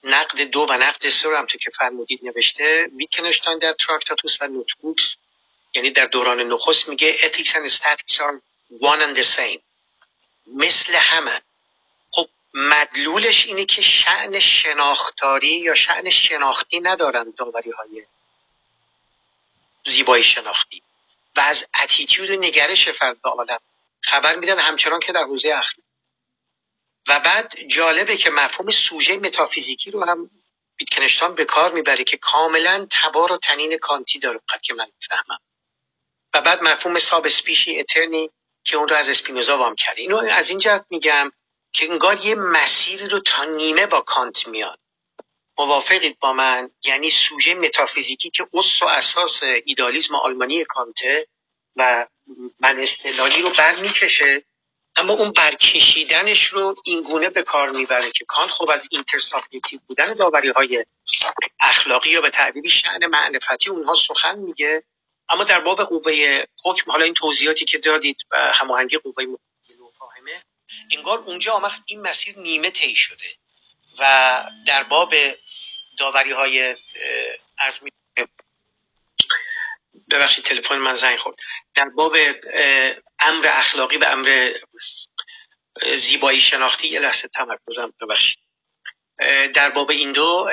نقد 0.04 0.42
دو 0.42 0.66
و 0.70 0.74
نقد 0.74 1.10
سه 1.10 1.30
رو 1.30 1.38
هم 1.38 1.46
تو 1.46 1.58
که 1.58 1.70
فرمودید 1.70 2.20
نوشته 2.24 2.90
ویتکنشتاین 2.98 3.60
در 3.60 3.74
تراکتاتوس 3.74 4.42
و 4.42 4.48
نوتبوکس 4.48 5.18
یعنی 5.74 5.92
در 5.92 6.06
دوران 6.06 6.42
نخست 6.42 6.90
میگه 6.90 7.18
ethics 7.18 7.50
and 7.50 7.70
statics 7.70 8.16
are 8.20 8.42
one 8.82 9.02
and 9.02 9.18
the 9.18 9.24
same. 9.24 9.60
مثل 10.48 10.96
همه. 10.96 11.42
خب 12.12 12.30
مدلولش 12.54 13.46
اینه 13.46 13.66
که 13.66 13.82
شعن 13.82 14.40
شناختاری 14.40 15.60
یا 15.60 15.76
شعن 15.76 16.10
شناختی 16.10 16.80
ندارن 16.80 17.34
داوری 17.38 17.72
های 17.72 18.06
زیبایی 19.86 20.24
شناختی. 20.24 20.82
و 21.36 21.40
از 21.40 21.68
اتیتیود 21.84 22.32
نگرش 22.32 22.90
فرد 22.90 23.22
به 23.22 23.30
عالم 23.30 23.60
خبر 24.02 24.36
میدن 24.36 24.60
همچنان 24.60 25.00
که 25.00 25.12
در 25.12 25.24
حوزه 25.24 25.54
اخلاق. 25.56 25.88
و 27.08 27.20
بعد 27.20 27.60
جالبه 27.68 28.18
که 28.18 28.30
مفهوم 28.30 28.72
سوژه 28.72 29.18
متافیزیکی 29.18 29.92
رو 29.92 30.06
هم 30.06 30.30
ویتگنشتاین 30.78 31.36
به 31.36 31.46
کار 31.46 31.72
می‌بره 31.72 32.04
که 32.04 32.18
کاملا 32.18 32.88
تبار 32.92 33.32
و 33.32 33.38
طنین 33.38 33.78
کانتی 33.78 34.20
داره. 34.20 34.42
که 34.62 34.74
من 34.74 34.88
می‌فهمم 35.00 35.40
و 36.34 36.42
بعد 36.42 36.64
مفهوم 36.64 37.00
sub 37.00 37.26
specie 37.26 37.80
aeterni 37.80 38.30
که 38.64 38.78
اون 38.78 38.88
رو 38.88 38.96
از 38.96 39.10
اسپینوزا 39.10 39.58
وام 39.58 39.76
کرده 39.76 40.02
اینو 40.02 40.18
از 40.18 40.50
این 40.50 40.60
جهت 40.60 40.86
میگم 40.90 41.32
که 41.74 41.92
انگار 41.92 42.26
یه 42.26 42.36
مسیری 42.36 43.08
رو 43.08 43.20
تا 43.20 43.44
نیمه 43.44 43.86
با 43.86 44.02
کانت 44.02 44.48
میاد. 44.48 44.80
موافقید 45.58 46.20
با 46.20 46.34
من؟ 46.34 46.70
یعنی 46.86 47.10
سوژه 47.10 47.54
متافیزیکی 47.54 48.30
که 48.30 48.48
اس 48.54 48.84
و 48.84 48.86
اساس 48.86 49.44
ایدالیزم 49.66 50.16
آلمانی 50.16 50.66
کانته 50.66 51.28
و 51.76 52.08
من 52.60 52.80
استعلایی 52.80 53.42
رو 53.42 53.50
بر 53.50 53.76
می‌کشه 53.76 54.44
اما 54.96 55.14
اون 55.14 55.32
برکشیدنش 55.32 56.48
رو 56.48 56.76
اینگونه 56.86 57.30
به 57.30 57.44
کار 57.44 57.70
می‌بره 57.70 58.12
که 58.12 58.26
کانت 58.26 58.52
خب 58.52 58.70
از 58.70 58.88
intersubjective 58.92 59.80
بودن 59.88 60.14
داوری 60.14 60.50
های 60.50 60.86
اخلاقی 61.60 62.10
یا 62.10 62.22
به 62.22 62.30
تعبیری 62.30 62.70
شأن 62.70 63.06
معرفتی 63.06 63.70
اونها 63.70 63.94
سخن 63.94 64.40
میگه. 64.40 64.84
اما 65.30 65.44
در 65.44 65.60
باب 65.60 65.84
قوه 65.84 66.44
حکم 66.64 66.92
حالا 66.92 67.06
این 67.06 67.14
توضیحاتی 67.14 67.66
که 67.66 67.78
دادید 67.78 68.22
و 68.32 68.52
هماهنگی 68.56 68.98
قوه 68.98 69.26
فاهمه 70.00 70.32
انگار 70.92 71.20
اونجا 71.20 71.54
آمد 71.54 71.72
این 71.86 72.02
مسیر 72.02 72.40
نیمه 72.40 72.70
طی 72.70 72.96
شده 72.96 73.26
و 74.00 74.44
در 74.68 74.84
باب 74.84 75.14
داوری 76.00 76.32
های 76.32 76.76
از 77.58 77.80
ببخشید 80.12 80.46
تلفن 80.46 80.78
من 80.78 80.94
زنگ 80.94 81.18
خورد. 81.18 81.36
در 81.74 81.90
باب 81.90 82.16
امر 83.20 83.48
اخلاقی 83.48 83.98
و 83.98 84.06
امر 84.06 84.54
زیبایی 85.96 86.40
شناختی 86.40 86.88
یه 86.88 87.00
لحظه 87.00 87.28
تمرکزم 87.28 87.94
ببخشید. 88.02 88.40
در 89.54 89.70
باب 89.70 89.92
این 89.92 90.12
دو 90.12 90.50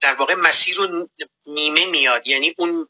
در 0.00 0.14
واقع 0.14 0.34
مسیر 0.34 0.76
رو 0.76 1.08
نیمه 1.46 1.86
میاد. 1.86 2.26
یعنی 2.26 2.54
اون 2.58 2.88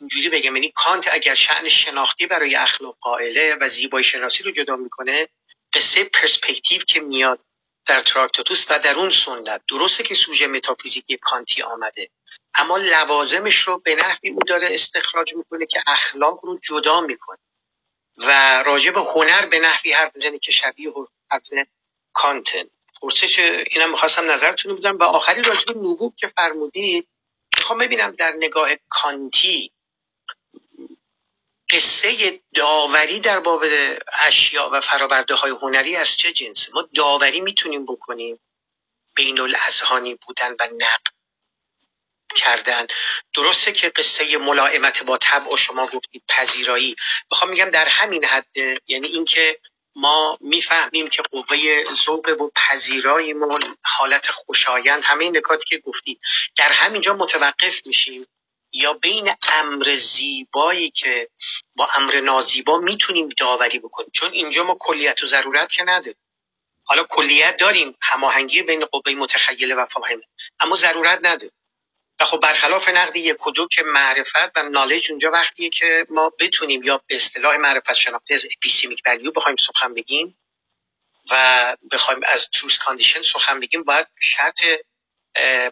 اینجوری 0.00 0.28
بگم. 0.28 0.56
یعنی 0.56 0.72
کانت 0.74 1.08
اگر 1.12 1.34
شعن 1.34 1.68
شناختی 1.68 2.26
برای 2.26 2.56
اخلاق 2.56 2.96
قائله 3.00 3.56
و 3.60 3.68
زیبایی 3.68 4.04
شناسی 4.04 4.42
رو 4.42 4.50
جدا 4.50 4.76
می‌کنه 4.76 5.28
قصه 5.72 6.04
پرسپکتیو 6.04 6.80
که 6.80 7.00
میاد 7.00 7.40
در 7.86 8.00
تراکتاتوس 8.00 8.70
و 8.70 8.78
در 8.78 8.94
اون 8.94 9.10
سنت. 9.10 9.62
درسته 9.68 10.02
که 10.02 10.14
سوژه 10.14 10.46
متافیزیکی 10.46 11.16
کانتی 11.16 11.62
آمده 11.62 12.10
اما 12.54 12.76
لوازمش 12.76 13.56
رو 13.56 13.78
به 13.78 13.94
نحوی 13.94 14.30
او 14.30 14.38
داره 14.48 14.68
استخراج 14.70 15.34
می‌کنه 15.34 15.66
که 15.66 15.82
اخلاق 15.86 16.44
رو 16.44 16.58
جدا 16.62 17.00
می‌کنه. 17.00 17.38
و 18.16 18.62
راجع 18.62 18.90
به 18.90 19.00
هنر 19.00 19.46
به 19.46 19.58
نحوی 19.58 19.92
حرف 19.92 20.12
می‌زنه 20.14 20.38
که 20.38 20.52
شبیه 20.52 20.92
حرف 21.30 21.48
کانتن. 22.12 22.64
پرسش 23.02 23.38
اینم 23.38 23.90
می‌خواستم 23.90 24.30
نظرتون 24.30 24.74
بودم 24.74 24.98
و 24.98 25.02
آخری 25.02 25.42
راجع 25.42 25.64
به 25.64 26.12
که 26.16 26.26
فرمودید 26.26 27.08
می‌خوام 27.58 27.78
ببینم 27.78 28.10
در 28.10 28.32
نگاه 28.38 28.70
کانتی 28.88 29.72
قصه 31.70 32.40
داوری 32.54 33.20
در 33.20 33.40
باب 33.40 33.64
اشیاء 34.20 34.70
و 34.70 34.80
فرابرده 34.80 35.34
های 35.34 35.50
هنری 35.50 35.96
از 35.96 36.16
چه 36.16 36.32
جنسه 36.32 36.72
ما 36.74 36.88
داوری 36.94 37.40
می‌تونیم 37.40 37.84
بکنیم. 37.84 38.40
بین 39.14 39.40
الاذهانی 39.40 40.14
بودن 40.14 40.52
و 40.52 40.68
نقد 40.78 41.06
کردن. 42.36 42.86
درسته 43.34 43.72
که 43.72 43.88
قصه 43.88 44.36
ملائمت 44.36 45.02
با 45.02 45.18
طبع 45.18 45.52
و 45.52 45.56
شما 45.56 45.86
گفتید 45.86 46.22
پذیرایی. 46.28 46.96
می‌خوام 47.30 47.50
میگم 47.50 47.70
در 47.70 47.88
همین 47.88 48.24
حد 48.24 48.56
یعنی 48.86 49.06
اینکه 49.06 49.60
ما 49.94 50.38
می‌فهمیم 50.40 51.08
که 51.08 51.22
قوه 51.22 51.84
ذوق 51.94 52.40
و 52.40 52.50
پذیرایی 52.56 53.32
ما 53.32 53.58
حالت 53.84 54.26
خوشایند 54.26 55.02
همه 55.04 55.24
این 55.24 55.36
نکاتی 55.36 55.64
که 55.68 55.78
گفتید. 55.78 56.20
در 56.56 56.72
همینجا 56.72 57.14
متوقف 57.14 57.86
میشیم. 57.86 58.26
یا 58.72 58.92
بین 58.92 59.30
امر 59.42 59.94
زیبایی 59.94 60.90
که 60.90 61.28
با 61.76 61.88
امر 61.94 62.20
نازیبا 62.20 62.78
می‌تونیم 62.78 63.28
داوری 63.28 63.78
بکنیم؟ 63.78 64.10
چون 64.14 64.32
اینجا 64.32 64.64
ما 64.64 64.76
کلیت 64.80 65.22
و 65.22 65.26
ضرورت 65.26 65.72
که 65.72 65.82
نداریم. 65.82 66.20
حالا 66.84 67.02
کلیت 67.02 67.56
داریم 67.56 67.96
هماهنگی 68.02 68.62
بین 68.62 68.84
قوه 68.84 69.12
متخیله 69.12 69.74
و 69.74 69.86
فاهمه 69.86 70.22
اما 70.60 70.76
ضرورت 70.76 71.18
نداریم. 71.22 71.52
و 72.20 72.24
خب 72.24 72.40
برخلاف 72.40 72.88
نقد 72.88 73.16
یک 73.16 73.46
و 73.46 73.50
دو 73.50 73.66
که 73.68 73.82
معرفت 73.82 74.56
و 74.56 74.62
knowledge 74.62 75.10
اونجا 75.10 75.30
وقتیه 75.30 75.70
که 75.70 76.06
ما 76.10 76.32
بتونیم 76.38 76.82
یا 76.82 77.02
به 77.06 77.16
اصطلاح 77.16 77.56
معرفت 77.56 77.92
شناخته 77.92 78.34
از 78.34 78.46
epistemic 78.56 79.02
value 79.06 79.32
بخوایم 79.32 79.56
سخن 79.56 79.94
بگیم 79.94 80.38
و 81.30 81.76
بخوایم 81.92 82.20
از 82.26 82.48
truth 82.50 82.78
condition 82.78 83.22
سخن 83.22 83.60
بگیم 83.60 83.82
باید 83.82 84.06
شرط 84.22 84.60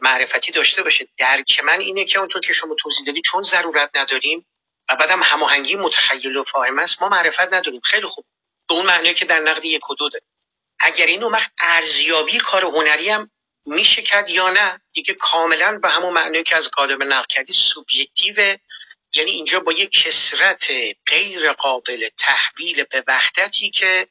معرفتی 0.03 0.53
داشته 0.53 0.83
باشه 0.83 1.09
درک 1.19 1.61
من 1.61 1.81
اینه 1.81 2.05
که 2.05 2.19
اونطور 2.19 2.43
که 2.43 2.53
شما 2.53 2.75
توضیح 2.79 3.07
دادی 3.07 3.23
چون 3.23 3.43
ضرورت 3.43 3.91
نداریم 3.95 4.47
و 4.91 4.97
بعدم 4.97 5.23
هماهنگی 5.23 5.77
متخیل 5.77 6.37
و 6.37 6.45
فاهم 6.45 6.79
است 6.79 7.03
ما 7.03 7.09
معرفت 7.09 7.53
نداریم. 7.53 7.81
خیلی 7.81 8.07
خوب. 8.07 8.25
به 8.69 8.75
اون 8.75 8.87
معنی 8.87 9.15
که 9.15 9.25
در 9.25 9.41
نقد 9.41 9.65
یک 9.65 9.91
و 9.91 9.95
دو 9.95 10.09
داره 10.09 10.25
اگر 10.81 11.07
این 11.07 11.23
وقت 11.23 11.51
ارزیابی 11.59 12.39
کار 12.39 12.65
هنری 12.65 13.09
هم 13.09 13.31
میشه 13.67 14.03
کرد 14.03 14.31
یا 14.31 14.51
نه 14.51 14.81
دیگه 14.93 15.15
کاملا 15.15 15.79
به 15.79 15.91
همون 15.91 16.13
معنی 16.13 16.43
که 16.43 16.57
از 16.57 16.71
قادم 16.71 17.13
نقل 17.13 17.25
کردی 17.29 17.53
سوبژکتیو 17.53 18.59
یعنی 19.13 19.31
اینجا 19.31 19.61
با 19.61 19.73
یک 19.73 19.91
کسرت 19.91 20.71
غیر 21.07 21.53
قابل 21.53 22.09
تحویل 22.19 22.85
به 22.85 23.05
وحدتی 23.07 23.71
که 23.71 24.09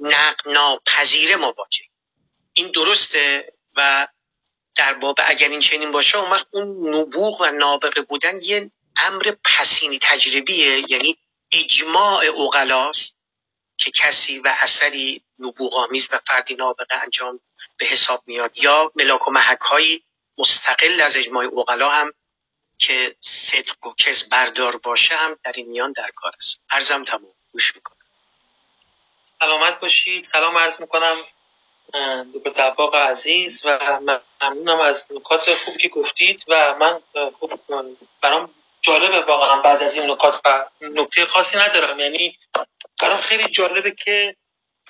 نقد 0.00 0.48
ناپذیر 0.48 1.36
مواجه 1.36 1.84
این 2.52 2.70
درسته 2.70 3.52
و 3.76 4.08
در 4.76 4.94
باب 4.94 5.16
اگر 5.24 5.48
این 5.48 5.60
چنین 5.60 5.92
باشه 5.92 6.18
اون 6.18 6.30
وقت 6.30 6.46
اون 6.50 6.94
نبوغ 6.94 7.40
و 7.40 7.50
نابغه 7.50 8.02
بودن 8.02 8.38
یه 8.42 8.70
امر 8.96 9.34
پسینی 9.44 9.98
تجربیه 10.02 10.90
یعنی 10.90 11.18
اجماع 11.52 12.24
اوغلاست 12.24 13.16
که 13.78 13.90
کسی 13.90 14.38
و 14.38 14.52
اثری 14.60 15.24
نبوغامیز 15.38 16.08
و 16.12 16.20
فردی 16.26 16.54
نابغه 16.54 16.94
انجام 17.02 17.40
به 17.76 17.86
حساب 17.86 18.22
میاد. 18.26 18.58
یا 18.58 18.92
ملاک 18.94 19.28
و 19.28 19.30
محک 19.30 19.60
هایی 19.60 20.04
مستقل 20.38 21.00
از 21.00 21.16
اجماع 21.16 21.44
اوغلا 21.44 21.90
هم 21.90 22.12
که 22.78 23.16
صدق 23.20 23.86
و 23.86 23.94
کس 23.98 24.28
بردار 24.28 24.76
باشه 24.76 25.16
هم 25.16 25.38
در 25.44 25.52
این 25.52 25.68
میان 25.68 25.92
در 25.92 26.10
کار 26.14 26.32
است. 26.36 26.60
عرضم 26.70 27.04
تمام. 27.04 27.32
گوش 27.52 27.74
می‌کنم. 27.76 27.96
سلامت 29.40 29.80
باشید. 29.80 30.24
سلام 30.24 30.58
عرض 30.58 30.80
می‌کنم. 30.80 31.16
به 32.44 32.50
دباغ 32.50 32.96
عزیز 32.96 33.62
و 33.66 33.78
ممنونم 34.42 34.80
از 34.80 35.08
نکات 35.12 35.54
خوبی 35.54 35.78
که 35.78 35.88
گفتید 35.88 36.44
و 36.48 36.74
من 36.80 37.00
خوب 37.38 37.60
برام 38.22 38.54
جالبه 38.80 39.20
واقعا 39.20 39.62
بعض 39.62 39.82
از 39.82 39.96
این 39.96 40.10
نکات 40.10 40.40
و 40.44 40.66
نکته 40.80 41.24
خاصی 41.24 41.58
ندارم. 41.58 42.00
یعنی 42.00 42.38
برام 43.00 43.20
خیلی 43.20 43.48
جالبه 43.48 43.90
که 43.90 44.36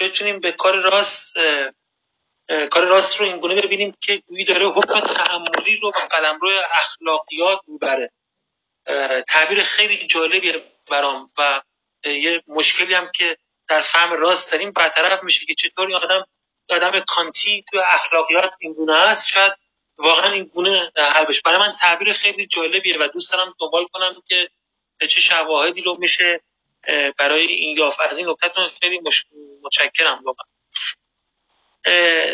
بتونیم 0.00 0.40
به 0.40 0.52
کار 0.52 0.76
راست 0.76 1.34
کار 2.70 2.84
راست 2.84 3.20
رو 3.20 3.26
اینگونه 3.26 3.62
ببینیم 3.62 3.96
که 4.00 4.22
گویی 4.26 4.44
داره 4.44 4.66
حکم 4.66 5.00
تعملی 5.00 5.76
رو 5.76 5.90
به 5.90 6.32
روی 6.40 6.52
اخلاقیات 6.72 7.60
می‌بره. 7.66 8.10
تعبیر 9.28 9.62
خیلی 9.62 10.06
جالبیه 10.06 10.62
برام 10.90 11.28
و 11.38 11.62
یه 12.04 12.42
مشکلی 12.48 12.94
هم 12.94 13.10
که 13.14 13.36
در 13.68 13.80
فهم 13.80 14.12
راست 14.12 14.52
داریم 14.52 14.72
برطرف 14.72 15.24
میشه 15.24 15.46
که 15.46 15.54
چطور 15.54 15.86
این 15.86 15.96
آدم 15.96 16.26
آدم 16.70 17.00
کانتی 17.00 17.64
تو 17.70 17.82
اخلاقیات 17.86 18.54
این 18.60 18.72
گونه 18.72 18.96
است 18.96 19.28
شاید 19.28 19.52
واقعا 19.98 20.32
این 20.32 20.44
گونه 20.44 20.92
حل 20.96 21.24
بشه 21.24 21.40
برای 21.44 21.58
من 21.58 21.76
تعبیر 21.80 22.12
خیلی 22.12 22.46
جالبیه 22.46 22.98
و 23.00 23.08
دوست 23.08 23.32
دارم 23.32 23.54
دنبال 23.60 23.86
کنم 23.92 24.22
که 24.28 24.50
چه 25.06 25.20
شواهدی 25.20 25.82
رو 25.82 25.96
میشه 25.98 26.40
برای 27.18 27.46
این 27.46 27.76
یافت. 27.76 28.00
از 28.00 28.18
این 28.18 28.28
نکتهتون 28.28 28.68
خیلی 28.80 29.00
متشکرم 29.62 30.24
واقعا. 30.24 30.46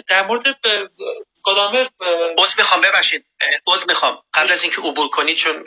در 0.09 0.27
مورد 0.27 0.61
گادامر 1.45 1.87
باز 2.37 2.55
می‌خوام 2.59 2.81
ببخشید. 2.81 3.27
باز 3.65 3.89
می‌خوام. 3.89 4.23
قبل 4.35 4.53
از 4.53 4.63
اینکه 4.63 4.81
عبور 4.81 5.09
کنید 5.09 5.37
چون 5.37 5.65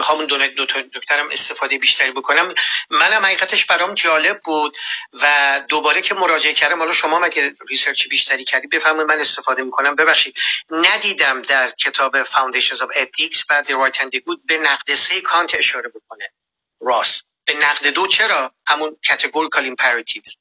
همون 0.00 0.26
دو 0.26 0.48
دو 0.48 0.66
دکترم 0.94 1.28
استفاده 1.30 1.78
بیشتری 1.78 2.10
بکنم. 2.10 2.54
منم 2.90 3.24
حقیقتش 3.24 3.66
برام 3.66 3.94
جالب 3.94 4.40
بود 4.44 4.76
و 5.12 5.60
دوباره 5.68 6.00
که 6.00 6.14
مراجعه 6.14 6.54
کردم 6.54 6.78
حالا 6.78 6.92
شما 6.92 7.18
اگه 7.18 7.52
research 7.68 8.08
بیشتری 8.08 8.44
کردی 8.44 8.66
بفهمید 8.66 9.06
من 9.06 9.20
استفاده 9.20 9.62
می‌کنم. 9.62 9.96
ببخشید. 9.96 10.36
ندیدم 10.70 11.42
در 11.42 11.70
کتاب 11.70 12.24
Foundations 12.24 12.78
of 12.78 12.96
Ethics 12.96 13.44
و 13.50 13.64
The 13.66 13.72
Right 13.72 13.98
and 13.98 14.08
the 14.08 14.36
به 14.44 14.58
نقد 14.58 14.94
سه 14.94 15.20
کانت 15.20 15.54
اشاره 15.54 15.88
بکنه. 15.88 16.32
راس. 16.80 17.26
به 17.46 17.54
نقد 17.54 17.86
دو 17.86 18.06
چرا؟ 18.06 18.54
همون 18.66 18.96
categorical 19.06 19.62
imperatives. 19.62 20.36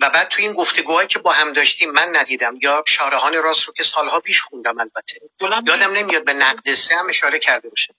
و 0.00 0.10
بعد 0.10 0.28
توی 0.28 0.44
این 0.44 0.54
گفتگوهایی 0.54 1.08
که 1.08 1.18
با 1.18 1.32
هم 1.32 1.52
داشتیم 1.52 1.90
من 1.90 2.16
ندیدم. 2.16 2.58
یا 2.62 2.84
شارحان 2.86 3.34
راس 3.34 3.64
رو 3.64 3.72
که 3.72 3.82
سالها 3.82 4.20
پیش 4.20 4.40
خوندم 4.40 4.80
البته. 4.80 5.20
یادم 5.40 5.92
نمیاد 5.92 6.24
به 6.24 6.32
نقد 6.32 6.72
سه 6.72 6.96
هم 6.96 7.08
اشاره 7.08 7.38
کرده 7.38 7.68
باشه. 7.68 7.94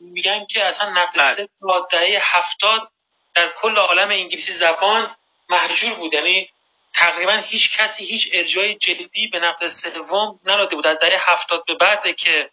میگن 0.00 0.46
که 0.46 0.64
اصلا 0.64 0.90
نقد 0.90 1.18
بله. 1.18 1.34
سه 1.34 1.48
دهه 1.90 2.36
هفتاد 2.36 2.90
در 3.34 3.52
کل 3.60 3.76
عالم 3.76 4.08
انگلیسی 4.08 4.52
زبان 4.52 5.10
محجور 5.48 5.94
بود. 5.94 6.14
یعنی 6.14 6.50
تقریبا 6.94 7.36
هیچ 7.36 7.76
کسی 7.76 8.04
هیچ 8.04 8.30
ارجای 8.32 8.74
جدی 8.74 9.28
به 9.28 9.40
نقد 9.40 9.66
سوم 9.66 10.40
نداده 10.44 10.76
بود. 10.76 10.86
از 10.86 10.98
دهه 10.98 11.30
هفتاد 11.30 11.64
به 11.66 11.74
بعد 11.74 12.16
که 12.16 12.50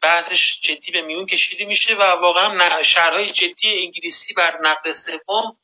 بعدش 0.00 0.60
جدی 0.60 0.92
به 0.92 1.02
میون 1.02 1.26
کشیده 1.26 1.64
میشه 1.64 1.94
و 1.94 2.02
واقعا 2.02 2.82
شهرهای 2.82 3.30
جدی 3.30 3.78
انگلیسی 3.84 4.34
بر 4.34 4.58
نقد 4.60 4.90
سوم 4.90 5.56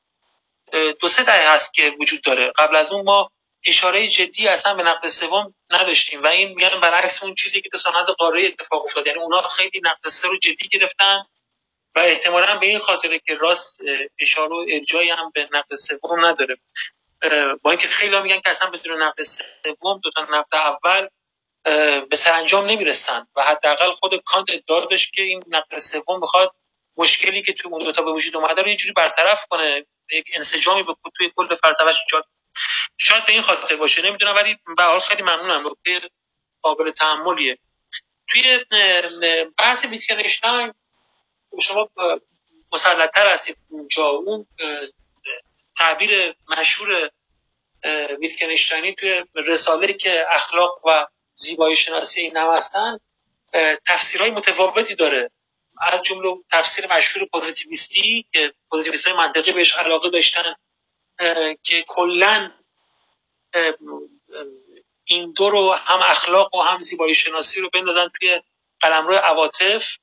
دو 1.00 1.08
سه 1.08 1.22
دهه 1.22 1.54
هست 1.54 1.74
که 1.74 1.92
وجود 2.00 2.22
داره. 2.22 2.52
قبل 2.56 2.76
از 2.76 2.92
اون 2.92 3.04
ما 3.04 3.30
اشاره 3.66 4.08
جدی 4.08 4.48
اصلا 4.48 4.74
به 4.74 4.82
نقد 4.82 5.08
سوم 5.08 5.54
نداشتیم 5.70 6.22
و 6.22 6.26
این 6.26 6.48
میگن 6.48 6.80
برعکس 6.80 7.22
اون 7.22 7.34
چیزی 7.34 7.60
که 7.60 7.68
تو 7.68 7.78
سند 7.78 8.06
قاره 8.18 8.46
اتفاق 8.46 8.84
افتاد. 8.84 9.06
یعنی 9.06 9.18
اونا 9.18 9.48
خیلی 9.48 9.80
نقد 9.84 10.08
سه 10.08 10.28
رو 10.28 10.38
جدی 10.38 10.68
گرفتن 10.72 11.24
و 11.94 11.98
احتمالا 11.98 12.58
به 12.58 12.66
این 12.66 12.78
خاطره 12.78 13.18
که 13.18 13.34
راست 13.34 13.80
اشاره 14.20 14.54
و 14.54 14.64
ارجایی 14.68 15.10
هم 15.10 15.30
به 15.34 15.48
نقد 15.52 15.74
سوم 15.74 16.26
نداره. 16.26 16.56
با 17.62 17.70
اینکه 17.70 17.88
خیلی 17.88 18.20
میگن 18.20 18.40
که 18.40 18.50
اصلا 18.50 18.70
بدون 18.70 19.02
نقد 19.02 19.22
سوم 19.22 20.00
دو 20.02 20.10
تا 20.10 20.26
نقد 20.32 20.54
اول 20.54 21.08
به 22.06 22.16
سرانجام 22.16 22.66
نمی‌رسن 22.66 23.26
و 23.36 23.42
حداقل 23.42 23.92
خود 23.92 24.22
کانت 24.24 24.50
ادعا 24.50 24.80
داشت 24.80 25.12
که 25.12 25.22
این 25.22 25.42
نقد 25.48 25.78
سوم 25.78 26.20
می‌خواد 26.20 26.54
مشکلی 26.96 27.42
که 27.42 27.52
تو 27.52 27.68
اون 27.72 27.84
دو 27.84 27.92
تا 27.92 28.02
به 28.02 28.10
وجود 28.10 28.36
اومده 28.36 28.62
رو 28.62 28.68
یه 28.68 28.76
جوری 28.76 28.92
برطرف 28.92 29.46
کنه. 29.50 29.86
یک 30.12 30.30
انسجامی 30.34 30.82
به 30.82 30.94
توی 31.16 31.30
کل 31.36 31.54
فلسفهش 31.54 32.00
ایجاد 32.04 32.26
شاید 32.98 33.26
به 33.26 33.32
این 33.32 33.42
خاطر 33.42 33.76
باشه 33.76 34.02
نمی‌دونم 34.02 34.34
ولی 34.34 34.58
به 34.76 34.82
حال 34.82 34.98
خیلی 34.98 35.22
ممنونم. 35.22 35.66
نکته 35.66 36.08
قابل 36.62 36.90
تحملیه. 36.90 37.58
توی 38.28 38.64
بحث 39.58 39.84
ویتگنشتاین 39.84 40.72
شما 41.60 41.88
مسلطتر 42.72 43.32
هستید 43.32 43.56
اونجا. 43.68 44.06
اون 44.06 44.46
تعبیر 45.76 46.34
مشهور 46.58 47.10
ویتگنشتاینی 48.20 48.94
توی 48.94 49.24
رساله 49.34 49.92
که 49.92 50.24
اخلاق 50.28 50.80
و 50.86 51.06
زیبایی 51.34 51.76
شناسی 51.76 52.30
نوستن 52.30 52.98
تفسیرهای 53.86 54.30
متفاوتی 54.30 54.94
داره. 54.94 55.30
از 55.80 56.02
جمله 56.02 56.36
تفسیر 56.52 56.92
مشهور 56.92 57.28
پوزیتیویستی 57.32 58.26
که 58.32 58.54
پوزیتیویست 58.70 59.08
های 59.08 59.16
منطقی 59.16 59.52
بهش 59.52 59.76
علاقه 59.76 60.10
داشتن 60.10 60.54
که 61.62 61.84
کلا 61.88 62.50
این 65.04 65.32
دو 65.32 65.50
رو 65.50 65.72
هم 65.72 66.00
اخلاق 66.02 66.54
و 66.54 66.60
هم 66.60 66.80
زیبایی 66.80 67.14
شناسی 67.14 67.60
رو 67.60 67.70
بندازن 67.70 68.08
توی 68.20 68.40
قلمرو 68.80 69.14
عواطف 69.14 69.98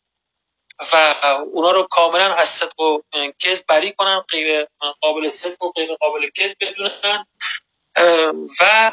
و 0.93 1.15
اونا 1.53 1.71
رو 1.71 1.87
کاملا 1.91 2.33
از 2.35 2.49
صدق 2.49 2.79
و 2.79 3.01
کذب 3.39 3.65
بری 3.67 3.93
کنن 3.93 4.19
غیر 4.19 4.67
قابل 5.01 5.27
صدق 5.27 5.63
و 5.63 5.71
غیر 5.71 5.95
قابل 5.95 6.29
کذب 6.29 6.57
بدونن. 6.61 7.25
و 8.61 8.91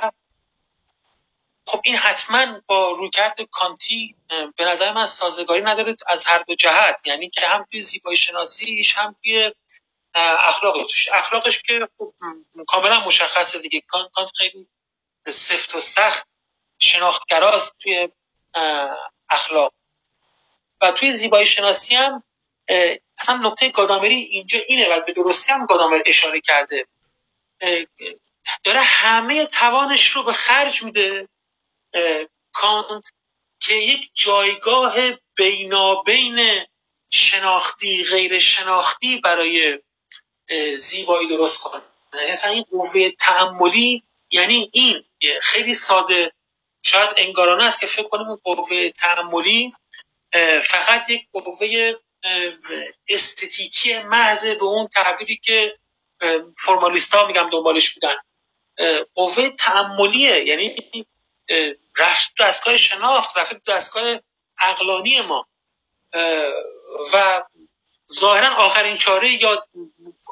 خب 1.66 1.80
این 1.84 1.96
حتما 1.96 2.60
با 2.66 2.90
رویکرد 2.90 3.42
کانتی 3.42 4.16
به 4.56 4.64
نظر 4.64 4.92
من 4.92 5.06
سازگاری 5.06 5.62
نداره 5.62 5.96
از 6.06 6.24
هر 6.24 6.38
دو 6.38 6.54
جهت. 6.54 7.00
یعنی 7.04 7.30
که 7.30 7.40
هم 7.40 7.66
توی 7.70 7.82
زیبایی 7.82 8.16
شناسیش 8.16 8.98
هم 8.98 9.16
توی 9.22 9.52
اخلاقش. 10.14 11.08
اخلاقش 11.12 11.62
که 11.62 11.88
خب 11.98 12.14
کاملا 12.68 13.00
مشخصه 13.00 13.58
دیگه. 13.58 13.80
کانت 13.80 14.30
خیلی 14.38 14.68
سفت 15.28 15.74
و 15.74 15.80
سخت 15.80 16.28
شناختگراست 16.78 17.76
توی 17.78 18.08
اخلاق. 19.30 19.72
و 20.80 20.92
توی 20.92 21.12
زیبایی 21.12 21.46
شناسی 21.46 21.94
هم 21.94 22.22
اصلا 23.18 23.36
نقطه 23.36 23.68
گادامری 23.68 24.14
اینجا 24.14 24.58
اینه 24.66 24.88
و 24.88 25.00
به 25.00 25.12
درستی 25.12 25.52
هم 25.52 25.66
گادامر 25.66 26.02
اشاره 26.06 26.40
کرده. 26.40 26.86
داره 28.64 28.80
همه 28.80 29.46
توانش 29.46 30.08
رو 30.08 30.22
به 30.22 30.32
خرج 30.32 30.82
میده. 30.82 31.28
کانت 32.52 33.12
که 33.60 33.74
یک 33.74 34.10
جایگاه 34.14 34.94
بینابین 35.36 36.64
شناختی 37.10 38.04
غیر 38.04 38.38
شناختی 38.38 39.16
برای 39.16 39.78
زیبایی 40.76 41.28
درست 41.28 41.60
کنه. 41.60 41.82
مثلا 42.32 42.50
این 42.50 42.64
قوه 42.70 43.10
تعملی 43.10 44.02
یعنی 44.30 44.70
این 44.72 45.04
خیلی 45.42 45.74
ساده 45.74 46.32
شاید 46.82 47.10
انگارانه 47.16 47.64
است 47.64 47.80
که 47.80 47.86
فکر 47.86 48.08
کنیم 48.08 48.36
قوه 48.44 48.90
تعملی 48.90 49.72
فقط 50.62 51.10
یک 51.10 51.26
قوه 51.32 51.92
استتیکی 53.08 53.98
محض 53.98 54.46
به 54.46 54.64
اون 54.64 54.86
تعبیری 54.86 55.36
که 55.36 55.78
فرمالیستا 56.58 57.26
میگم 57.26 57.50
دنبالش 57.50 57.94
بودن. 57.94 58.14
قوه 59.14 59.48
تعملیه 59.48 60.44
یعنی 60.44 60.76
رفت 61.96 62.32
دستگاه 62.40 62.76
شناخت 62.76 63.38
رفت 63.38 63.70
دستگاه 63.70 64.20
عقلانی 64.58 65.20
ما. 65.20 65.46
و 67.12 67.42
ظاهرا 68.12 68.54
آخرین 68.54 68.96
چاره 68.96 69.42
یا 69.42 69.66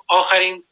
آخرین 0.08 0.64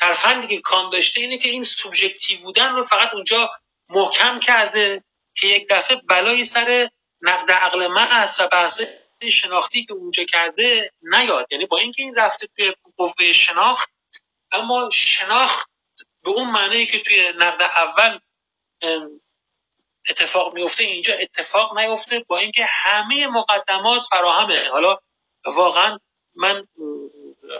ترفندی 0.00 0.46
که 0.46 0.60
کان 0.60 0.90
داشته 0.90 1.20
اینه 1.20 1.38
که 1.38 1.48
این 1.48 1.62
سوبژکتیو 1.62 2.40
بودن 2.40 2.72
رو 2.72 2.84
فقط 2.84 3.14
اونجا 3.14 3.50
محکم 3.88 4.40
کرده 4.40 5.04
که 5.34 5.46
یک 5.46 5.66
دفعه 5.70 5.96
بلایی 6.08 6.44
سر 6.44 6.90
نقد 7.22 7.50
عقل 7.50 7.86
محض 7.86 8.40
و 8.40 8.48
بحث 8.48 8.80
شناختی 9.32 9.84
که 9.84 9.92
اونجا 9.92 10.24
کرده 10.24 10.92
نیاد. 11.02 11.46
یعنی 11.50 11.66
با 11.66 11.78
اینکه 11.78 12.02
این 12.02 12.14
رفته 12.14 12.48
توی 12.56 12.74
قوه 12.96 13.32
شناخت 13.32 13.90
اما 14.52 14.90
شناخت 14.92 15.70
به 16.22 16.30
اون 16.30 16.50
معنی 16.50 16.86
که 16.86 16.98
توی 16.98 17.32
نقد 17.38 17.62
اول 17.62 18.18
اتفاق 20.08 20.54
میفته 20.54 20.84
اینجا 20.84 21.14
اتفاق 21.14 21.78
نیفته 21.78 22.18
با 22.18 22.38
اینکه 22.38 22.64
همه 22.64 23.26
مقدمات 23.26 24.02
فراهمه. 24.02 24.68
حالا 24.70 24.98
واقعا 25.46 25.98
من 26.34 26.68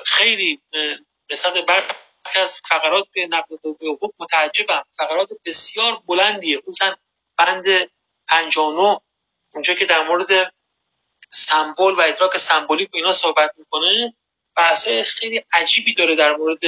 خیلی 0.07 0.61
نسبت 1.31 1.55
برخی 1.55 2.39
از 2.39 2.61
فقرات 2.69 3.07
توی 3.13 3.27
نقد 3.27 3.53
حقوق 3.53 4.15
متعجبم. 4.19 4.85
فقرات 4.93 5.29
بسیار 5.45 6.03
بلندیه. 6.07 6.61
خصوصا 6.61 6.97
بند 7.39 7.65
59 8.29 9.01
اونجا 9.55 9.75
که 9.75 9.87
در 9.87 10.07
مورد 10.07 10.55
سمبل 11.31 11.95
و 11.95 12.01
ادراک 12.01 12.37
سمبولیک 12.37 12.95
و 12.95 12.97
اینا 12.97 13.13
صحبت 13.13 13.55
می‌کنه 13.57 14.15
بحثای 14.57 15.03
خیلی 15.03 15.45
عجیبی 15.53 15.95
داره 15.95 16.17
در 16.17 16.37
مورد 16.37 16.61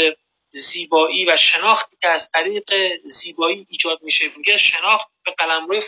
زیبایی 0.53 1.31
و 1.31 1.37
شناختی 1.37 1.97
که 2.01 2.09
از 2.09 2.31
طریق 2.31 2.71
زیبایی 3.05 3.67
ایجاد 3.71 4.03
میشه. 4.03 4.33
میگه 4.37 4.57
شناخت 4.57 5.09
به 5.25 5.35
قلمرو 5.39 5.81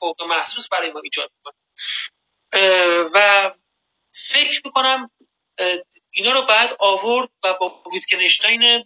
فوق 0.00 0.22
محسوس 0.22 0.68
برای 0.68 0.90
ما 0.90 1.00
ایجاد 1.00 1.30
می‌کنه. 1.36 1.54
و 3.14 3.50
فکر 4.12 4.62
می‌کنم 4.64 5.10
اینا 6.10 6.32
رو 6.32 6.42
بعد 6.42 6.76
آورد 6.78 7.28
و 7.44 7.54
با 7.54 7.82
ویتکنشتاین 7.92 8.84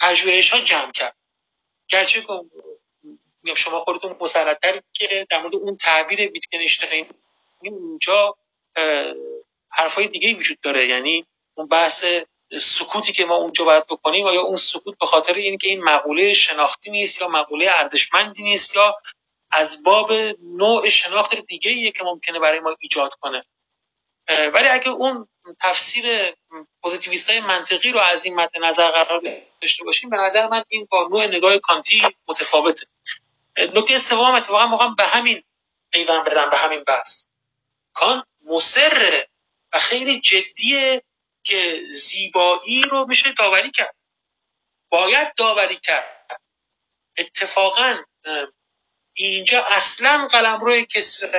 پژوهش 0.00 0.50
ها 0.52 0.60
جمع 0.60 0.92
کرد. 0.92 1.16
گرچه 1.88 2.24
شما 3.56 3.80
خودتون 3.80 4.16
مسلطتر 4.20 4.82
که 4.92 5.26
در 5.30 5.40
مورد 5.40 5.54
اون 5.54 5.76
تعبیر 5.76 6.20
ویتکنشتاین 6.20 7.06
اونجا 7.58 8.36
حرفای 9.68 10.08
دیگه 10.08 10.34
وجود 10.34 10.60
داره. 10.60 10.88
یعنی 10.88 11.26
اون 11.54 11.68
بحث 11.68 12.04
سکوتی 12.52 13.12
که 13.12 13.24
ما 13.24 13.34
اونجا 13.34 13.64
باید 13.64 13.86
بکنیم 13.86 14.26
یا 14.26 14.40
اون 14.40 14.56
سکوت 14.56 14.98
به 14.98 15.06
خاطر 15.06 15.34
اینکه 15.34 15.68
این 15.68 15.84
مقوله 15.84 16.32
شناختی 16.32 16.90
نیست 16.90 17.20
یا 17.20 17.28
مقوله 17.28 17.70
ارزشمندی 17.70 18.42
نیست 18.42 18.76
یا 18.76 18.96
از 19.50 19.82
باب 19.82 20.12
نوع 20.42 20.88
شناخت 20.88 21.34
دیگه 21.34 21.70
ایه 21.70 21.92
که 21.92 22.04
ممکنه 22.04 22.38
برای 22.38 22.60
ما 22.60 22.76
ایجاد 22.80 23.14
کنه. 23.14 23.44
ولی 24.28 24.68
اگه 24.68 24.88
اون 24.88 25.28
تفسیر 25.60 26.34
پوزیتیویست 26.82 27.30
های 27.30 27.40
منطقی 27.40 27.92
رو 27.92 28.00
از 28.00 28.24
این 28.24 28.34
مد 28.34 28.50
نظر 28.60 28.90
قرار 28.90 29.22
داشته 29.62 29.84
باشیم 29.84 30.10
به 30.10 30.16
نظر 30.16 30.48
من 30.48 30.64
این 30.68 30.88
با 30.90 31.08
نوع 31.10 31.26
نگاه 31.26 31.58
کانتی 31.58 32.02
متفاوته. 32.28 32.86
نکته 33.58 33.98
سوم 33.98 34.34
اتفاقا 34.34 34.66
موقع 34.66 34.86
به 34.96 35.04
همین 35.04 35.42
پیوند 35.92 36.24
بدن 36.24 36.50
به 36.50 36.56
همین 36.58 36.84
بحث. 36.84 37.24
کان 37.94 38.24
مصر 38.44 39.26
و 39.72 39.78
خیلی 39.78 40.20
جدیه 40.20 41.02
که 41.46 41.80
زیبایی 41.92 42.82
رو 42.90 43.06
میشه 43.08 43.32
داوری 43.32 43.70
کرد. 43.70 43.94
باید 44.88 45.34
داوری 45.34 45.76
کرد. 45.76 46.40
اتفاقا 47.18 47.98
اینجا 49.14 49.64
اصلا 49.64 50.28
قلمرو 50.30 50.82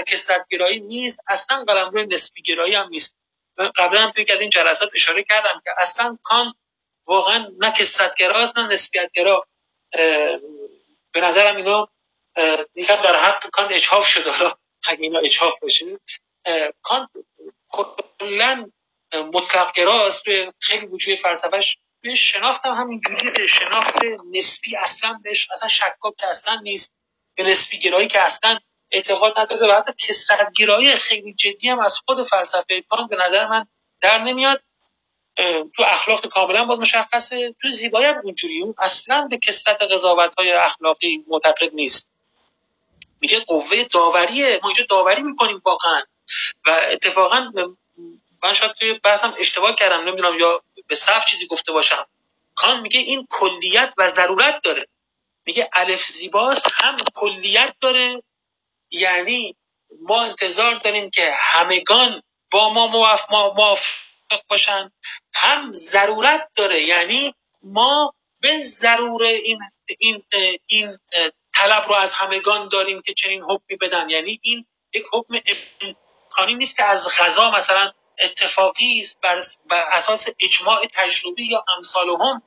کسرتگرایی 0.07 0.79
نیست 0.79 1.19
اصلا 1.27 1.63
قلمرو 1.67 2.05
نسبی 2.05 2.41
گرایی 2.41 2.75
هم 2.75 2.89
نیست. 2.89 3.17
من 3.57 3.71
قبلا 3.75 4.01
هم 4.01 4.13
از 4.29 4.41
این 4.41 4.49
جلسات 4.49 4.89
اشاره 4.93 5.23
کردم 5.23 5.61
که 5.63 5.71
اصلا 5.77 6.17
کان 6.23 6.53
واقعا 7.07 7.47
نه 7.57 7.71
کسرتگراست 7.71 8.57
نه 8.57 8.67
نسبیتگرا 8.67 9.47
به 11.11 11.21
نظرم 11.21 11.55
اینا 11.55 11.87
یکم 12.75 12.95
در 12.95 13.15
حق 13.15 13.49
کان 13.49 13.73
اجحاف 13.73 14.07
شده 14.07 14.31
حالا 14.31 14.53
اگه 14.87 15.01
اینا 15.01 15.19
اجحاف 15.19 15.59
باشه 15.59 15.85
کان 16.81 17.07
کلا 17.69 18.71
مطلق 19.13 19.73
گراست 19.73 20.23
به 20.23 20.53
خیلی 20.59 20.85
وجود 20.85 21.15
فلسفهش 21.15 21.77
به 22.01 22.15
شناخت 22.15 22.65
هم 22.65 22.99
جوریه 22.99 23.47
شناخت 23.47 23.95
نسبی 24.33 24.75
اصلا 24.75 25.19
بهش 25.23 25.47
اصلا 25.51 25.67
شکاک 25.67 26.15
که 26.17 26.27
اصلا 26.27 26.55
نیست 26.63 26.93
به 27.35 27.43
نسبی 27.43 27.77
گرایی 27.79 28.07
که 28.07 28.21
اصلا 28.21 28.59
اعتقاد 28.91 29.39
نداره 29.39 29.67
و 29.67 29.77
حتی 29.77 29.93
کسرت 30.07 30.51
گرایی 30.57 30.95
خیلی 30.95 31.33
جدی 31.33 31.69
هم 31.69 31.79
از 31.79 31.97
خود 31.97 32.23
فلسفه 32.23 32.81
کان 32.89 33.07
به 33.07 33.15
نظر 33.15 33.47
من 33.47 33.67
در 34.01 34.23
نمیاد. 34.23 34.61
تو 35.75 35.83
اخلاق 35.83 36.25
کاملا 36.25 36.65
باید 36.65 36.79
مشخصه 36.79 37.55
تو 37.61 37.69
زیبایی 37.69 38.05
هم 38.05 38.21
اونجوری 38.23 38.61
اون 38.61 38.75
اصلا 38.77 39.27
به 39.31 39.37
کسرت 39.37 39.81
قضاوت 39.81 40.33
های 40.37 40.51
اخلاقی 40.51 41.23
معتقد 41.27 41.73
نیست. 41.73 42.11
میگه 43.21 43.39
قوه 43.39 43.83
داوریه 43.83 44.59
ما 44.63 44.69
اینجا 44.69 44.83
داوری 44.89 45.21
می‌کنیم 45.21 45.61
واقعا. 45.65 46.03
و 46.65 46.69
اتفاقا 46.91 47.51
من 48.43 48.53
شاید 48.53 48.71
توی 48.71 48.93
بحثم 48.93 49.35
اشتباه 49.39 49.75
کردم 49.75 50.07
نمی‌دونم 50.07 50.39
یا 50.39 50.61
به 50.87 50.95
صف 50.95 51.25
چیزی 51.25 51.47
گفته 51.47 51.71
باشم. 51.71 52.07
کان 52.55 52.79
میگه 52.81 52.99
این 52.99 53.27
کلیت 53.29 53.93
و 53.97 54.07
ضرورت 54.07 54.61
داره. 54.63 54.87
میگه 55.45 55.69
الف 55.73 56.05
زیباست 56.05 56.65
هم 56.73 56.97
کلیت 57.15 57.75
داره. 57.81 58.23
یعنی 58.91 59.55
ما 60.01 60.23
انتظار 60.23 60.75
داریم 60.75 61.09
که 61.09 61.31
همگان 61.37 62.21
با 62.51 62.69
ما 62.69 62.87
موافق 63.55 64.41
باشن. 64.47 64.91
هم 65.33 65.71
ضرورت 65.71 66.49
داره. 66.55 66.81
یعنی 66.81 67.33
ما 67.63 68.13
به 68.41 68.59
ضرور 68.59 69.23
این 69.23 69.59
این 69.99 70.23
این 70.65 70.97
طلب 71.53 71.87
رو 71.87 71.93
از 71.93 72.13
همگان 72.13 72.67
داریم 72.67 73.01
که 73.01 73.13
چنین 73.13 73.41
حکمی 73.43 73.77
بدن. 73.77 74.09
یعنی 74.09 74.39
این 74.41 74.65
یک 74.93 75.05
حکم 75.13 75.39
امکانی 75.81 76.55
نیست 76.55 76.77
که 76.77 76.83
از 76.83 77.07
غذا 77.19 77.51
مثلا 77.51 77.91
اتفاقی 78.19 79.01
است 79.01 79.19
بر, 79.21 79.41
اساس 79.91 80.27
اجماع 80.39 80.85
تجربی 80.85 81.47
یا 81.47 81.65
امثال 81.77 82.09
هم 82.09 82.41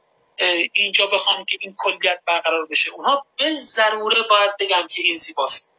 اینجا 0.72 1.06
بخوام 1.06 1.44
که 1.44 1.59
این 1.60 1.74
کلیت 1.78 2.20
برقرار 2.26 2.66
بشه. 2.66 2.90
اونها 2.90 3.26
به 3.38 3.51
ضروره 3.51 4.22
باید 4.22 4.56
بگن 4.60 4.86
که 4.86 5.02
این 5.02 5.16
زیباست. 5.16 5.70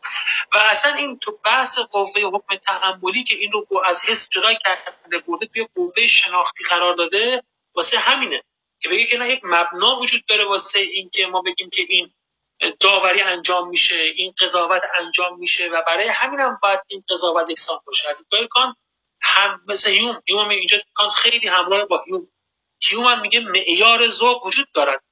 و 0.53 0.57
اصلا 0.57 0.93
این 0.93 1.19
تو 1.19 1.39
بحث 1.45 1.79
قوه 1.79 2.21
حکم 2.21 2.55
تعملی 2.55 3.23
که 3.23 3.35
این 3.35 3.51
رو 3.51 3.67
از 3.85 4.01
حس 4.01 4.29
جدا 4.29 4.53
کرده 4.53 5.19
برده 5.27 5.45
توی 5.45 5.67
قوه 5.75 6.07
شناختی 6.07 6.63
قرار 6.63 6.95
داده 6.95 7.43
واسه 7.75 7.99
همینه 7.99 8.43
که 8.79 8.89
بگه 8.89 9.05
که 9.05 9.17
نه 9.17 9.29
یک 9.29 9.41
مبنا 9.43 9.95
وجود 9.95 10.25
داره 10.25 10.45
واسه 10.45 10.79
این 10.79 11.09
که 11.09 11.27
ما 11.27 11.41
بگیم 11.41 11.69
که 11.69 11.85
این 11.89 12.13
داوری 12.79 13.21
انجام 13.21 13.69
میشه 13.69 13.95
این 13.95 14.33
قضاوت 14.41 14.81
انجام 14.95 15.39
میشه 15.39 15.69
و 15.69 15.81
برای 15.87 16.07
همین 16.07 16.39
هم 16.39 16.59
باید 16.61 16.79
این 16.87 17.03
قضاوت 17.09 17.49
یکسان 17.49 17.79
باشه. 17.85 18.09
از 18.09 18.25
هم 19.21 19.61
مثل 19.67 19.89
هیوم. 19.89 20.21
هیوم 20.25 20.49
اینجا 20.49 20.77
خیلی 21.15 21.47
همراه 21.47 21.85
با 21.85 22.03
هیوم. 22.05 22.27
هیوم 22.79 23.05
هم 23.05 23.21
میگه 23.21 23.39
معیار 23.39 24.07
ذوق 24.07 24.45
وجود 24.45 24.67
دارد. 24.73 25.03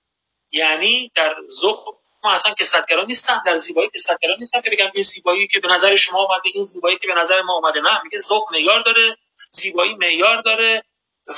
یعنی 0.51 1.11
در 1.15 1.35
ذوق 1.47 1.99
ما 2.23 2.31
اصلا 2.31 2.53
کسرتگرا 2.53 3.03
نیستن 3.03 3.41
در 3.45 3.55
زیبایی 3.55 3.89
کسرتگرا 3.89 4.35
نیستن 4.35 4.61
که 4.61 4.69
بگم 4.69 4.91
این 4.93 5.03
زیبایی 5.03 5.47
که 5.47 5.59
به 5.59 5.67
نظر 5.67 5.95
شما 5.95 6.23
اومده 6.23 6.49
این 6.53 6.63
زیبایی 6.63 6.97
که 6.97 7.07
به 7.07 7.13
نظر 7.13 7.41
ما 7.41 7.53
اومده. 7.53 7.79
نه 7.79 8.03
میگه 8.03 8.19
ذوق 8.19 8.51
معیار 8.51 8.81
داره 8.81 9.17
زیبایی 9.51 9.95
معیار 9.95 10.41
داره 10.41 10.83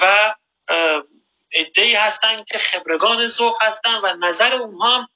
و 0.02 0.34
ای 1.76 1.95
هستن 1.95 2.43
که 2.43 2.57
خبرگان 2.57 3.27
ذوق 3.27 3.64
هستن 3.64 3.95
و 3.95 4.14
نظر 4.19 4.53
اونها 4.53 4.98
هم 4.98 5.07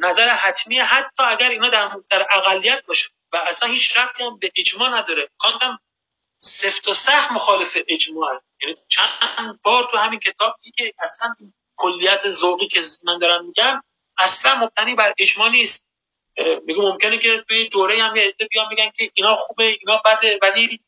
نظر 0.00 0.28
حتمی 0.28 0.78
حتی 0.78 1.22
اگر 1.22 1.48
اینا 1.48 1.68
در, 1.68 1.90
در 2.10 2.26
اقلیت 2.30 2.86
باشه. 2.86 3.08
و 3.32 3.36
اصلا 3.36 3.68
هیچ 3.68 3.96
ربطی 3.96 4.24
هم 4.24 4.38
به 4.38 4.52
اجماع 4.56 4.98
نداره. 4.98 5.28
کانت 5.38 5.62
هم 5.62 5.78
سفت 6.44 6.88
و 6.88 6.94
سخت 6.94 7.32
مخالف 7.32 7.76
اجماع. 7.88 8.40
یعنی 8.62 8.76
چند 8.88 9.60
بار 9.62 9.88
تو 9.90 9.96
همین 9.96 10.18
کتاب 10.18 10.54
میگه 10.64 10.94
اصلا 10.98 11.36
کلیت 11.76 12.28
ذوقی 12.28 12.68
که 12.68 12.80
من 13.04 13.18
دارم 13.18 13.46
میگم 13.46 13.82
اصلا 14.18 14.54
مبتنی 14.54 14.94
بر 14.94 15.14
اجماع 15.18 15.48
نیست. 15.48 15.86
میگه 16.36 16.80
ممکنه 16.80 17.18
که 17.18 17.44
توی 17.48 17.68
دوره 17.68 18.02
هم 18.02 18.16
یه 18.16 18.34
بیان 18.50 18.68
میگن 18.68 18.90
که 18.90 19.10
اینا 19.14 19.36
خوبه 19.36 19.64
اینا 19.64 20.02
بده 20.04 20.38
ولی 20.42 20.80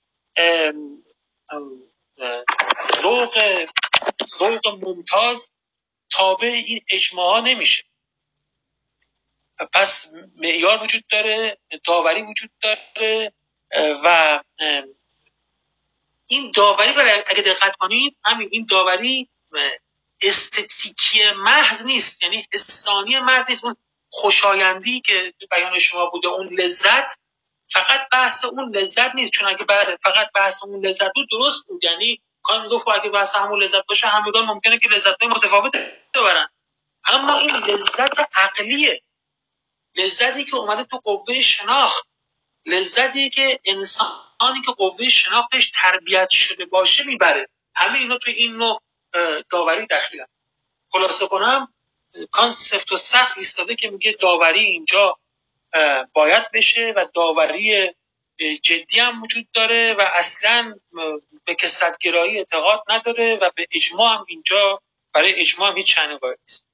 ذوق 3.02 3.66
ذوق 4.38 4.68
ممتاز 4.68 5.52
تابع 6.10 6.48
این 6.48 6.80
اجماع 6.88 7.40
نمیشه. 7.40 7.84
پس 9.72 10.06
معیار 10.36 10.82
وجود 10.82 11.06
داره 11.06 11.58
داوری 11.84 12.22
وجود 12.22 12.50
داره 12.62 13.32
و 14.04 14.40
این 16.27 16.53
داوری 16.55 16.93
برای 16.93 17.24
اگه 17.27 17.43
دقت 17.43 17.77
کنید 17.77 18.16
همین 18.24 18.48
این 18.53 18.66
داوری 18.70 19.28
استتیکی 20.23 21.31
محض 21.36 21.85
نیست. 21.85 22.23
یعنی 22.23 22.47
حسانی 22.53 23.19
محض 23.19 23.48
نیست. 23.48 23.65
اون 23.65 23.77
خوشایندی 24.11 25.01
که 25.01 25.35
بیان 25.51 25.78
شما 25.78 26.07
بوده 26.07 26.28
اون 26.28 26.48
لذت 26.61 27.19
فقط 27.73 28.01
بحث 28.12 28.44
اون 28.44 28.77
لذت 28.77 29.15
نیست. 29.15 29.32
چون 29.32 29.48
اگه 29.48 29.65
فقط 30.03 30.27
بحث 30.35 30.65
اون 30.65 30.86
لذت 30.86 31.11
بود 31.15 31.28
درست 31.31 31.66
بود. 31.66 31.85
یعنی 31.85 32.23
کان 32.43 32.62
می‌گفت 32.62 32.89
اگه 32.89 33.09
بحث 33.11 33.35
همون 33.35 33.62
لذت 33.62 33.86
باشه 33.86 34.07
همگان 34.07 34.47
ممکنه 34.47 34.78
که 34.78 34.89
لذت 34.89 35.23
متفاوت 35.23 35.77
ببرن. 36.15 36.48
اما 37.05 37.39
این 37.39 37.57
لذت 37.57 38.39
عقلیه. 38.39 39.03
لذتی 39.97 40.44
که 40.44 40.57
اومده 40.57 40.85
تو 40.85 40.97
قوه 41.05 41.43
شناخت. 41.43 42.07
لذتی 42.66 43.31
که 43.31 43.61
انسانی 44.40 44.62
که 44.62 44.72
قوه 44.72 45.08
شناختش 45.08 45.70
تربیت 45.74 46.30
شده 46.30 46.64
باشه 46.64 47.04
می‌بره. 47.04 47.48
همه 47.74 47.98
اینا 47.98 48.18
توی 48.18 48.32
این 48.32 48.52
نوع 48.52 48.82
داوری 49.50 49.86
دخیلن 49.86 50.26
خلاصه 50.92 51.26
کنم 51.26 51.74
کانسپت 52.30 52.92
و 52.92 52.96
سخت 52.96 53.38
ایستاده 53.38 53.76
که 53.76 53.90
میگه 53.90 54.16
داوری 54.20 54.64
اینجا 54.64 55.18
باید 56.12 56.50
بشه 56.54 56.92
و 56.96 57.06
داوری 57.14 57.94
جدی 58.62 59.00
هم 59.00 59.22
وجود 59.22 59.48
داره 59.54 59.94
و 59.98 60.00
اصلا 60.14 60.74
به 61.44 61.54
کسرتگرایی 61.54 62.38
اعتقاد 62.38 62.82
نداره 62.88 63.38
و 63.42 63.50
به 63.56 63.66
اجماع 63.72 64.14
هم 64.14 64.24
اینجا 64.28 64.82
برای 65.12 65.34
اجماع 65.34 65.70
هم 65.70 65.76
هیچ 65.76 65.94
چنه 65.94 66.18
نیست. 66.40 66.66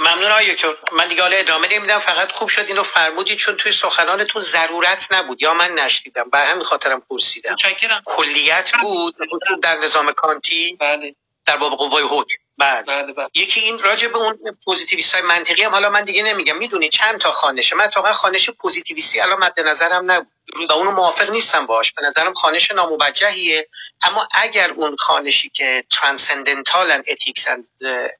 ممنون 0.00 0.30
آقای 0.30 0.54
دکتر. 0.54 0.74
من 0.92 1.08
دیگه 1.08 1.22
حالا 1.22 1.36
ادامه 1.36 1.68
نمیدم. 1.68 1.98
فقط 1.98 2.32
خوب 2.32 2.48
شد 2.48 2.64
اینو 2.66 2.82
فرمودید 2.82 3.38
چون 3.38 3.56
توی 3.56 3.72
سخنانتون 3.72 4.42
ضرورت 4.42 5.12
نبود. 5.12 5.42
یا 5.42 5.54
من 5.54 5.70
نشدیدم 5.70 6.30
بر 6.30 6.46
همین 6.46 6.62
خاطرم 6.62 7.00
پرسیدم. 7.00 7.56
کلیت 8.04 8.72
بود؟ 8.82 9.14
در 9.62 9.76
نظام 9.76 10.12
کانتی؟ 10.12 10.76
بله. 10.80 11.14
در 11.46 11.56
باب 11.56 11.72
قوای 11.72 12.02
حکم. 12.02 12.36
بله. 12.58 12.82
بله 12.82 13.12
بله. 13.12 13.28
یکی 13.34 13.60
این 13.60 13.78
راجع 13.78 14.08
به 14.08 14.18
اون 14.18 14.38
پوزیتیویست 14.64 15.14
های 15.14 15.22
منطقی 15.22 15.62
هم 15.62 15.70
حالا 15.70 15.90
من 15.90 16.04
دیگه 16.04 16.22
نمیگم. 16.22 16.56
می‌دونی 16.56 16.88
چند 16.88 17.20
تا 17.20 17.32
خوانشه. 17.32 17.76
من 17.76 17.86
تا 17.86 18.12
خوانش 18.12 18.50
پوزیتیویستی 18.50 19.20
الان 19.20 19.38
مد 19.38 19.60
نظرم 19.60 20.10
نبود. 20.10 20.28
و 20.70 20.72
اونو 20.72 20.90
موافق 20.90 21.30
نیستم 21.30 21.66
باش 21.66 21.92
به 21.92 22.02
نظرم 22.02 22.34
خوانش 22.34 22.70
ناموجهیه. 22.70 23.68
اما 24.02 24.28
اگر 24.32 24.70
اون 24.70 24.96
خوانشی 24.96 25.50
که 25.50 25.84
transcendental 25.90 27.02
ethics 27.08 27.48
and 27.48 27.66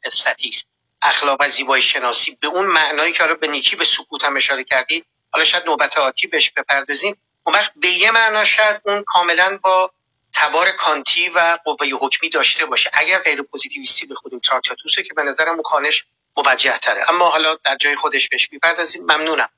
aesthetics 0.04 0.64
اخلاق 1.02 1.36
و 1.40 1.48
زیبایی 1.48 1.82
شناسی. 1.82 2.38
به 2.40 2.46
اون 2.46 2.66
معنایی 2.66 3.12
که 3.12 3.24
به 3.24 3.46
نیکی 3.46 3.76
به 3.76 3.84
سکوت 3.84 4.24
هم 4.24 4.36
اشاره 4.36 4.64
کردید 4.64 5.06
حالا 5.32 5.44
شاید 5.44 5.66
نوبت 5.66 5.98
آتی 5.98 6.26
بهش 6.26 6.50
بپردازیم. 6.50 7.16
اون 7.44 7.54
وقت 7.54 7.72
به 7.76 7.88
یه 7.88 8.10
معنا 8.10 8.44
شاید 8.44 8.80
اون 8.84 9.02
کاملا 9.02 9.58
با 9.62 9.90
تبار 10.34 10.70
کانتی 10.70 11.28
و 11.28 11.58
قوه 11.64 11.86
حکمی 12.00 12.30
داشته 12.30 12.66
باشه. 12.66 12.90
اگر 12.92 13.18
غیر 13.18 13.42
پوزیتیویستی 13.42 14.06
بخونیم 14.06 14.38
تراکتاتوسه 14.40 15.02
که 15.02 15.14
به 15.14 15.22
نظرم 15.22 15.54
اون 15.54 15.62
خوانش 15.62 16.04
موجه 16.36 16.78
تره. 16.78 17.10
اما 17.10 17.30
حالا 17.30 17.56
در 17.64 17.76
جای 17.76 17.96
خودش 17.96 18.28
بهش 18.28 18.48
می‌پردازیم. 18.52 19.02
ممنونم. 19.02 19.48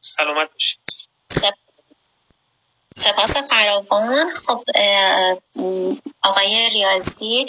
سلامت 0.00 0.52
باشید 0.52 0.78
سپاس 2.96 3.36
فراوان. 3.36 4.34
خب 4.34 4.64
آقای 6.22 6.70
ریاضی 6.72 7.46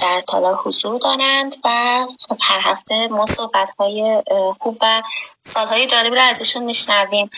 در 0.00 0.22
تالار 0.28 0.54
حضور 0.54 0.98
دارند 0.98 1.56
و 1.64 2.06
خب 2.28 2.38
هر 2.40 2.60
هفته 2.64 3.08
ما 3.08 3.26
صحبت 3.26 3.68
های 3.78 4.22
خوب 4.58 4.78
و 4.80 5.02
سالهای 5.42 5.86
جالبی 5.86 6.16
رو 6.16 6.22
ازشون 6.22 6.62
میشنویم. 6.62 7.30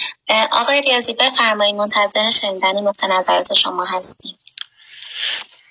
آقای 0.53 0.81
ریاضی 0.81 1.15
بفرمایید 1.15 1.75
منتظر 1.75 2.31
شنیدن 2.31 2.79
نقطه 2.79 3.07
نظرات 3.07 3.55
شما 3.55 3.85
هستیم. 3.85 4.37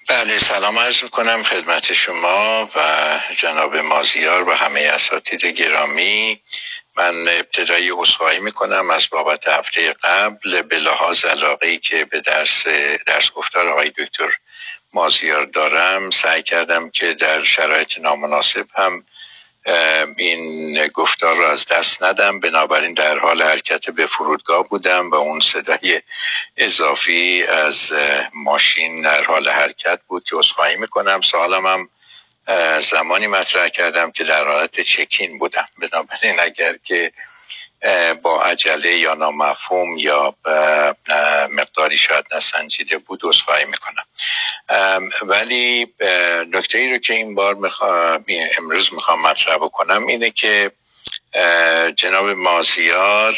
بله 0.10 0.38
سلام 0.38 0.80
عرض 0.80 1.04
می‌کنم 1.04 1.44
خدمت 1.44 1.94
شما 1.94 2.70
و 2.76 3.20
جناب 3.38 3.78
مازیار 3.78 4.50
و 4.50 4.54
همه 4.54 4.80
اساتید 4.80 5.46
گرامی. 5.46 6.42
من 6.96 7.28
ابتدایی 7.28 7.92
اصخایی 7.92 8.40
می‌کنم 8.40 8.90
از 8.90 9.08
بابت 9.12 9.48
هفته 9.48 9.94
قبل 10.04 10.62
به 10.62 10.80
لحاظ 10.80 11.26
علاقه 11.26 11.78
که 11.78 12.06
به 12.06 12.22
درس 12.22 12.68
درس 13.08 13.32
گفتار 13.32 13.70
آقای 13.70 13.90
دکتر 13.90 14.30
مازیار 14.94 15.46
دارم. 15.46 16.10
سعی 16.10 16.44
کردم 16.44 16.90
که 16.90 17.14
در 17.14 17.44
شرایط 17.44 18.00
نامناسب 18.00 18.66
هم 18.76 19.06
این 20.18 20.88
گفتار 20.88 21.38
رو 21.38 21.44
از 21.44 21.66
دست 21.66 22.04
ندم. 22.04 22.40
بنابراین 22.40 22.94
در 22.94 23.20
حال 23.20 23.42
حرکت 23.42 23.90
به 23.90 24.06
فرودگاه 24.06 24.70
بودم 24.70 25.10
و 25.10 25.16
اون 25.16 25.40
صدای 25.40 26.02
اضافی 26.58 27.44
از 27.44 27.94
ماشین 28.34 29.02
در 29.02 29.24
حال 29.24 29.50
حرکت 29.50 30.00
بود 30.08 30.24
که 30.30 30.38
اصخایی 30.38 30.76
می‌کنم. 30.76 31.22
سوالم 31.22 31.66
هم 31.66 31.90
زمانی 32.82 33.28
مطرح 33.28 33.68
کردم 33.68 34.12
که 34.12 34.24
در 34.24 34.48
حالت 34.48 34.82
چکین 34.82 35.40
بودم. 35.40 35.66
بنابراین 35.82 36.40
اگر 36.40 36.76
که 36.84 37.12
با 38.24 38.44
عجله 38.44 38.98
یا 38.98 39.14
نامفهوم 39.14 39.98
یا 39.98 40.36
مقداری 41.52 41.98
شاید 41.98 42.26
نسنجیده 42.36 42.98
بود 42.98 43.26
اصخایی 43.26 43.66
می‌کنم. 43.66 44.06
ولی 45.22 45.94
نکته 46.54 46.78
ای 46.78 46.92
رو 46.92 46.98
که 46.98 47.14
این 47.14 47.36
بار 47.36 47.58
امروز 48.58 48.94
می‌خوام 48.94 49.22
مطرح 49.22 49.56
بکنم 49.56 50.08
اینه 50.08 50.32
که 50.32 50.72
جناب 51.96 52.30
مازیار 52.30 53.38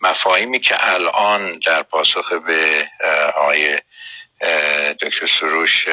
مفاهیمی 0.00 0.60
که 0.60 0.92
الان 0.92 1.58
در 1.58 1.82
پاسخ 1.82 2.32
به 2.32 2.88
آقای 3.36 3.78
دکتر 5.00 5.26
سروش 5.26 5.88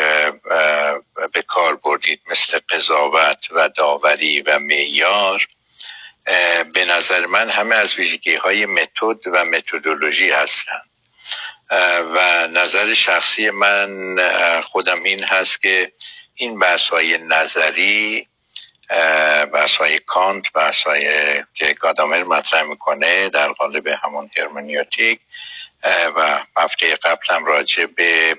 به 1.34 1.42
کار 1.48 1.76
بردید 1.76 2.22
مثل 2.32 2.60
قضاوت 2.70 3.48
و 3.52 3.70
داوری 3.70 4.42
و 4.42 4.60
معیار 4.60 5.48
به 6.74 6.86
نظر 6.88 7.26
من 7.26 7.50
همه 7.50 7.76
از 7.76 7.96
ویژگی 7.96 8.36
های 8.36 8.66
متد 8.66 9.28
و 9.28 9.46
متدولوژی 9.46 10.30
هستند 10.30 10.90
و 12.16 12.48
نظر 12.48 12.94
شخصی 12.94 13.50
من 13.50 14.18
خودم 14.62 15.04
این 15.04 15.24
هست 15.24 15.62
که 15.62 15.92
این 16.36 16.60
بحث 16.60 16.90
های 16.90 17.18
نظری 17.18 18.28
بحث 19.54 19.76
های 19.76 20.00
کانت 20.00 20.54
بحث 20.54 20.84
های 20.84 21.08
که 21.54 21.74
گادامر 21.74 22.24
مطرح 22.24 22.64
می‌کنه 22.64 23.30
در 23.30 23.52
قالب 23.52 23.88
همون 23.88 24.30
هرمنیوتیک 24.38 25.20
و 26.16 26.44
هفته 26.58 26.96
قبل 26.96 27.26
هم 27.30 27.46
راجع 27.46 27.86
به 27.86 28.38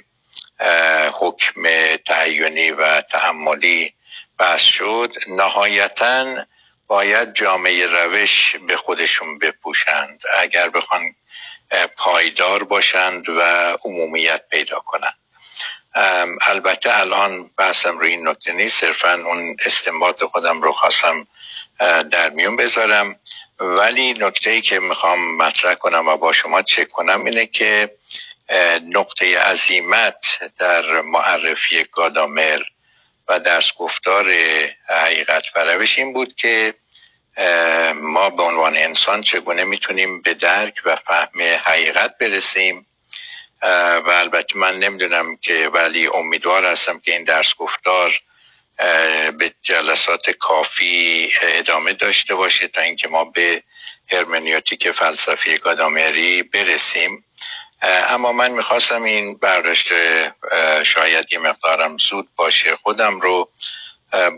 حکم 1.13 1.63
تعینی 1.97 2.71
و 2.71 3.01
تعملی 3.01 3.95
بحث 4.39 4.63
شد. 4.63 5.13
نهایتا 5.29 6.45
باید 6.87 7.35
جامعه 7.35 7.87
روش 7.87 8.57
به 8.67 8.77
خودشون 8.77 9.39
بپوشند 9.39 10.21
اگر 10.39 10.69
بخوان 10.69 11.15
پایدار 11.97 12.65
باشند 12.65 13.29
و 13.29 13.41
عمومیت 13.85 14.43
پیدا 14.51 14.79
کنند. 14.79 15.19
البته 16.41 17.01
الان 17.01 17.51
بحثم 17.59 17.99
روی 17.99 18.11
این 18.11 18.29
نکته 18.29 18.53
نیست 18.53 18.81
صرفا 18.81 19.13
اون 19.13 19.57
استنباط 19.67 20.25
خودم 20.25 20.63
رو 20.63 20.73
خواستم 20.73 21.27
در 22.11 22.31
میون 22.31 22.57
بذارم. 22.57 23.17
ولی 23.59 24.13
نکته 24.13 24.51
ای 24.51 24.61
که 24.61 24.81
می‌خوام 24.81 25.37
مطرح 25.37 25.75
کنم 25.75 26.09
و 26.09 26.17
با 26.17 26.33
شما 26.33 26.63
چک 26.63 26.89
کنم 26.89 27.25
اینه 27.25 27.47
که 27.47 27.97
نقطه 28.95 29.39
عظیمت 29.39 30.27
در 30.59 31.01
معرفی 31.01 31.85
گادامر 31.85 32.63
و 33.29 33.41
درس 33.41 33.73
گفتار 33.79 34.33
حقیقت 34.89 35.43
پروش 35.55 35.99
این 35.99 36.13
بود 36.13 36.35
که 36.35 36.75
ما 37.95 38.31
به 38.31 38.43
عنوان 38.43 38.77
انسان 38.77 39.23
چگونه 39.23 39.65
می‌تونیم 39.65 40.23
به 40.23 40.35
درک 40.35 40.75
و 40.85 40.97
فهم 40.97 41.41
حقیقت 41.65 42.19
برسیم؟ 42.19 42.87
و 44.07 44.11
البته 44.11 44.59
من 44.59 44.79
نمی‌دونم 44.79 45.37
که 45.37 45.71
ولی 45.75 46.07
امیدوار 46.07 46.67
هستم 46.67 46.99
که 46.99 47.13
این 47.13 47.25
درس 47.25 47.55
گفتار 47.55 48.21
به 49.39 49.55
جلسات 49.63 50.31
کافی 50.31 51.33
ادامه 51.43 51.93
داشته 51.93 52.35
باشه 52.35 52.69
تا 52.69 52.81
اینکه 52.81 53.09
ما 53.09 53.25
به 53.25 53.63
هرمنیوتیک 54.13 54.91
فلسفی 54.91 55.59
گادامری 55.59 56.43
برسیم. 56.43 57.25
اما 57.83 58.33
من 58.33 58.51
می‌خواستم 58.51 59.03
این 59.03 59.37
برداشت 59.37 59.93
شاید 60.83 61.33
یه 61.33 61.39
مقدارم 61.39 61.99
زود 61.99 62.29
باشه 62.37 62.77
خودم 62.77 63.21
رو 63.21 63.51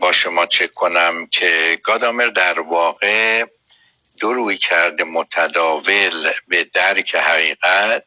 با 0.00 0.12
شما 0.12 0.46
چک 0.46 0.74
کنم 0.74 1.26
که 1.26 1.78
گادامر 1.84 2.26
در 2.26 2.60
واقع 2.60 3.44
دو 4.18 4.32
روی 4.32 4.58
کرده 4.58 5.04
متداول 5.04 6.30
به 6.48 6.64
درک 6.64 7.14
حقیقت 7.14 8.04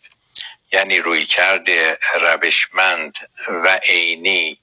یعنی 0.72 1.00
رویکرد 1.00 1.98
روشمند 2.22 3.14
و 3.48 3.80
عینی 3.84 4.60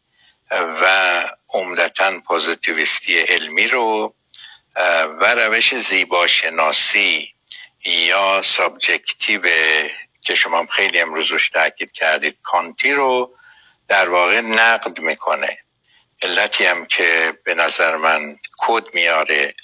و 0.50 1.24
عمدتا 1.48 2.20
پوزیتیویستی 2.26 3.18
علمی 3.18 3.68
رو 3.68 4.14
و 5.20 5.34
روش 5.34 5.74
زیباشناسی 5.74 7.34
یا 7.84 8.42
subjective 8.42 9.42
که 10.20 10.34
شما 10.34 10.66
خیلی 10.66 11.00
امروز 11.00 11.30
روش 11.30 11.48
تاکید 11.48 11.92
کردید. 11.92 12.38
کانتی 12.42 12.92
رو 12.92 13.34
در 13.88 14.08
واقع 14.08 14.40
نقد 14.40 15.00
می‌کنه. 15.00 15.58
علتی 16.22 16.64
هم 16.64 16.86
که 16.86 17.38
به 17.44 17.54
نظر 17.54 17.96
من 17.96 18.36
کد 18.58 18.94
میاره 18.94 19.54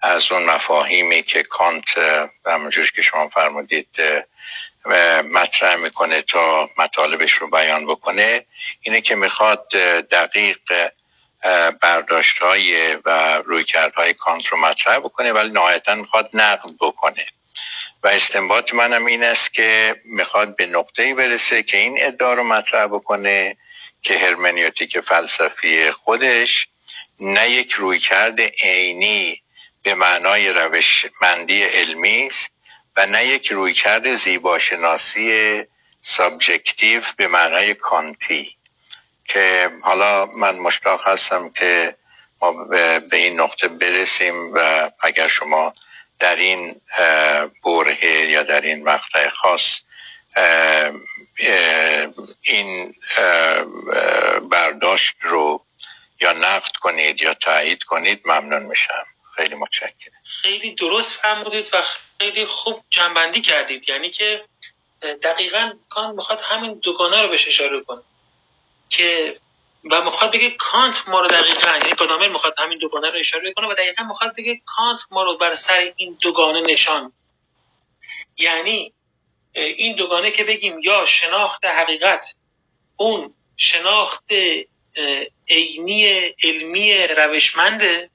از 0.00 0.32
اون 0.32 0.42
مفاهیمی 0.42 1.22
که 1.22 1.42
کانت 1.42 1.84
همونجور 2.46 2.90
که 2.90 3.02
شما 3.02 3.28
فرمودید 3.28 3.96
مطرح 5.32 5.74
می‌کنه 5.76 6.22
تا 6.22 6.70
مطالبش 6.78 7.32
رو 7.32 7.50
بیان 7.50 7.86
بکنه 7.86 8.46
اینه 8.80 9.00
که 9.00 9.14
می‌خواد 9.14 9.68
دقیق 10.10 10.90
برداشت 11.82 12.38
های 12.38 12.94
و 12.94 13.38
رویکردهای 13.44 14.14
کانت 14.14 14.46
رو 14.46 14.58
مطرح 14.58 14.98
بکنه 14.98 15.32
ولی 15.32 15.50
نهایتا 15.50 15.94
می‌خواد 15.94 16.30
نقد 16.34 16.70
بکنه. 16.80 17.26
و 18.02 18.08
استنباط 18.08 18.74
منم 18.74 19.06
این 19.06 19.24
است 19.24 19.54
که 19.54 19.96
می‌خواد 20.04 20.56
به 20.56 20.66
نقطه 20.66 21.14
برسه 21.14 21.62
که 21.62 21.76
این 21.76 21.98
ادعا 22.00 22.34
رو 22.34 22.44
مطرح 22.44 22.86
بکنه 22.86 23.56
که 24.02 24.18
هرمنیوتیک 24.18 25.00
فلسفی 25.00 25.90
خودش 25.90 26.68
نه 27.20 27.50
یک 27.50 27.72
رویکرد 27.72 28.40
عینی 28.40 29.42
به 29.82 29.94
معنای 29.94 30.48
روشمندی 30.48 31.62
علمی 31.62 32.26
است 32.26 32.50
و 32.96 33.06
نه 33.06 33.26
یک 33.26 33.52
رویکرد 33.52 34.14
زیباشناسی 34.14 35.62
subjective 36.00 37.02
به 37.16 37.28
معنای 37.28 37.74
کانتی. 37.74 38.58
که 39.28 39.70
حالا 39.82 40.26
من 40.26 40.56
مشتاق 40.56 41.08
هستم 41.08 41.50
که 41.50 41.94
ما 42.40 42.52
به 43.10 43.16
این 43.16 43.40
نقطه 43.40 43.68
برسیم 43.68 44.54
و 44.54 44.90
اگر 45.00 45.28
شما 45.28 45.72
در 46.18 46.36
این 46.36 46.80
برهه 47.64 48.30
یا 48.30 48.42
در 48.42 48.60
این 48.60 48.84
مقطع 48.84 49.28
خاص 49.28 49.80
این 52.42 52.94
برداشت 54.50 55.14
رو 55.20 55.64
یا 56.20 56.32
نقد 56.32 56.76
کنید 56.76 57.22
یا 57.22 57.34
تایید 57.34 57.82
کنید 57.82 58.22
ممنون 58.24 58.62
میشم. 58.62 59.04
خیلی 59.36 59.54
متشکرم. 59.54 60.12
خیلی 60.42 60.74
درست 60.74 61.20
فرمودید 61.20 61.68
و 61.72 61.82
خیلی 62.18 62.46
خوب 62.46 62.84
جنبندی 62.90 63.40
کردید. 63.40 63.88
یعنی 63.88 64.10
که 64.10 64.44
دقیقا 65.22 65.72
کان 65.88 66.14
می‌خواد 66.14 66.40
همین 66.40 66.80
دوگانه 66.82 67.22
رو 67.22 67.28
بهش 67.28 67.48
اشاره 67.48 67.80
کنه 67.80 68.02
که 68.88 69.40
و 69.90 70.04
می‌خواد 70.04 70.32
بگه 70.32 70.50
کانت 70.50 71.08
ما 71.08 71.20
رو 71.20 71.28
دقیقا 71.28 71.76
یعنی 71.76 71.92
گادامر 71.94 72.28
می‌خواد 72.28 72.54
همین 72.58 72.78
دوگانه 72.78 73.10
رو 73.10 73.18
اشاره 73.18 73.52
کنه 73.52 73.68
و 73.68 73.74
دقیقا 73.74 74.04
می‌خواد 74.04 74.36
بگه 74.36 74.60
کانت 74.66 75.00
ما 75.10 75.22
رو 75.22 75.36
بر 75.36 75.54
سر 75.54 75.92
این 75.96 76.18
دوگانه 76.20 76.60
نشان. 76.60 77.12
یعنی 78.38 78.92
این 79.52 79.96
دوگانه 79.96 80.30
که 80.30 80.44
بگیم 80.44 80.80
یا 80.80 81.04
شناخت 81.06 81.64
حقیقت 81.64 82.34
اون 82.96 83.34
شناخت 83.56 84.30
عینی 85.48 86.06
علمی 86.44 87.06
روشمنده 87.06 88.10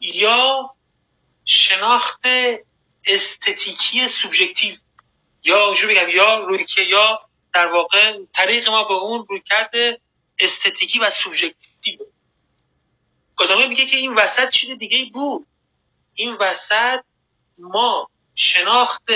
یا 0.00 0.74
شناخت 1.44 2.26
استتیکی 3.06 4.08
سوبژکتیو 4.08 4.74
یا 5.42 5.74
بگم 5.88 6.08
یا 6.08 6.38
روی 6.38 6.64
که 6.64 6.82
یا 6.82 7.29
در 7.52 7.66
واقع 7.66 8.18
طریق 8.32 8.68
ما 8.68 8.84
به 8.84 8.94
اون 8.94 9.26
روی 9.28 9.40
کرده 9.40 10.00
استتیکی 10.38 10.98
و 10.98 11.10
سوبژکتیو. 11.10 11.98
گادامر 13.36 13.66
میگه 13.66 13.86
که 13.86 13.96
این 13.96 14.14
وسط 14.14 14.48
چیز 14.48 14.70
دیگه 14.70 15.04
بود. 15.12 15.46
این 16.14 16.36
وسط 16.40 17.00
ما 17.58 18.10
شناخت 18.34 19.10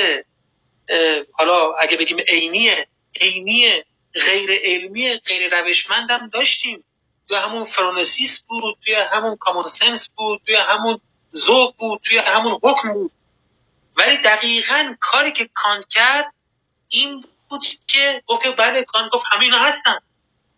حالا 1.32 1.74
اگه 1.74 1.96
بگیم 1.96 2.18
عینی 2.18 2.70
عینی 3.20 3.82
غیر 4.14 4.50
علمی 4.62 5.16
غیر 5.16 5.60
روشمندم 5.60 6.28
داشتیم. 6.28 6.84
توی 7.28 7.36
همون 7.36 7.64
فرونسیس 7.64 8.42
بود 8.42 8.78
توی 8.84 8.94
همون 8.94 9.36
common 9.36 9.68
sense 9.68 10.08
بود 10.08 10.42
توی 10.46 10.56
همون 10.56 11.00
ذوق 11.34 11.74
بود 11.76 12.00
توی 12.00 12.18
همون 12.18 12.58
حکم 12.62 12.92
بود. 12.92 13.12
ولی 13.96 14.16
دقیقا 14.16 14.96
کاری 15.00 15.32
که 15.32 15.50
کانت 15.54 15.88
کرد 15.88 16.34
این 16.88 17.24
بود 17.48 17.66
که 17.86 18.22
گفت 18.26 18.56
بله 18.56 18.84
کانت 18.84 19.12
گفت 19.12 19.24
همه 19.30 19.44
اینا 19.44 19.58
هستن. 19.58 19.98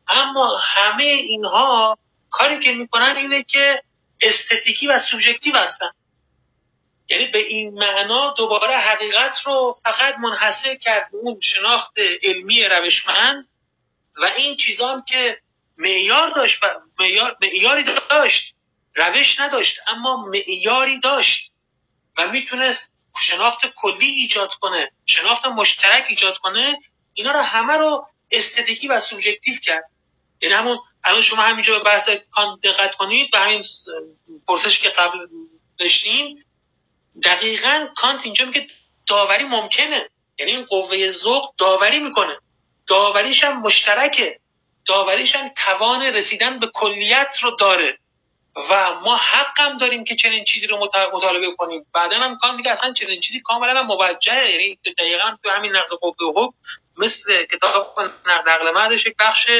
اما 0.08 0.56
همه 0.56 1.04
اینها 1.04 1.98
کاری 2.30 2.58
که 2.58 2.72
می‌کنن 2.72 3.16
اینه 3.16 3.42
که 3.42 3.82
استتیکی 4.20 4.86
و 4.86 4.98
سوبژکتیو 4.98 5.56
هستن. 5.56 5.90
یعنی 7.08 7.26
به 7.26 7.38
این 7.38 7.74
معنا 7.74 8.30
دوباره 8.30 8.76
حقیقت 8.76 9.40
رو 9.44 9.74
فقط 9.84 10.18
منحصر 10.18 10.74
کرد 10.74 11.10
به 11.12 11.18
اون 11.18 11.40
شناخت 11.40 11.92
علمی 12.22 12.64
روشمند 12.64 13.48
و 14.16 14.24
این 14.24 14.56
چیزان 14.56 15.04
که 15.08 15.40
معیار 15.78 16.30
داشت 16.30 16.62
و 16.62 16.66
معیاری 17.40 17.84
داشت 18.10 18.54
روش 18.94 19.40
نداشت 19.40 19.80
اما 19.88 20.16
معیاری 20.16 21.00
داشت 21.00 21.52
و 22.18 22.30
می‌تونست 22.30 22.92
شناخت 23.20 23.66
کلی 23.76 24.06
ایجاد 24.06 24.54
کنه 24.54 24.92
شناخت 25.06 25.46
مشترک 25.46 26.04
ایجاد 26.08 26.38
کنه 26.38 26.78
اینا 27.14 27.30
رو 27.30 27.40
همه 27.40 27.72
رو 27.72 28.06
استدیکی 28.30 28.88
و 28.88 29.00
سوبژکتیو 29.00 29.54
کرد. 29.62 29.90
یعنی 30.40 30.54
همون 30.54 30.78
الان 31.04 31.22
شما 31.22 31.42
همینجا 31.42 31.78
به 31.78 31.84
بحث 31.84 32.10
کان 32.30 32.58
دقت 32.62 32.94
کنید 32.94 33.30
و 33.32 33.38
همین 33.38 33.64
پرسش 34.48 34.78
که 34.78 34.88
قبل 34.88 35.26
داشتیم 35.78 36.44
دقیقا 37.24 37.86
کانت 37.96 38.20
اینجا 38.24 38.44
میگه 38.44 38.66
داوری 39.06 39.44
ممکنه. 39.44 40.08
یعنی 40.38 40.52
این 40.52 40.64
قوه 40.64 41.10
ذوق 41.10 41.54
داوری 41.58 41.98
می‌کنه. 41.98 42.38
داوریش 42.86 43.44
هم 43.44 43.60
مشترکه. 43.60 44.40
داوریش 44.86 45.36
هم 45.36 45.48
توان 45.48 46.02
رسیدن 46.02 46.58
به 46.58 46.70
کلیت 46.74 47.38
رو 47.42 47.50
داره. 47.50 47.98
و 48.70 48.94
ما 48.94 49.16
حقم 49.16 49.76
داریم 49.76 50.04
که 50.04 50.16
چنین 50.16 50.44
چیزی 50.44 50.66
رو 50.66 50.88
مطالبه 51.12 51.54
کنیم. 51.58 51.86
بعدا 51.92 52.16
هم 52.16 52.38
کان 52.38 52.56
میگه 52.56 52.70
اصلا 52.70 52.92
چنین 52.92 53.20
چیزی 53.20 53.40
کاملا 53.40 53.82
موجهه. 53.82 54.50
یعنی 54.50 54.78
دقیقا 54.98 55.36
تو 55.42 55.50
همین 55.50 55.76
نقد 55.76 55.88
قوه 56.00 56.14
حقوق 56.20 56.54
مثل 56.96 57.44
کتاب 57.44 58.00
نقد 58.26 58.48
عقل 58.48 58.70
مردش 58.70 59.06
یک 59.06 59.16
بخش 59.18 59.50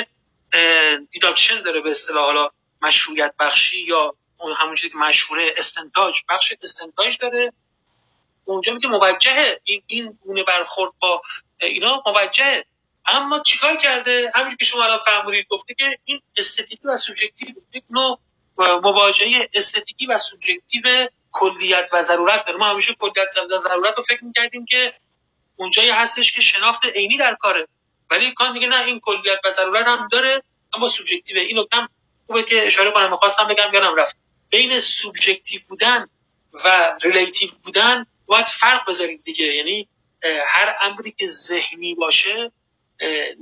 deduction 1.11 1.63
داره 1.63 1.81
به 1.81 1.91
اصطلاح. 1.91 2.25
حالا 2.25 2.51
مشروعیت 2.83 3.35
بخشی 3.39 3.81
یا 3.81 4.15
اون 4.39 4.53
همون 4.53 4.75
چیزی 4.75 4.91
که 4.91 4.99
مشهوره 4.99 5.55
استنتاج. 5.57 6.15
بخش 6.29 6.55
استنتاج 6.63 7.19
داره. 7.21 7.53
اونجا 8.45 8.79
که 8.79 8.89
موجهه. 8.89 9.61
این 9.65 9.83
این 9.87 10.19
گونه 10.21 10.45
برخورد 10.45 10.93
با 11.01 11.23
اینا 11.61 12.03
موجهه. 12.07 12.65
اما 13.07 13.39
چیکار 13.39 13.77
کرده؟ 13.77 14.33
همین 14.35 14.57
که 14.57 14.65
شما 14.65 14.85
الان 14.85 14.99
فرمودید 14.99 15.47
گفته 15.51 15.75
که 15.75 15.99
این 16.05 16.23
استتیکی 16.37 16.89
و 16.89 16.97
سوبژکتیو 16.97 17.55
یک 17.73 17.85
نوع 17.91 18.19
مواجهه 18.59 19.49
استتیکی 19.55 20.07
و 20.07 20.19
سوبژکتیو 20.19 21.09
کلیت 21.33 21.89
و 21.93 22.03
ضرورت 22.03 22.45
داره. 22.45 22.59
ما 22.59 22.67
همیشه 22.67 22.95
کلیت 22.95 23.37
و 23.53 23.59
ضرورت 23.59 23.95
رو 23.97 24.03
فکر 24.03 24.25
می‌کردیم 24.25 24.65
که 24.65 24.95
اونجایی 25.57 25.91
هستش 25.91 26.33
که 26.33 26.41
شناخت 26.41 26.85
عینی 26.85 27.17
در 27.17 27.35
کاره. 27.35 27.69
ولی 28.11 28.33
کانت 28.33 28.53
میگه 28.53 28.67
نه 28.67 28.85
این 28.85 29.01
کلیت 29.01 29.39
و 29.45 29.51
ضرورت 29.51 29.87
هم 29.87 30.09
داره 30.13 30.43
اما 30.75 30.89
سوبژکتیوه 30.89 31.39
این 31.39 31.59
نکته 31.59 31.77
خوبه 32.27 32.43
که 32.43 32.67
اشاره 32.67 32.91
کنم. 32.91 33.11
می‌خواستم 33.11 33.47
بگم 33.47 33.71
یادم 33.75 33.95
رفت. 33.97 34.17
بین 34.51 34.81
سوبژکتیو 34.81 35.61
بودن 35.69 36.09
و 36.65 36.99
relative 37.03 37.51
بودن 37.65 38.07
باید 38.27 38.47
فرق 38.47 38.89
بذارید 38.89 39.25
دیگه. 39.25 39.45
یعنی 39.45 39.89
هر 40.47 40.77
امری 40.81 41.13
که 41.13 41.27
ذهنی 41.27 41.95
باشه 41.95 42.53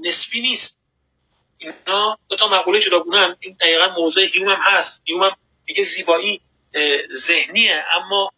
نسبی 0.05 0.41
نیست. 0.41 0.79
اینا 1.65 2.19
دو 2.29 2.37
تا 2.37 2.49
مقوله 2.49 2.81
جداگونه‌ان 2.81 3.57
دقیقا 3.61 3.89
موضع 4.01 4.23
هیوم 4.23 4.49
هم 4.49 4.59
هست. 4.63 5.03
هیوم 5.07 5.23
هم 5.23 5.37
میگه 5.67 5.85
زیبایی 5.85 6.41
ذهنیه 7.13 7.85
اما 7.93 8.31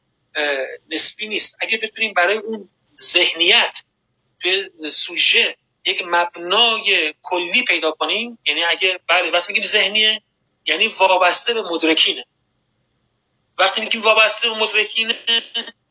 نسبی 0.91 1.29
نیست. 1.29 1.57
اگه 1.61 1.79
بتونیم 1.83 2.15
برای 2.15 2.37
اون 2.37 2.69
ذهنیت 3.01 3.83
توی 4.43 4.71
سوژه 4.91 5.57
یک 5.85 6.03
مبنای 6.07 7.15
کلی 7.23 7.65
پیدا 7.65 7.93
کنیم 7.93 8.39
یعنی 8.47 8.65
اگه 8.65 9.01
بله 9.09 9.31
وقتی 9.31 9.53
میگیم 9.53 9.69
ذهنیه 9.69 10.23
یعنی 10.67 10.89
وابسته 10.89 11.55
به 11.55 11.63
مدرکینه. 11.63 12.25
وقتی 13.59 13.81
میگیم 13.81 14.03
وابسته 14.03 14.49
به 14.51 14.57
مدرکینه 14.57 15.17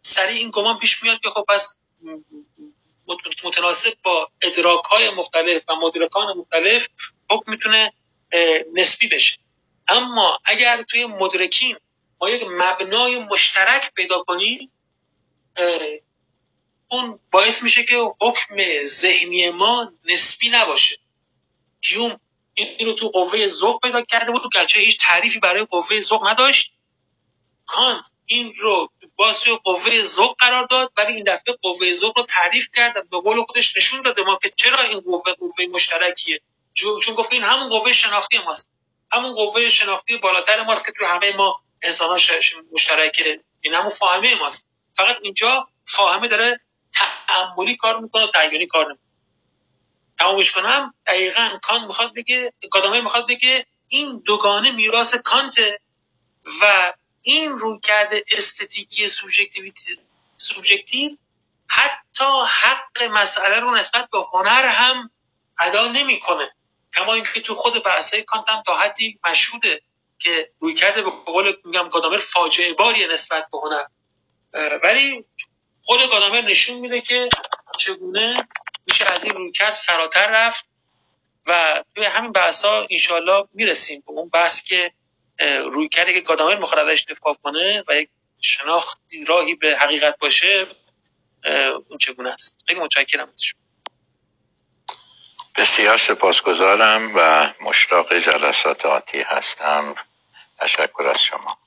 سریع 0.02 0.38
این 0.38 0.52
گمان 0.54 0.80
پیش 0.80 1.04
میاد 1.04 1.20
که 1.20 1.30
خب 1.30 1.46
پس 1.48 1.76
متناسب 3.44 3.94
با 4.04 4.30
ادراک 4.42 4.86
های 4.86 5.10
مختلف 5.10 5.70
و 5.70 5.76
مدرکان 5.76 6.38
مختلف 6.38 6.88
حکم 7.30 7.52
می‌تونه 7.52 7.94
نسبی 8.74 9.08
بشه. 9.08 9.38
اما 9.88 10.40
اگر 10.46 10.82
توی 10.82 11.06
مدرکین 11.06 11.76
ما 12.22 12.30
یک 12.30 12.44
مبنای 12.50 13.20
مشترک 13.20 13.94
پیدا 13.94 14.24
کنیم 14.24 14.72
اون 16.88 17.20
باعث 17.32 17.64
میشه 17.64 17.84
که 17.84 17.98
حکم 18.22 18.56
ذهنی 18.86 19.50
ما 19.50 19.92
نسبی 20.06 20.50
نباشه. 20.50 20.98
هیوم 21.84 22.20
این 22.54 22.88
رو 22.88 22.94
تو 22.94 23.10
قوه 23.10 23.48
ذوق 23.48 23.82
پیدا 23.82 24.02
کرده 24.02 24.32
بود 24.32 24.42
گرچه 24.54 24.80
هیچ 24.80 25.00
تعریفی 25.02 25.40
برای 25.40 25.66
قوه 25.66 26.00
ذوق 26.00 26.28
نداشت. 26.28 26.74
کانت 27.66 28.12
این 28.26 28.54
رو 28.62 28.90
باز 29.16 29.40
توی 29.40 29.60
قوه 29.64 30.04
ذوق 30.04 30.36
قرار 30.40 30.66
داد 30.66 30.92
ولی 30.98 31.14
این 31.14 31.24
دفعه 31.24 31.56
قوه 31.62 31.94
ذوق 31.94 32.18
رو 32.18 32.26
تعریف 32.26 32.68
کرد 32.76 33.10
به 33.10 33.20
قول 33.20 33.44
خودش 33.44 33.78
نشون 33.78 34.02
داده 34.02 34.24
ما 34.24 34.40
که 34.42 34.50
چرا 34.56 34.82
این 34.82 35.00
قوه 35.00 35.34
قوه 35.34 35.66
مشترکیه. 35.72 36.42
چون 36.74 37.16
گفت 37.18 37.32
این 37.32 37.44
همون 37.44 37.70
قوه 37.70 37.94
شناختی 37.94 38.38
ماست. 38.38 38.72
همون 39.12 39.36
قوه 39.36 39.70
شناختی 39.70 40.18
بالاتر 40.18 40.64
ماست 40.64 40.86
که 40.86 40.92
توی 40.92 41.08
همه 41.08 41.34
ما 41.38 41.62
انسان 41.82 42.20
مشترکه. 42.72 43.40
این 43.62 43.74
همون 43.74 43.90
فاهمه 43.90 44.36
ماست. 44.36 44.68
فقط 44.96 45.16
اینجا 45.22 45.68
فاهمه 45.86 46.28
داره 46.28 46.60
تعملی 47.28 47.76
کار 47.76 48.00
می‌کنه 48.00 48.24
و 48.24 48.28
تعیینی 48.28 48.68
کار 48.68 48.86
نمی‌کنه. 48.86 49.06
تمامش 50.20 50.52
کنم. 50.52 50.94
دقیقا 51.06 51.50
کان 51.62 51.86
می‌خواد 51.86 52.14
بگه 52.16 52.54
کادامه 52.72 53.02
می‌خواد 53.02 53.28
بگه 53.28 53.66
این 53.90 54.22
دوگانه 54.26 54.72
میراث 54.72 55.16
کانته 55.16 55.80
و 56.62 56.94
این 57.28 57.60
رو 57.60 57.80
کرده 57.80 58.24
استتیکی 58.32 59.08
سوبژکتیو 60.36 61.12
حتی 61.68 62.26
حق 62.50 63.04
مسئله 63.04 63.60
رو 63.60 63.76
نسبت 63.76 64.10
به 64.10 64.18
هنر 64.34 64.68
هم 64.68 65.12
ادا 65.60 65.88
نمی‌کنه. 65.88 66.52
کما 66.96 67.14
اینکه 67.14 67.42
تو 67.42 67.56
خود 67.56 67.84
بحثای 67.84 68.24
کانت 68.24 68.46
تا 68.66 68.78
حدی 68.78 69.20
مشهوده 69.26 69.82
که 70.20 70.52
روی 70.60 70.74
کرده 70.74 71.02
به 71.02 71.10
قول 71.26 71.56
میگم 71.66 71.90
گادامر 71.90 72.18
فاجعه 72.18 72.74
باری 72.74 73.08
نسبت 73.08 73.48
به 73.52 73.58
هنر. 73.58 73.86
ولی 74.84 75.26
خود 75.84 76.00
گادامر 76.00 76.42
نشون 76.42 76.78
میده 76.78 77.02
که 77.02 77.30
چگونه 77.78 78.48
میشه 78.88 79.06
از 79.06 79.24
این 79.24 79.34
رویکرد 79.34 79.74
فراتر 79.74 80.28
رفت 80.28 80.66
و 81.48 81.84
توی 81.96 82.06
همین 82.06 82.32
بحث 82.32 82.66
ها 82.66 82.88
انشالله 82.90 83.48
می‌رسیم 83.54 84.04
به 84.06 84.12
اون 84.12 84.30
بحث 84.30 84.64
که 84.64 84.92
روی 85.40 85.90
کرده 85.90 86.14
که 86.14 86.22
گادامر 86.22 86.56
می‌خواد 86.56 86.90
ازش 86.90 87.06
دفاع 87.10 87.38
کنه 87.44 87.84
و 87.88 87.96
یک 87.96 88.10
شناختی 88.42 89.26
راهی 89.26 89.56
به 89.56 89.78
حقیقت 89.80 90.18
باشه 90.18 90.68
اون 91.90 91.98
چگونه 92.00 92.30
است؟ 92.30 92.58
خیلی 92.68 92.80
متشکرم 92.80 93.34
بسیار 95.58 95.98
سپاسگزارم 95.98 97.12
و 97.16 97.50
مشتاق 97.62 98.20
جلسات 98.20 98.86
آتی 98.86 99.22
هستم. 99.22 99.96
تشکر 100.60 101.04
از 101.04 101.24
شما. 101.24 101.58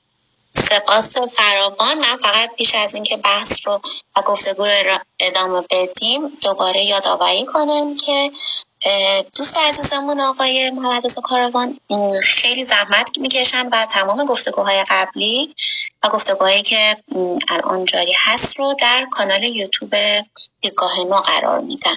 سپاس 0.51 1.17
فراوان. 1.17 1.99
من 1.99 2.17
فقط 2.17 2.55
پیش 2.55 2.75
از 2.75 2.93
اینکه 2.93 3.17
بحث 3.17 3.67
رو 3.67 3.81
و 4.17 4.21
گفتگو 4.21 4.65
رو 4.65 4.99
ادامه 5.19 5.61
بدیم 5.71 6.27
دوباره 6.41 6.83
یادآوری 6.83 7.45
کنم 7.45 7.95
که 7.95 8.31
دوست 9.37 9.57
عزیزمون 9.57 10.19
آقای 10.19 10.69
محمد 10.69 11.05
رضا 11.05 11.21
کاروان 11.21 11.79
خیلی 12.23 12.63
زحمت 12.63 13.17
می‌کشن 13.17 13.69
و 13.69 13.85
تمام 13.85 14.25
گفتگوهای 14.25 14.85
قبلی 14.89 15.55
و 16.03 16.09
گفتگوهایی 16.09 16.61
که 16.61 16.97
الان 17.49 17.85
جاری 17.85 18.13
هست 18.15 18.59
رو 18.59 18.75
در 18.79 19.07
کانال 19.11 19.43
یوتیوب 19.43 19.95
دیدگاه 20.59 20.99
نو 20.99 21.15
قرار 21.15 21.59
میدن. 21.59 21.95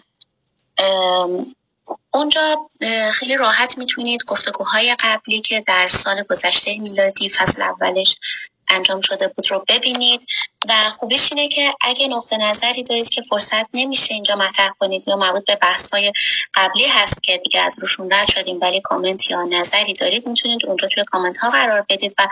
اونجا 2.10 2.70
خیلی 3.12 3.36
راحت 3.36 3.78
می‌تونید 3.78 4.24
گفتگوهای 4.24 4.96
قبلی 5.00 5.40
که 5.40 5.60
در 5.60 5.88
سال 5.88 6.22
گذشته 6.22 6.78
میلادی 6.78 7.28
فصل 7.28 7.62
اولش 7.62 8.16
انجام 8.72 9.00
شده 9.00 9.28
بود 9.28 9.50
رو 9.50 9.64
ببینید. 9.68 10.26
و 10.68 10.90
خوبیش 10.90 11.32
اینه 11.32 11.48
که 11.48 11.74
اگه 11.80 12.08
نقطه 12.08 12.36
نظری 12.36 12.82
دارید 12.82 13.08
که 13.08 13.22
فرصت 13.30 13.66
نمیشه 13.74 14.14
اینجا 14.14 14.36
مطرح 14.36 14.68
کنید 14.78 15.08
یا 15.08 15.16
مربوط 15.16 15.46
به 15.46 15.56
بحث 15.56 15.90
های 15.90 16.12
قبلی 16.54 16.86
هست 16.88 17.22
که 17.22 17.36
دیگه 17.36 17.60
از 17.60 17.78
روشون 17.80 18.12
رد 18.12 18.30
شدیم 18.30 18.58
ولی 18.60 18.80
کامنت 18.80 19.30
یا 19.30 19.42
نظری 19.42 19.92
دارید 19.92 20.26
می‌تونید 20.26 20.66
اونجا 20.66 20.88
توی 20.88 21.04
کامنت 21.04 21.38
ها 21.38 21.48
قرار 21.48 21.86
بدید. 21.88 22.14
و 22.18 22.28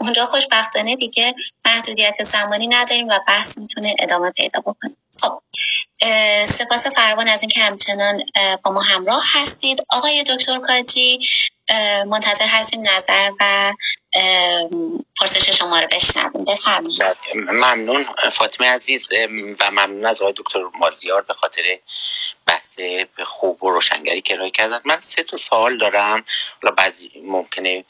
اونجا 0.00 0.24
خوشبختانه 0.24 0.94
دیگه 0.94 1.34
محدودیت 1.64 2.22
زمانی 2.22 2.66
نداریم 2.66 3.08
و 3.08 3.18
بحث 3.28 3.58
می‌تونه 3.58 3.94
ادامه 3.98 4.30
پیدا 4.30 4.60
بکنه. 4.60 4.96
خب 5.20 5.40
سپاس 6.44 6.86
فروان 6.86 7.28
از 7.28 7.42
اینکه 7.42 7.60
همچنان 7.60 8.22
با 8.64 8.70
ما 8.70 8.82
همراه 8.82 9.24
هستید. 9.32 9.78
آقای 9.88 10.22
دکتر 10.22 10.58
کاجی 10.58 11.18
منتظر 12.06 12.46
هستیم 12.46 12.82
نظر 12.96 13.30
و 13.40 13.72
پرسش 15.20 15.50
شما 15.50 15.80
رو 15.80 15.88
بشنویم. 15.92 16.44
بفرمایید. 16.44 17.02
ممنون. 17.34 18.06
فاطمه 18.32 18.66
عزیز 18.66 19.08
و 19.60 19.70
ممنون 19.70 20.06
از 20.06 20.20
آقای 20.20 20.34
دکتر 20.36 20.60
مازیار 20.78 21.22
به 21.22 21.34
خاطر 21.34 21.78
بحث 22.46 22.80
خوب 23.24 23.64
و 23.64 23.70
روشنگری 23.70 24.22
که 24.22 24.34
ارائه 24.34 24.50
کردن. 24.50 24.80
من 24.84 25.00
سه 25.00 25.22
تا 25.22 25.36
سوال 25.36 25.78
دارم. 25.78 26.24
حالا 26.62 26.74
بعضی 26.74 27.10
ممکنه 27.24 27.84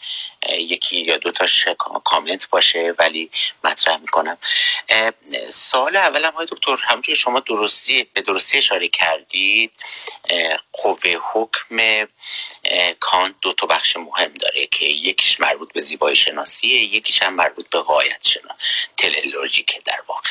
یکی 0.59 0.97
یا 0.97 1.17
دو 1.17 1.31
تاش 1.31 1.69
کامنت 2.05 2.49
باشه 2.49 2.95
ولی 2.99 3.31
مطرح 3.65 3.97
می‌کنم. 3.97 4.39
سوال 5.51 5.97
اولم 5.97 6.33
های 6.33 6.47
دکتر 6.51 6.77
همونجور 6.83 7.15
شما 7.15 7.41
درستی 7.41 8.05
به 8.05 8.21
درستی 8.21 8.59
اشاره 8.59 8.89
کردید. 8.89 9.73
قوه 10.73 11.17
حکم 11.33 12.07
کانت 13.01 13.35
دو 13.41 13.53
تا 13.53 13.67
بخش 13.67 13.97
مهم 13.97 14.35
داره 14.35 14.67
که 14.67 14.87
یکیش 14.87 15.41
مربوط 15.41 15.73
به 15.73 15.81
زیبایی 15.81 16.14
شناسیه 16.15 16.95
یکیش 16.95 17.23
هم 17.23 17.35
مربوط 17.35 17.69
به 17.69 17.81
قایت 17.81 18.27
شناسی 18.27 18.61
تللوژیکه 18.97 19.81
در 19.85 20.03
واقع. 20.09 20.31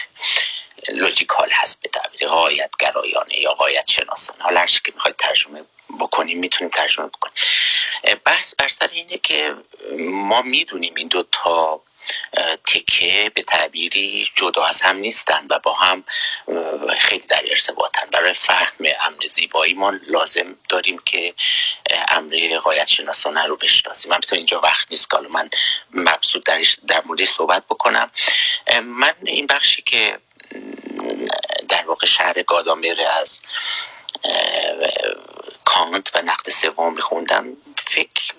لوجیکال 0.89 1.49
هست 1.51 1.81
به 1.81 1.89
تعبیر. 1.89 2.27
قایت 2.27 2.71
گرایانه 2.79 3.39
یا 3.39 3.53
قایت 3.53 3.91
شناسانه 3.91 4.43
حالا 4.43 4.59
هرچی 4.59 4.79
که 4.85 4.91
می‌خواید 4.95 5.15
ترجمه 5.15 5.63
بکنیم 5.99 6.39
می‌تونیم 6.39 6.71
ترجمه 6.71 7.07
بکنیم. 7.07 7.35
بحث 8.25 8.55
بر 8.55 8.67
سر 8.67 8.87
اینه 8.87 9.17
که 9.17 9.55
ما 9.99 10.41
می‌دونیم 10.41 10.93
این 10.95 11.07
دو 11.07 11.23
تا 11.31 11.81
تکه 12.65 13.31
به 13.35 13.41
تعبیری 13.41 14.29
جدا 14.35 14.65
از 14.65 14.81
هم 14.81 14.97
نیستن 14.97 15.47
و 15.49 15.59
با 15.59 15.73
هم 15.73 16.03
خیلی 16.99 17.27
در 17.27 17.43
ارتباطن. 17.47 18.07
برای 18.11 18.33
فهم 18.33 18.85
امر 19.01 19.25
زیبایی 19.27 19.73
ما 19.73 19.93
لازم 20.07 20.55
داریم 20.69 21.01
که 21.05 21.33
امر 22.07 22.57
قایت 22.63 22.87
شناسانه 22.87 23.43
رو 23.43 23.55
بشناسیم. 23.55 24.11
من 24.11 24.19
تا 24.19 24.35
اینجا 24.35 24.59
وقت 24.59 24.87
نیست 24.89 25.09
که 25.09 25.17
من 25.17 25.49
مبسوط 25.91 26.45
درش 26.45 26.77
در 26.87 27.01
مورد 27.05 27.25
صحبت 27.25 27.63
بکنم. 27.65 28.11
من 28.83 29.13
این 29.25 29.47
بخشی 29.47 29.81
که 29.81 30.19
در 31.69 31.85
واقع 31.85 32.07
شهر 32.07 32.43
گادامر 32.43 32.95
از 33.21 33.39
کانت 35.65 36.11
و 36.15 36.21
نقد 36.21 36.49
سوم 36.49 36.93
میخوندم 36.93 37.57
فکر 37.77 38.33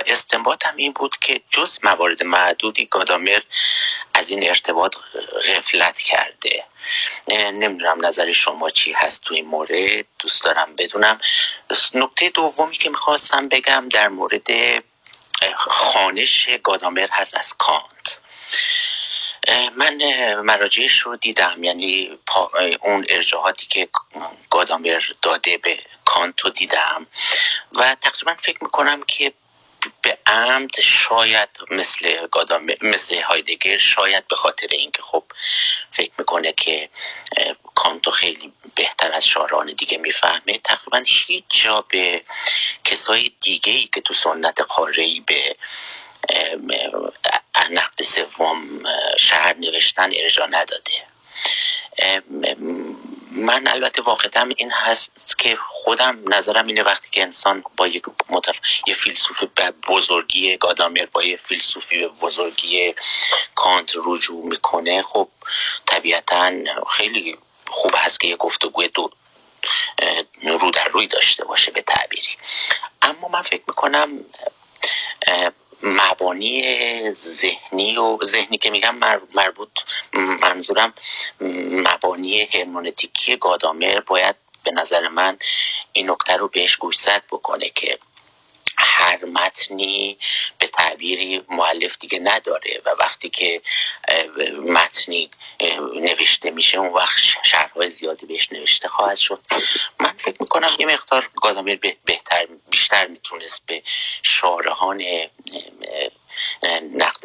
و 0.00 0.02
استنباطم 0.06 0.74
این 0.76 0.92
بود 0.92 1.18
که 1.18 1.40
جز 1.50 1.78
موارد 1.82 2.22
معدودی 2.22 2.86
گادامر 2.86 3.40
از 4.14 4.30
این 4.30 4.48
ارتباط 4.48 4.96
غفلت 5.48 6.00
کرده. 6.00 6.64
نمی‌دونم 7.28 8.06
نظر 8.06 8.32
شما 8.32 8.70
چی 8.70 8.92
هست 8.92 9.24
تو 9.24 9.34
این 9.34 9.46
مورد 9.46 10.04
دوست 10.18 10.44
دارم 10.44 10.76
بدونم. 10.76 11.20
نکته 11.94 12.28
دومی 12.28 12.76
که 12.76 12.90
می‌خواستم 12.90 13.48
بگم 13.48 13.88
در 13.88 14.08
مورد 14.08 14.50
خانش 15.56 16.48
گادامر 16.62 17.08
هست 17.10 17.36
از 17.36 17.54
کانت. 17.58 18.18
من 19.76 20.34
مراجعش 20.34 20.98
رو 20.98 21.16
دیدم. 21.16 21.64
یعنی 21.64 22.18
اون 22.80 23.06
ارجاعاتی 23.08 23.66
که 23.66 23.88
گادامر 24.50 25.02
داده 25.22 25.58
به 25.58 25.78
کانتو 26.04 26.50
دیدم. 26.50 27.06
و 27.72 27.96
تقریبا 28.00 28.34
فکر 28.34 28.64
می‌کنم 28.64 29.02
که 29.02 29.32
به 30.02 30.18
عمد 30.26 30.80
شاید 30.80 31.48
مثل 31.70 32.26
گادام 32.26 32.72
مثل 32.82 33.22
هایدگر 33.22 33.76
شاید 33.76 34.28
به 34.28 34.36
خاطر 34.36 34.66
اینکه 34.70 35.02
خب 35.02 35.24
فکر 35.90 36.12
می‌کنه 36.18 36.52
که 36.52 36.88
کانتو 37.74 38.10
خیلی 38.10 38.52
بهتر 38.74 39.12
از 39.12 39.26
شاعران 39.26 39.66
دیگه 39.66 39.98
می‌فهمه 39.98 40.58
تقریبا 40.64 41.02
هیچ 41.06 41.44
جا 41.48 41.84
به 41.88 42.22
کسای 42.84 43.30
دیگه 43.40 43.72
ای 43.72 43.88
که 43.94 44.00
تو 44.00 44.14
سنت 44.14 44.60
قاره 44.60 45.20
به 45.26 45.56
نقد 47.70 48.02
سوم 48.02 48.82
شهر 49.18 49.56
نوشتن 49.56 50.10
ارجا 50.14 50.46
نداده. 50.46 50.92
من 53.30 53.68
البته 53.68 54.02
واقعا 54.02 54.50
این 54.56 54.70
هست 54.70 55.38
که 55.38 55.58
خودم 55.68 56.34
نظرم 56.34 56.66
اینه 56.66 56.82
وقتی 56.82 57.08
که 57.10 57.22
انسان 57.22 57.64
با 57.76 57.86
یک 57.86 58.04
متف... 58.28 58.58
یه 58.86 58.94
فیلسوف 58.94 59.44
بزرگی 59.88 60.56
گادامر 60.56 61.06
با 61.12 61.22
یه 61.22 61.36
فیلسوفی 61.36 61.98
به 61.98 62.08
بزرگی 62.08 62.94
کانت 63.54 63.92
رجوع 64.04 64.46
می‌کنه 64.46 65.02
خب 65.02 65.28
طبیعتا 65.86 66.52
خیلی 66.90 67.38
خوب 67.68 67.94
هست 67.96 68.20
که 68.20 68.28
یه 68.28 68.36
گفتگوی 68.36 68.88
دو 68.88 69.10
رو 70.42 70.70
در 70.70 70.88
روی 70.88 71.06
داشته 71.06 71.44
باشه 71.44 71.70
به 71.70 71.82
تعبیری. 71.82 72.36
اما 73.02 73.28
من 73.28 73.42
فکر 73.42 73.62
می‌کنم 73.68 74.24
مبانی 75.82 76.62
ذهنی 77.14 77.96
و 77.96 78.18
ذهنی 78.24 78.58
که 78.58 78.70
میگم 78.70 78.96
مربوط 79.34 79.70
منظورم 80.12 80.94
مبانی 81.70 82.42
هرمونتیکی 82.42 83.36
گادامر 83.36 84.00
باید 84.00 84.36
به 84.64 84.70
نظر 84.70 85.08
من 85.08 85.38
این 85.92 86.10
نکته 86.10 86.36
رو 86.36 86.48
بهش 86.48 86.76
گوشزد 86.76 87.22
بکنه 87.30 87.70
که 87.70 87.98
هر 88.82 89.24
متنی 89.24 90.18
به 90.58 90.66
تعبیری 90.66 91.42
معلف 91.48 91.96
دیگه 92.00 92.18
نداره 92.18 92.82
و 92.84 92.90
وقتی 93.00 93.28
که 93.28 93.62
متنی 94.66 95.30
نوشته 95.94 96.50
میشه 96.50 96.78
اون 96.78 96.92
وقت 96.92 97.18
شرحهای 97.44 97.90
زیادی 97.90 98.26
بهش 98.26 98.52
نوشته 98.52 98.88
خواهد 98.88 99.16
شد. 99.16 99.40
من 99.98 100.12
فکر 100.18 100.36
می‌کنم 100.40 100.70
یه 100.78 100.86
مقدار 100.86 101.30
گادامیر 101.42 101.78
بهتر 102.04 102.46
بیشتر 102.70 103.06
می‌تونست 103.06 103.62
به 103.66 103.82
شارهان 104.22 105.04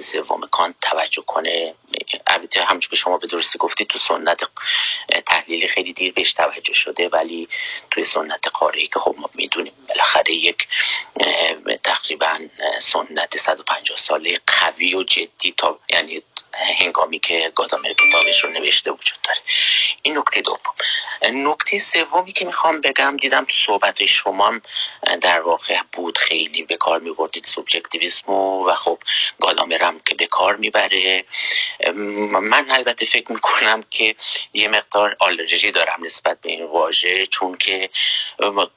سوم 0.05 0.47
کانت 0.51 0.75
توجه 0.81 1.23
کنه. 1.27 1.75
البته 2.27 2.63
همچون 2.63 2.89
که 2.89 2.95
شما 2.95 3.17
به 3.17 3.27
درستی 3.27 3.57
گفتید 3.57 3.87
تو 3.87 3.99
سنت 3.99 4.41
تحلیلی 5.25 5.67
خیلی 5.67 5.93
دیر 5.93 6.13
بهش 6.13 6.33
توجه 6.33 6.73
شده 6.73 7.09
ولی 7.09 7.47
توی 7.91 8.05
سنت 8.05 8.47
قاری 8.47 8.87
که 8.87 8.99
خب 8.99 9.15
ما 9.17 9.29
می‌دونیم 9.33 9.73
بالاخره 9.89 10.33
یک 10.33 10.67
تقریبا 11.83 12.39
سنت 12.79 13.37
150 13.37 13.97
ساله 13.97 14.39
قوی 14.47 14.95
و 14.95 15.03
جدی 15.03 15.51
تا 15.57 15.79
یعنی 15.89 16.23
هنگامی 16.55 17.19
که 17.19 17.51
گادامر 17.55 17.93
کتابش 17.93 18.43
رو 18.43 18.49
نوشته 18.49 18.91
وجود 18.91 19.17
داره. 19.23 19.39
این 20.01 20.17
نکته 20.17 20.41
دوم. 20.41 20.59
نکته 21.21 21.79
سومی 21.79 22.33
که 22.33 22.45
می‌خوام 22.45 22.81
بگم 22.81 23.17
دیدم 23.17 23.45
تو 23.45 23.53
صحبت 23.55 24.05
شما 24.05 24.59
در 25.21 25.41
واقع 25.41 25.81
بود. 25.91 26.17
خیلی 26.17 26.63
به 26.63 26.75
کار 26.75 26.99
میبردید 26.99 27.45
سوبژکتیویسم 27.45 28.31
و 28.31 28.73
خب 28.75 28.99
گادامرم 29.39 29.99
که 29.99 30.15
به 30.15 30.25
کار 30.25 30.55
می‌بره. 30.55 31.25
من 32.41 32.65
البته 32.71 33.05
فکر 33.05 33.31
می‌کنم 33.31 33.83
که 33.89 34.15
یه 34.53 34.67
مقدار 34.67 35.15
آلرژی 35.19 35.71
دارم 35.71 36.05
نسبت 36.05 36.41
به 36.41 36.49
این 36.49 36.65
واژه 36.65 37.27
چون 37.27 37.57
که 37.57 37.89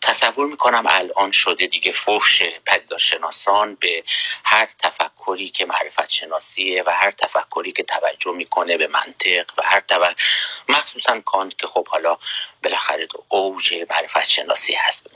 تصور 0.03 0.47
می‌کنم 0.47 0.85
الان 0.89 1.33
شده 1.33 1.67
دیگه 1.67 1.93
فحش 1.93 2.43
پدیدارشناسان 2.67 3.75
به 3.75 4.05
هر 4.45 4.69
تفکری 4.79 5.49
که 5.49 5.67
معرفت 5.67 6.11
شناسیه 6.11 6.83
و 6.87 6.91
هر 6.91 7.11
تفکری 7.11 7.68
که 7.73 7.83
توجه 7.83 8.33
می‌کنه 8.33 8.77
به 8.77 8.87
منطق 8.87 9.51
و 9.59 9.63
هر 9.65 9.81
توجه 9.81 10.17
مخصوصا 10.69 11.21
کانت 11.21 11.59
که 11.59 11.67
خب 11.67 11.89
حالا 11.89 12.19
بالاخره 12.65 13.07
تو 13.07 13.25
اوج 13.29 13.75
معرفت 13.91 14.29
شناسی 14.29 14.75
هست 14.75 15.05
به 15.05 15.11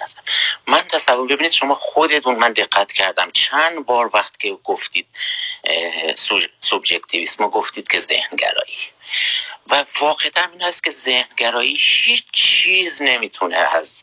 من 0.67 0.83
تصور 0.83 1.27
ببینید 1.27 1.53
شما 1.53 1.75
خودتون 1.75 2.35
من 2.35 2.53
دقت 2.53 2.93
کردم. 2.93 3.31
چند 3.31 3.87
بار 3.87 4.11
وقت 4.15 4.41
که 4.41 4.53
گفتید 4.65 5.07
سوبژکتیویسم 6.61 7.49
گفتید 7.49 7.89
که 7.89 8.01
ذهنگرایی. 8.01 8.79
و 9.71 9.85
واقعا 10.01 10.49
این 10.53 10.63
هست 10.63 10.85
که 10.85 10.91
ذهنگرایی 10.91 11.77
هیچ 11.81 12.25
چیز 12.33 13.03
نمی‌تونه 13.03 13.57
از 13.57 14.03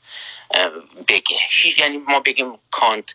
بگه. 1.07 1.39
یعنی 1.77 1.97
ما 1.97 2.19
بگیم 2.19 2.59
کانت 2.71 3.13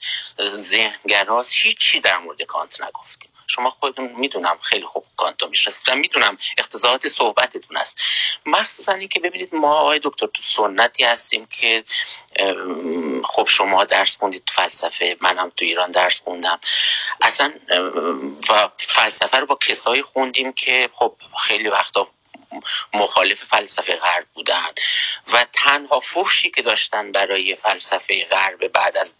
ذهنگراست 0.56 1.55
هیچی 1.56 2.01
در 2.01 2.19
مورد 2.19 2.43
کانت 2.43 2.81
نگفتیم. 2.81 3.31
شما 3.47 3.71
خودتون 3.71 4.12
می‌دونم 4.16 4.59
خیلی 4.62 4.87
خوب 4.87 5.05
کانتو 5.16 5.49
می‌شناسید 5.49 5.89
و 5.89 5.95
می‌دونم 5.97 6.39
اقتضاعات 6.59 7.09
صحبتتون 7.09 7.77
است 7.77 7.99
مخصوصا 8.47 8.93
اینکه 8.93 9.21
ببینید 9.21 9.55
ما 9.55 9.75
آقای 9.79 10.01
دکتر 10.03 10.27
تو 10.27 10.43
سنتی 10.43 11.05
هستیم 11.05 11.47
که 11.47 11.85
خب 13.25 13.49
شما 13.49 13.85
درس 13.85 14.16
خوندید 14.16 14.51
فلسفه 14.55 15.16
منم 15.21 15.53
تو 15.57 15.65
ایران 15.65 15.91
درس 15.91 16.21
خوندم. 16.21 16.61
اصلا 17.23 17.53
و 18.51 18.69
فلسفه 18.79 19.39
رو 19.39 19.47
با 19.47 19.55
کسایی 19.55 20.03
خوندیم 20.03 20.53
که 20.53 20.89
خب 20.95 21.16
خیلی 21.39 21.69
وقتا 21.69 22.09
مخالف 22.94 23.44
فلسفه 23.44 23.97
غرب 23.97 24.26
بودن 24.35 24.68
و 25.32 25.47
تنها 25.52 26.01
فرشی 26.01 26.51
که 26.51 26.62
داشتن 26.62 27.12
برای 27.12 27.56
فلسفه 27.56 28.24
غرب 28.24 28.68
بعد 28.68 28.97
از 28.97 29.14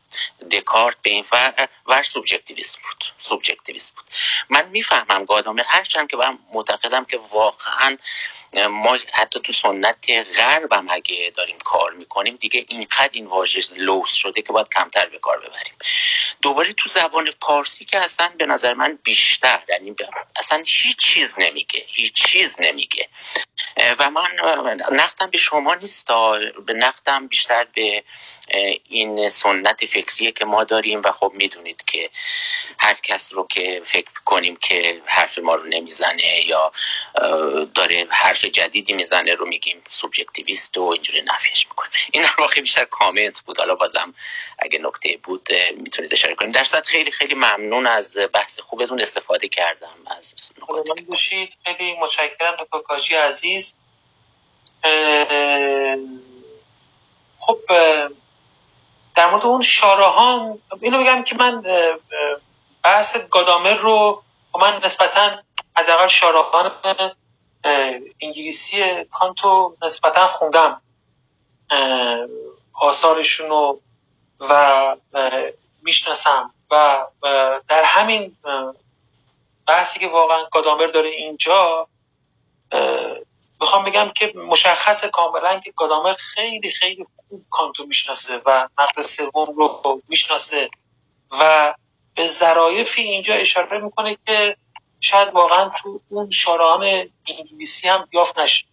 دکارت 0.51 0.97
به 1.03 1.11
این 1.11 1.25
ور 1.87 2.03
سوبژکتیویسم 2.03 2.79
بود. 2.83 3.05
سوبژکتیویسم 3.19 3.93
بود. 3.97 4.05
من 4.49 4.69
می‌فهمم 4.69 5.25
گادامر 5.25 5.65
هرچند 5.67 6.09
که 6.11 6.17
من 6.17 6.39
معتقدم 6.53 7.05
که 7.05 7.21
واقعا 7.31 7.97
ما 8.59 8.99
حتی 9.13 9.41
تو 9.41 9.53
سنت 9.53 10.11
غرب 10.37 10.73
هم 10.73 10.87
اگه 10.91 11.33
داریم 11.35 11.59
کار 11.65 11.93
می‌کنیم 11.93 12.37
دیگه 12.37 12.65
اینقدر 12.69 13.11
این 13.13 13.27
واژه 13.27 13.61
لوس 13.77 14.13
شده 14.13 14.43
که 14.43 14.53
باید 14.53 14.69
کمتر 14.69 15.07
به 15.07 15.19
کار 15.19 15.39
ببریم. 15.39 15.75
دوباره 16.43 16.73
تو 16.73 16.89
زبان 16.89 17.31
پارسی 17.41 17.85
که 17.85 17.99
اصلا 17.99 18.33
به 18.39 18.47
نظر 18.47 18.75
من 18.75 18.99
بیشتر 19.05 19.63
یعنی 19.69 19.95
اصلا 20.37 20.63
هیچ 20.67 20.99
چیز 20.99 21.35
نمیگه 21.39 21.85
هیچ 21.87 22.15
چیز 22.15 22.57
نمیگه. 22.61 23.09
و 23.99 24.11
من 24.11 24.31
نقدم 24.93 25.31
به 25.31 25.39
شما 25.39 25.75
نیست 25.75 26.07
به 26.67 26.73
نقدم 26.73 27.27
بیشتر 27.27 27.67
به 27.75 28.05
این 28.89 29.29
سنت 29.29 29.87
فکریه 29.87 30.33
که 30.33 30.45
ما 30.45 30.65
داریم 30.65 31.01
و 31.05 31.13
خب 31.13 31.33
می‌دونید 31.35 31.85
که 31.87 32.11
هر 32.79 32.95
کس 32.95 33.33
رو 33.33 33.47
که 33.47 33.83
فکر 33.85 34.11
کنیم 34.25 34.57
که 34.57 35.03
حرف 35.07 35.39
ما 35.39 35.55
رو 35.55 35.65
نمی‌زنه 35.65 36.47
یا 36.47 36.73
داره 37.75 38.07
حرف 38.11 38.45
جدیدی 38.45 38.93
می‌زنه 38.93 39.35
رو 39.35 39.47
میگیم 39.49 39.83
سوبژکتیویست 39.89 40.77
و 40.77 40.83
اینجوری 40.83 41.23
نفیش 41.23 41.67
می‌کنیم 41.67 41.91
این 42.13 42.23
در 42.23 42.35
واقع 42.39 42.61
بیشتر 42.61 42.85
کامنت 42.85 43.41
بود. 43.41 43.59
حالا 43.59 43.75
بازم 43.75 44.15
اگه 44.59 44.79
نکته 44.79 45.17
بود 45.23 45.49
می‌تونید 45.77 46.13
اشاره 46.13 46.35
کنیم 46.35 46.51
در 46.51 46.65
خیلی 46.65 47.11
خیلی 47.11 47.35
ممنون 47.35 47.87
از 47.87 48.17
بحث 48.33 48.61
خوبتون. 48.61 49.01
استفاده 49.01 49.49
کردم 49.49 49.95
از 50.19 50.35
خیلی 51.65 51.97
متشکرم. 52.01 52.57
دکتر 52.61 52.79
کاجی 52.79 53.17
عزیز 53.55 53.75
خب 57.39 57.59
در 59.15 59.31
مورد 59.31 59.45
اون 59.45 59.61
شارهان 59.61 60.59
اینو 60.81 60.99
بگم 60.99 61.23
که 61.23 61.37
من 61.37 61.63
بحث 62.85 63.17
گادامر 63.17 63.75
رو 63.75 64.23
من 64.61 64.81
نسبتا 64.85 65.31
حداقل 65.77 66.07
شارهان 66.07 66.73
انگلیسی 68.21 69.05
کانتو 69.05 69.77
نسبتا 69.83 70.27
خوندم. 70.27 70.81
آثارشون 72.75 73.49
رو 73.49 73.81
و 74.41 74.97
می‌شناسم 75.83 76.51
و 76.71 77.07
در 77.69 77.83
همین 77.83 78.37
بحثی 79.67 79.99
که 79.99 80.09
واقعا 80.09 80.45
گادامر 80.53 80.87
داره 80.87 81.09
اینجا 81.09 81.89
می‌خوام 83.65 83.85
بگم 83.85 84.11
که 84.15 84.33
مشخص 84.37 85.05
کاملا 85.05 85.61
که 85.61 85.73
گادامر 85.77 86.13
خیلی 86.13 86.71
خیلی 86.71 87.07
خوب 87.17 87.45
کانتو 87.51 87.87
می‌شناسه 87.87 88.43
و 88.47 88.69
نقد 88.79 89.01
سوم 89.01 89.47
رو 89.57 90.03
می‌شناسه 90.09 90.71
و 91.41 91.75
به 92.15 92.27
ظرایفی 92.27 93.03
اینجا 93.03 93.35
اشاره 93.35 93.79
می‌کنه 93.79 94.19
که 94.27 94.57
شاید 95.01 95.29
واقعا 95.35 95.69
تو 95.69 96.01
اون 96.09 96.31
شارعان 96.31 96.85
انگلیسی 97.39 97.89
هم 97.89 98.09
یافت 98.13 98.39
نشه. 98.39 98.65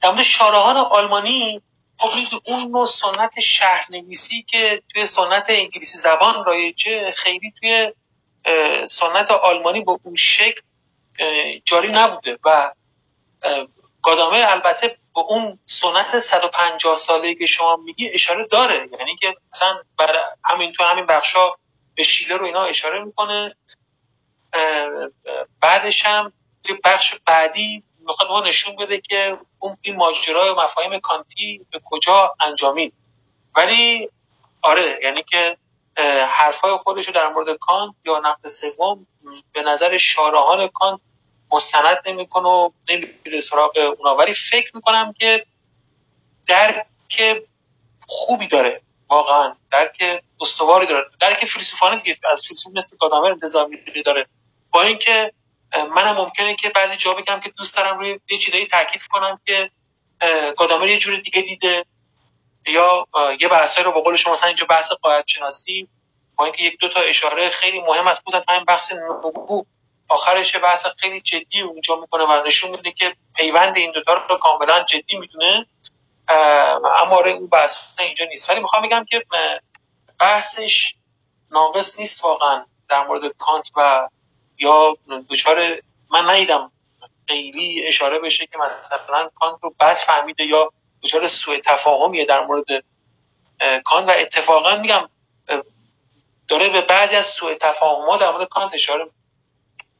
در 0.00 0.10
مورد 0.10 0.22
شارعان 0.22 0.76
آلمانی 0.76 1.62
خب 1.98 2.10
اون 2.44 2.70
نوع 2.70 2.86
سنت 2.86 3.40
شهرنویسی 3.40 4.42
که 4.42 4.82
توی 4.88 5.06
سنت 5.06 5.46
انگلیسی 5.50 5.98
زبان 5.98 6.44
رایجه 6.44 7.10
خیلی 7.10 7.52
توی 7.60 7.92
سنت 8.90 9.30
آلمانی 9.30 9.80
با 9.80 10.00
اون 10.02 10.14
شکل 10.14 10.60
جاری 11.64 11.88
نبوده 11.88 12.38
و 12.44 12.72
گادامر 14.02 14.46
البته 14.48 14.88
به 14.88 15.20
اون 15.20 15.58
سنت 15.66 16.18
150 16.18 16.96
ساله 16.96 17.34
که 17.34 17.46
شما 17.46 17.76
میگی 17.76 18.08
اشاره 18.08 18.46
داره. 18.46 18.88
یعنی 18.98 19.16
که 19.16 19.36
مثلا 19.52 19.82
برای 19.98 20.22
همین 20.44 20.72
تو 20.72 20.84
همین 20.84 21.06
بخشا 21.06 21.48
به 21.94 22.02
شیله 22.02 22.36
رو 22.36 22.44
اینا 22.44 22.64
اشاره 22.64 23.04
می‌کنه. 23.04 23.56
بعدش 25.60 26.06
هم 26.06 26.32
توی 26.64 26.76
بخش 26.84 27.14
بعدی 27.26 27.82
می‌خواد 27.98 28.28
ما 28.28 28.40
نشون 28.40 28.76
بده 28.76 29.00
که 29.00 29.38
اون 29.58 29.76
این 29.82 29.96
ماجرای 29.96 30.50
و 30.50 30.54
مفاهیم 30.54 30.98
کانتی 30.98 31.66
به 31.70 31.80
کجا 31.84 32.34
انجامید. 32.40 32.92
ولی 33.56 34.10
آره 34.62 35.00
یعنی 35.02 35.22
که 35.22 35.56
حرفای 36.28 36.76
خودش 36.76 37.06
رو 37.06 37.12
در 37.12 37.28
مورد 37.28 37.56
کانت 37.56 37.94
یا 38.04 38.18
نقد 38.18 38.48
سوم 38.48 39.06
به 39.52 39.62
نظر 39.62 39.98
شارحان 39.98 40.68
کانت 40.68 41.00
مستند 41.50 41.98
نمی‌کنه 42.06 42.48
و 42.48 42.70
نمیره 42.90 43.40
سراغ 43.40 43.94
اونا. 43.98 44.16
ولی 44.16 44.34
فکر 44.34 44.70
می‌کنم 44.74 45.12
که 45.18 45.46
درک 46.46 47.42
خوبی 48.06 48.48
داره. 48.48 48.82
واقعا 49.08 49.54
درک 49.72 50.22
استواری 50.40 50.86
داره. 50.86 51.06
درک 51.20 51.44
فیلسوفانه 51.44 51.96
دیگه. 51.96 52.18
از 52.32 52.46
فیلسوف 52.46 52.72
مثل 52.76 52.96
گادامر 52.96 53.30
انتظار 53.30 53.68
داره. 54.04 54.26
با 54.70 54.82
اینکه 54.82 55.32
منم 55.96 56.16
ممکنه 56.16 56.54
که 56.54 56.68
بعضی 56.68 56.96
جا 56.96 57.14
بگم 57.14 57.40
که 57.40 57.50
دوست 57.50 57.76
دارم 57.76 57.98
روی 57.98 58.20
یه 58.30 58.38
چیزایی 58.38 58.66
تاکید 58.66 59.02
کنم 59.02 59.40
که 59.46 59.70
گادامر 60.56 60.86
یه 60.86 60.98
جور 60.98 61.16
دیگه 61.16 61.42
دیده. 61.42 61.84
یا 62.66 63.06
یه 63.40 63.48
بحثی 63.48 63.82
رو 63.82 63.92
به 63.92 64.00
قول 64.00 64.16
شما 64.16 64.32
مثلا 64.32 64.46
اینجا 64.46 64.66
بحث 64.66 64.92
قاعده 64.92 65.24
شناسی 65.26 65.88
با 66.36 66.44
اینکه 66.44 66.62
یک 66.64 66.78
دو 66.80 66.88
تا 66.88 67.00
اشاره 67.00 67.48
خیلی 67.48 67.80
مهم 67.80 68.06
از 68.08 68.20
خصوصا 68.20 68.44
همین 68.48 68.64
بحث 68.64 68.92
نبوغ 68.92 69.66
آخرش 70.08 70.56
بحث 70.56 70.86
خیلی 70.98 71.20
جدی 71.20 71.60
اونجا 71.60 71.96
می‌کنه 71.96 72.24
و 72.24 72.42
نشون 72.46 72.70
میده 72.70 72.92
که 72.92 73.16
پیوند 73.36 73.76
این 73.76 73.92
دوتا 73.92 74.12
رو 74.12 74.38
کاملا 74.38 74.82
جدی 74.82 75.18
می‌دونه 75.18 75.66
اما 77.00 77.16
آره 77.16 77.30
اون 77.30 77.46
بحث 77.46 78.00
اینجا 78.00 78.24
نیست. 78.24 78.50
ولی 78.50 78.60
می‌خوام 78.60 78.82
بگم 78.82 79.04
که 79.04 79.24
بحثش 80.20 80.94
ناقص 81.50 81.98
نیست 81.98 82.24
واقعا 82.24 82.64
در 82.88 83.06
مورد 83.06 83.36
کانت 83.38 83.70
و 83.76 84.08
یا 84.58 84.96
دچار 85.30 85.56
من 86.10 86.30
ندیدم 86.30 86.72
خیلی 87.28 87.84
اشاره 87.86 88.18
بشه 88.18 88.46
که 88.46 88.58
مثلا 88.58 89.30
کانت 89.40 89.58
رو 89.62 89.74
بد 89.80 89.94
فهمیده 89.94 90.44
یا 90.44 90.72
دچار 91.02 91.28
سوء 91.28 91.58
تفاهمیه 91.58 92.24
در 92.24 92.40
مورد 92.46 92.84
کانت 93.84 94.08
و 94.08 94.12
اتفاقا 94.12 94.76
میگم 94.76 95.08
داره 96.48 96.68
به 96.68 96.80
بعضی 96.80 97.16
از 97.16 97.26
سوء 97.26 97.54
تفاهم‌ها 97.54 98.16
در 98.16 98.30
مورد 98.30 98.48
کانت 98.48 98.74
اشاره 98.74 99.10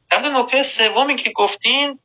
در 0.09 0.29
نکته 0.29 0.63
سومی 0.63 1.15
که 1.15 1.31
گفتین 1.31 1.99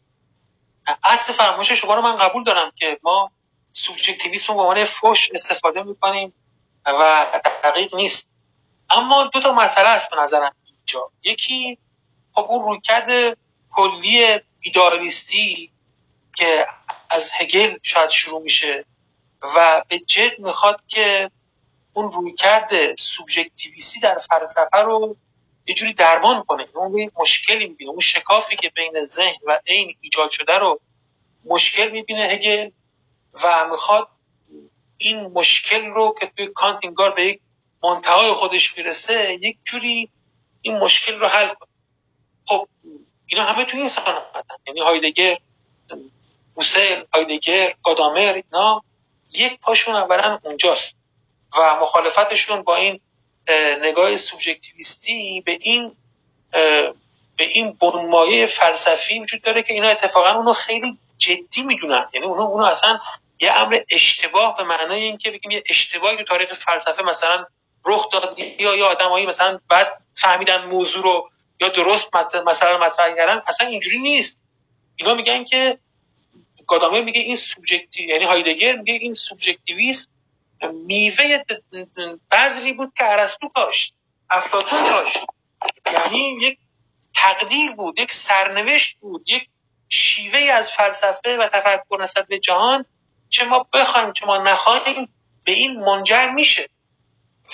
اصل 1.04 1.32
فرمایش 1.32 1.72
شما 1.72 1.94
رو 1.94 2.02
من 2.02 2.16
قبول 2.16 2.44
دارم 2.44 2.70
که 2.76 2.98
ما 3.02 3.30
سوبژکتیویسم 3.72 4.46
رو 4.46 4.54
به 4.54 4.60
عنوان 4.60 4.84
فوش 4.84 5.30
استفاده 5.34 5.82
می‌کنیم 5.82 6.34
و 6.86 7.26
دقیق 7.64 7.94
نیست. 7.94 8.28
اما 8.90 9.24
دو 9.24 9.40
تا 9.40 9.52
مسئله 9.52 9.88
است 9.88 10.10
به 10.10 10.16
نظرم 10.16 10.56
اینجا. 10.64 11.10
یکی 11.22 11.78
خب 12.32 12.46
اون 12.48 12.64
رویکرد 12.64 13.38
کلی 13.72 14.40
ایدالیستی 14.60 15.72
که 16.36 16.66
از 17.10 17.30
هگل 17.34 17.78
شاید 17.82 18.10
شروع 18.10 18.42
میشه 18.42 18.84
و 19.56 19.82
به 19.88 19.98
جد 19.98 20.38
می‌خواد 20.38 20.82
که 20.88 21.30
اون 21.92 22.12
رویکرد 22.12 22.94
سوبژکتیویستی 22.94 24.00
در 24.00 24.18
فلسفه 24.18 24.78
رو 24.78 25.16
یه 25.66 25.74
جوری 25.74 25.92
درمان 25.92 26.44
کنه. 26.44 26.68
اون 26.74 27.10
مشکلی 27.16 27.68
می‌بینه. 27.68 27.90
اون 27.90 28.00
شکافی 28.00 28.56
که 28.56 28.68
بین 28.68 29.04
ذهن 29.04 29.40
و 29.46 29.60
عین 29.66 29.96
ایجاد 30.00 30.30
شده 30.30 30.58
رو 30.58 30.80
مشکل 31.44 31.90
می‌بینه 31.90 32.20
هگل 32.20 32.70
و 33.44 33.68
می‌خواد 33.70 34.08
این 34.98 35.20
مشکل 35.20 35.84
رو 35.84 36.14
که 36.20 36.32
توی 36.36 36.46
کانت 36.46 36.80
انگار 36.84 37.10
به 37.10 37.26
یک 37.26 37.40
منتهای 37.82 38.32
خودش 38.32 38.76
می‌رسه 38.76 39.38
یک 39.42 39.56
جوری 39.64 40.10
این 40.62 40.78
مشکل 40.78 41.20
رو 41.20 41.26
حل 41.26 41.48
کنه. 41.48 41.68
خب 42.46 42.68
اینا 43.26 43.44
همه 43.44 43.64
توی 43.64 43.80
این 43.80 43.88
سخن 43.88 44.22
یعنی 44.66 44.80
هایدگر 44.80 45.38
موسل 46.56 47.04
هایدگر 47.14 47.74
گادامر 47.82 48.42
اینا 48.44 48.82
یک 49.30 49.60
پاشون 49.60 49.94
اولا 49.94 50.38
اونجاست 50.42 50.98
و 51.58 51.76
مخالفتشون 51.80 52.62
با 52.62 52.76
این 52.76 53.00
نگاه 53.82 54.16
سوبژکتیویستی 54.16 55.42
به 55.46 55.58
این 55.60 55.96
به 57.36 57.44
این 57.44 57.72
بنمایه 57.72 58.46
فلسفی 58.46 59.20
وجود 59.20 59.42
داره 59.42 59.62
که 59.62 59.74
اینا 59.74 59.88
اتفاقا 59.88 60.30
اونو 60.30 60.52
خیلی 60.52 60.98
جدی 61.18 61.62
می‌دونن. 61.62 62.08
یعنی 62.14 62.26
اونو 62.26 62.42
اونو 62.42 62.64
اصلا 62.64 62.98
یه 63.40 63.52
امر 63.52 63.80
اشتباه 63.90 64.56
به 64.56 64.64
معنای 64.64 65.02
اینکه 65.02 65.30
بگیم 65.30 65.50
یه 65.50 65.62
اشتباهی 65.68 66.16
تو 66.16 66.24
تاریخ 66.24 66.54
فلسفه 66.54 67.02
مثلا 67.02 67.46
رخ 67.86 68.10
داد 68.10 68.38
یا 68.38 68.74
یا 68.76 68.86
آدمایی 68.86 69.26
مثلا 69.26 69.60
بعد 69.68 70.00
فهمیدن 70.14 70.64
موضوع 70.64 71.02
رو 71.02 71.30
یا 71.60 71.68
درست 71.68 72.08
مثلا 72.46 72.78
مطرح 72.78 73.14
کردن 73.14 73.42
اصلا 73.46 73.66
اینجوری 73.66 73.98
نیست. 73.98 74.42
اینا 74.96 75.14
میگن 75.14 75.44
که 75.44 75.78
گادامر 76.66 77.00
میگه 77.00 77.20
این 77.20 77.36
سوبژکتیو 77.36 78.08
یعنی 78.08 78.24
هایدگر 78.24 78.76
میگه 78.76 78.92
این 78.92 79.14
سوبژکتیویسم 79.14 80.10
میوه 80.72 81.44
بذری 82.30 82.72
بود 82.72 82.92
که 82.96 83.12
ارسطو 83.12 83.48
کاشت 83.48 83.94
افلاطون 84.30 84.90
کاشت 84.90 85.20
یعنی 85.92 86.38
یک 86.42 86.58
تقدیر 87.14 87.72
بود 87.72 87.98
یک 87.98 88.12
سرنوشت 88.12 88.98
بود 89.00 89.24
یک 89.28 89.48
شیوه 89.88 90.38
از 90.38 90.70
فلسفه 90.70 91.36
و 91.36 91.48
تفکر 91.48 91.98
نسبت 92.00 92.26
به 92.26 92.38
جهان 92.38 92.84
چه 93.28 93.44
ما 93.44 93.66
بخوایم 93.72 94.12
چه 94.12 94.26
ما 94.26 94.38
نخواهیم 94.38 95.14
به 95.44 95.52
این 95.52 95.80
منجر 95.80 96.28
میشه. 96.28 96.68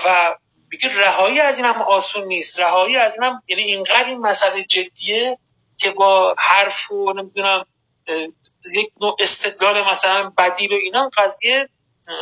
و 0.06 0.34
میگه 0.70 1.00
رهایی 1.00 1.40
از 1.40 1.56
این 1.56 1.66
هم 1.66 1.82
آسون 1.82 2.24
نیست. 2.24 2.60
رهایی 2.60 2.96
از 2.96 3.14
این 3.14 3.22
هم 3.22 3.42
یعنی 3.48 3.62
اینقدر 3.62 4.04
این 4.04 4.18
مسئله 4.18 4.62
جدیه 4.62 5.38
که 5.76 5.90
با 5.90 6.34
حرف 6.38 6.90
و 6.90 7.12
نمی‌دونم 7.12 7.64
یک 8.74 8.92
نوع 9.00 9.16
استدلال 9.18 9.90
مثلا 9.90 10.32
بدیل 10.38 10.72
و 10.72 10.78
اینا 10.82 11.10
قضیه 11.16 11.68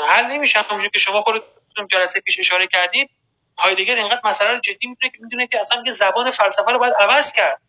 حل 0.08 0.24
نمیشه. 0.24 0.58
همونجور 0.58 0.90
که 0.90 0.98
شما 0.98 1.22
خودتون 1.22 1.86
جلسه 1.90 2.20
پیش 2.20 2.38
اشاره 2.38 2.66
کردید 2.66 3.10
هایدگر 3.58 3.94
اینقدر 3.94 4.20
مسئله 4.24 4.50
رو 4.50 4.60
جدی 4.60 4.86
می‌دونه 4.86 5.12
که 5.12 5.18
می‌دونه 5.22 5.46
که 5.46 5.60
اصلا 5.60 5.82
که 5.82 5.92
زبان 5.92 6.30
فلسفه 6.30 6.72
رو 6.72 6.78
باید 6.78 6.94
عوض 7.00 7.32
کرد. 7.32 7.60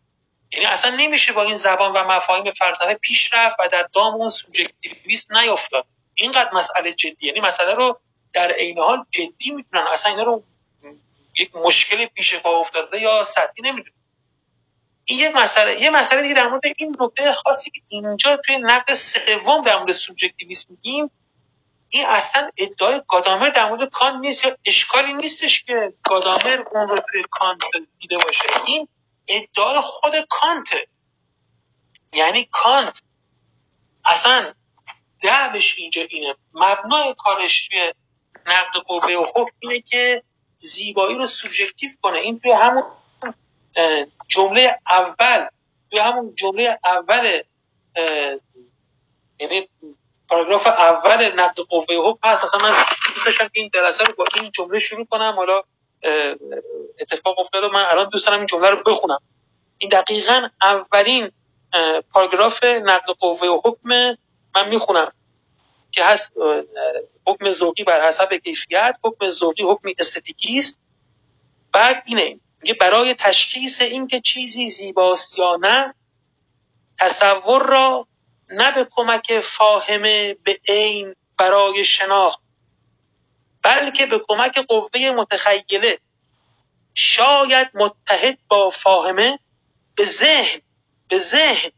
یعنی 0.52 0.66
اصلا 0.66 0.96
نمیشه 0.96 1.32
با 1.32 1.42
این 1.42 1.56
زبان 1.56 1.92
و 1.92 2.04
مفاهیم 2.04 2.52
فلسفه 2.52 2.94
پیش 2.94 3.32
رفت 3.32 3.56
و 3.60 3.68
در 3.68 3.82
دام 3.92 4.14
اون 4.14 4.28
سوبژکتیویسم 4.28 5.38
نیافتاد. 5.38 5.84
اینقدر 6.14 6.54
مسئله 6.54 6.92
جدی. 6.92 7.26
یعنی 7.26 7.40
مسئله 7.40 7.74
رو 7.74 8.00
در 8.32 8.52
عین 8.52 8.78
حال 8.78 9.04
جدی 9.10 9.50
می‌دونن. 9.50 9.86
اصلا 9.92 10.12
اینا 10.12 10.22
رو 10.22 10.44
یک 11.36 11.56
مشکل 11.56 12.06
پیش 12.06 12.36
پا 12.36 12.60
افتاده 12.60 13.00
یا 13.00 13.24
سطحی 13.24 13.62
نمی‌دونن. 13.62 13.96
این 15.04 15.18
یه 15.18 15.30
مسئله. 15.30 15.82
یه 15.82 15.90
مسئله 15.90 16.22
دیگه 16.22 16.34
در 16.34 16.48
مورد 16.48 16.62
این 16.76 16.96
نکته 17.00 17.32
خاصی 17.32 17.70
که 17.70 17.80
اینجا 17.88 18.36
توی 18.36 18.58
نقد 18.58 18.94
سوم 18.94 19.62
در 19.62 19.76
مورد 19.76 19.92
سوبژکتیویسم 19.92 20.66
میگیم 20.70 21.10
این 21.90 22.06
اصلا 22.06 22.50
ادعای 22.56 23.02
گادامر 23.08 23.48
در 23.48 23.68
مورد 23.68 23.90
کانت 23.90 24.20
نیست 24.20 24.44
یا 24.44 24.56
اشکالی 24.66 25.12
نیستش 25.12 25.64
که 25.64 25.94
گادامر 26.04 26.64
اون 26.72 26.88
رو 26.88 26.96
توی 27.10 27.24
کانت 27.30 27.60
دیده 28.00 28.18
باشه. 28.18 28.44
این 28.66 28.88
ادعای 29.28 29.80
خود 29.80 30.12
کانته. 30.28 30.86
یعنی 32.12 32.48
کانت 32.52 33.02
اصلا 34.04 34.54
دعوش 35.22 35.78
اینجا 35.78 36.02
اینه. 36.02 36.34
مبنای 36.54 37.14
کارش 37.18 37.68
توی 37.68 37.92
نقد 38.46 38.76
قوه 38.86 39.14
و 39.14 39.46
اینه 39.60 39.80
که 39.80 40.22
زیبایی 40.58 41.16
رو 41.16 41.26
سوبژکتیو 41.26 41.90
کنه. 42.02 42.18
این 42.18 42.40
توی 42.40 42.52
همون 42.52 42.82
جمله 44.28 44.78
اول 44.88 45.46
توی 45.90 46.00
همون 46.00 46.34
جمله 46.34 46.78
اول 46.84 47.42
یعنی 49.40 49.68
پاراگراف 50.30 50.66
اول 50.66 51.32
نقد 51.40 51.60
قوه 51.60 51.86
حکم 52.04 52.28
هست 52.28 52.44
اصلا 52.44 52.60
من 52.60 52.74
دوست 53.14 53.26
داشتم 53.26 53.50
این 53.52 53.70
جلسه 53.74 54.04
رو 54.04 54.12
با 54.18 54.24
این 54.40 54.50
جمله 54.50 54.78
شروع 54.78 55.06
کنم. 55.10 55.32
حالا 55.36 55.62
اتفاق 57.00 57.38
افتاد 57.38 57.64
و 57.64 57.68
من 57.68 57.84
الان 57.84 58.08
دوست 58.08 58.26
دارم 58.26 58.38
این 58.38 58.46
جمله 58.46 58.70
رو 58.70 58.82
بخونم. 58.86 59.18
این 59.78 59.90
دقیقا 59.90 60.48
اولین 60.62 61.30
پاراگراف 62.10 62.64
نقد 62.64 63.06
قوه 63.20 63.60
حکم 63.64 64.16
من 64.54 64.68
می‌خونم 64.68 65.12
که 65.92 66.04
هست 66.04 66.32
حکم 67.26 67.52
ذوقی 67.52 67.84
بر 67.84 68.06
حسب 68.06 68.34
کیفیت 68.34 68.96
حکم 69.04 69.30
ذوقی 69.30 69.62
حکم 69.62 69.88
استتیکی 69.98 70.58
است. 70.58 70.80
بعد 71.72 72.02
اینه 72.06 72.40
میگه 72.62 72.74
برای 72.74 73.14
تشخیص 73.14 73.80
اینکه 73.80 74.20
چیزی 74.20 74.68
زیباست 74.68 75.38
یا 75.38 75.56
نه 75.60 75.94
تصور 76.98 77.66
را 77.66 78.06
نه 78.50 78.72
به 78.72 78.88
کمک 78.90 79.40
فاهمه 79.40 80.34
به 80.34 80.60
عین 80.68 81.14
برای 81.38 81.84
شناخت 81.84 82.40
بلکه 83.62 84.06
به 84.06 84.20
کمک 84.28 84.58
قوه 84.58 85.10
متخیله. 85.10 85.98
شاید 86.94 87.68
متحد 87.74 88.38
با 88.48 88.70
فاهمه 88.70 89.38
به 89.94 90.04
ذهن 90.04 90.60
به 91.08 91.18
ذهن 91.18 91.70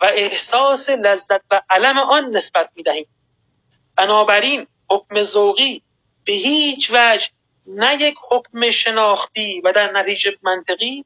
و 0.00 0.04
احساس 0.04 0.90
لذت 0.90 1.40
و 1.50 1.62
علم 1.70 1.98
آن 1.98 2.36
نسبت 2.36 2.70
می‌دهیم. 2.74 3.06
بنابراین 3.96 4.66
حکم 4.90 5.22
ذوقی 5.22 5.82
به 6.24 6.32
هیچ 6.32 6.90
وجه 6.92 7.28
نه 7.66 8.02
یک 8.02 8.16
حکم 8.30 8.70
شناختی 8.70 9.60
و 9.64 9.72
در 9.72 9.92
نتیجه 9.92 10.38
منطقی 10.42 11.04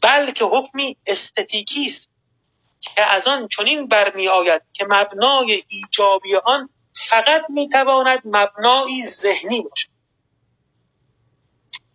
بلکه 0.00 0.44
حکمی 0.44 0.96
استتیکی 1.06 1.86
است. 1.86 2.10
که 2.80 3.02
از 3.02 3.26
آن 3.26 3.48
چنین 3.48 3.88
برمی 3.88 4.28
آید 4.28 4.62
که 4.72 4.86
مبنای 4.88 5.64
ایجابی 5.68 6.36
آن 6.36 6.68
فقط 6.94 7.44
می‌تواند 7.48 8.22
مبنایی 8.24 9.04
ذهنی 9.04 9.62
باشد. 9.62 9.88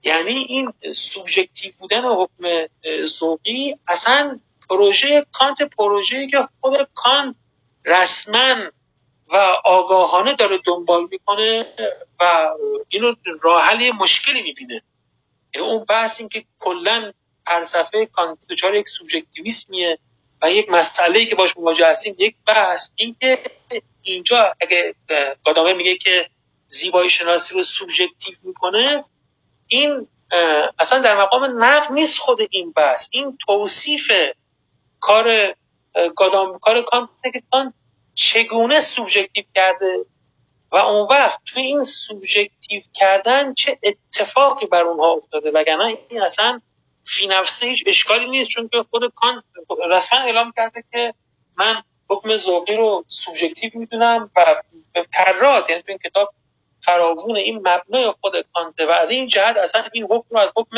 یعنی 0.03 0.35
این 0.35 0.73
سوبژکتیو 0.93 1.73
بودن 1.79 2.03
حکم 2.03 2.67
ذوقی 3.05 3.75
اصلا 3.87 4.39
پروژه 4.69 5.25
کانت 5.31 5.63
پروژه 5.63 6.27
که 6.27 6.37
خود 6.61 6.89
کانت 6.93 7.35
رسما 7.85 8.55
و 9.27 9.35
آگاهانه 9.65 10.35
داره 10.35 10.59
دنبال 10.65 11.07
می‌کنه 11.11 11.73
و 12.19 12.49
اینو 12.89 13.15
راه 13.41 13.63
حل 13.63 13.91
مشکلی 13.91 14.41
می‌بینه. 14.41 14.81
یعنی 15.55 15.67
اون 15.67 15.85
بحث 15.85 16.19
این 16.19 16.29
که 16.29 16.45
کلا 16.59 17.13
فلسفه 17.45 18.05
کانت 18.05 18.37
دچار 18.49 18.75
یک 18.75 18.87
سوبژکتیویسمیه 18.87 19.99
و 20.43 20.51
یک 20.51 20.69
مسئله 20.69 21.25
که 21.25 21.35
باش 21.35 21.57
مواجه 21.57 21.87
هستیم 21.87 22.15
یک 22.17 22.35
بحث 22.47 22.91
این 22.95 23.15
که 23.21 23.39
اینجا 24.01 24.55
اگه 24.61 24.95
گادامر 25.45 25.73
میگه 25.73 25.97
که 25.97 26.29
زیبایی 26.67 27.09
شناسی 27.09 27.53
رو 27.53 27.63
سوبژکتیو 27.63 28.35
می‌کنه 28.43 29.05
این 29.67 30.07
اصلا 30.79 30.99
در 30.99 31.21
مقام 31.21 31.63
نقد 31.63 31.91
نیست 31.91 32.19
خود 32.19 32.39
این 32.51 32.71
بحث. 32.71 33.09
این 33.11 33.37
توصیف 33.37 34.11
کار 34.99 35.55
گادامر 36.15 36.59
کار 36.59 36.81
کانت 36.81 37.09
که 37.33 37.43
کانت 37.51 37.73
چگونه 38.13 38.79
سوبژکتیو 38.79 39.43
کرده 39.55 40.05
و 40.71 40.75
اون 40.75 41.07
وقت 41.09 41.39
توی 41.45 41.63
این 41.63 41.83
سوبژکتیو 41.83 42.81
کردن 42.93 43.53
چه 43.53 43.79
اتفاقی 43.83 44.65
بر 44.65 44.81
اونها 44.81 45.11
افتاده. 45.11 45.51
وگرنه 45.51 45.97
این 46.09 46.21
اصلا 46.21 46.61
فی 47.03 47.27
نفسه 47.27 47.67
هیچ 47.67 47.83
اشکالی 47.87 48.29
نیست 48.29 48.49
چون 48.49 48.67
که 48.67 48.77
خود 48.89 49.13
کانت 49.15 49.43
رسما 49.89 50.19
اعلام 50.19 50.51
کرده 50.55 50.83
که 50.91 51.13
من 51.57 51.83
حکم 52.09 52.37
ذوقی 52.37 52.75
رو 52.75 53.03
سوبژکتیو 53.07 53.71
می‌دونم 53.73 54.31
و 54.35 54.63
به 54.93 55.05
کرات 55.13 55.69
یعنی 55.69 55.81
تو 55.81 55.89
این 55.89 55.97
کتاب 55.97 56.33
فراوون 56.81 57.35
این 57.35 57.57
مبنای 57.57 58.13
خود 58.21 58.33
کانته 58.53 58.85
و 58.85 58.89
از 58.89 59.09
این 59.09 59.27
جهت 59.27 59.57
اصلا 59.57 59.83
این 59.93 60.03
حکم 60.03 60.27
رو 60.29 60.37
از 60.37 60.53
حکم 60.55 60.77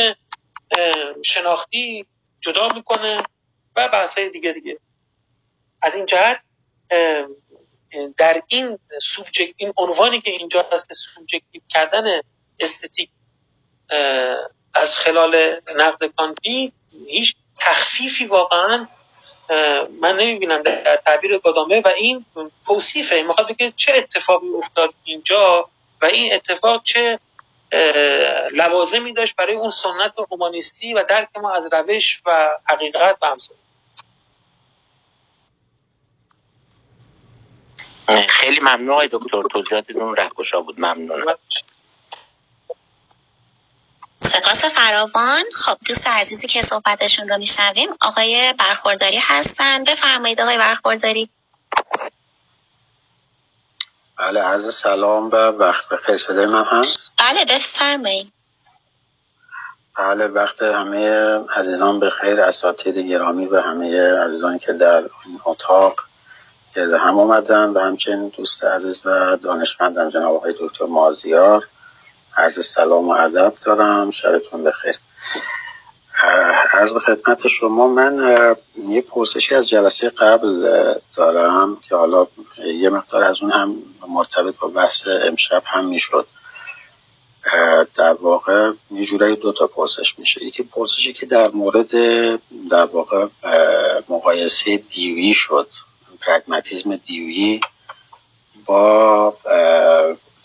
شناختی 1.23 2.05
جدا 2.39 2.69
می‌کنه 2.69 3.23
و 3.75 3.87
بحث 3.87 4.19
دیگه 4.19 4.51
دیگه. 4.51 4.79
از 5.81 5.95
این 5.95 6.05
جهت 6.05 6.41
در 8.17 8.43
این 8.47 8.79
subject 9.01 9.53
این 9.57 9.73
عنوانی 9.77 10.21
که 10.21 10.31
اینجا 10.31 10.69
هست 10.71 10.87
که 10.87 10.93
سوبژکتیو 10.93 11.61
کردن 11.69 12.21
استتیک 12.59 13.09
از 14.75 14.95
خلال 14.95 15.61
نقد 15.75 16.05
کانتی 16.05 16.71
هیچ 17.07 17.35
تخفیفی 17.59 18.25
واقعا 18.25 18.87
من 20.01 20.15
نمی‌بینم 20.15 20.61
در 20.63 20.99
تعبیر 21.05 21.37
گادامر 21.37 21.81
و 21.81 21.87
این 21.87 22.25
توصیفه. 22.67 23.21
می‌خواد 23.21 23.47
بگه 23.47 23.73
چه 23.75 23.93
اتفاقی 23.95 24.47
افتاد 24.57 24.93
اینجا 25.03 25.69
و 26.01 26.05
این 26.05 26.33
اتفاق 26.33 26.83
چه 26.83 27.19
لوازمی 28.51 29.13
داشت 29.13 29.35
برای 29.35 29.55
اون 29.55 29.69
سنت 29.69 30.13
هومانیستی 30.31 30.93
و 30.93 31.03
درک 31.09 31.29
ما 31.41 31.53
از 31.53 31.69
روش 31.71 32.21
و 32.25 32.49
حقیقت 32.65 33.17
و 33.21 33.25
همسان 33.25 33.57
خیلی 38.29 38.59
ممنون 38.59 38.89
آقای 38.89 39.09
دکتر. 39.11 39.43
توضیحاتتون 39.51 40.15
رهگشا 40.15 40.61
بود. 40.61 40.79
ممنون. 40.79 41.33
سپاس 44.17 44.65
فراوان. 44.65 45.43
خب 45.55 45.77
دوست 45.87 46.07
عزیزی 46.07 46.47
که 46.47 46.61
صحبتشون 46.61 47.29
رو 47.29 47.37
میشنویم 47.37 47.89
آقای 48.01 48.53
برخورداری 48.59 49.19
هستن. 49.21 49.83
بفرمایید 49.83 50.41
آقای 50.41 50.57
برخورداری. 50.57 51.29
بله 54.17 54.41
عرض 54.41 54.75
سلام 54.75 55.29
و 55.31 55.35
وقت 55.35 55.89
بخیر 55.89 56.17
صدای 56.17 56.45
من 56.45 56.63
هست؟ 56.63 57.11
بله 57.19 57.45
بفرمایید. 57.45 58.31
بله 59.97 60.27
وقت 60.27 60.61
همه 60.61 61.09
عزیزان 61.55 61.99
به 61.99 62.09
خیر. 62.09 62.41
اساتید 62.41 62.97
گرامی 62.97 63.45
و 63.45 63.61
همه 63.61 64.13
عزیزانی 64.13 64.59
که 64.59 64.73
در 64.73 64.97
این 64.97 65.39
اتاق 65.45 65.95
گرد 66.75 66.93
هم 66.93 67.19
آمدن 67.19 67.69
و 67.69 67.79
همچنین 67.79 68.27
دوست 68.27 68.63
عزیز 68.63 69.01
و 69.05 69.37
دانشمندم 69.37 70.09
جناب 70.09 70.35
آقای 70.35 70.55
دکتر 70.59 70.85
مازیار. 70.85 71.67
عرض 72.37 72.65
سلام 72.65 73.07
و 73.07 73.11
ادب 73.11 73.53
دارم. 73.65 74.11
شبتون 74.11 74.63
بخیر. 74.63 74.95
عرض 76.73 76.91
به 76.91 76.99
خدمت 76.99 77.47
شما 77.47 77.87
من 77.87 78.55
یه 78.87 79.01
پرسشی 79.01 79.55
از 79.55 79.69
جلسه 79.69 80.09
قبل 80.09 80.67
دارم 81.15 81.77
که 81.89 81.95
حالا 81.95 82.27
یه 82.57 82.89
مقدار 82.89 83.23
از 83.23 83.41
اون 83.41 83.51
هم 83.51 83.75
مرتبط 84.07 84.55
با 84.55 84.67
بحث 84.67 85.07
امشب 85.07 85.63
هم 85.65 85.85
می‌شد. 85.85 86.27
در 87.95 88.13
واقع 88.13 88.71
یه 88.91 89.05
جورایی 89.05 89.35
دو 89.35 89.51
تا 89.51 89.67
پرسش 89.67 90.19
میشه. 90.19 90.43
یکی 90.45 90.63
پرسشی 90.63 91.13
که 91.13 91.25
در 91.25 91.49
مورد 91.49 91.91
در 92.69 92.85
واقع 92.85 93.27
مقایسه 94.09 94.77
دیوی 94.77 95.33
شد 95.33 95.67
پرگماتیزم 96.21 96.95
دیوی 96.95 97.59
با 98.65 99.37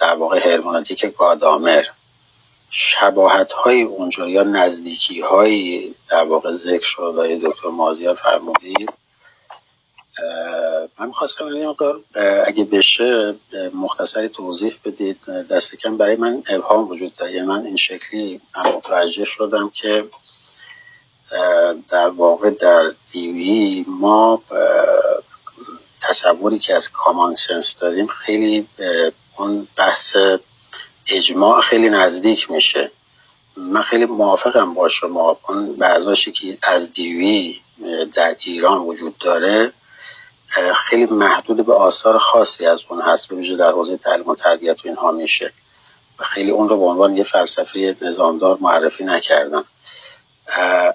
در 0.00 0.14
واقع 0.14 0.48
هرموناتیک 0.48 1.16
گادامر. 1.18 1.84
شباهت 2.70 3.52
های 3.52 3.82
اونجا 3.82 4.28
یا 4.28 4.42
نزدیکی 4.42 5.20
های 5.20 5.94
در 6.10 6.24
واقع 6.24 6.54
ذکر 6.54 6.84
شد 6.84 7.40
دکتر 7.42 7.68
مازیار 7.68 8.14
فرمودید. 8.14 8.90
من 10.98 11.12
خواستم 11.12 11.46
این 11.46 11.74
اگه 12.46 12.64
بشه 12.64 13.34
مختصری 13.74 14.28
توضیح 14.28 14.76
بدید. 14.84 15.24
دست 15.24 15.74
کم 15.76 15.96
برای 15.96 16.16
من 16.16 16.42
ابهام 16.48 16.88
وجود 16.88 17.14
داره. 17.14 17.32
یعنی 17.32 17.46
من 17.46 17.66
این 17.66 17.76
شکلی 17.76 18.40
متوجه 18.76 19.24
شدم 19.24 19.70
که 19.74 20.04
در 21.88 22.08
واقع 22.08 22.50
در 22.50 22.92
دیوی 23.12 23.84
ما 23.88 24.42
تصوری 26.02 26.58
که 26.58 26.74
از 26.74 26.90
کامان 26.90 27.34
سنس 27.34 27.76
داریم 27.78 28.06
خیلی 28.06 28.66
اون 29.40 29.68
بحث 29.76 30.16
اجماع 31.08 31.60
خیلی 31.60 31.88
نزدیک 31.88 32.50
میشه. 32.50 32.90
من 33.56 33.82
خیلی 33.82 34.04
موافقم 34.04 34.74
با 34.74 34.88
شما. 34.88 35.38
اون 35.48 35.76
برداشتی 35.76 36.32
که 36.32 36.58
از 36.62 36.92
دیوی 36.92 37.60
در 38.14 38.36
ایران 38.38 38.78
وجود 38.78 39.18
داره 39.18 39.72
خیلی 40.74 41.04
محدود 41.04 41.66
به 41.66 41.74
آثار 41.74 42.18
خاصی 42.18 42.66
از 42.66 42.84
اون 42.88 43.00
هست. 43.00 43.28
به 43.28 43.36
ویژه 43.36 43.56
در 43.56 43.70
حوزه 43.70 43.96
تعلیم 43.96 44.28
و 44.28 44.34
تربیت 44.34 44.84
و 44.84 44.88
اینها 44.88 45.10
میشه. 45.10 45.52
و 46.18 46.24
خیلی 46.24 46.50
اون 46.50 46.68
رو 46.68 46.78
به 46.78 46.84
عنوان 46.84 47.16
یه 47.16 47.24
فلسفه 47.24 47.96
نظامدار 48.02 48.58
معرفی 48.60 49.04
نکردن. 49.04 49.62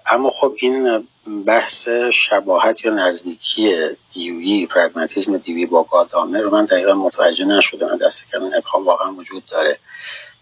اما 0.06 0.30
خب 0.30 0.54
این 0.58 1.08
بحث 1.46 1.90
شباهت 2.14 2.86
یا 2.86 2.94
نزدیکی 2.94 3.90
دیوی 4.14 4.66
پرگماتیزم 4.66 5.38
دیوی 5.38 5.66
با 5.66 5.84
گادامه 5.84 6.42
رو 6.42 6.50
من 6.50 6.66
دقیقا 6.66 6.94
متوجه 6.94 7.46
نشدم. 7.46 7.98
دست 7.98 8.24
کم 8.32 8.44
ابهام 8.44 8.86
واقعا 8.86 9.14
وجود 9.14 9.46
داره. 9.46 9.80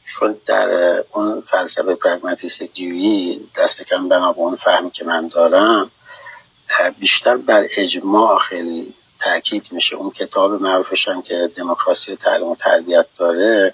چون 0.06 0.36
در 0.46 0.70
اون 1.14 1.44
فلسفه 1.52 1.96
پرگماتیست 1.96 2.64
دیوی 2.64 3.40
دست 3.58 3.82
کم 3.82 4.10
بنا 4.10 4.30
اون 4.30 4.56
فهمی 4.56 4.92
که 4.92 5.06
من 5.06 5.28
دارم 5.28 5.92
بیشتر 7.00 7.38
بر 7.38 7.68
اجماع 7.78 8.40
خیلی 8.40 8.94
تاکید 9.20 9.68
میشه. 9.72 9.96
اون 9.96 10.12
کتاب 10.12 10.62
معروفش 10.62 11.08
هم 11.08 11.22
که 11.22 11.52
دموکراسی 11.56 12.12
و 12.14 12.16
تعلیم 12.16 12.48
و 12.48 12.56
تربیت 12.56 13.06
داره 13.18 13.74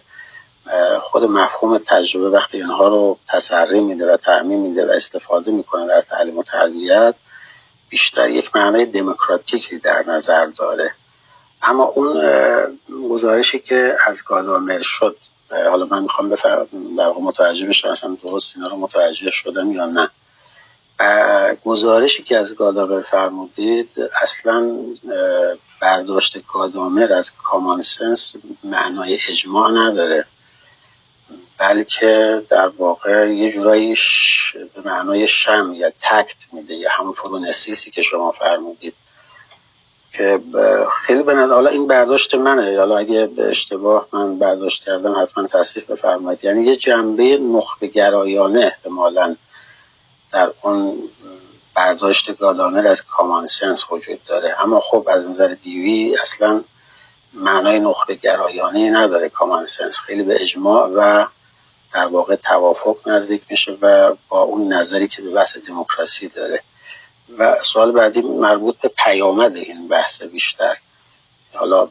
خود 1.02 1.24
مفهوم 1.24 1.78
تجربه 1.78 2.30
وقتی 2.30 2.58
اینها 2.58 2.88
رو 2.88 3.18
تسری 3.28 3.80
میده 3.80 4.14
و 4.14 4.18
تعمین 4.18 4.60
میده 4.60 4.86
و 4.86 4.90
استفاده 4.90 5.52
می‌کنه 5.52 5.88
در 5.88 6.02
تعلیم 6.02 6.38
و 6.38 6.44
تربیت 6.44 7.16
بیشتر 7.90 8.30
یک 8.30 8.56
معنای 8.56 8.86
دموکراتیکی 8.86 9.78
در 9.78 10.04
نظر 10.08 10.46
داره. 10.46 10.92
اما 11.62 11.84
اون 11.84 12.22
گزارشی 13.10 13.60
که 13.60 13.98
از 14.08 14.24
گادامر 14.24 14.82
شد 14.82 15.18
حالا 15.70 15.86
من 15.86 16.04
می‌خوام 16.04 16.30
بفرم 16.30 16.68
در 16.98 17.10
متوجه 17.10 17.68
بشم 17.68 17.88
اصلا 17.88 18.18
درست 18.24 18.54
اینا 18.56 18.68
رو 18.68 18.78
متوجه 18.78 19.32
شدم 19.32 19.72
یا 19.72 19.86
نه. 19.86 20.10
گزارشی 21.66 22.24
که 22.24 22.38
از 22.38 22.56
گادامر 22.56 23.02
فرمودید 23.02 23.92
اصلا 24.22 24.76
برداشت 25.82 26.38
گادامر 26.54 27.14
از 27.14 27.32
کامان 27.32 27.82
سنس 27.82 28.34
معنای 28.64 29.20
اجماع 29.30 29.72
نداره. 29.72 30.26
بلکه 31.60 32.44
در 32.50 32.68
واقع 32.68 33.34
یه 33.34 33.52
جورایی 33.52 33.96
به 34.76 34.82
معنای 34.86 35.28
شم 35.28 35.74
یا 35.76 35.90
تکت 35.90 36.46
میده 36.54 36.74
یا 36.74 36.90
همون 36.92 37.12
فرونسیسی 37.12 37.92
که 37.92 38.02
شما 38.02 38.32
فرمودید 38.32 38.94
که 40.12 40.40
خیلی 41.06 41.24
به 41.24 41.36
حالا 41.36 41.70
این 41.70 41.88
برداشت 41.88 42.36
منه. 42.36 42.78
حالا 42.78 42.98
اگه 42.98 43.26
به 43.26 43.48
اشتباه 43.48 44.08
من 44.14 44.40
برداشت 44.40 44.84
کردم 44.84 45.22
حتما 45.22 45.48
تصحیح 45.48 45.86
بفرمایید. 45.90 46.44
یعنی 46.44 46.66
یه 46.66 46.76
جنبه 46.76 47.38
نخبه 47.38 47.88
گرایانه 47.88 48.60
احتمالا 48.60 49.36
در 50.32 50.52
اون 50.62 50.98
برداشت 51.76 52.38
گادامر 52.38 52.88
از 52.88 53.02
کامان 53.02 53.48
سنس 53.48 53.92
وجود 53.92 54.24
داره. 54.26 54.56
اما 54.64 54.80
خب 54.80 55.08
از 55.12 55.30
نظر 55.30 55.48
دیوی 55.48 56.18
اصلا 56.22 56.64
معنای 57.34 57.80
نخبه 57.80 58.16
گرایانه 58.16 58.90
نداره 58.90 59.30
کامان 59.30 59.66
سنس 59.66 60.00
خیلی 60.00 60.24
به 60.24 60.42
اجماع 60.42 60.90
و 60.96 61.26
در 61.94 62.08
واقع 62.08 62.36
توافق 62.36 62.98
نزدیک 63.06 63.42
میشه 63.50 63.78
و 63.82 64.16
با 64.30 64.42
اون 64.42 64.74
نظری 64.74 65.08
که 65.08 65.22
به 65.22 65.30
بحث 65.30 65.58
دموکراسی 65.58 66.28
داره. 66.28 66.64
و 67.38 67.64
سوال 67.64 67.92
بعدی 67.92 68.22
مربوط 68.22 68.78
به 68.78 68.92
پیامد 68.98 69.56
این 69.56 69.88
بحث 69.88 70.22
بیشتر. 70.22 70.78
حالا 71.54 71.90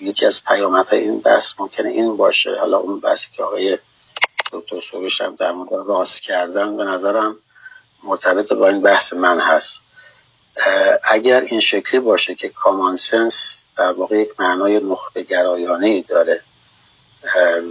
یکی 0.00 0.26
از 0.26 0.44
پیامدهای 0.44 1.02
این 1.02 1.20
بحث 1.20 1.52
ممکنه 1.58 1.88
این 1.88 2.16
باشه. 2.16 2.58
حالا 2.60 2.78
اون 2.78 3.00
بحثی 3.00 3.28
که 3.36 3.42
آقای 3.42 3.78
دکتر 4.52 4.80
سروش 4.80 5.20
هم 5.20 5.36
در 5.36 5.52
مورد 5.52 5.86
راست 5.86 6.22
کردن 6.22 6.76
به 6.76 6.84
نظرم 6.84 7.36
مرتبط 8.02 8.52
با 8.52 8.68
این 8.68 8.80
بحث 8.80 9.12
من 9.12 9.40
هست. 9.40 9.80
اگر 11.04 11.40
این 11.40 11.60
شکلی 11.60 12.00
باشه 12.00 12.34
که 12.34 12.48
کامان 12.48 12.96
سنس 12.96 13.58
در 13.76 13.92
واقع 13.92 14.16
یک 14.16 14.40
معنای 14.40 14.80
نخبه 14.80 15.22
گرایانه 15.22 15.86
ای 15.86 16.02
داره 16.02 16.40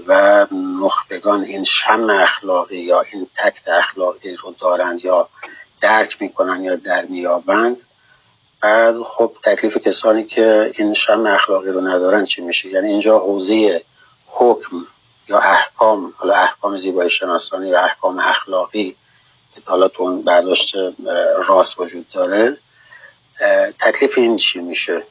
و 0.08 0.48
نخبگان 0.82 1.44
این 1.44 1.64
شم 1.64 2.10
اخلاقی 2.10 2.78
یا 2.78 3.02
این 3.02 3.28
تکت 3.36 3.68
اخلاقی 3.68 4.36
رو 4.36 4.56
دارند 4.60 5.06
یا 5.06 5.30
درک 5.82 6.22
می‌کنن 6.22 6.64
یا 6.64 6.76
در 6.76 7.06
میابند 7.06 7.82
بعد 8.62 9.04
خب 9.04 9.32
تکلیف 9.44 9.78
کسانی 9.78 10.24
که 10.26 10.74
این 10.78 10.94
شم 10.94 11.26
اخلاقی 11.26 11.72
رو 11.72 11.82
ندارن 11.82 12.26
چی 12.26 12.42
میشه؟ 12.42 12.70
یعنی 12.70 12.88
اینجا 12.88 13.20
حوزه 13.20 13.84
حکم 14.28 14.86
یا 15.28 15.40
احکام 15.40 16.14
حالا 16.18 16.34
احکام 16.34 16.78
زیبایی 16.78 17.10
شناسانی 17.10 17.72
و 17.72 17.76
احکام 17.76 18.20
اخلاقی 18.20 18.96
که 19.56 19.62
حالا 19.66 19.88
تو 19.88 20.04
اون 20.04 20.22
برداشت 20.22 20.76
راست 21.48 21.80
وجود 21.80 22.10
داره 22.10 22.58
تکلیف 23.80 24.18
این 24.18 24.38
چی 24.38 24.60
میشه؟ 24.60 25.04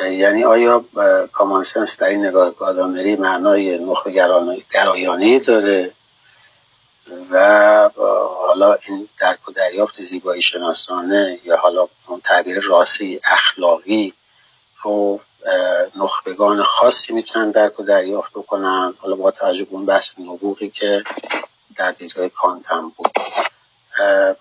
یعنی 0.00 0.44
آیا 0.44 0.84
کامانسنس 1.32 1.96
در 1.96 2.08
این 2.08 2.26
نگاه 2.26 2.50
گادامری 2.50 3.16
معنای 3.16 3.78
نخبه 3.78 4.10
گرایانه 4.72 5.38
داره؟ 5.38 5.92
و 7.30 7.90
حالا 8.46 8.78
این 8.88 9.08
درک 9.20 9.48
و 9.48 9.52
دریافت 9.52 10.02
زیبایی 10.02 10.42
شناسانه 10.42 11.38
یا 11.44 11.56
حالا 11.56 11.88
اون 12.06 12.20
تعبیر 12.20 12.60
راسی 12.60 13.20
اخلاقی 13.24 14.14
رو 14.82 15.20
نخبگان 15.96 16.62
خاصی 16.62 17.12
می‌تونن 17.12 17.50
درک 17.50 17.80
و 17.80 17.82
دریافت 17.82 18.30
بکنن؟ 18.32 18.94
حالا 18.98 19.16
با 19.16 19.30
توجه 19.30 19.64
به 19.64 19.72
اون 19.72 19.86
بحث 19.86 20.10
نبوغی 20.18 20.70
که 20.70 21.04
در 21.76 21.90
دیدگاه 21.90 22.28
کانت 22.28 22.66
بود. 22.96 23.10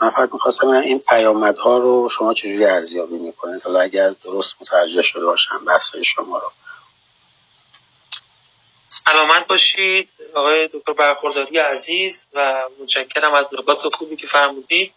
من 0.01 0.09
فقط 0.09 0.29
می‌خواستم 0.33 0.67
این 0.67 0.99
پیامدها 0.99 1.77
رو 1.77 2.09
شما 2.09 2.33
چجوری 2.33 2.65
ارزیابی 2.65 3.17
می‌کنید؟ 3.17 3.61
حالا 3.63 3.79
اگر 3.79 4.09
درست 4.23 4.55
متوجه 4.61 5.01
شده 5.01 5.25
باشم 5.25 5.65
بحث 5.65 5.95
شما 5.95 6.37
رو. 6.37 6.51
سلامت 8.89 9.47
باشید 9.47 10.09
آقای 10.33 10.69
دکتر 10.73 10.93
برخورداری 10.93 11.57
عزیز 11.57 12.29
و 12.33 12.63
متشکرم 12.81 13.33
از 13.33 13.45
نکات 13.51 13.95
خوبی 13.95 14.15
که 14.15 14.27
فرمودید. 14.27 14.93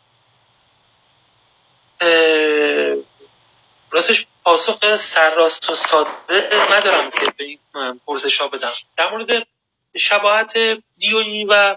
راستش 3.91 4.27
پاسخ 4.45 4.97
سرراست 4.97 5.71
و 5.71 5.75
ساده 5.75 6.51
ندارم 6.71 7.11
که 7.11 7.33
به 7.37 7.45
این 7.45 7.59
پرسش 8.07 8.41
ها 8.41 8.49
بدم. 8.49 8.71
در 8.97 9.11
مورد 9.11 9.47
شباهت 9.97 10.55
دیونی 10.99 11.45
و 11.45 11.77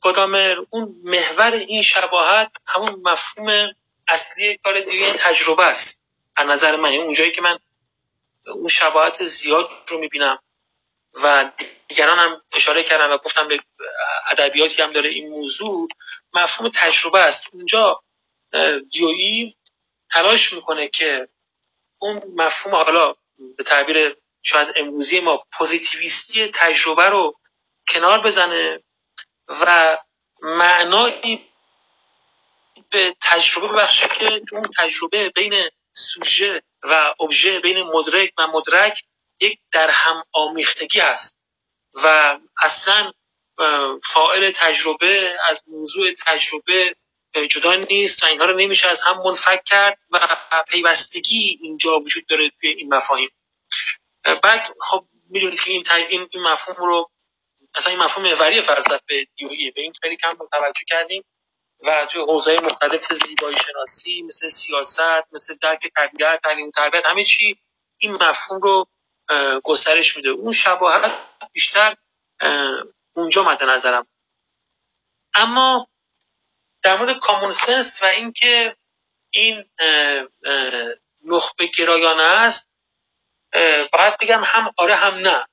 گادامر 0.00 0.56
اون 0.70 0.94
محور 1.04 1.52
این 1.52 1.82
شباهت 1.82 2.52
همون 2.66 3.02
مفهوم 3.04 3.68
اصلی 4.08 4.56
کار 4.64 4.80
دیونی 4.80 5.12
تجربه 5.12 5.64
است. 5.64 6.02
از 6.36 6.48
نظر 6.48 6.76
من 6.76 6.92
یعنی 6.92 7.04
اونجایی 7.04 7.32
که 7.32 7.40
من 7.40 7.58
اون 8.46 8.68
شباهت 8.68 9.26
زیاد 9.26 9.72
رو 9.88 9.98
می‌بینم 9.98 10.38
و 11.22 11.52
دیگران 11.88 12.18
هم 12.18 12.42
اشاره 12.52 12.82
کردن 12.82 13.10
و 13.10 13.18
گفتم 13.18 13.48
به 13.48 13.60
ادبیاتی 14.26 14.82
هم 14.82 14.92
داره 14.92 15.10
این 15.10 15.28
موضوع 15.28 15.88
مفهوم 16.34 16.70
تجربه 16.74 17.18
است. 17.18 17.46
اونجا 17.52 18.02
دیوئی 18.90 19.56
تلاش 20.10 20.52
می‌کنه 20.52 20.88
که 20.88 21.28
اون 21.98 22.22
مفهوم 22.36 22.74
حالا 22.74 23.14
به 23.56 23.64
تعبیر 23.64 24.16
شاید 24.42 24.68
امروزی 24.76 25.20
ما 25.20 25.44
پوزیتیویستی 25.52 26.50
تجربه 26.54 27.04
رو 27.04 27.40
کنار 27.88 28.20
بزنه 28.20 28.82
و 29.50 29.98
معنایی 30.42 31.50
به 32.90 33.16
تجربه 33.20 33.68
ببخشه 33.68 34.08
که 34.08 34.42
اون 34.52 34.68
تجربه 34.78 35.28
بین 35.28 35.70
سوژه 35.92 36.62
و 36.82 37.14
ابژه 37.20 37.60
بین 37.60 37.82
مدرک 37.82 38.32
و 38.38 38.46
مدرک 38.46 39.02
یک 39.40 39.58
در 39.72 39.90
هم 39.90 40.24
آمیختگی 40.32 41.00
هست 41.00 41.38
و 41.94 42.38
اصلا 42.62 43.12
فائل 44.04 44.50
تجربه 44.50 45.36
از 45.48 45.62
موضوع 45.66 46.12
تجربه 46.26 46.96
جدا 47.50 47.74
نیست 47.74 48.22
و 48.22 48.26
اینها 48.26 48.46
رو 48.46 48.56
نمیشه 48.56 48.88
از 48.88 49.02
هم 49.02 49.22
منفک 49.24 49.64
کرد 49.64 50.02
و 50.10 50.36
پیوستگی 50.68 51.58
اینجا 51.62 51.98
وجود 51.98 52.26
داره 52.26 52.50
توی 52.60 52.68
این 52.68 52.94
مفاهیم. 52.94 53.28
بعد 54.42 54.74
خب 54.80 55.06
می‌دونید 55.30 55.60
که 55.60 55.70
این, 55.70 55.84
این 56.30 56.42
مفهوم 56.42 56.76
رو 56.76 57.10
مثلا 57.76 57.92
این 57.92 58.02
مفهوم 58.02 58.26
محوری 58.26 58.60
فلسفه 58.60 59.26
دیویی 59.36 59.70
به 59.70 59.80
این 59.82 59.92
خیلی 60.02 60.16
کم 60.16 60.36
متوجه 60.40 60.84
کردیم 60.88 61.24
و 61.80 62.06
توی 62.06 62.20
حوزه 62.20 62.60
مختلف 62.60 63.12
زیبایی 63.12 63.56
شناسی 63.56 64.22
مثل 64.22 64.48
سیاست 64.48 65.32
مثل 65.32 65.54
درک 65.62 65.92
طبیعت 65.96 66.42
تعلیم 66.42 66.70
تربیت 66.70 67.06
همه 67.06 67.24
چی 67.24 67.60
این 67.98 68.12
مفهوم 68.12 68.60
رو 68.60 68.86
گسترش 69.64 70.16
میده. 70.16 70.28
اون 70.30 70.52
شباهت 70.52 71.12
بیشتر 71.52 71.96
اونجا 73.16 73.42
مد 73.42 73.62
نظرم. 73.62 74.06
اما 75.34 75.88
در 76.82 76.96
مورد 76.96 77.18
کامون 77.18 77.52
سنس 77.52 78.02
و 78.02 78.06
اینکه 78.06 78.76
این 79.30 79.70
نخبه 81.24 81.66
گرایانه 81.66 82.22
است 82.22 82.70
باید 83.92 84.18
بگم 84.20 84.42
هم 84.44 84.72
آره 84.76 84.94
هم 84.94 85.14
نه. 85.14 85.46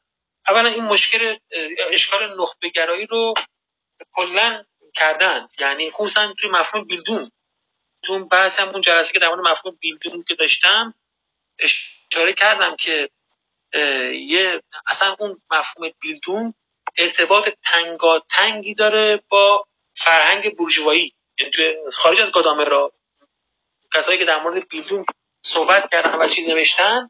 اولا 0.48 0.70
این 0.70 0.84
مشکل 0.84 1.38
اشکال 1.92 2.42
نخبه 2.42 2.70
گرایی 2.70 3.06
رو 3.06 3.34
کلا 4.14 4.64
کردند 4.96 5.50
یعنی 5.60 5.92
خصوصا 5.92 6.34
توی 6.40 6.50
مفهوم 6.50 6.84
بیلدون. 6.84 7.32
تو 8.04 8.14
اون 8.14 8.28
بحث 8.28 8.60
هم 8.60 8.70
اون 8.70 8.82
جلسه 8.82 9.14
که 9.14 9.20
در 9.20 9.28
مورد 9.28 9.48
مفهوم 9.48 9.78
بیلدون 9.80 10.24
که 10.28 10.36
داشتم 10.36 10.94
اشاره 11.60 12.34
کردم 12.34 12.76
که 12.76 13.10
یه 14.14 14.64
اصلا 14.88 15.16
اون 15.20 15.42
مفهوم 15.52 15.90
بیلدون 16.00 16.54
ارتباط 16.98 17.50
تنگا 17.64 18.20
تنگی 18.20 18.74
داره 18.74 19.24
با 19.30 19.68
فرهنگ 19.96 20.56
بورژوایی. 20.56 21.14
یعنی 21.40 21.52
خارج 21.92 22.22
از 22.22 22.32
را 22.68 22.94
کسایی 23.94 24.18
که 24.18 24.26
در 24.26 24.40
مورد 24.40 24.68
بیلدون 24.68 25.06
صحبت 25.42 25.92
کردن 25.92 26.20
و 26.20 26.28
چیز 26.28 26.50
نوشتن 26.50 27.10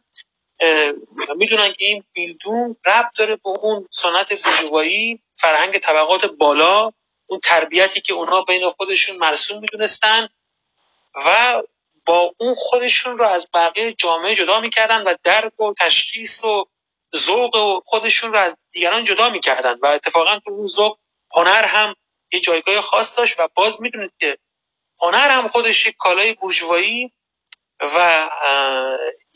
می‌دونن 1.35 1.73
که 1.73 1.85
این 1.85 2.03
بیلدون 2.13 2.75
ربط 2.85 3.17
داره 3.17 3.35
به 3.35 3.49
اون 3.49 3.88
سنت 3.91 4.43
بورژوایی 4.43 5.23
فرهنگ 5.34 5.77
طبقات 5.77 6.25
بالا 6.25 6.91
اون 7.27 7.39
تربیتی 7.39 8.01
که 8.01 8.13
اونها 8.13 8.41
بین 8.41 8.69
خودشون 8.69 9.17
مرسوم 9.17 9.59
می‌دونستن 9.59 10.29
و 11.15 11.61
با 12.05 12.34
اون 12.38 12.55
خودشون 12.55 13.17
رو 13.17 13.25
از 13.25 13.47
بقیه 13.53 13.93
جامعه 13.93 14.35
جدا 14.35 14.59
می‌کردن 14.59 15.01
و 15.01 15.15
درک 15.23 15.59
و 15.59 15.73
تشخیص 15.79 16.43
و 16.43 16.65
ذوق 17.15 17.55
و 17.55 17.81
خودشون 17.85 18.34
رو 18.34 18.39
از 18.39 18.57
دیگران 18.71 19.05
جدا 19.05 19.29
می‌کردن. 19.29 19.79
و 19.81 19.85
اتفاقا 19.88 20.39
تو 20.39 20.51
اون 20.51 20.67
ذوق 20.67 20.97
هنر 21.35 21.63
هم 21.63 21.95
یه 22.31 22.39
جایگاه 22.39 22.81
خاص 22.81 23.17
داشت 23.17 23.39
و 23.39 23.47
باز 23.55 23.81
می‌دونید 23.81 24.11
که 24.19 24.38
هنر 25.01 25.29
هم 25.29 25.47
خودش 25.47 25.88
یک 25.88 25.95
کالای 25.99 26.34
بورژوایی 26.34 27.13
و 27.81 28.29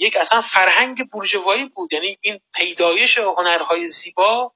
یک 0.01 0.17
اصلا 0.17 0.41
فرهنگ 0.41 1.09
بورژوایی 1.09 1.65
بود. 1.65 1.93
یعنی 1.93 2.17
این 2.21 2.39
پیدایش 2.53 3.17
هنرهای 3.17 3.89
زیبا 3.89 4.53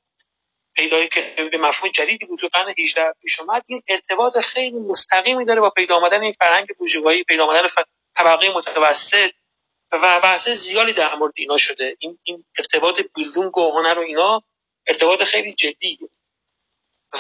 پیدایی 0.76 1.08
که 1.08 1.50
به 1.52 1.58
مفهوم 1.58 1.92
جدیدی 1.92 2.26
بود 2.26 2.40
تو 2.40 2.48
قرن 2.48 2.74
18 2.80 3.14
پیش 3.22 3.40
اومد 3.40 3.64
این 3.68 3.82
ارتباط 3.88 4.38
خیلی 4.38 4.80
مستقیمی 4.80 5.46
داره 5.46 5.62
با 5.62 5.70
پیدا 5.70 5.96
آمدن 5.96 6.22
این 6.22 6.34
فرهنگ 6.34 6.68
بورژوایی 6.78 7.24
پیدا 7.24 7.46
آمدن 7.46 7.68
طبقه 8.16 8.50
متوسط 8.50 9.32
و 9.92 10.20
بحث 10.20 10.50
زیادی 10.50 10.94
در 10.94 11.16
مورد 11.16 11.34
اینا 11.36 11.58
شده. 11.58 11.98
این, 12.00 12.20
این 12.24 12.46
ارتباط 12.58 13.02
بیلدونگ 13.16 13.58
و 13.58 13.72
هنر 13.72 14.00
و 14.00 14.02
اینا 14.02 14.44
ارتباط 14.88 15.24
خیلی 15.24 15.54
جدی. 15.54 16.00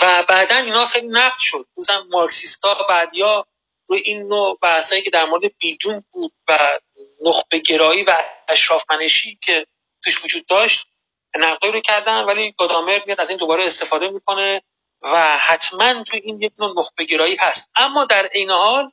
و 0.01 0.25
بعدا 0.29 0.55
اینا 0.55 0.85
خیلی 0.85 1.07
نقد 1.07 1.39
شد. 1.39 1.67
مثلا 1.77 2.03
مارکسیستا 2.11 2.85
بعدیا 2.89 3.45
روی 3.87 3.99
این 3.99 4.27
نوع 4.27 4.57
بحثایی 4.61 5.01
که 5.01 5.09
در 5.09 5.25
مورد 5.25 5.57
بیلدونگ 5.57 6.03
بود 6.11 6.33
و 6.47 6.79
نخبه 7.25 7.59
گرایی 7.59 8.03
و 8.03 8.17
اشرافمنشی 8.47 9.39
که 9.43 9.67
توش 10.03 10.25
وجود 10.25 10.45
داشت 10.45 10.87
نقلی 11.35 11.71
رو 11.71 11.81
کردن 11.81 12.23
ولی 12.23 12.55
گادامر 12.57 13.01
میاد 13.05 13.21
از 13.21 13.29
این 13.29 13.37
دوباره 13.37 13.65
استفاده 13.65 14.09
می‌کنه 14.09 14.61
و 15.01 15.37
حتما 15.37 16.03
تو 16.03 16.17
این 16.23 16.41
یک 16.41 16.53
نوع 16.59 16.79
نخبه 16.79 17.05
گرایی 17.05 17.35
هست. 17.35 17.71
اما 17.75 18.05
در 18.05 18.29
این 18.33 18.49
حال 18.49 18.91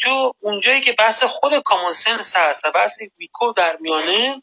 تو 0.00 0.34
اونجایی 0.40 0.80
که 0.80 0.92
بحث 0.92 1.22
خود 1.22 1.58
کامون 1.58 1.92
سنس 1.92 2.36
هست 2.36 2.64
و 2.66 2.70
بحث 2.70 2.98
ویکو 3.18 3.52
در 3.52 3.76
میانه 3.76 4.42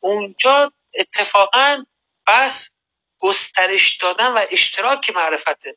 اونجا 0.00 0.72
اتفاقا 0.94 1.84
بحث 2.26 2.70
گسترش 3.18 3.96
دادن 3.96 4.32
و 4.32 4.46
اشتراک 4.50 5.10
معرفته. 5.10 5.76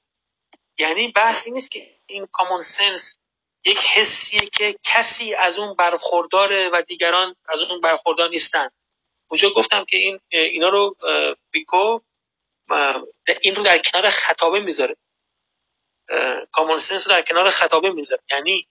یعنی 0.77 1.11
بحثی 1.11 1.51
نیست 1.51 1.71
که 1.71 1.99
این 2.05 2.27
کامون 2.31 2.61
سنس 2.61 3.19
یک 3.65 3.79
حسیه 3.79 4.49
که 4.49 4.75
کسی 4.83 5.33
از 5.33 5.57
اون 5.57 5.75
برخورداره 5.75 6.69
و 6.69 6.81
دیگران 6.87 7.35
از 7.45 7.61
اون 7.61 7.81
برخوردار 7.81 8.29
نیستن. 8.29 8.69
اونجا 9.29 9.49
گفتم 9.49 9.85
که 9.85 9.97
این 9.97 10.19
اینا 10.29 10.69
رو 10.69 10.95
بیکو 11.51 11.99
این 13.41 13.55
رو 13.55 13.63
در 13.63 13.77
کنار 13.77 14.09
خطابه 14.09 14.59
می‌ذاره. 14.59 14.97
کامون 16.51 16.79
سنس 16.79 17.07
رو 17.07 17.13
در 17.13 17.21
کنار 17.21 17.49
خطابه 17.49 17.91
می‌ذاره. 17.91 18.21
یعنی 18.31 18.67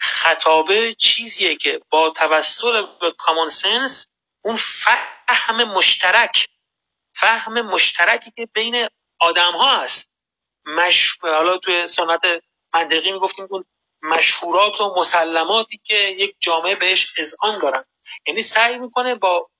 خطابه 0.00 0.94
چیزیه 0.94 1.56
که 1.56 1.80
با 1.90 2.10
توسط 2.10 2.88
به 3.00 3.12
کامون 3.18 3.48
سنس 3.48 4.06
اون 4.44 4.56
فهم 4.56 5.64
مشترک 5.64 6.48
فهم 7.14 7.62
مشترکی 7.62 8.32
که 8.36 8.48
بین 8.54 8.88
آدم 9.20 9.52
ها 9.52 9.80
هست. 9.80 10.10
مش... 10.64 11.18
حالا 11.22 11.58
توی 11.58 11.86
سنت 11.86 12.22
منطقی 12.74 13.12
می‌گفتیم 13.12 13.46
اون 13.50 13.64
مشهورات 14.06 14.80
و 14.80 14.94
مسلماتی 14.96 15.80
که 15.84 15.94
یک 15.94 16.36
جامعه 16.40 16.74
بهش 16.76 17.12
اذعان 17.18 17.58
دارن. 17.58 17.84
یعنی 18.26 18.42
سعی 18.42 18.78
می‌کنه 18.78 19.14
با 19.14 19.50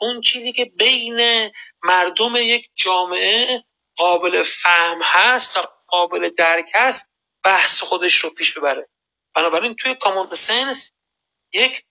اون 0.00 0.20
چیزی 0.20 0.52
که 0.52 0.64
بین 0.64 1.50
مردم 1.82 2.36
یک 2.36 2.70
جامعه 2.74 3.64
قابل 3.96 4.42
فهم 4.42 4.98
هست 5.02 5.56
و 5.56 5.60
قابل 5.86 6.28
درک 6.28 6.70
هست 6.74 7.12
بحث 7.44 7.82
خودش 7.82 8.14
رو 8.14 8.30
پیش 8.30 8.58
ببره. 8.58 8.88
بنابراین 9.34 9.74
توی 9.74 9.94
کامون 9.94 10.34
سنس 10.34 10.92
یک 11.52 11.84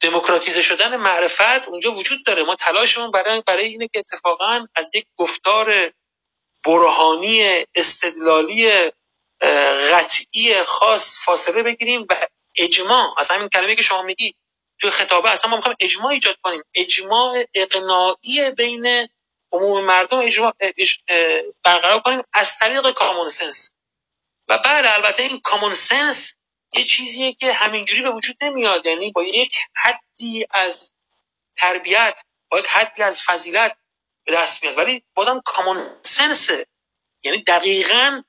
دموکراتیزه 0.00 0.62
شدن 0.62 0.96
معرفت 0.96 1.68
اونجا 1.68 1.92
وجود 1.92 2.24
داره. 2.26 2.42
ما 2.42 2.54
تلاشمون 2.54 3.10
برای 3.10 3.42
برای 3.46 3.64
اینه 3.64 3.88
که 3.88 3.98
اتفاقا 3.98 4.66
از 4.74 4.94
یک 4.94 5.06
گفتار 5.16 5.92
برهانی 6.64 7.66
استدلالی 7.74 8.90
قطعی 9.92 10.64
خاص 10.64 11.18
فاصله 11.24 11.62
بگیریم 11.62 12.06
و 12.10 12.26
اجماع. 12.56 13.14
از 13.18 13.30
همین 13.30 13.48
کلمه 13.48 13.74
که 13.74 13.82
شما 13.82 14.02
میگی 14.02 14.34
توی 14.80 14.90
خطابه 14.90 15.30
اصلا 15.30 15.50
ما 15.50 15.56
می‌خوایم 15.56 15.76
اجماع 15.80 16.12
ایجاد 16.12 16.36
کنیم. 16.42 16.62
اجماع 16.74 17.44
اقناعی 17.54 18.50
بین 18.56 19.08
عموم 19.52 19.84
مردم 19.84 20.18
اجماع 20.18 20.52
برقرار 21.64 22.00
کنیم 22.00 22.22
از 22.32 22.58
طریق 22.58 22.90
کامون 22.90 23.28
سنس 23.28 23.72
و 24.48 24.58
بعد 24.58 24.86
البته 24.86 25.22
این 25.22 25.40
کامون 25.40 25.74
سنس 25.74 26.34
یه 26.74 26.84
چیزیه 26.84 27.32
که 27.32 27.52
همینجوری 27.52 28.02
به 28.02 28.10
وجود 28.10 28.36
نمیاد. 28.42 28.86
یعنی 28.86 29.10
با 29.10 29.22
یک 29.22 29.56
حدی 29.74 30.46
از 30.50 30.92
تربیت 31.56 32.20
با 32.50 32.58
یک 32.58 32.66
حدی 32.66 33.02
از 33.02 33.22
فضیلت 33.22 33.76
به 34.24 34.32
دست 34.32 34.64
میاد. 34.64 34.78
ولی 34.78 35.04
بازم 35.14 35.42
کامون 35.44 35.86
سنسه 36.02 36.66
یعنی 37.24 37.42
دقیقا 37.42 38.22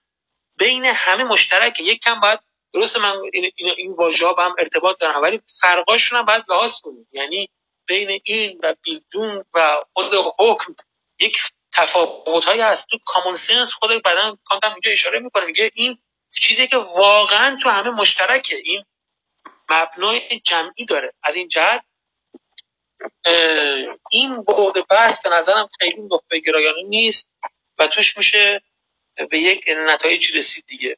بین 0.58 0.86
همه 0.86 1.24
مشترکه. 1.24 1.84
یک 1.84 2.02
کم 2.04 2.20
باید 2.20 2.40
درست 2.74 2.98
من 2.98 3.16
این, 3.34 3.52
این, 3.78 3.94
واژه 3.94 4.26
ها 4.26 4.36
هم 4.46 4.56
ارتباط 4.60 4.98
دارن 5.00 5.22
ولی 5.22 5.42
فرقاشون 5.62 6.20
هم 6.20 6.26
باید 6.26 6.44
لحاظ 6.50 6.82
کنیم. 6.82 7.08
یعنی 7.12 7.50
بین 7.88 8.22
این 8.24 8.60
و 8.64 8.76
بیلدون 8.84 9.44
و 9.54 9.82
خود 9.94 10.36
حکم 10.40 10.76
یک 11.20 11.38
تفاوت 11.74 12.46
هایی 12.46 12.62
هست. 12.62 12.88
تو 12.88 12.98
کامون 13.06 13.36
سنس 13.36 13.74
خود 13.74 14.04
بدن 14.04 14.38
کانت 14.46 14.64
اینجا 14.64 14.92
اشاره 14.92 15.20
می‌کنه. 15.20 15.46
میگه 15.46 15.72
این 15.74 15.98
چیزی 16.42 16.68
که 16.68 16.78
واقعا 16.78 17.58
تو 17.64 17.70
همه 17.70 17.90
مشترکه. 17.90 18.56
این 18.56 18.86
مبنای 19.70 20.42
جمعی 20.44 20.86
داره. 20.86 21.14
از 21.24 21.36
این 21.36 21.48
جهت 21.48 21.86
این 24.12 24.44
بعد 24.44 24.88
بحث 24.90 25.22
به 25.22 25.30
نظرم 25.30 25.70
خیلی 25.80 26.02
نخبه 26.12 26.40
گرایانه 26.40 26.84
نیست 26.84 27.30
و 27.78 27.88
توش 27.88 28.18
میشه 28.18 28.62
به 29.30 29.40
یک 29.40 29.70
نتایجی 29.88 30.38
رسید 30.38 30.66
دیگه. 30.68 30.98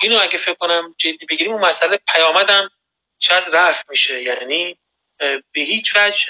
اینو 0.00 0.18
اگه 0.22 0.38
فکر 0.38 0.54
کنم 0.54 0.94
جدی 0.98 1.26
بگیریم 1.26 1.52
اون 1.52 1.64
مسئله 1.64 1.98
پیامدم 2.12 2.70
شاید 3.18 3.44
رفت 3.52 3.90
میشه. 3.90 4.22
یعنی 4.22 4.78
به 5.18 5.60
هیچ 5.60 5.96
وجه 5.96 6.26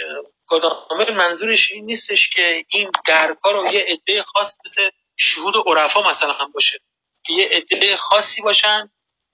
گادامر 0.46 1.10
منظورش 1.10 1.72
این 1.72 1.84
نیستش 1.84 2.30
که 2.30 2.64
این 2.68 2.90
درکار 3.06 3.54
رو 3.54 3.72
یه 3.72 3.86
عده 3.88 4.22
خاص 4.22 4.58
مثل 4.64 4.90
شهود 5.16 5.54
عرفا 5.66 6.10
مثلا 6.10 6.32
هم 6.32 6.52
باشه. 6.52 6.80
که 7.26 7.32
یه 7.32 7.48
عده 7.48 7.96
خاصی 7.96 8.42
باشن 8.42 8.90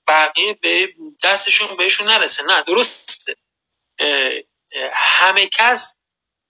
بقیه 0.09 0.53
به 0.53 0.95
دستشون 1.25 1.77
بهشون 1.77 2.09
نرسه. 2.09 2.45
نه 2.45 2.63
درسته. 2.63 3.37
همه 4.95 5.47
کس 5.47 5.97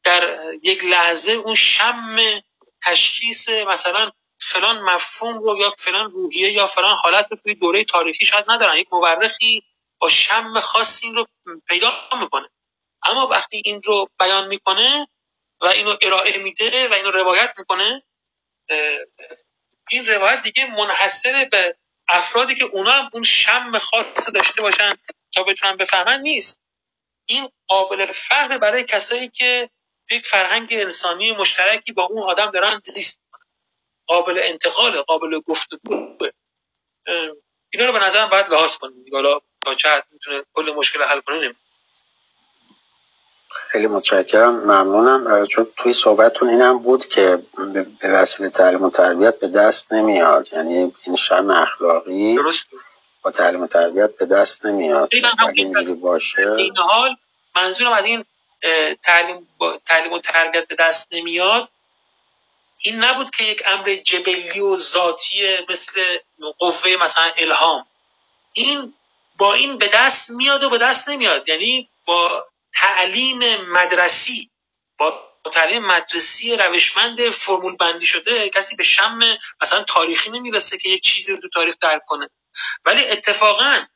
در 0.04 0.38
یک 0.62 0.84
لحظه 0.84 1.32
اون 1.32 1.54
شم 1.54 2.16
تشخیص 2.84 3.48
مثلا 3.48 4.10
فلان 4.40 4.82
مفهوم 4.82 5.38
رو 5.38 5.58
یا 5.58 5.70
فلان 5.78 6.10
روحیه 6.10 6.52
یا 6.52 6.66
فلان 6.66 6.96
حالت 7.02 7.28
رو 7.30 7.36
توی 7.36 7.54
دوره 7.54 7.84
تاریخی 7.84 8.24
شاید 8.24 8.44
ندارن. 8.48 8.76
یک 8.78 8.88
مورخی 8.92 9.62
با 10.00 10.08
شم 10.08 10.60
خاصی 10.60 11.06
این 11.06 11.16
رو 11.16 11.26
پیدا 11.68 11.92
می‌کنه. 12.20 12.48
اما 13.04 13.26
وقتی 13.26 13.62
این 13.64 13.82
رو 13.82 14.08
بیان 14.18 14.48
می‌کنه 14.48 15.08
و 15.60 15.66
اینو 15.66 15.96
ارائه 16.02 16.38
میده 16.38 16.88
و 16.88 16.94
اینو 16.94 17.10
روایت 17.10 17.54
می‌کنه 17.58 18.02
این 19.90 20.06
روایت 20.06 20.42
دیگه 20.42 20.66
منحصر 20.66 21.48
به 21.52 21.76
افرادی 22.08 22.54
که 22.54 22.64
اونا 22.64 22.92
هم 22.92 23.10
اون 23.12 23.22
شم 23.24 23.78
خاص 23.78 24.30
داشته 24.34 24.62
باشن 24.62 24.94
تا 25.34 25.42
بتونن 25.44 25.76
بفهمن 25.76 26.20
نیست. 26.20 26.61
این 27.32 27.48
قابل 27.66 28.12
فهم 28.12 28.58
برای 28.58 28.84
کسایی 28.84 29.28
که 29.28 29.70
یک 30.10 30.26
فرهنگ 30.26 30.68
انسانی 30.70 31.32
مشترکی 31.32 31.92
با 31.92 32.02
اون 32.02 32.30
آدم 32.30 32.50
دارن 32.50 32.80
زیست 32.84 33.22
قابل 34.06 34.40
انتقال 34.42 35.02
قابل 35.02 35.40
گفتگو 35.40 36.16
اینا 37.72 37.86
رو 37.86 37.92
به 37.92 37.98
نظرم 37.98 38.30
باید 38.30 38.48
لحاظ 38.48 38.76
کنیم. 38.76 39.04
حالا 39.12 39.40
تا 39.64 39.74
چه 39.74 40.02
می‌تونه 40.10 40.44
کل 40.54 40.70
مشکل 40.76 41.02
حل 41.02 41.20
کنه 41.20 41.54
خیلی 43.50 43.86
متشکرم. 43.86 44.54
ممنونم. 44.54 45.46
چون 45.46 45.66
توی 45.76 45.92
صحبتتون 45.92 46.48
اینم 46.48 46.78
بود 46.78 47.06
که 47.06 47.42
به 48.00 48.08
وسیله 48.08 48.48
تعلیم 48.48 48.82
و 48.82 48.90
تربیت 48.90 49.38
به 49.38 49.48
دست 49.48 49.92
نمیاد. 49.92 50.48
یعنی 50.52 50.92
این 51.06 51.16
شم 51.16 51.50
اخلاقی 51.50 52.36
درست 52.36 52.68
با 53.22 53.30
تعلیم 53.30 53.62
و 53.62 53.66
تربیت 53.66 54.16
به 54.16 54.26
دست 54.26 54.66
نمیاد. 54.66 55.10
اگه 55.38 55.52
اینجوری 55.54 55.94
باشه. 55.94 56.50
این 56.50 56.76
حال 56.76 57.16
منظورم 57.56 57.92
از 57.92 58.04
این 58.04 58.24
تعلیم, 59.02 59.48
تعلیم 59.86 60.12
و 60.12 60.18
تربیت 60.18 60.68
به 60.68 60.74
دست 60.74 61.08
نمیاد. 61.12 61.68
این 62.84 63.04
نبود 63.04 63.30
که 63.30 63.44
یک 63.44 63.62
امر 63.66 63.94
جبلی 63.94 64.60
و 64.60 64.76
ذاتی 64.76 65.58
مثل 65.68 66.18
قوه 66.58 66.96
مثلا 67.00 67.32
الهام. 67.36 67.86
این 68.52 68.94
با 69.36 69.54
این 69.54 69.78
به 69.78 69.88
دست 69.88 70.30
میاد 70.30 70.62
و 70.62 70.70
به 70.70 70.78
دست 70.78 71.08
نمیاد. 71.08 71.48
یعنی 71.48 71.88
با 72.04 72.46
تعلیم 72.74 73.56
مدرسی 73.56 74.50
با 74.98 75.28
تعلیم 75.52 75.86
مدرسی 75.86 76.56
روشمند 76.56 77.30
فرمول 77.30 77.76
بندی 77.76 78.06
شده 78.06 78.48
کسی 78.48 78.76
به 78.76 78.82
شم 78.84 79.20
مثلا 79.62 79.82
تاریخی 79.82 80.30
نمی‌رسه 80.30 80.78
که 80.78 80.88
یک 80.88 81.02
چیزی 81.02 81.32
رو 81.32 81.40
تو 81.40 81.48
تاریخ 81.48 81.74
درک 81.80 82.02
کنه. 82.06 82.30
ولی 82.84 83.08
اتفاقا 83.08 83.86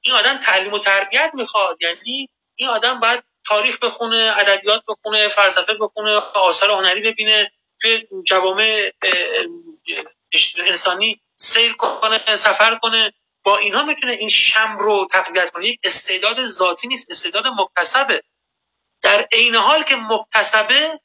این 0.00 0.14
آدم 0.14 0.38
تعلیم 0.38 0.72
و 0.72 0.78
تربیت 0.78 1.30
می‌خواد. 1.34 1.76
یعنی 1.80 2.28
این 2.60 2.68
آدم 2.68 3.00
باید 3.00 3.22
تاریخ 3.46 3.78
بخونه 3.78 4.34
ادبیات 4.36 4.82
بخونه 4.88 5.28
فلسفه 5.28 5.74
بخونه 5.74 6.10
آثار 6.34 6.70
هنری 6.70 7.00
ببینه 7.00 7.52
توی 7.80 8.06
جوامع 8.26 8.92
انسانی 10.58 11.20
سیر 11.36 11.72
کنه 11.72 12.36
سفر 12.36 12.78
کنه. 12.82 13.12
با 13.44 13.58
اینها 13.58 13.84
می‌تونه 13.84 14.12
این 14.12 14.28
شم 14.28 14.76
رو 14.78 15.08
تقویت 15.10 15.50
کنه. 15.50 15.68
یک 15.68 15.80
استعداد 15.84 16.46
ذاتی 16.46 16.88
نیست 16.88 17.10
استعداد 17.10 17.44
مکتسبه. 17.46 18.22
در 19.02 19.28
عین 19.32 19.54
حال 19.54 19.82
که 19.82 19.96
مکتسبه 19.96 21.00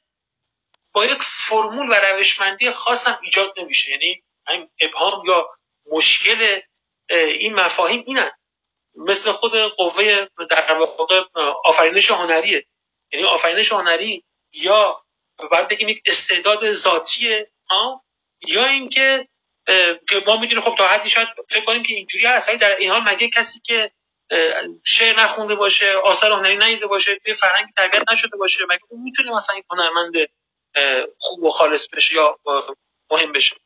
با 0.92 1.04
یک 1.04 1.22
فرمول 1.22 1.88
و 1.90 1.94
روشمندی 1.94 2.70
خاص 2.70 3.08
هم 3.08 3.18
ایجاد 3.22 3.60
نمیشه. 3.60 3.90
یعنی 3.90 4.24
این 4.48 4.70
ابهام 4.80 5.26
یا 5.26 5.48
مشکل 5.92 6.60
این 7.10 7.54
مفاهیم 7.54 8.04
اینن. 8.06 8.30
مثل 8.96 9.32
خود 9.32 9.52
قوه 9.76 10.26
در 10.50 10.72
واقع 10.72 11.20
آفرینش 11.64 12.10
هنریه. 12.10 12.66
یعنی 13.12 13.26
آفرینش 13.26 13.72
هنری 13.72 14.24
یا 14.52 14.96
باید 15.50 15.68
بگیم 15.68 15.88
یک 15.88 16.02
استعداد 16.06 16.70
ذاتیه 16.70 17.50
ها؟ 17.70 18.04
یا 18.48 18.64
اینکه 18.64 19.28
که 20.08 20.22
ما 20.26 20.36
می‌دونیم 20.36 20.60
خب 20.60 20.74
تا 20.78 20.88
حدی 20.88 21.10
شاید 21.10 21.28
فکر 21.48 21.64
کنیم 21.64 21.82
که 21.82 21.92
اینجوری 21.92 22.26
هست 22.26 22.48
ولی 22.48 22.58
در 22.58 22.76
این 22.76 22.90
حال 22.90 23.02
مگه 23.02 23.28
کسی 23.28 23.60
که 23.60 23.90
شعر 24.84 25.20
نخونده 25.20 25.54
باشه 25.54 25.92
آثار 25.92 26.32
هنری 26.32 26.56
ندیده 26.56 26.86
باشه 26.86 27.16
توی 27.16 27.34
فرهنگ 27.34 27.68
تربیت 27.76 28.02
نشده 28.12 28.36
باشه 28.36 28.64
مگه 28.64 28.80
اون 28.88 29.02
می‌تونه 29.02 29.36
مثلا 29.36 29.54
این 29.54 29.64
هنرمند 29.70 30.14
خوب 31.18 31.42
و 31.42 31.50
خالص 31.50 31.88
بشه 31.88 32.16
یا 32.16 32.38
مهم 33.10 33.32
بشه؟ 33.32 33.56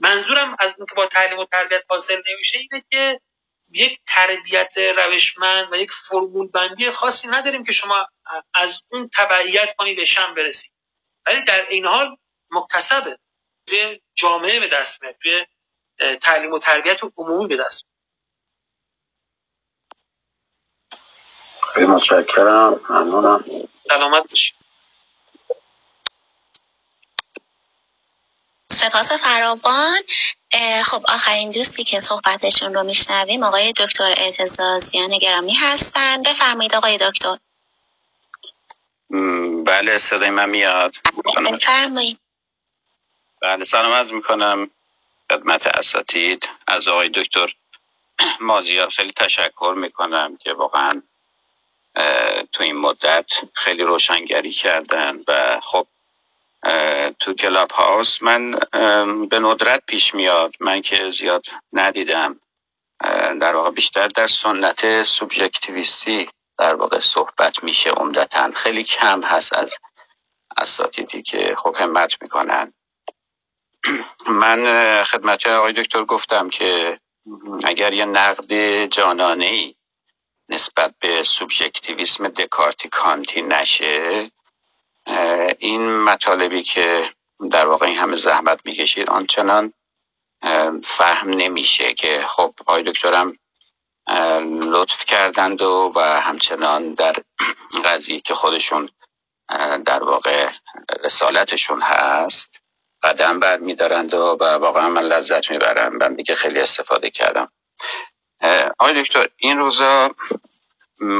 منظورم 0.00 0.56
از 0.58 0.74
اون 0.78 0.86
که 0.86 0.94
با 0.94 1.06
تعلیم 1.06 1.38
و 1.38 1.44
تربیت 1.44 1.82
حاصل 1.88 2.22
نمیشه 2.32 2.58
اینه 2.58 2.84
که 2.90 3.20
یک 3.70 4.00
تربیت 4.06 4.78
روشمند 4.78 5.72
و 5.72 5.76
یک 5.76 5.92
فرمول 5.92 6.48
بندی 6.48 6.90
خاصی 6.90 7.28
نداریم 7.28 7.64
که 7.64 7.72
شما 7.72 8.08
از 8.54 8.82
اون 8.88 9.10
تبعیت 9.16 9.76
کنی 9.78 9.94
به 9.94 10.04
شم 10.04 10.34
برسید 10.34 10.72
ولی 11.26 11.44
در 11.44 11.66
این 11.68 11.86
حال 11.86 12.16
مکتسبه. 12.50 13.18
توی 13.66 14.00
جامعه 14.14 14.60
به 14.60 14.68
دست 14.68 15.02
میاد. 15.02 15.16
توی 15.22 15.46
تعلیم 16.16 16.52
و 16.52 16.58
تربیت 16.58 17.00
عمومی 17.16 17.46
به 17.46 17.56
دست 17.56 17.86
متشکرم. 21.76 22.80
ممنونم. 22.90 23.44
سلامت 23.88 24.22
باشید 24.30 24.65
سپاس 28.76 29.12
فراوان. 29.12 30.02
خب 30.84 31.04
آخرین 31.08 31.50
دوستی 31.50 31.84
که 31.84 32.00
صحبتشون 32.00 32.74
رو 32.74 32.82
میشنویم 32.82 33.42
آقای 33.42 33.72
دکتر 33.72 34.14
اعتزازیان 34.16 35.18
گرامی 35.18 35.54
هستن. 35.54 36.22
بفرمایید 36.22 36.74
آقای 36.74 36.98
دکتر. 36.98 37.38
بله 39.66 39.98
صدای 39.98 40.30
من 40.30 40.48
میاد. 40.50 40.94
بفرمایید. 41.52 42.18
بله 43.42 43.64
سلام 43.64 43.92
از 43.92 44.12
می‌کنم 44.12 44.70
خدمت 45.32 45.66
اساتید. 45.66 46.48
از 46.66 46.88
آقای 46.88 47.08
دکتر 47.08 47.52
مازیار 48.40 48.88
خیلی 48.88 49.12
تشکر 49.12 49.74
می‌کنم 49.76 50.36
که 50.36 50.52
واقعا 50.52 51.02
تو 52.52 52.62
این 52.62 52.76
مدت 52.76 53.26
خیلی 53.54 53.82
روشنگری 53.82 54.50
کردن 54.50 55.16
و 55.28 55.60
خب 55.62 55.86
تو 57.18 57.34
کلاب 57.34 57.70
هاوس 57.70 58.22
من 58.22 58.50
به 59.30 59.40
ندرت 59.40 59.82
پیش 59.86 60.14
میاد. 60.14 60.54
من 60.60 60.82
که 60.82 61.10
زیاد 61.10 61.44
ندیدم. 61.72 62.40
در 63.40 63.56
واقع 63.56 63.70
بیشتر 63.70 64.08
در 64.08 64.26
سنت 64.26 65.02
سوبژکتیویستی 65.02 66.28
در 66.58 66.74
واقع 66.74 66.98
صحبت 66.98 67.64
میشه. 67.64 67.90
عمدتا 67.90 68.50
خیلی 68.56 68.84
کم 68.84 69.22
هست 69.22 69.56
از 69.56 69.74
اساتیدی 70.56 71.22
که 71.22 71.54
خب 71.58 71.76
همت 71.78 72.22
می‌کنن. 72.22 72.72
من 74.26 75.02
خدمت 75.04 75.46
آقای 75.46 75.72
دکتر 75.72 76.04
گفتم 76.04 76.50
که 76.50 77.00
اگر 77.64 77.92
یه 77.92 78.04
نقد 78.04 78.84
جانانه 78.86 79.46
ای 79.46 79.74
نسبت 80.48 80.94
به 81.00 81.22
سوبژکتیویسم 81.22 82.28
دکارتی 82.28 82.88
کانتی 82.88 83.42
نشه 83.42 84.30
این 85.58 85.98
مطالبی 85.98 86.62
که 86.62 87.10
در 87.50 87.66
واقع 87.66 87.86
این 87.86 87.98
همه 87.98 88.16
زحمت 88.16 88.60
می‌کشید 88.64 89.10
آنچنان 89.10 89.72
فهم 90.84 91.30
نمیشه 91.30 91.94
که 91.94 92.24
خب 92.28 92.54
آقای 92.60 92.82
دکترم 92.82 93.38
لطف 94.62 95.04
کردند 95.04 95.62
و 95.62 95.92
و 95.94 96.00
همچنان 96.00 96.94
در 96.94 97.16
قضیه 97.84 98.20
که 98.20 98.34
خودشون 98.34 98.90
در 99.86 100.02
واقع 100.02 100.50
رسالتشون 101.04 101.82
هست 101.82 102.62
قدم 103.02 103.40
بر 103.40 103.58
میدارند 103.58 104.14
و, 104.14 104.18
و 104.40 104.44
واقعا 104.44 104.88
من 104.88 105.02
لذت 105.02 105.50
می‌برم 105.50 105.96
من 105.96 106.14
دیگه 106.14 106.34
خیلی 106.34 106.60
استفاده 106.60 107.10
کردم. 107.10 107.52
آقای 108.78 109.02
دکتر 109.02 109.28
این 109.36 109.58
روزا 109.58 110.10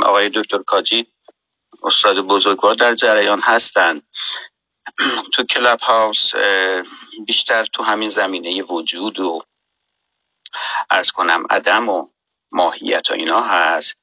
آقای 0.02 0.30
دکتر 0.34 0.58
کاجی 0.58 1.06
استاد 1.86 2.16
بزرگوار 2.20 2.74
در 2.74 2.94
جریان 2.94 3.40
هستند. 3.40 4.08
تو 5.34 5.44
کلاب 5.44 5.80
هاوس 5.80 6.32
بیشتر 7.26 7.64
تو 7.64 7.82
همین 7.82 8.08
زمینه 8.08 8.62
وجود 8.62 9.20
و 9.20 9.42
ارز 10.90 11.10
کنم 11.10 11.46
عدم 11.50 11.88
و 11.88 12.08
ماهیت 12.52 13.10
و 13.10 13.14
اینا 13.14 13.40
هست. 13.40 13.96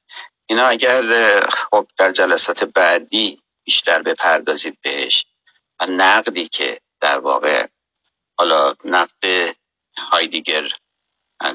اینا 0.46 0.66
اگر 0.66 1.40
خب 1.40 1.86
در 1.96 2.12
جلسات 2.12 2.64
بعدی 2.64 3.42
بیشتر 3.64 4.02
بپردازید 4.02 4.78
بهش 4.82 5.26
و 5.80 5.86
نقدی 5.86 6.48
که 6.48 6.80
در 7.00 7.18
واقع 7.18 7.66
حالا 8.38 8.74
نقد 8.84 9.56
هایدیگر 10.10 10.68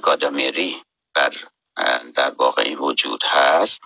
گادامری 0.01 0.83
بر 1.15 1.33
در 2.15 2.31
واقع 2.31 2.61
این 2.61 2.77
وجود 2.77 3.23
هست 3.23 3.81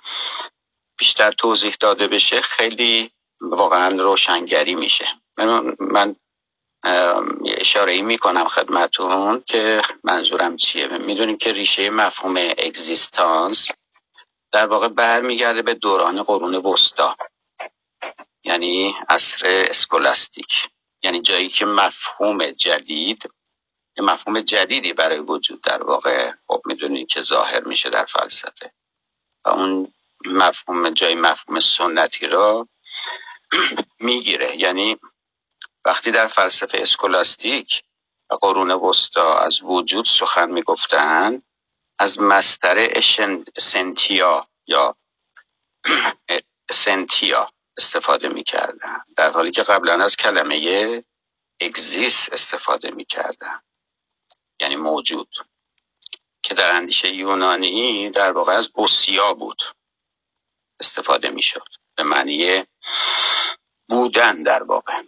بیشتر 1.04 1.32
توضیح 1.32 1.76
داده 1.80 2.08
بشه 2.08 2.42
خیلی 2.42 3.12
واقعا 3.42 4.02
روشنگری 4.02 4.76
میشه. 4.76 5.06
من, 5.38 5.76
من 5.80 6.16
اشاره 7.46 7.94
ای 7.94 8.02
می‌کنم 8.02 8.48
خدمتون 8.48 9.44
که 9.46 9.82
منظورم 10.04 10.58
چیه؟ 10.58 10.88
می‌دونیم 10.88 11.38
که 11.38 11.52
ریشه 11.52 11.90
مفهوم 11.90 12.38
اگزیستانس 12.38 13.68
در 14.52 14.68
واقع 14.68 14.88
برمیگرده 14.88 15.62
به 15.62 15.74
دوران 15.74 16.24
قرون 16.24 16.56
وسطا 16.56 17.16
یعنی 18.44 18.96
عصر 19.10 19.48
اسکولاستیک. 19.70 20.70
یعنی 21.04 21.22
جایی 21.22 21.50
که 21.50 21.66
مفهوم 21.66 22.52
جدید 22.52 23.30
مفهوم 23.98 24.42
جدیدی 24.42 24.94
برای 24.94 25.20
وجود 25.20 25.62
در 25.62 25.84
واقع 25.84 26.32
خب 26.48 26.62
می‌دونید 26.66 27.08
که 27.08 27.22
ظاهر 27.22 27.64
میشه 27.64 27.90
در 27.90 28.06
فلسفه. 28.06 28.74
و 29.46 29.50
اون 29.50 29.94
مفهوم 30.26 30.90
جای 30.90 31.16
مفهوم 31.16 31.60
سنتی 31.60 32.28
را 32.28 32.68
می‌گیره. 34.00 34.58
یعنی 34.58 34.98
وقتی 35.86 36.12
در 36.12 36.28
فلسفه 36.28 36.78
اسکولاستیک 36.78 37.84
و 38.30 38.36
قرون 38.36 38.72
وسطا 38.72 39.38
از 39.40 39.60
وجود 39.64 40.06
سخن 40.06 40.52
می‌گفتن 40.52 41.42
از 42.00 42.20
مستر 42.20 43.02
سنتیا 43.58 44.48
یا 44.68 44.96
سنتیا 46.72 47.50
استفاده 47.78 48.30
می‌کردن. 48.30 49.04
در 49.16 49.30
حالی 49.30 49.52
که 49.52 49.64
قبلا 49.64 50.04
از 50.04 50.16
کلمه 50.16 51.04
اگزیس 51.62 52.30
استفاده 52.32 52.92
می‌کردن. 52.92 53.62
یعنی 54.62 54.76
موجود. 54.76 55.36
که 56.44 56.54
در 56.54 56.72
اندیشه 56.72 57.14
یونانی 57.14 58.10
در 58.10 58.32
واقع 58.32 58.54
از 58.54 58.70
اوسیا 58.74 59.34
بود. 59.34 59.64
استفاده 60.80 61.30
می‌شد. 61.30 61.68
به 61.96 62.04
معنی 62.04 62.66
بودن 63.90 64.44
در 64.44 64.64
واقع. 64.64 65.02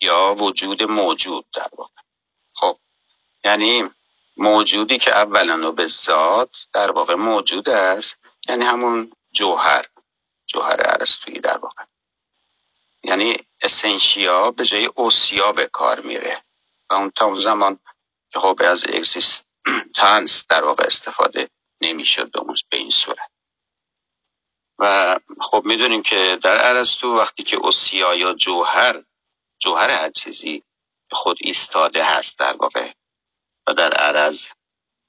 یا 0.00 0.34
وجود 0.34 0.82
موجود 0.82 1.46
در 1.52 1.68
واقع. 1.78 2.02
خب 2.54 2.78
یعنی 3.44 3.90
موجودی 4.36 4.98
که 4.98 5.10
اولا 5.16 5.68
و 5.68 5.72
به 5.72 5.86
ذات 5.86 6.56
در 6.72 6.90
واقع 6.90 7.14
موجود 7.14 7.68
است 7.68 8.16
یعنی 8.48 8.64
همون 8.64 9.12
جوهر 9.32 9.86
جوهر 10.46 10.80
عرستویی 10.80 11.40
در 11.40 11.58
واقع. 11.58 11.84
یعنی 13.02 13.36
اسنشیا 13.62 14.50
به 14.50 14.64
جای 14.64 14.86
اوسیا 14.86 15.52
به 15.52 15.66
کار 15.66 16.00
میره. 16.00 16.44
و 16.90 16.94
اون 16.94 17.10
تا 17.10 17.24
اون 17.26 17.40
زمان 17.40 17.80
که 18.30 18.38
خب 18.40 18.60
از 18.64 18.84
اگزیستانس 18.84 20.44
در 20.50 20.64
واقع 20.64 20.84
استفاده 20.84 21.50
نمی‌شد 21.80 22.30
به 22.70 22.76
این 22.76 22.90
صورت. 22.90 23.33
و 24.78 25.16
خب 25.40 25.62
می‌دونیم 25.64 26.02
که 26.02 26.38
در 26.42 26.56
عرستو 26.56 27.18
وقتی 27.18 27.42
که 27.42 27.56
اوسیا 27.56 28.14
یا 28.14 28.34
جوهر 28.34 29.02
جوهر 29.58 29.90
هر 29.90 30.10
چیزی 30.10 30.62
خود 31.10 31.36
ایستاده 31.40 32.04
هست 32.04 32.38
در 32.38 32.56
واقع 32.56 32.92
و 33.66 33.74
در 33.74 33.94
عرض 33.94 34.46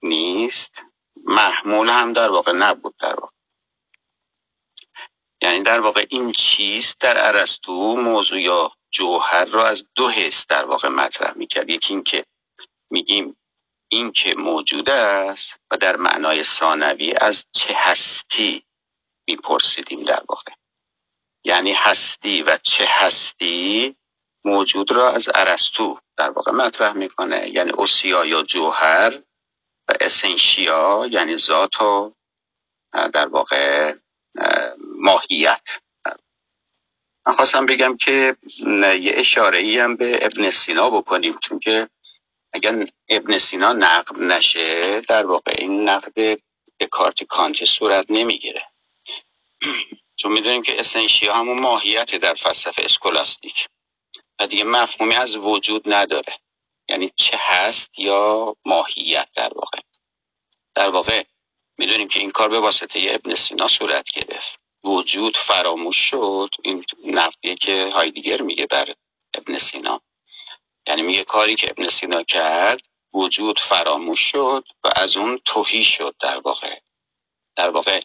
نیست 0.04 0.82
محمول 1.16 1.90
هم 1.90 2.14
در 2.14 2.32
واقع 2.32 2.52
نبود 2.52 2.96
در 3.00 3.20
واقع. 3.20 3.36
یعنی 5.42 5.64
در 5.64 5.80
واقع 5.80 6.06
این 6.10 6.32
چیز 6.32 6.96
در 7.00 7.18
عرستو 7.18 7.96
موضوع 7.96 8.42
یا 8.42 8.72
جوهر 8.92 9.46
را 9.46 9.68
از 9.68 9.86
دو 9.96 10.10
حس 10.10 10.48
در 10.48 10.66
واقع 10.66 10.88
مطرح 10.88 11.38
می‌کرد. 11.38 11.70
یکی 11.70 11.94
اینکه 11.94 12.26
میگیم 12.92 13.38
این 13.88 14.12
که 14.12 14.36
موجود 14.36 14.90
است 14.90 15.60
و 15.72 15.78
در 15.78 15.96
معنای 15.96 16.44
ثانوی 16.44 17.14
از 17.14 17.46
چه 17.52 17.74
هستی 17.78 18.66
میپرسیدیم 19.28 20.04
در 20.04 20.24
واقع. 20.30 20.52
یعنی 21.44 21.74
هستی 21.74 22.44
و 22.44 22.58
چه 22.58 22.86
هستی 22.88 23.96
موجود 24.46 24.92
را 24.92 25.12
از 25.12 25.30
ارسطو 25.36 26.00
در 26.18 26.30
واقع 26.30 26.52
مطرح 26.52 26.94
می‌کنه. 26.94 27.50
یعنی 27.50 27.72
اوسیا 27.72 28.26
یا 28.26 28.44
جوهر 28.44 29.22
و 29.88 29.94
اسنشیا 30.02 31.08
یعنی 31.12 31.38
ذات 31.38 31.82
و 31.82 32.14
در 33.14 33.28
واقع 33.28 33.94
ماهیت. 34.98 35.62
من 37.28 37.34
خواستم 37.34 37.66
بگم 37.66 37.98
که 37.98 38.36
یه 39.00 39.14
اشاره 39.16 39.58
ای 39.58 39.80
هم 39.80 39.96
به 39.96 40.20
ابن 40.22 40.50
سینا 40.50 40.90
بکنیم 40.90 41.38
چون 41.40 41.60
که 41.60 41.90
اگر 42.54 42.86
ابن 43.10 43.38
سینا 43.38 43.74
نقد 43.74 44.20
نشه 44.20 45.02
در 45.02 45.26
واقع 45.26 45.56
این 45.58 45.90
نقد 45.90 46.14
به 46.78 46.88
کارت 46.92 47.24
کانت 47.24 47.66
صورت 47.66 48.06
نمی‌گیره. 48.10 48.68
چون 50.20 50.32
می‌دونیم 50.32 50.62
که 50.62 50.80
اسنشیا 50.80 51.34
همون 51.34 51.60
ماهیت 51.60 52.16
در 52.16 52.34
فلسفه 52.34 52.82
اسکولاستیک. 52.82 53.68
و 54.40 54.48
دیگه 54.48 54.64
مفهومی 54.64 55.16
از 55.16 55.36
وجود 55.36 55.94
نداره. 55.94 56.40
یعنی 56.90 57.12
چه 57.16 57.38
هست 57.40 58.00
یا 58.00 58.56
ماهیت 58.66 59.30
در 59.36 59.54
واقع. 59.54 59.80
در 60.76 60.90
واقع 60.90 61.24
می‌دونیم 61.78 62.08
که 62.08 62.20
این 62.20 62.32
کار 62.32 62.50
به 62.50 62.60
واسطه 62.60 63.00
ابن 63.10 63.36
سینا 63.36 63.68
صورت 63.68 64.12
گرفت. 64.12 64.60
وجود 64.86 65.38
فراموش 65.38 65.98
شد. 65.98 66.50
این 66.64 66.86
نقدیه 67.06 67.56
که 67.56 67.90
هایدیگر 67.94 68.42
میگه 68.42 68.66
بر 68.66 68.94
ابن 69.34 69.58
سینا. 69.58 70.02
یعنی 70.88 71.02
میگه 71.02 71.24
کاری 71.24 71.56
که 71.56 71.70
ابن 71.70 71.90
سینا 71.90 72.24
کرد 72.24 72.82
وجود 73.14 73.60
فراموش 73.60 74.20
شد 74.20 74.66
و 74.84 74.90
از 74.96 75.18
اون 75.18 75.40
توهی 75.46 75.84
شد 75.84 76.16
در 76.20 76.40
واقع. 76.40 76.80
در 77.56 77.70
واقع 77.70 78.02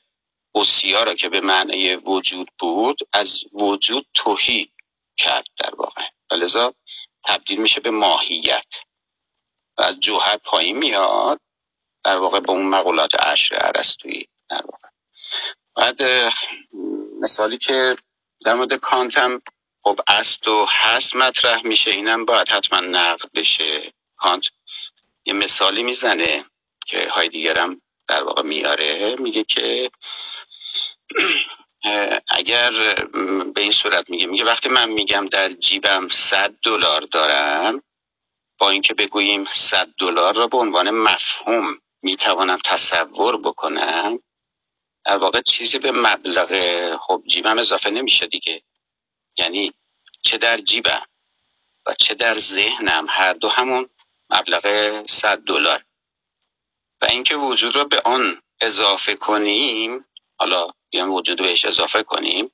اوسیا 0.53 1.03
را 1.03 1.15
که 1.15 1.29
به 1.29 1.41
معنی 1.41 1.95
وجود 1.95 2.51
بود 2.59 2.99
از 3.13 3.41
وجود 3.53 4.07
توهی 4.15 4.73
کرد 5.17 5.47
در 5.59 5.75
واقع. 5.75 6.03
و 6.31 6.73
تبدیل 7.25 7.61
میشه 7.61 7.81
به 7.81 7.91
ماهیت. 7.91 8.67
و 9.79 9.83
از 9.83 10.01
جوهر 10.01 10.37
پایین 10.37 10.79
میاد 10.79 11.41
در 12.05 12.17
واقع 12.17 12.41
به 12.41 12.51
اون 12.51 12.67
مقولات 12.67 13.15
عشر 13.15 13.55
عرستویی 13.55 14.29
در 14.49 14.63
واقع. 14.65 14.89
بعد 15.77 16.33
مثالی 17.21 17.59
که 17.59 17.97
در 18.45 18.55
مورد 18.55 18.75
کانت 18.75 19.19
هم 19.19 19.43
خب 19.83 20.01
است 20.07 20.49
و 20.49 20.67
هست 20.69 21.17
مطرح 21.17 21.67
میشه 21.67 21.91
اینم 21.91 22.25
باید 22.25 22.49
حتما 22.49 22.81
نقد 22.81 23.33
بشه. 23.35 23.93
کانت 24.17 24.45
یه 25.25 25.35
مثالی 25.35 25.83
می‌زنه 25.83 26.45
که 26.87 27.09
هایدیگرم 27.11 27.83
در 28.09 28.23
واقع 28.23 28.43
میاره 28.43 29.17
میگه 29.19 29.45
که 29.45 29.91
اگر 32.28 32.70
به 33.55 33.61
این 33.61 33.73
صورت 33.73 34.11
میگه 34.11 34.27
میگه 34.27 34.45
وقتی 34.45 34.69
من 34.69 34.89
میگم 34.89 35.27
در 35.27 35.49
جیبم 35.49 36.09
صد 36.09 36.55
دلار 36.62 37.01
دارم 37.01 37.82
با 38.59 38.70
اینکه 38.70 38.95
بگوییم 38.95 39.45
صد 39.45 39.89
دلار 39.99 40.35
را 40.35 40.47
به 40.47 40.57
عنوان 40.57 40.91
مفهوم 40.91 41.78
می‌توانم 42.03 42.59
تصور 42.65 43.37
بکنم 43.37 44.20
در 45.05 45.16
واقع 45.16 45.41
چیزی 45.41 45.78
به 45.78 45.93
مبلغ 45.93 46.51
خب 46.97 47.23
جیبم 47.27 47.59
اضافه 47.59 47.91
نمیشه 47.91 48.27
دیگه. 48.27 48.62
یعنی 49.37 49.73
چه 50.23 50.39
در 50.39 50.57
جیبم 50.57 51.07
و 51.87 51.95
چه 51.95 52.15
در 52.15 52.39
ذهنم 52.39 53.07
هر 53.09 53.32
دو 53.32 53.49
همون 53.49 53.91
مبلغ 54.31 55.03
صد 55.07 55.39
دلار. 55.39 55.85
و 57.01 57.07
اینکه 57.11 57.37
وجود 57.37 57.77
را 57.77 57.85
به 57.85 58.01
آن 58.05 58.43
اضافه 58.61 59.15
کنیم 59.15 60.05
حالا 60.41 60.69
بیام 60.91 61.12
وجود 61.12 61.39
بهش 61.39 61.65
اضافه 61.65 62.03
کنیم 62.03 62.51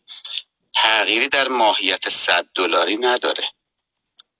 تغییری 0.74 1.28
در 1.28 1.48
ماهیت 1.48 2.08
صد 2.08 2.46
دلاری 2.54 2.96
نداره 2.96 3.50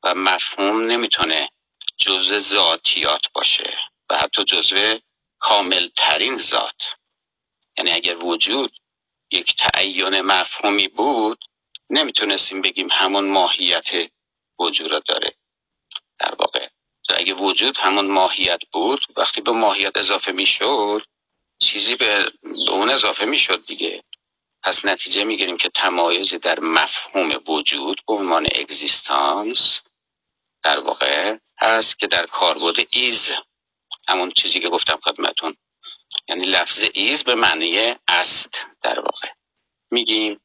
و 0.03 0.15
مفهوم 0.15 0.87
نمی‌تونه 0.87 1.49
جزء 1.97 2.39
ذاتیات 2.39 3.23
باشه 3.33 3.79
و 4.11 4.19
حتی 4.19 4.45
جزء 4.45 4.99
کامل 5.39 5.89
ترین 5.97 6.37
ذات. 6.37 6.83
یعنی 7.79 7.91
اگر 7.91 8.25
وجود 8.25 8.79
یک 9.31 9.57
تعین 9.57 10.21
مفهومی 10.21 10.89
بود 10.89 11.45
نمی‌تونستیم 11.91 12.61
بگیم 12.61 12.89
همون 12.93 13.29
ماهیت 13.29 13.89
وجود 14.59 14.91
را 14.91 14.99
داره. 14.99 15.35
در 16.19 16.35
واقع 16.39 16.69
اگه 17.17 17.35
وجود 17.35 17.77
همون 17.77 18.07
ماهیت 18.07 18.61
بود 18.73 19.01
وقتی 19.17 19.41
به 19.41 19.53
ماهیت 19.53 19.97
اضافه 19.97 20.33
می‌شد 20.33 21.03
چیزی 21.59 21.97
به, 21.97 22.33
اون 22.69 22.91
اضافه 22.91 23.25
می‌شد 23.25 23.67
دیگه. 23.67 24.03
پس 24.63 24.85
نتیجه 24.85 25.25
می‌گیریم 25.25 25.57
که 25.57 25.69
تمایزی 25.69 26.39
در 26.39 26.61
مفهوم 26.61 27.43
وجود 27.49 28.03
به 28.07 28.15
عنوان 28.15 28.47
اگزیستانس 28.55 29.81
در 30.63 30.81
واقع 30.81 31.37
هست 31.59 31.99
که 31.99 32.07
در 32.07 32.27
کاربرد 32.27 32.77
is. 32.91 33.33
همون 34.09 34.31
چیزی 34.31 34.61
که 34.61 34.69
گفتم 34.69 34.99
خدمتون. 35.05 35.57
یعنی 36.29 36.47
لفظ 36.47 36.85
is 36.95 37.25
به 37.25 37.35
معنی 37.35 37.95
است 38.09 38.67
در 38.83 39.01
واقع. 39.01 39.29
میگیم 39.91 40.41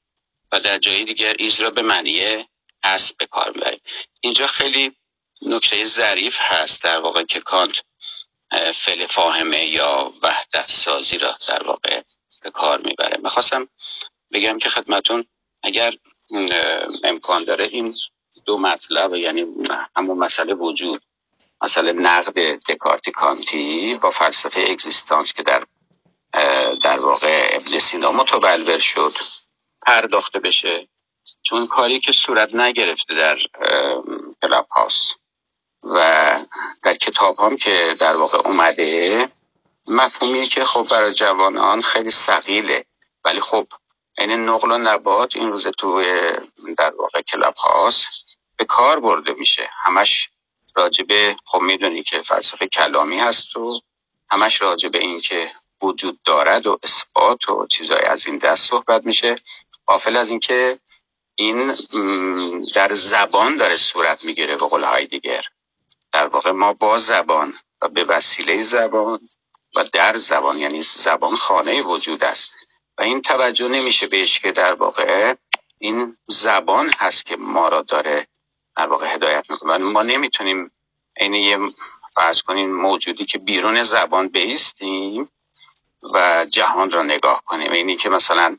و 0.51 0.59
در 0.59 0.77
جای 0.77 1.05
دیگر 1.05 1.35
is 1.39 1.59
را 1.59 1.69
به 1.69 1.81
معنی 1.81 2.45
است 2.83 3.17
به 3.17 3.25
کار 3.25 3.51
می‌بریم. 3.51 3.81
اینجا 4.21 4.47
خیلی 4.47 4.95
نکته 5.41 5.85
ظریف 5.85 6.37
هست 6.39 6.83
در 6.83 6.99
واقع 6.99 7.23
که 7.23 7.39
کانت 7.39 7.81
فعل 8.73 9.05
فاهمه 9.05 9.65
یا 9.65 10.13
وحدت 10.23 10.67
سازی 10.67 11.17
را 11.17 11.35
در 11.47 11.63
واقع 11.63 12.01
به 12.43 12.51
کار 12.51 12.81
می‌بره. 12.81 13.17
می‌خواستم 13.23 13.67
بگم 14.33 14.57
که 14.57 14.69
خدمتون 14.69 15.25
اگر 15.63 15.93
امکان 17.03 17.43
داره 17.43 17.65
این 17.65 17.95
دو 18.45 18.57
مطلب 18.57 19.15
یعنی 19.15 19.45
همون 19.95 20.17
مسئله 20.17 20.53
وجود 20.53 21.03
مسئله 21.61 21.93
نقد 21.93 22.33
دکارتی 22.69 23.11
کانتی 23.11 23.99
با 24.03 24.09
فلسفه 24.09 24.65
اگزیستانس 24.69 25.33
که 25.33 25.43
در 25.43 25.63
در 26.83 26.99
واقع 26.99 27.49
ابن 27.51 27.79
سینا 27.79 28.11
متبلور 28.11 28.79
شد 28.79 29.13
پرداخته 29.85 30.39
بشه 30.39 30.87
چون 31.43 31.67
کاری 31.67 31.99
که 31.99 32.11
صورت 32.11 32.55
نگرفته 32.55 33.13
در 33.15 33.39
کلاب 34.41 34.67
هاست. 34.67 35.20
و 35.83 36.39
در 36.83 36.93
کتاب 36.93 37.39
هم 37.39 37.55
که 37.55 37.95
در 37.99 38.15
واقع 38.15 38.37
اومده 38.47 39.29
مفهومیه 39.87 40.47
که 40.47 40.63
خب 40.63 40.87
برای 40.91 41.13
جوانان 41.13 41.81
خیلی 41.81 42.09
سقیله 42.09 42.85
ولی 43.25 43.39
خب 43.39 43.67
این 44.17 44.31
نقل 44.31 44.71
و 44.71 44.77
نبات 44.77 45.35
این 45.35 45.51
روز 45.51 45.67
تو 45.67 46.03
در 46.77 46.95
واقع 46.95 47.21
کلاب 47.21 47.55
هاست 47.55 48.05
به 48.57 48.65
کار 48.65 48.99
برده 48.99 49.33
میشه. 49.33 49.69
همش 49.83 50.29
راجبه 50.75 51.35
خب 51.45 51.61
می‌دونی 51.61 52.03
که 52.03 52.21
فلسفه 52.21 52.67
کلامی 52.67 53.19
هست 53.19 53.57
و 53.57 53.81
همش 54.31 54.61
راجبه 54.61 54.99
این 54.99 55.21
که 55.21 55.51
وجود 55.81 56.19
دارد 56.23 56.67
و 56.67 56.79
اثبات 56.83 57.49
و 57.49 57.67
چیزهای 57.67 58.01
از 58.01 58.27
این 58.27 58.37
دست 58.37 58.69
صحبت 58.69 59.05
میشه. 59.05 59.35
قافل 59.85 60.17
از 60.17 60.29
اینکه 60.29 60.79
این 61.35 61.75
در 62.73 62.93
زبان 62.93 63.57
داره 63.57 63.75
صورت 63.75 64.23
می‌گیره 64.25 64.55
به 64.57 64.65
قول 64.65 65.05
دیگر 65.05 65.41
در 66.11 66.27
واقع 66.27 66.51
ما 66.51 66.73
با 66.73 66.97
زبان 66.97 67.53
و 67.81 67.87
به 67.87 68.03
وسیله 68.03 68.63
زبان 68.63 69.27
و 69.75 69.83
در 69.93 70.15
زبان 70.15 70.57
یعنی 70.57 70.81
زبان 70.81 71.35
خانه 71.35 71.81
وجود 71.81 72.23
است. 72.23 72.51
و 72.97 73.01
این 73.01 73.21
توجه 73.21 73.67
نمیشه 73.67 74.07
بهش 74.07 74.39
که 74.39 74.51
در 74.51 74.73
واقع 74.73 75.35
این 75.77 76.17
زبان 76.27 76.93
هست 76.97 77.25
که 77.25 77.35
ما 77.35 77.67
را 77.67 77.81
داره 77.81 78.27
در 78.75 78.87
واقع 78.87 79.13
هدایت 79.13 79.45
می‌کنه. 79.49 79.77
ما 79.77 80.03
نمی‌تونیم 80.03 80.71
این 81.17 81.33
یه 81.33 81.57
فرض 82.15 82.41
کنین 82.41 82.73
موجودی 82.73 83.25
که 83.25 83.37
بیرون 83.37 83.83
زبان 83.83 84.27
بیستیم 84.27 85.29
و 86.13 86.45
جهان 86.45 86.91
را 86.91 87.03
نگاه 87.03 87.43
کنیم. 87.45 87.71
اینی 87.71 87.95
که 87.95 88.09
مثلا 88.09 88.57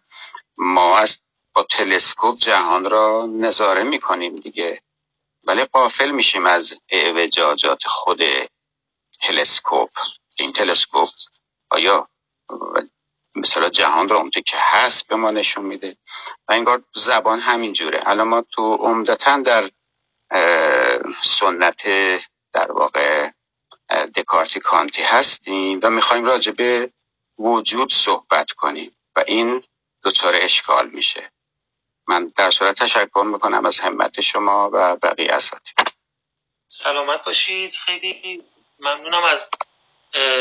ما 0.56 0.98
از 0.98 1.18
با 1.54 1.62
تلسکوپ 1.62 2.38
جهان 2.38 2.90
را 2.90 3.26
نظاره 3.26 3.82
می‌کنیم 3.82 4.36
دیگه. 4.36 4.82
ولی 5.44 5.64
قافل 5.64 6.10
میشیم 6.10 6.46
از 6.46 6.74
اعوجاجات 6.88 7.82
خود 7.86 8.20
تلسکوپ. 9.20 9.90
این 10.38 10.52
تلسکوپ 10.52 11.08
آیا 11.70 12.08
مثلا 13.36 13.68
جهان 13.68 14.08
را 14.08 14.16
اونطور 14.20 14.42
که 14.42 14.56
هست 14.60 15.06
به 15.06 15.16
ما 15.16 15.30
نشون 15.30 15.64
میده؟ 15.64 15.96
و 16.48 16.52
انگار 16.52 16.84
زبان 16.94 17.40
همین 17.40 17.72
جوره. 17.72 18.00
الان 18.06 18.28
ما 18.28 18.44
تو 18.52 18.74
عمدتا 18.74 19.36
در 19.36 19.70
سنت 21.22 21.82
در 22.52 22.72
واقع 22.72 23.30
دکارتی 24.16 24.60
کانتی 24.60 25.02
هستیم 25.02 25.80
و 25.82 25.90
می‌خوایم 25.90 26.24
راجع 26.24 26.52
به 26.52 26.92
وجود 27.38 27.92
صحبت 27.92 28.52
کنیم 28.52 28.96
و 29.16 29.24
این 29.26 29.64
دچار 30.04 30.34
اشکال 30.36 30.90
میشه. 30.90 31.32
من 32.08 32.32
در 32.36 32.50
صورت 32.50 32.82
تشکر 32.82 33.24
می‌کنم 33.26 33.66
از 33.66 33.80
همت 33.80 34.20
شما 34.20 34.70
و 34.72 34.96
بقیه 34.96 35.32
اساتید. 35.32 35.94
سلامت 36.68 37.24
باشید. 37.24 37.74
خیلی 37.74 38.42
ممنونم 38.80 39.24
از 39.24 39.50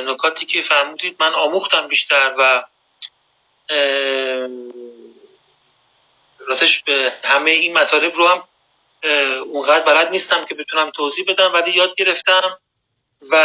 نکاتی 0.07 0.45
که 0.45 0.61
فرمودید. 0.61 1.15
من 1.19 1.33
آموختم 1.33 1.87
بیشتر 1.87 2.33
و 2.37 2.63
راستش 6.39 6.83
به 6.83 7.13
همه 7.23 7.51
این 7.51 7.77
مطالب 7.77 8.15
رو 8.15 8.27
هم 8.27 8.43
اونقدر 9.41 9.85
بلد 9.85 10.09
نیستم 10.09 10.45
که 10.45 10.55
بتونم 10.55 10.89
توضیح 10.89 11.25
بدم 11.27 11.53
ولی 11.53 11.71
یاد 11.71 11.95
گرفتم 11.95 12.57
و 13.29 13.35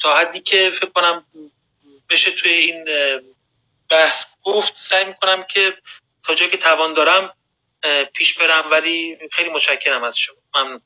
تا 0.00 0.16
حدی 0.18 0.40
که 0.40 0.70
فکر 0.70 0.90
کنم 0.90 1.24
بشه 2.10 2.30
توی 2.30 2.52
این 2.52 2.84
بحث 3.90 4.26
گفت 4.42 4.74
سعی 4.74 5.04
می‌کنم 5.04 5.42
که 5.42 5.76
جایی 6.34 6.50
که 6.50 6.56
توان 6.56 6.94
دارم 6.94 7.34
پیش 8.12 8.38
برم 8.38 8.70
ولی 8.70 9.18
خیلی 9.32 9.50
متشکرم 9.50 10.04
از 10.04 10.18
شما. 10.18 10.36
ممنون. 10.54 10.80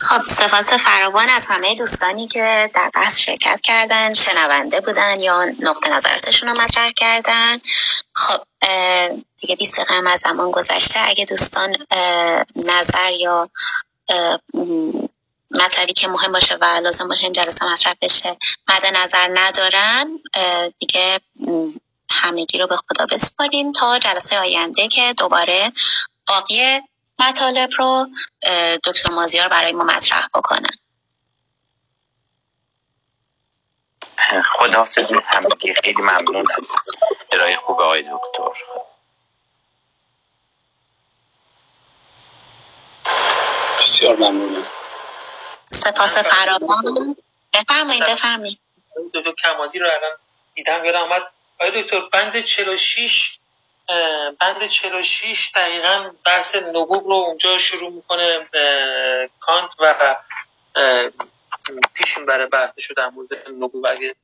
خب 0.00 0.24
سپاس 0.24 0.72
فراوان 0.72 1.28
از 1.28 1.46
همه 1.46 1.74
دوستانی 1.74 2.28
که 2.28 2.70
در 2.74 2.90
بحث 2.94 3.18
شرکت 3.18 3.60
کردن 3.60 4.14
شنونده 4.14 4.80
بودن 4.80 5.20
یا 5.20 5.44
نقطه 5.44 5.90
نظرتشون 5.90 6.48
رو 6.48 6.60
مطرح 6.60 6.90
کردن. 6.90 7.58
خب 8.12 8.42
دیگه 9.40 9.56
بیست 9.56 9.76
دقیقه 9.76 9.94
هم 9.94 10.06
از 10.06 10.20
زمان 10.20 10.50
گذشته. 10.50 11.00
اگه 11.08 11.24
دوستان 11.24 11.76
نظر 12.56 13.12
یا 13.12 13.50
مطلبی 15.54 15.92
که 15.92 16.08
مهم 16.08 16.32
باشه 16.32 16.54
و 16.54 16.64
لازم 16.64 17.08
باشه 17.08 17.24
این 17.24 17.32
جلسه 17.32 17.66
مطرح 17.66 17.94
بشه. 18.02 18.36
مد 18.68 18.86
نظر 18.96 19.30
ندارن 19.34 20.18
دیگه 20.78 21.20
همگی 22.12 22.58
رو 22.58 22.66
به 22.66 22.76
خدا 22.76 23.06
بسپاریم 23.06 23.72
تا 23.72 23.98
جلسه 23.98 24.38
آینده 24.38 24.88
که 24.88 25.14
دوباره 25.18 25.72
باقی 26.28 26.80
مطالب 27.18 27.70
رو 27.78 28.06
دکتر 28.84 29.12
مازیار 29.12 29.48
برای 29.48 29.72
ما 29.72 29.84
مطرح 29.84 30.26
بکنن 30.34 30.76
خداحافظ 34.44 35.12
همگی. 35.26 35.74
خیلی 35.74 36.02
ممنون 36.02 36.46
از 36.58 36.72
ارائه 37.32 37.56
خوب 37.56 37.80
آقای 37.80 38.02
دکتر. 38.02 38.64
بسیار 43.82 44.16
ممنونم. 44.16 44.66
سپاس 45.74 46.18
فراوان. 46.18 47.16
بفرمایید 47.52 48.04
بفرمایید. 48.04 48.58
دکتر 49.14 49.32
کمادی 49.42 49.78
رو 49.78 49.86
الان 49.86 50.16
دیدم 50.54 50.84
یادم 50.84 50.98
آمد 50.98 51.22
آقای 51.60 51.82
دکتر 51.82 52.00
بند 52.12 52.40
46 52.40 53.38
بند 54.40 54.66
46 54.66 55.50
دقیقا 55.54 56.10
بحث 56.26 56.56
نبوغ 56.56 57.06
رو 57.06 57.12
اونجا 57.14 57.58
شروع 57.58 57.90
می‌کنه 57.92 58.48
کانت 59.40 59.70
و 59.78 60.16
پیش 61.94 62.18
برای 62.18 62.46
بحث 62.46 62.74
در 62.96 63.08
مورد 63.08 63.28
نبوغ؟ 63.48 63.90
اگه 63.90 64.14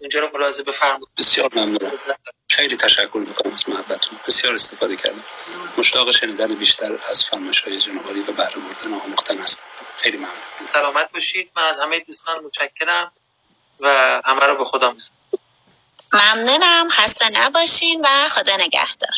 اینجا 0.00 0.20
رو 0.20 0.30
ملاحظه 0.34 0.62
بفرمایید. 0.62 1.08
بسیار 1.18 1.50
ممنون. 1.54 1.90
خیلی 2.48 2.76
تشکر 2.76 3.24
می‌کنم 3.28 3.54
از 3.54 3.68
محبتتون. 3.68 4.18
بسیار 4.26 4.54
استفاده 4.54 4.96
کردم. 4.96 5.24
مشتاق 5.78 6.10
شنیدن 6.10 6.54
بیشتر 6.54 6.98
از 7.10 7.24
فرمایش 7.24 7.60
های 7.60 7.80
جنابالی 7.80 8.20
و 8.20 8.32
بهره 8.32 8.56
بردن 8.56 8.94
آموختن 9.04 9.38
هستم. 9.38 9.62
خیلی 9.96 10.16
ممنون. 10.16 10.66
سلامت 10.66 11.12
باشید. 11.12 11.50
من 11.56 11.62
از 11.62 11.78
همه 11.78 12.00
دوستان 12.00 12.44
متشکرم 12.44 13.12
و 13.80 13.88
همه 14.24 14.46
رو 14.46 14.58
به 14.58 14.64
خدا 14.64 14.90
میسپارم. 14.90 15.42
ممنونم. 16.12 16.88
خسته 16.88 17.28
نباشین 17.28 18.00
و 18.04 18.28
خدا 18.28 18.56
نگهدار. 18.56 19.14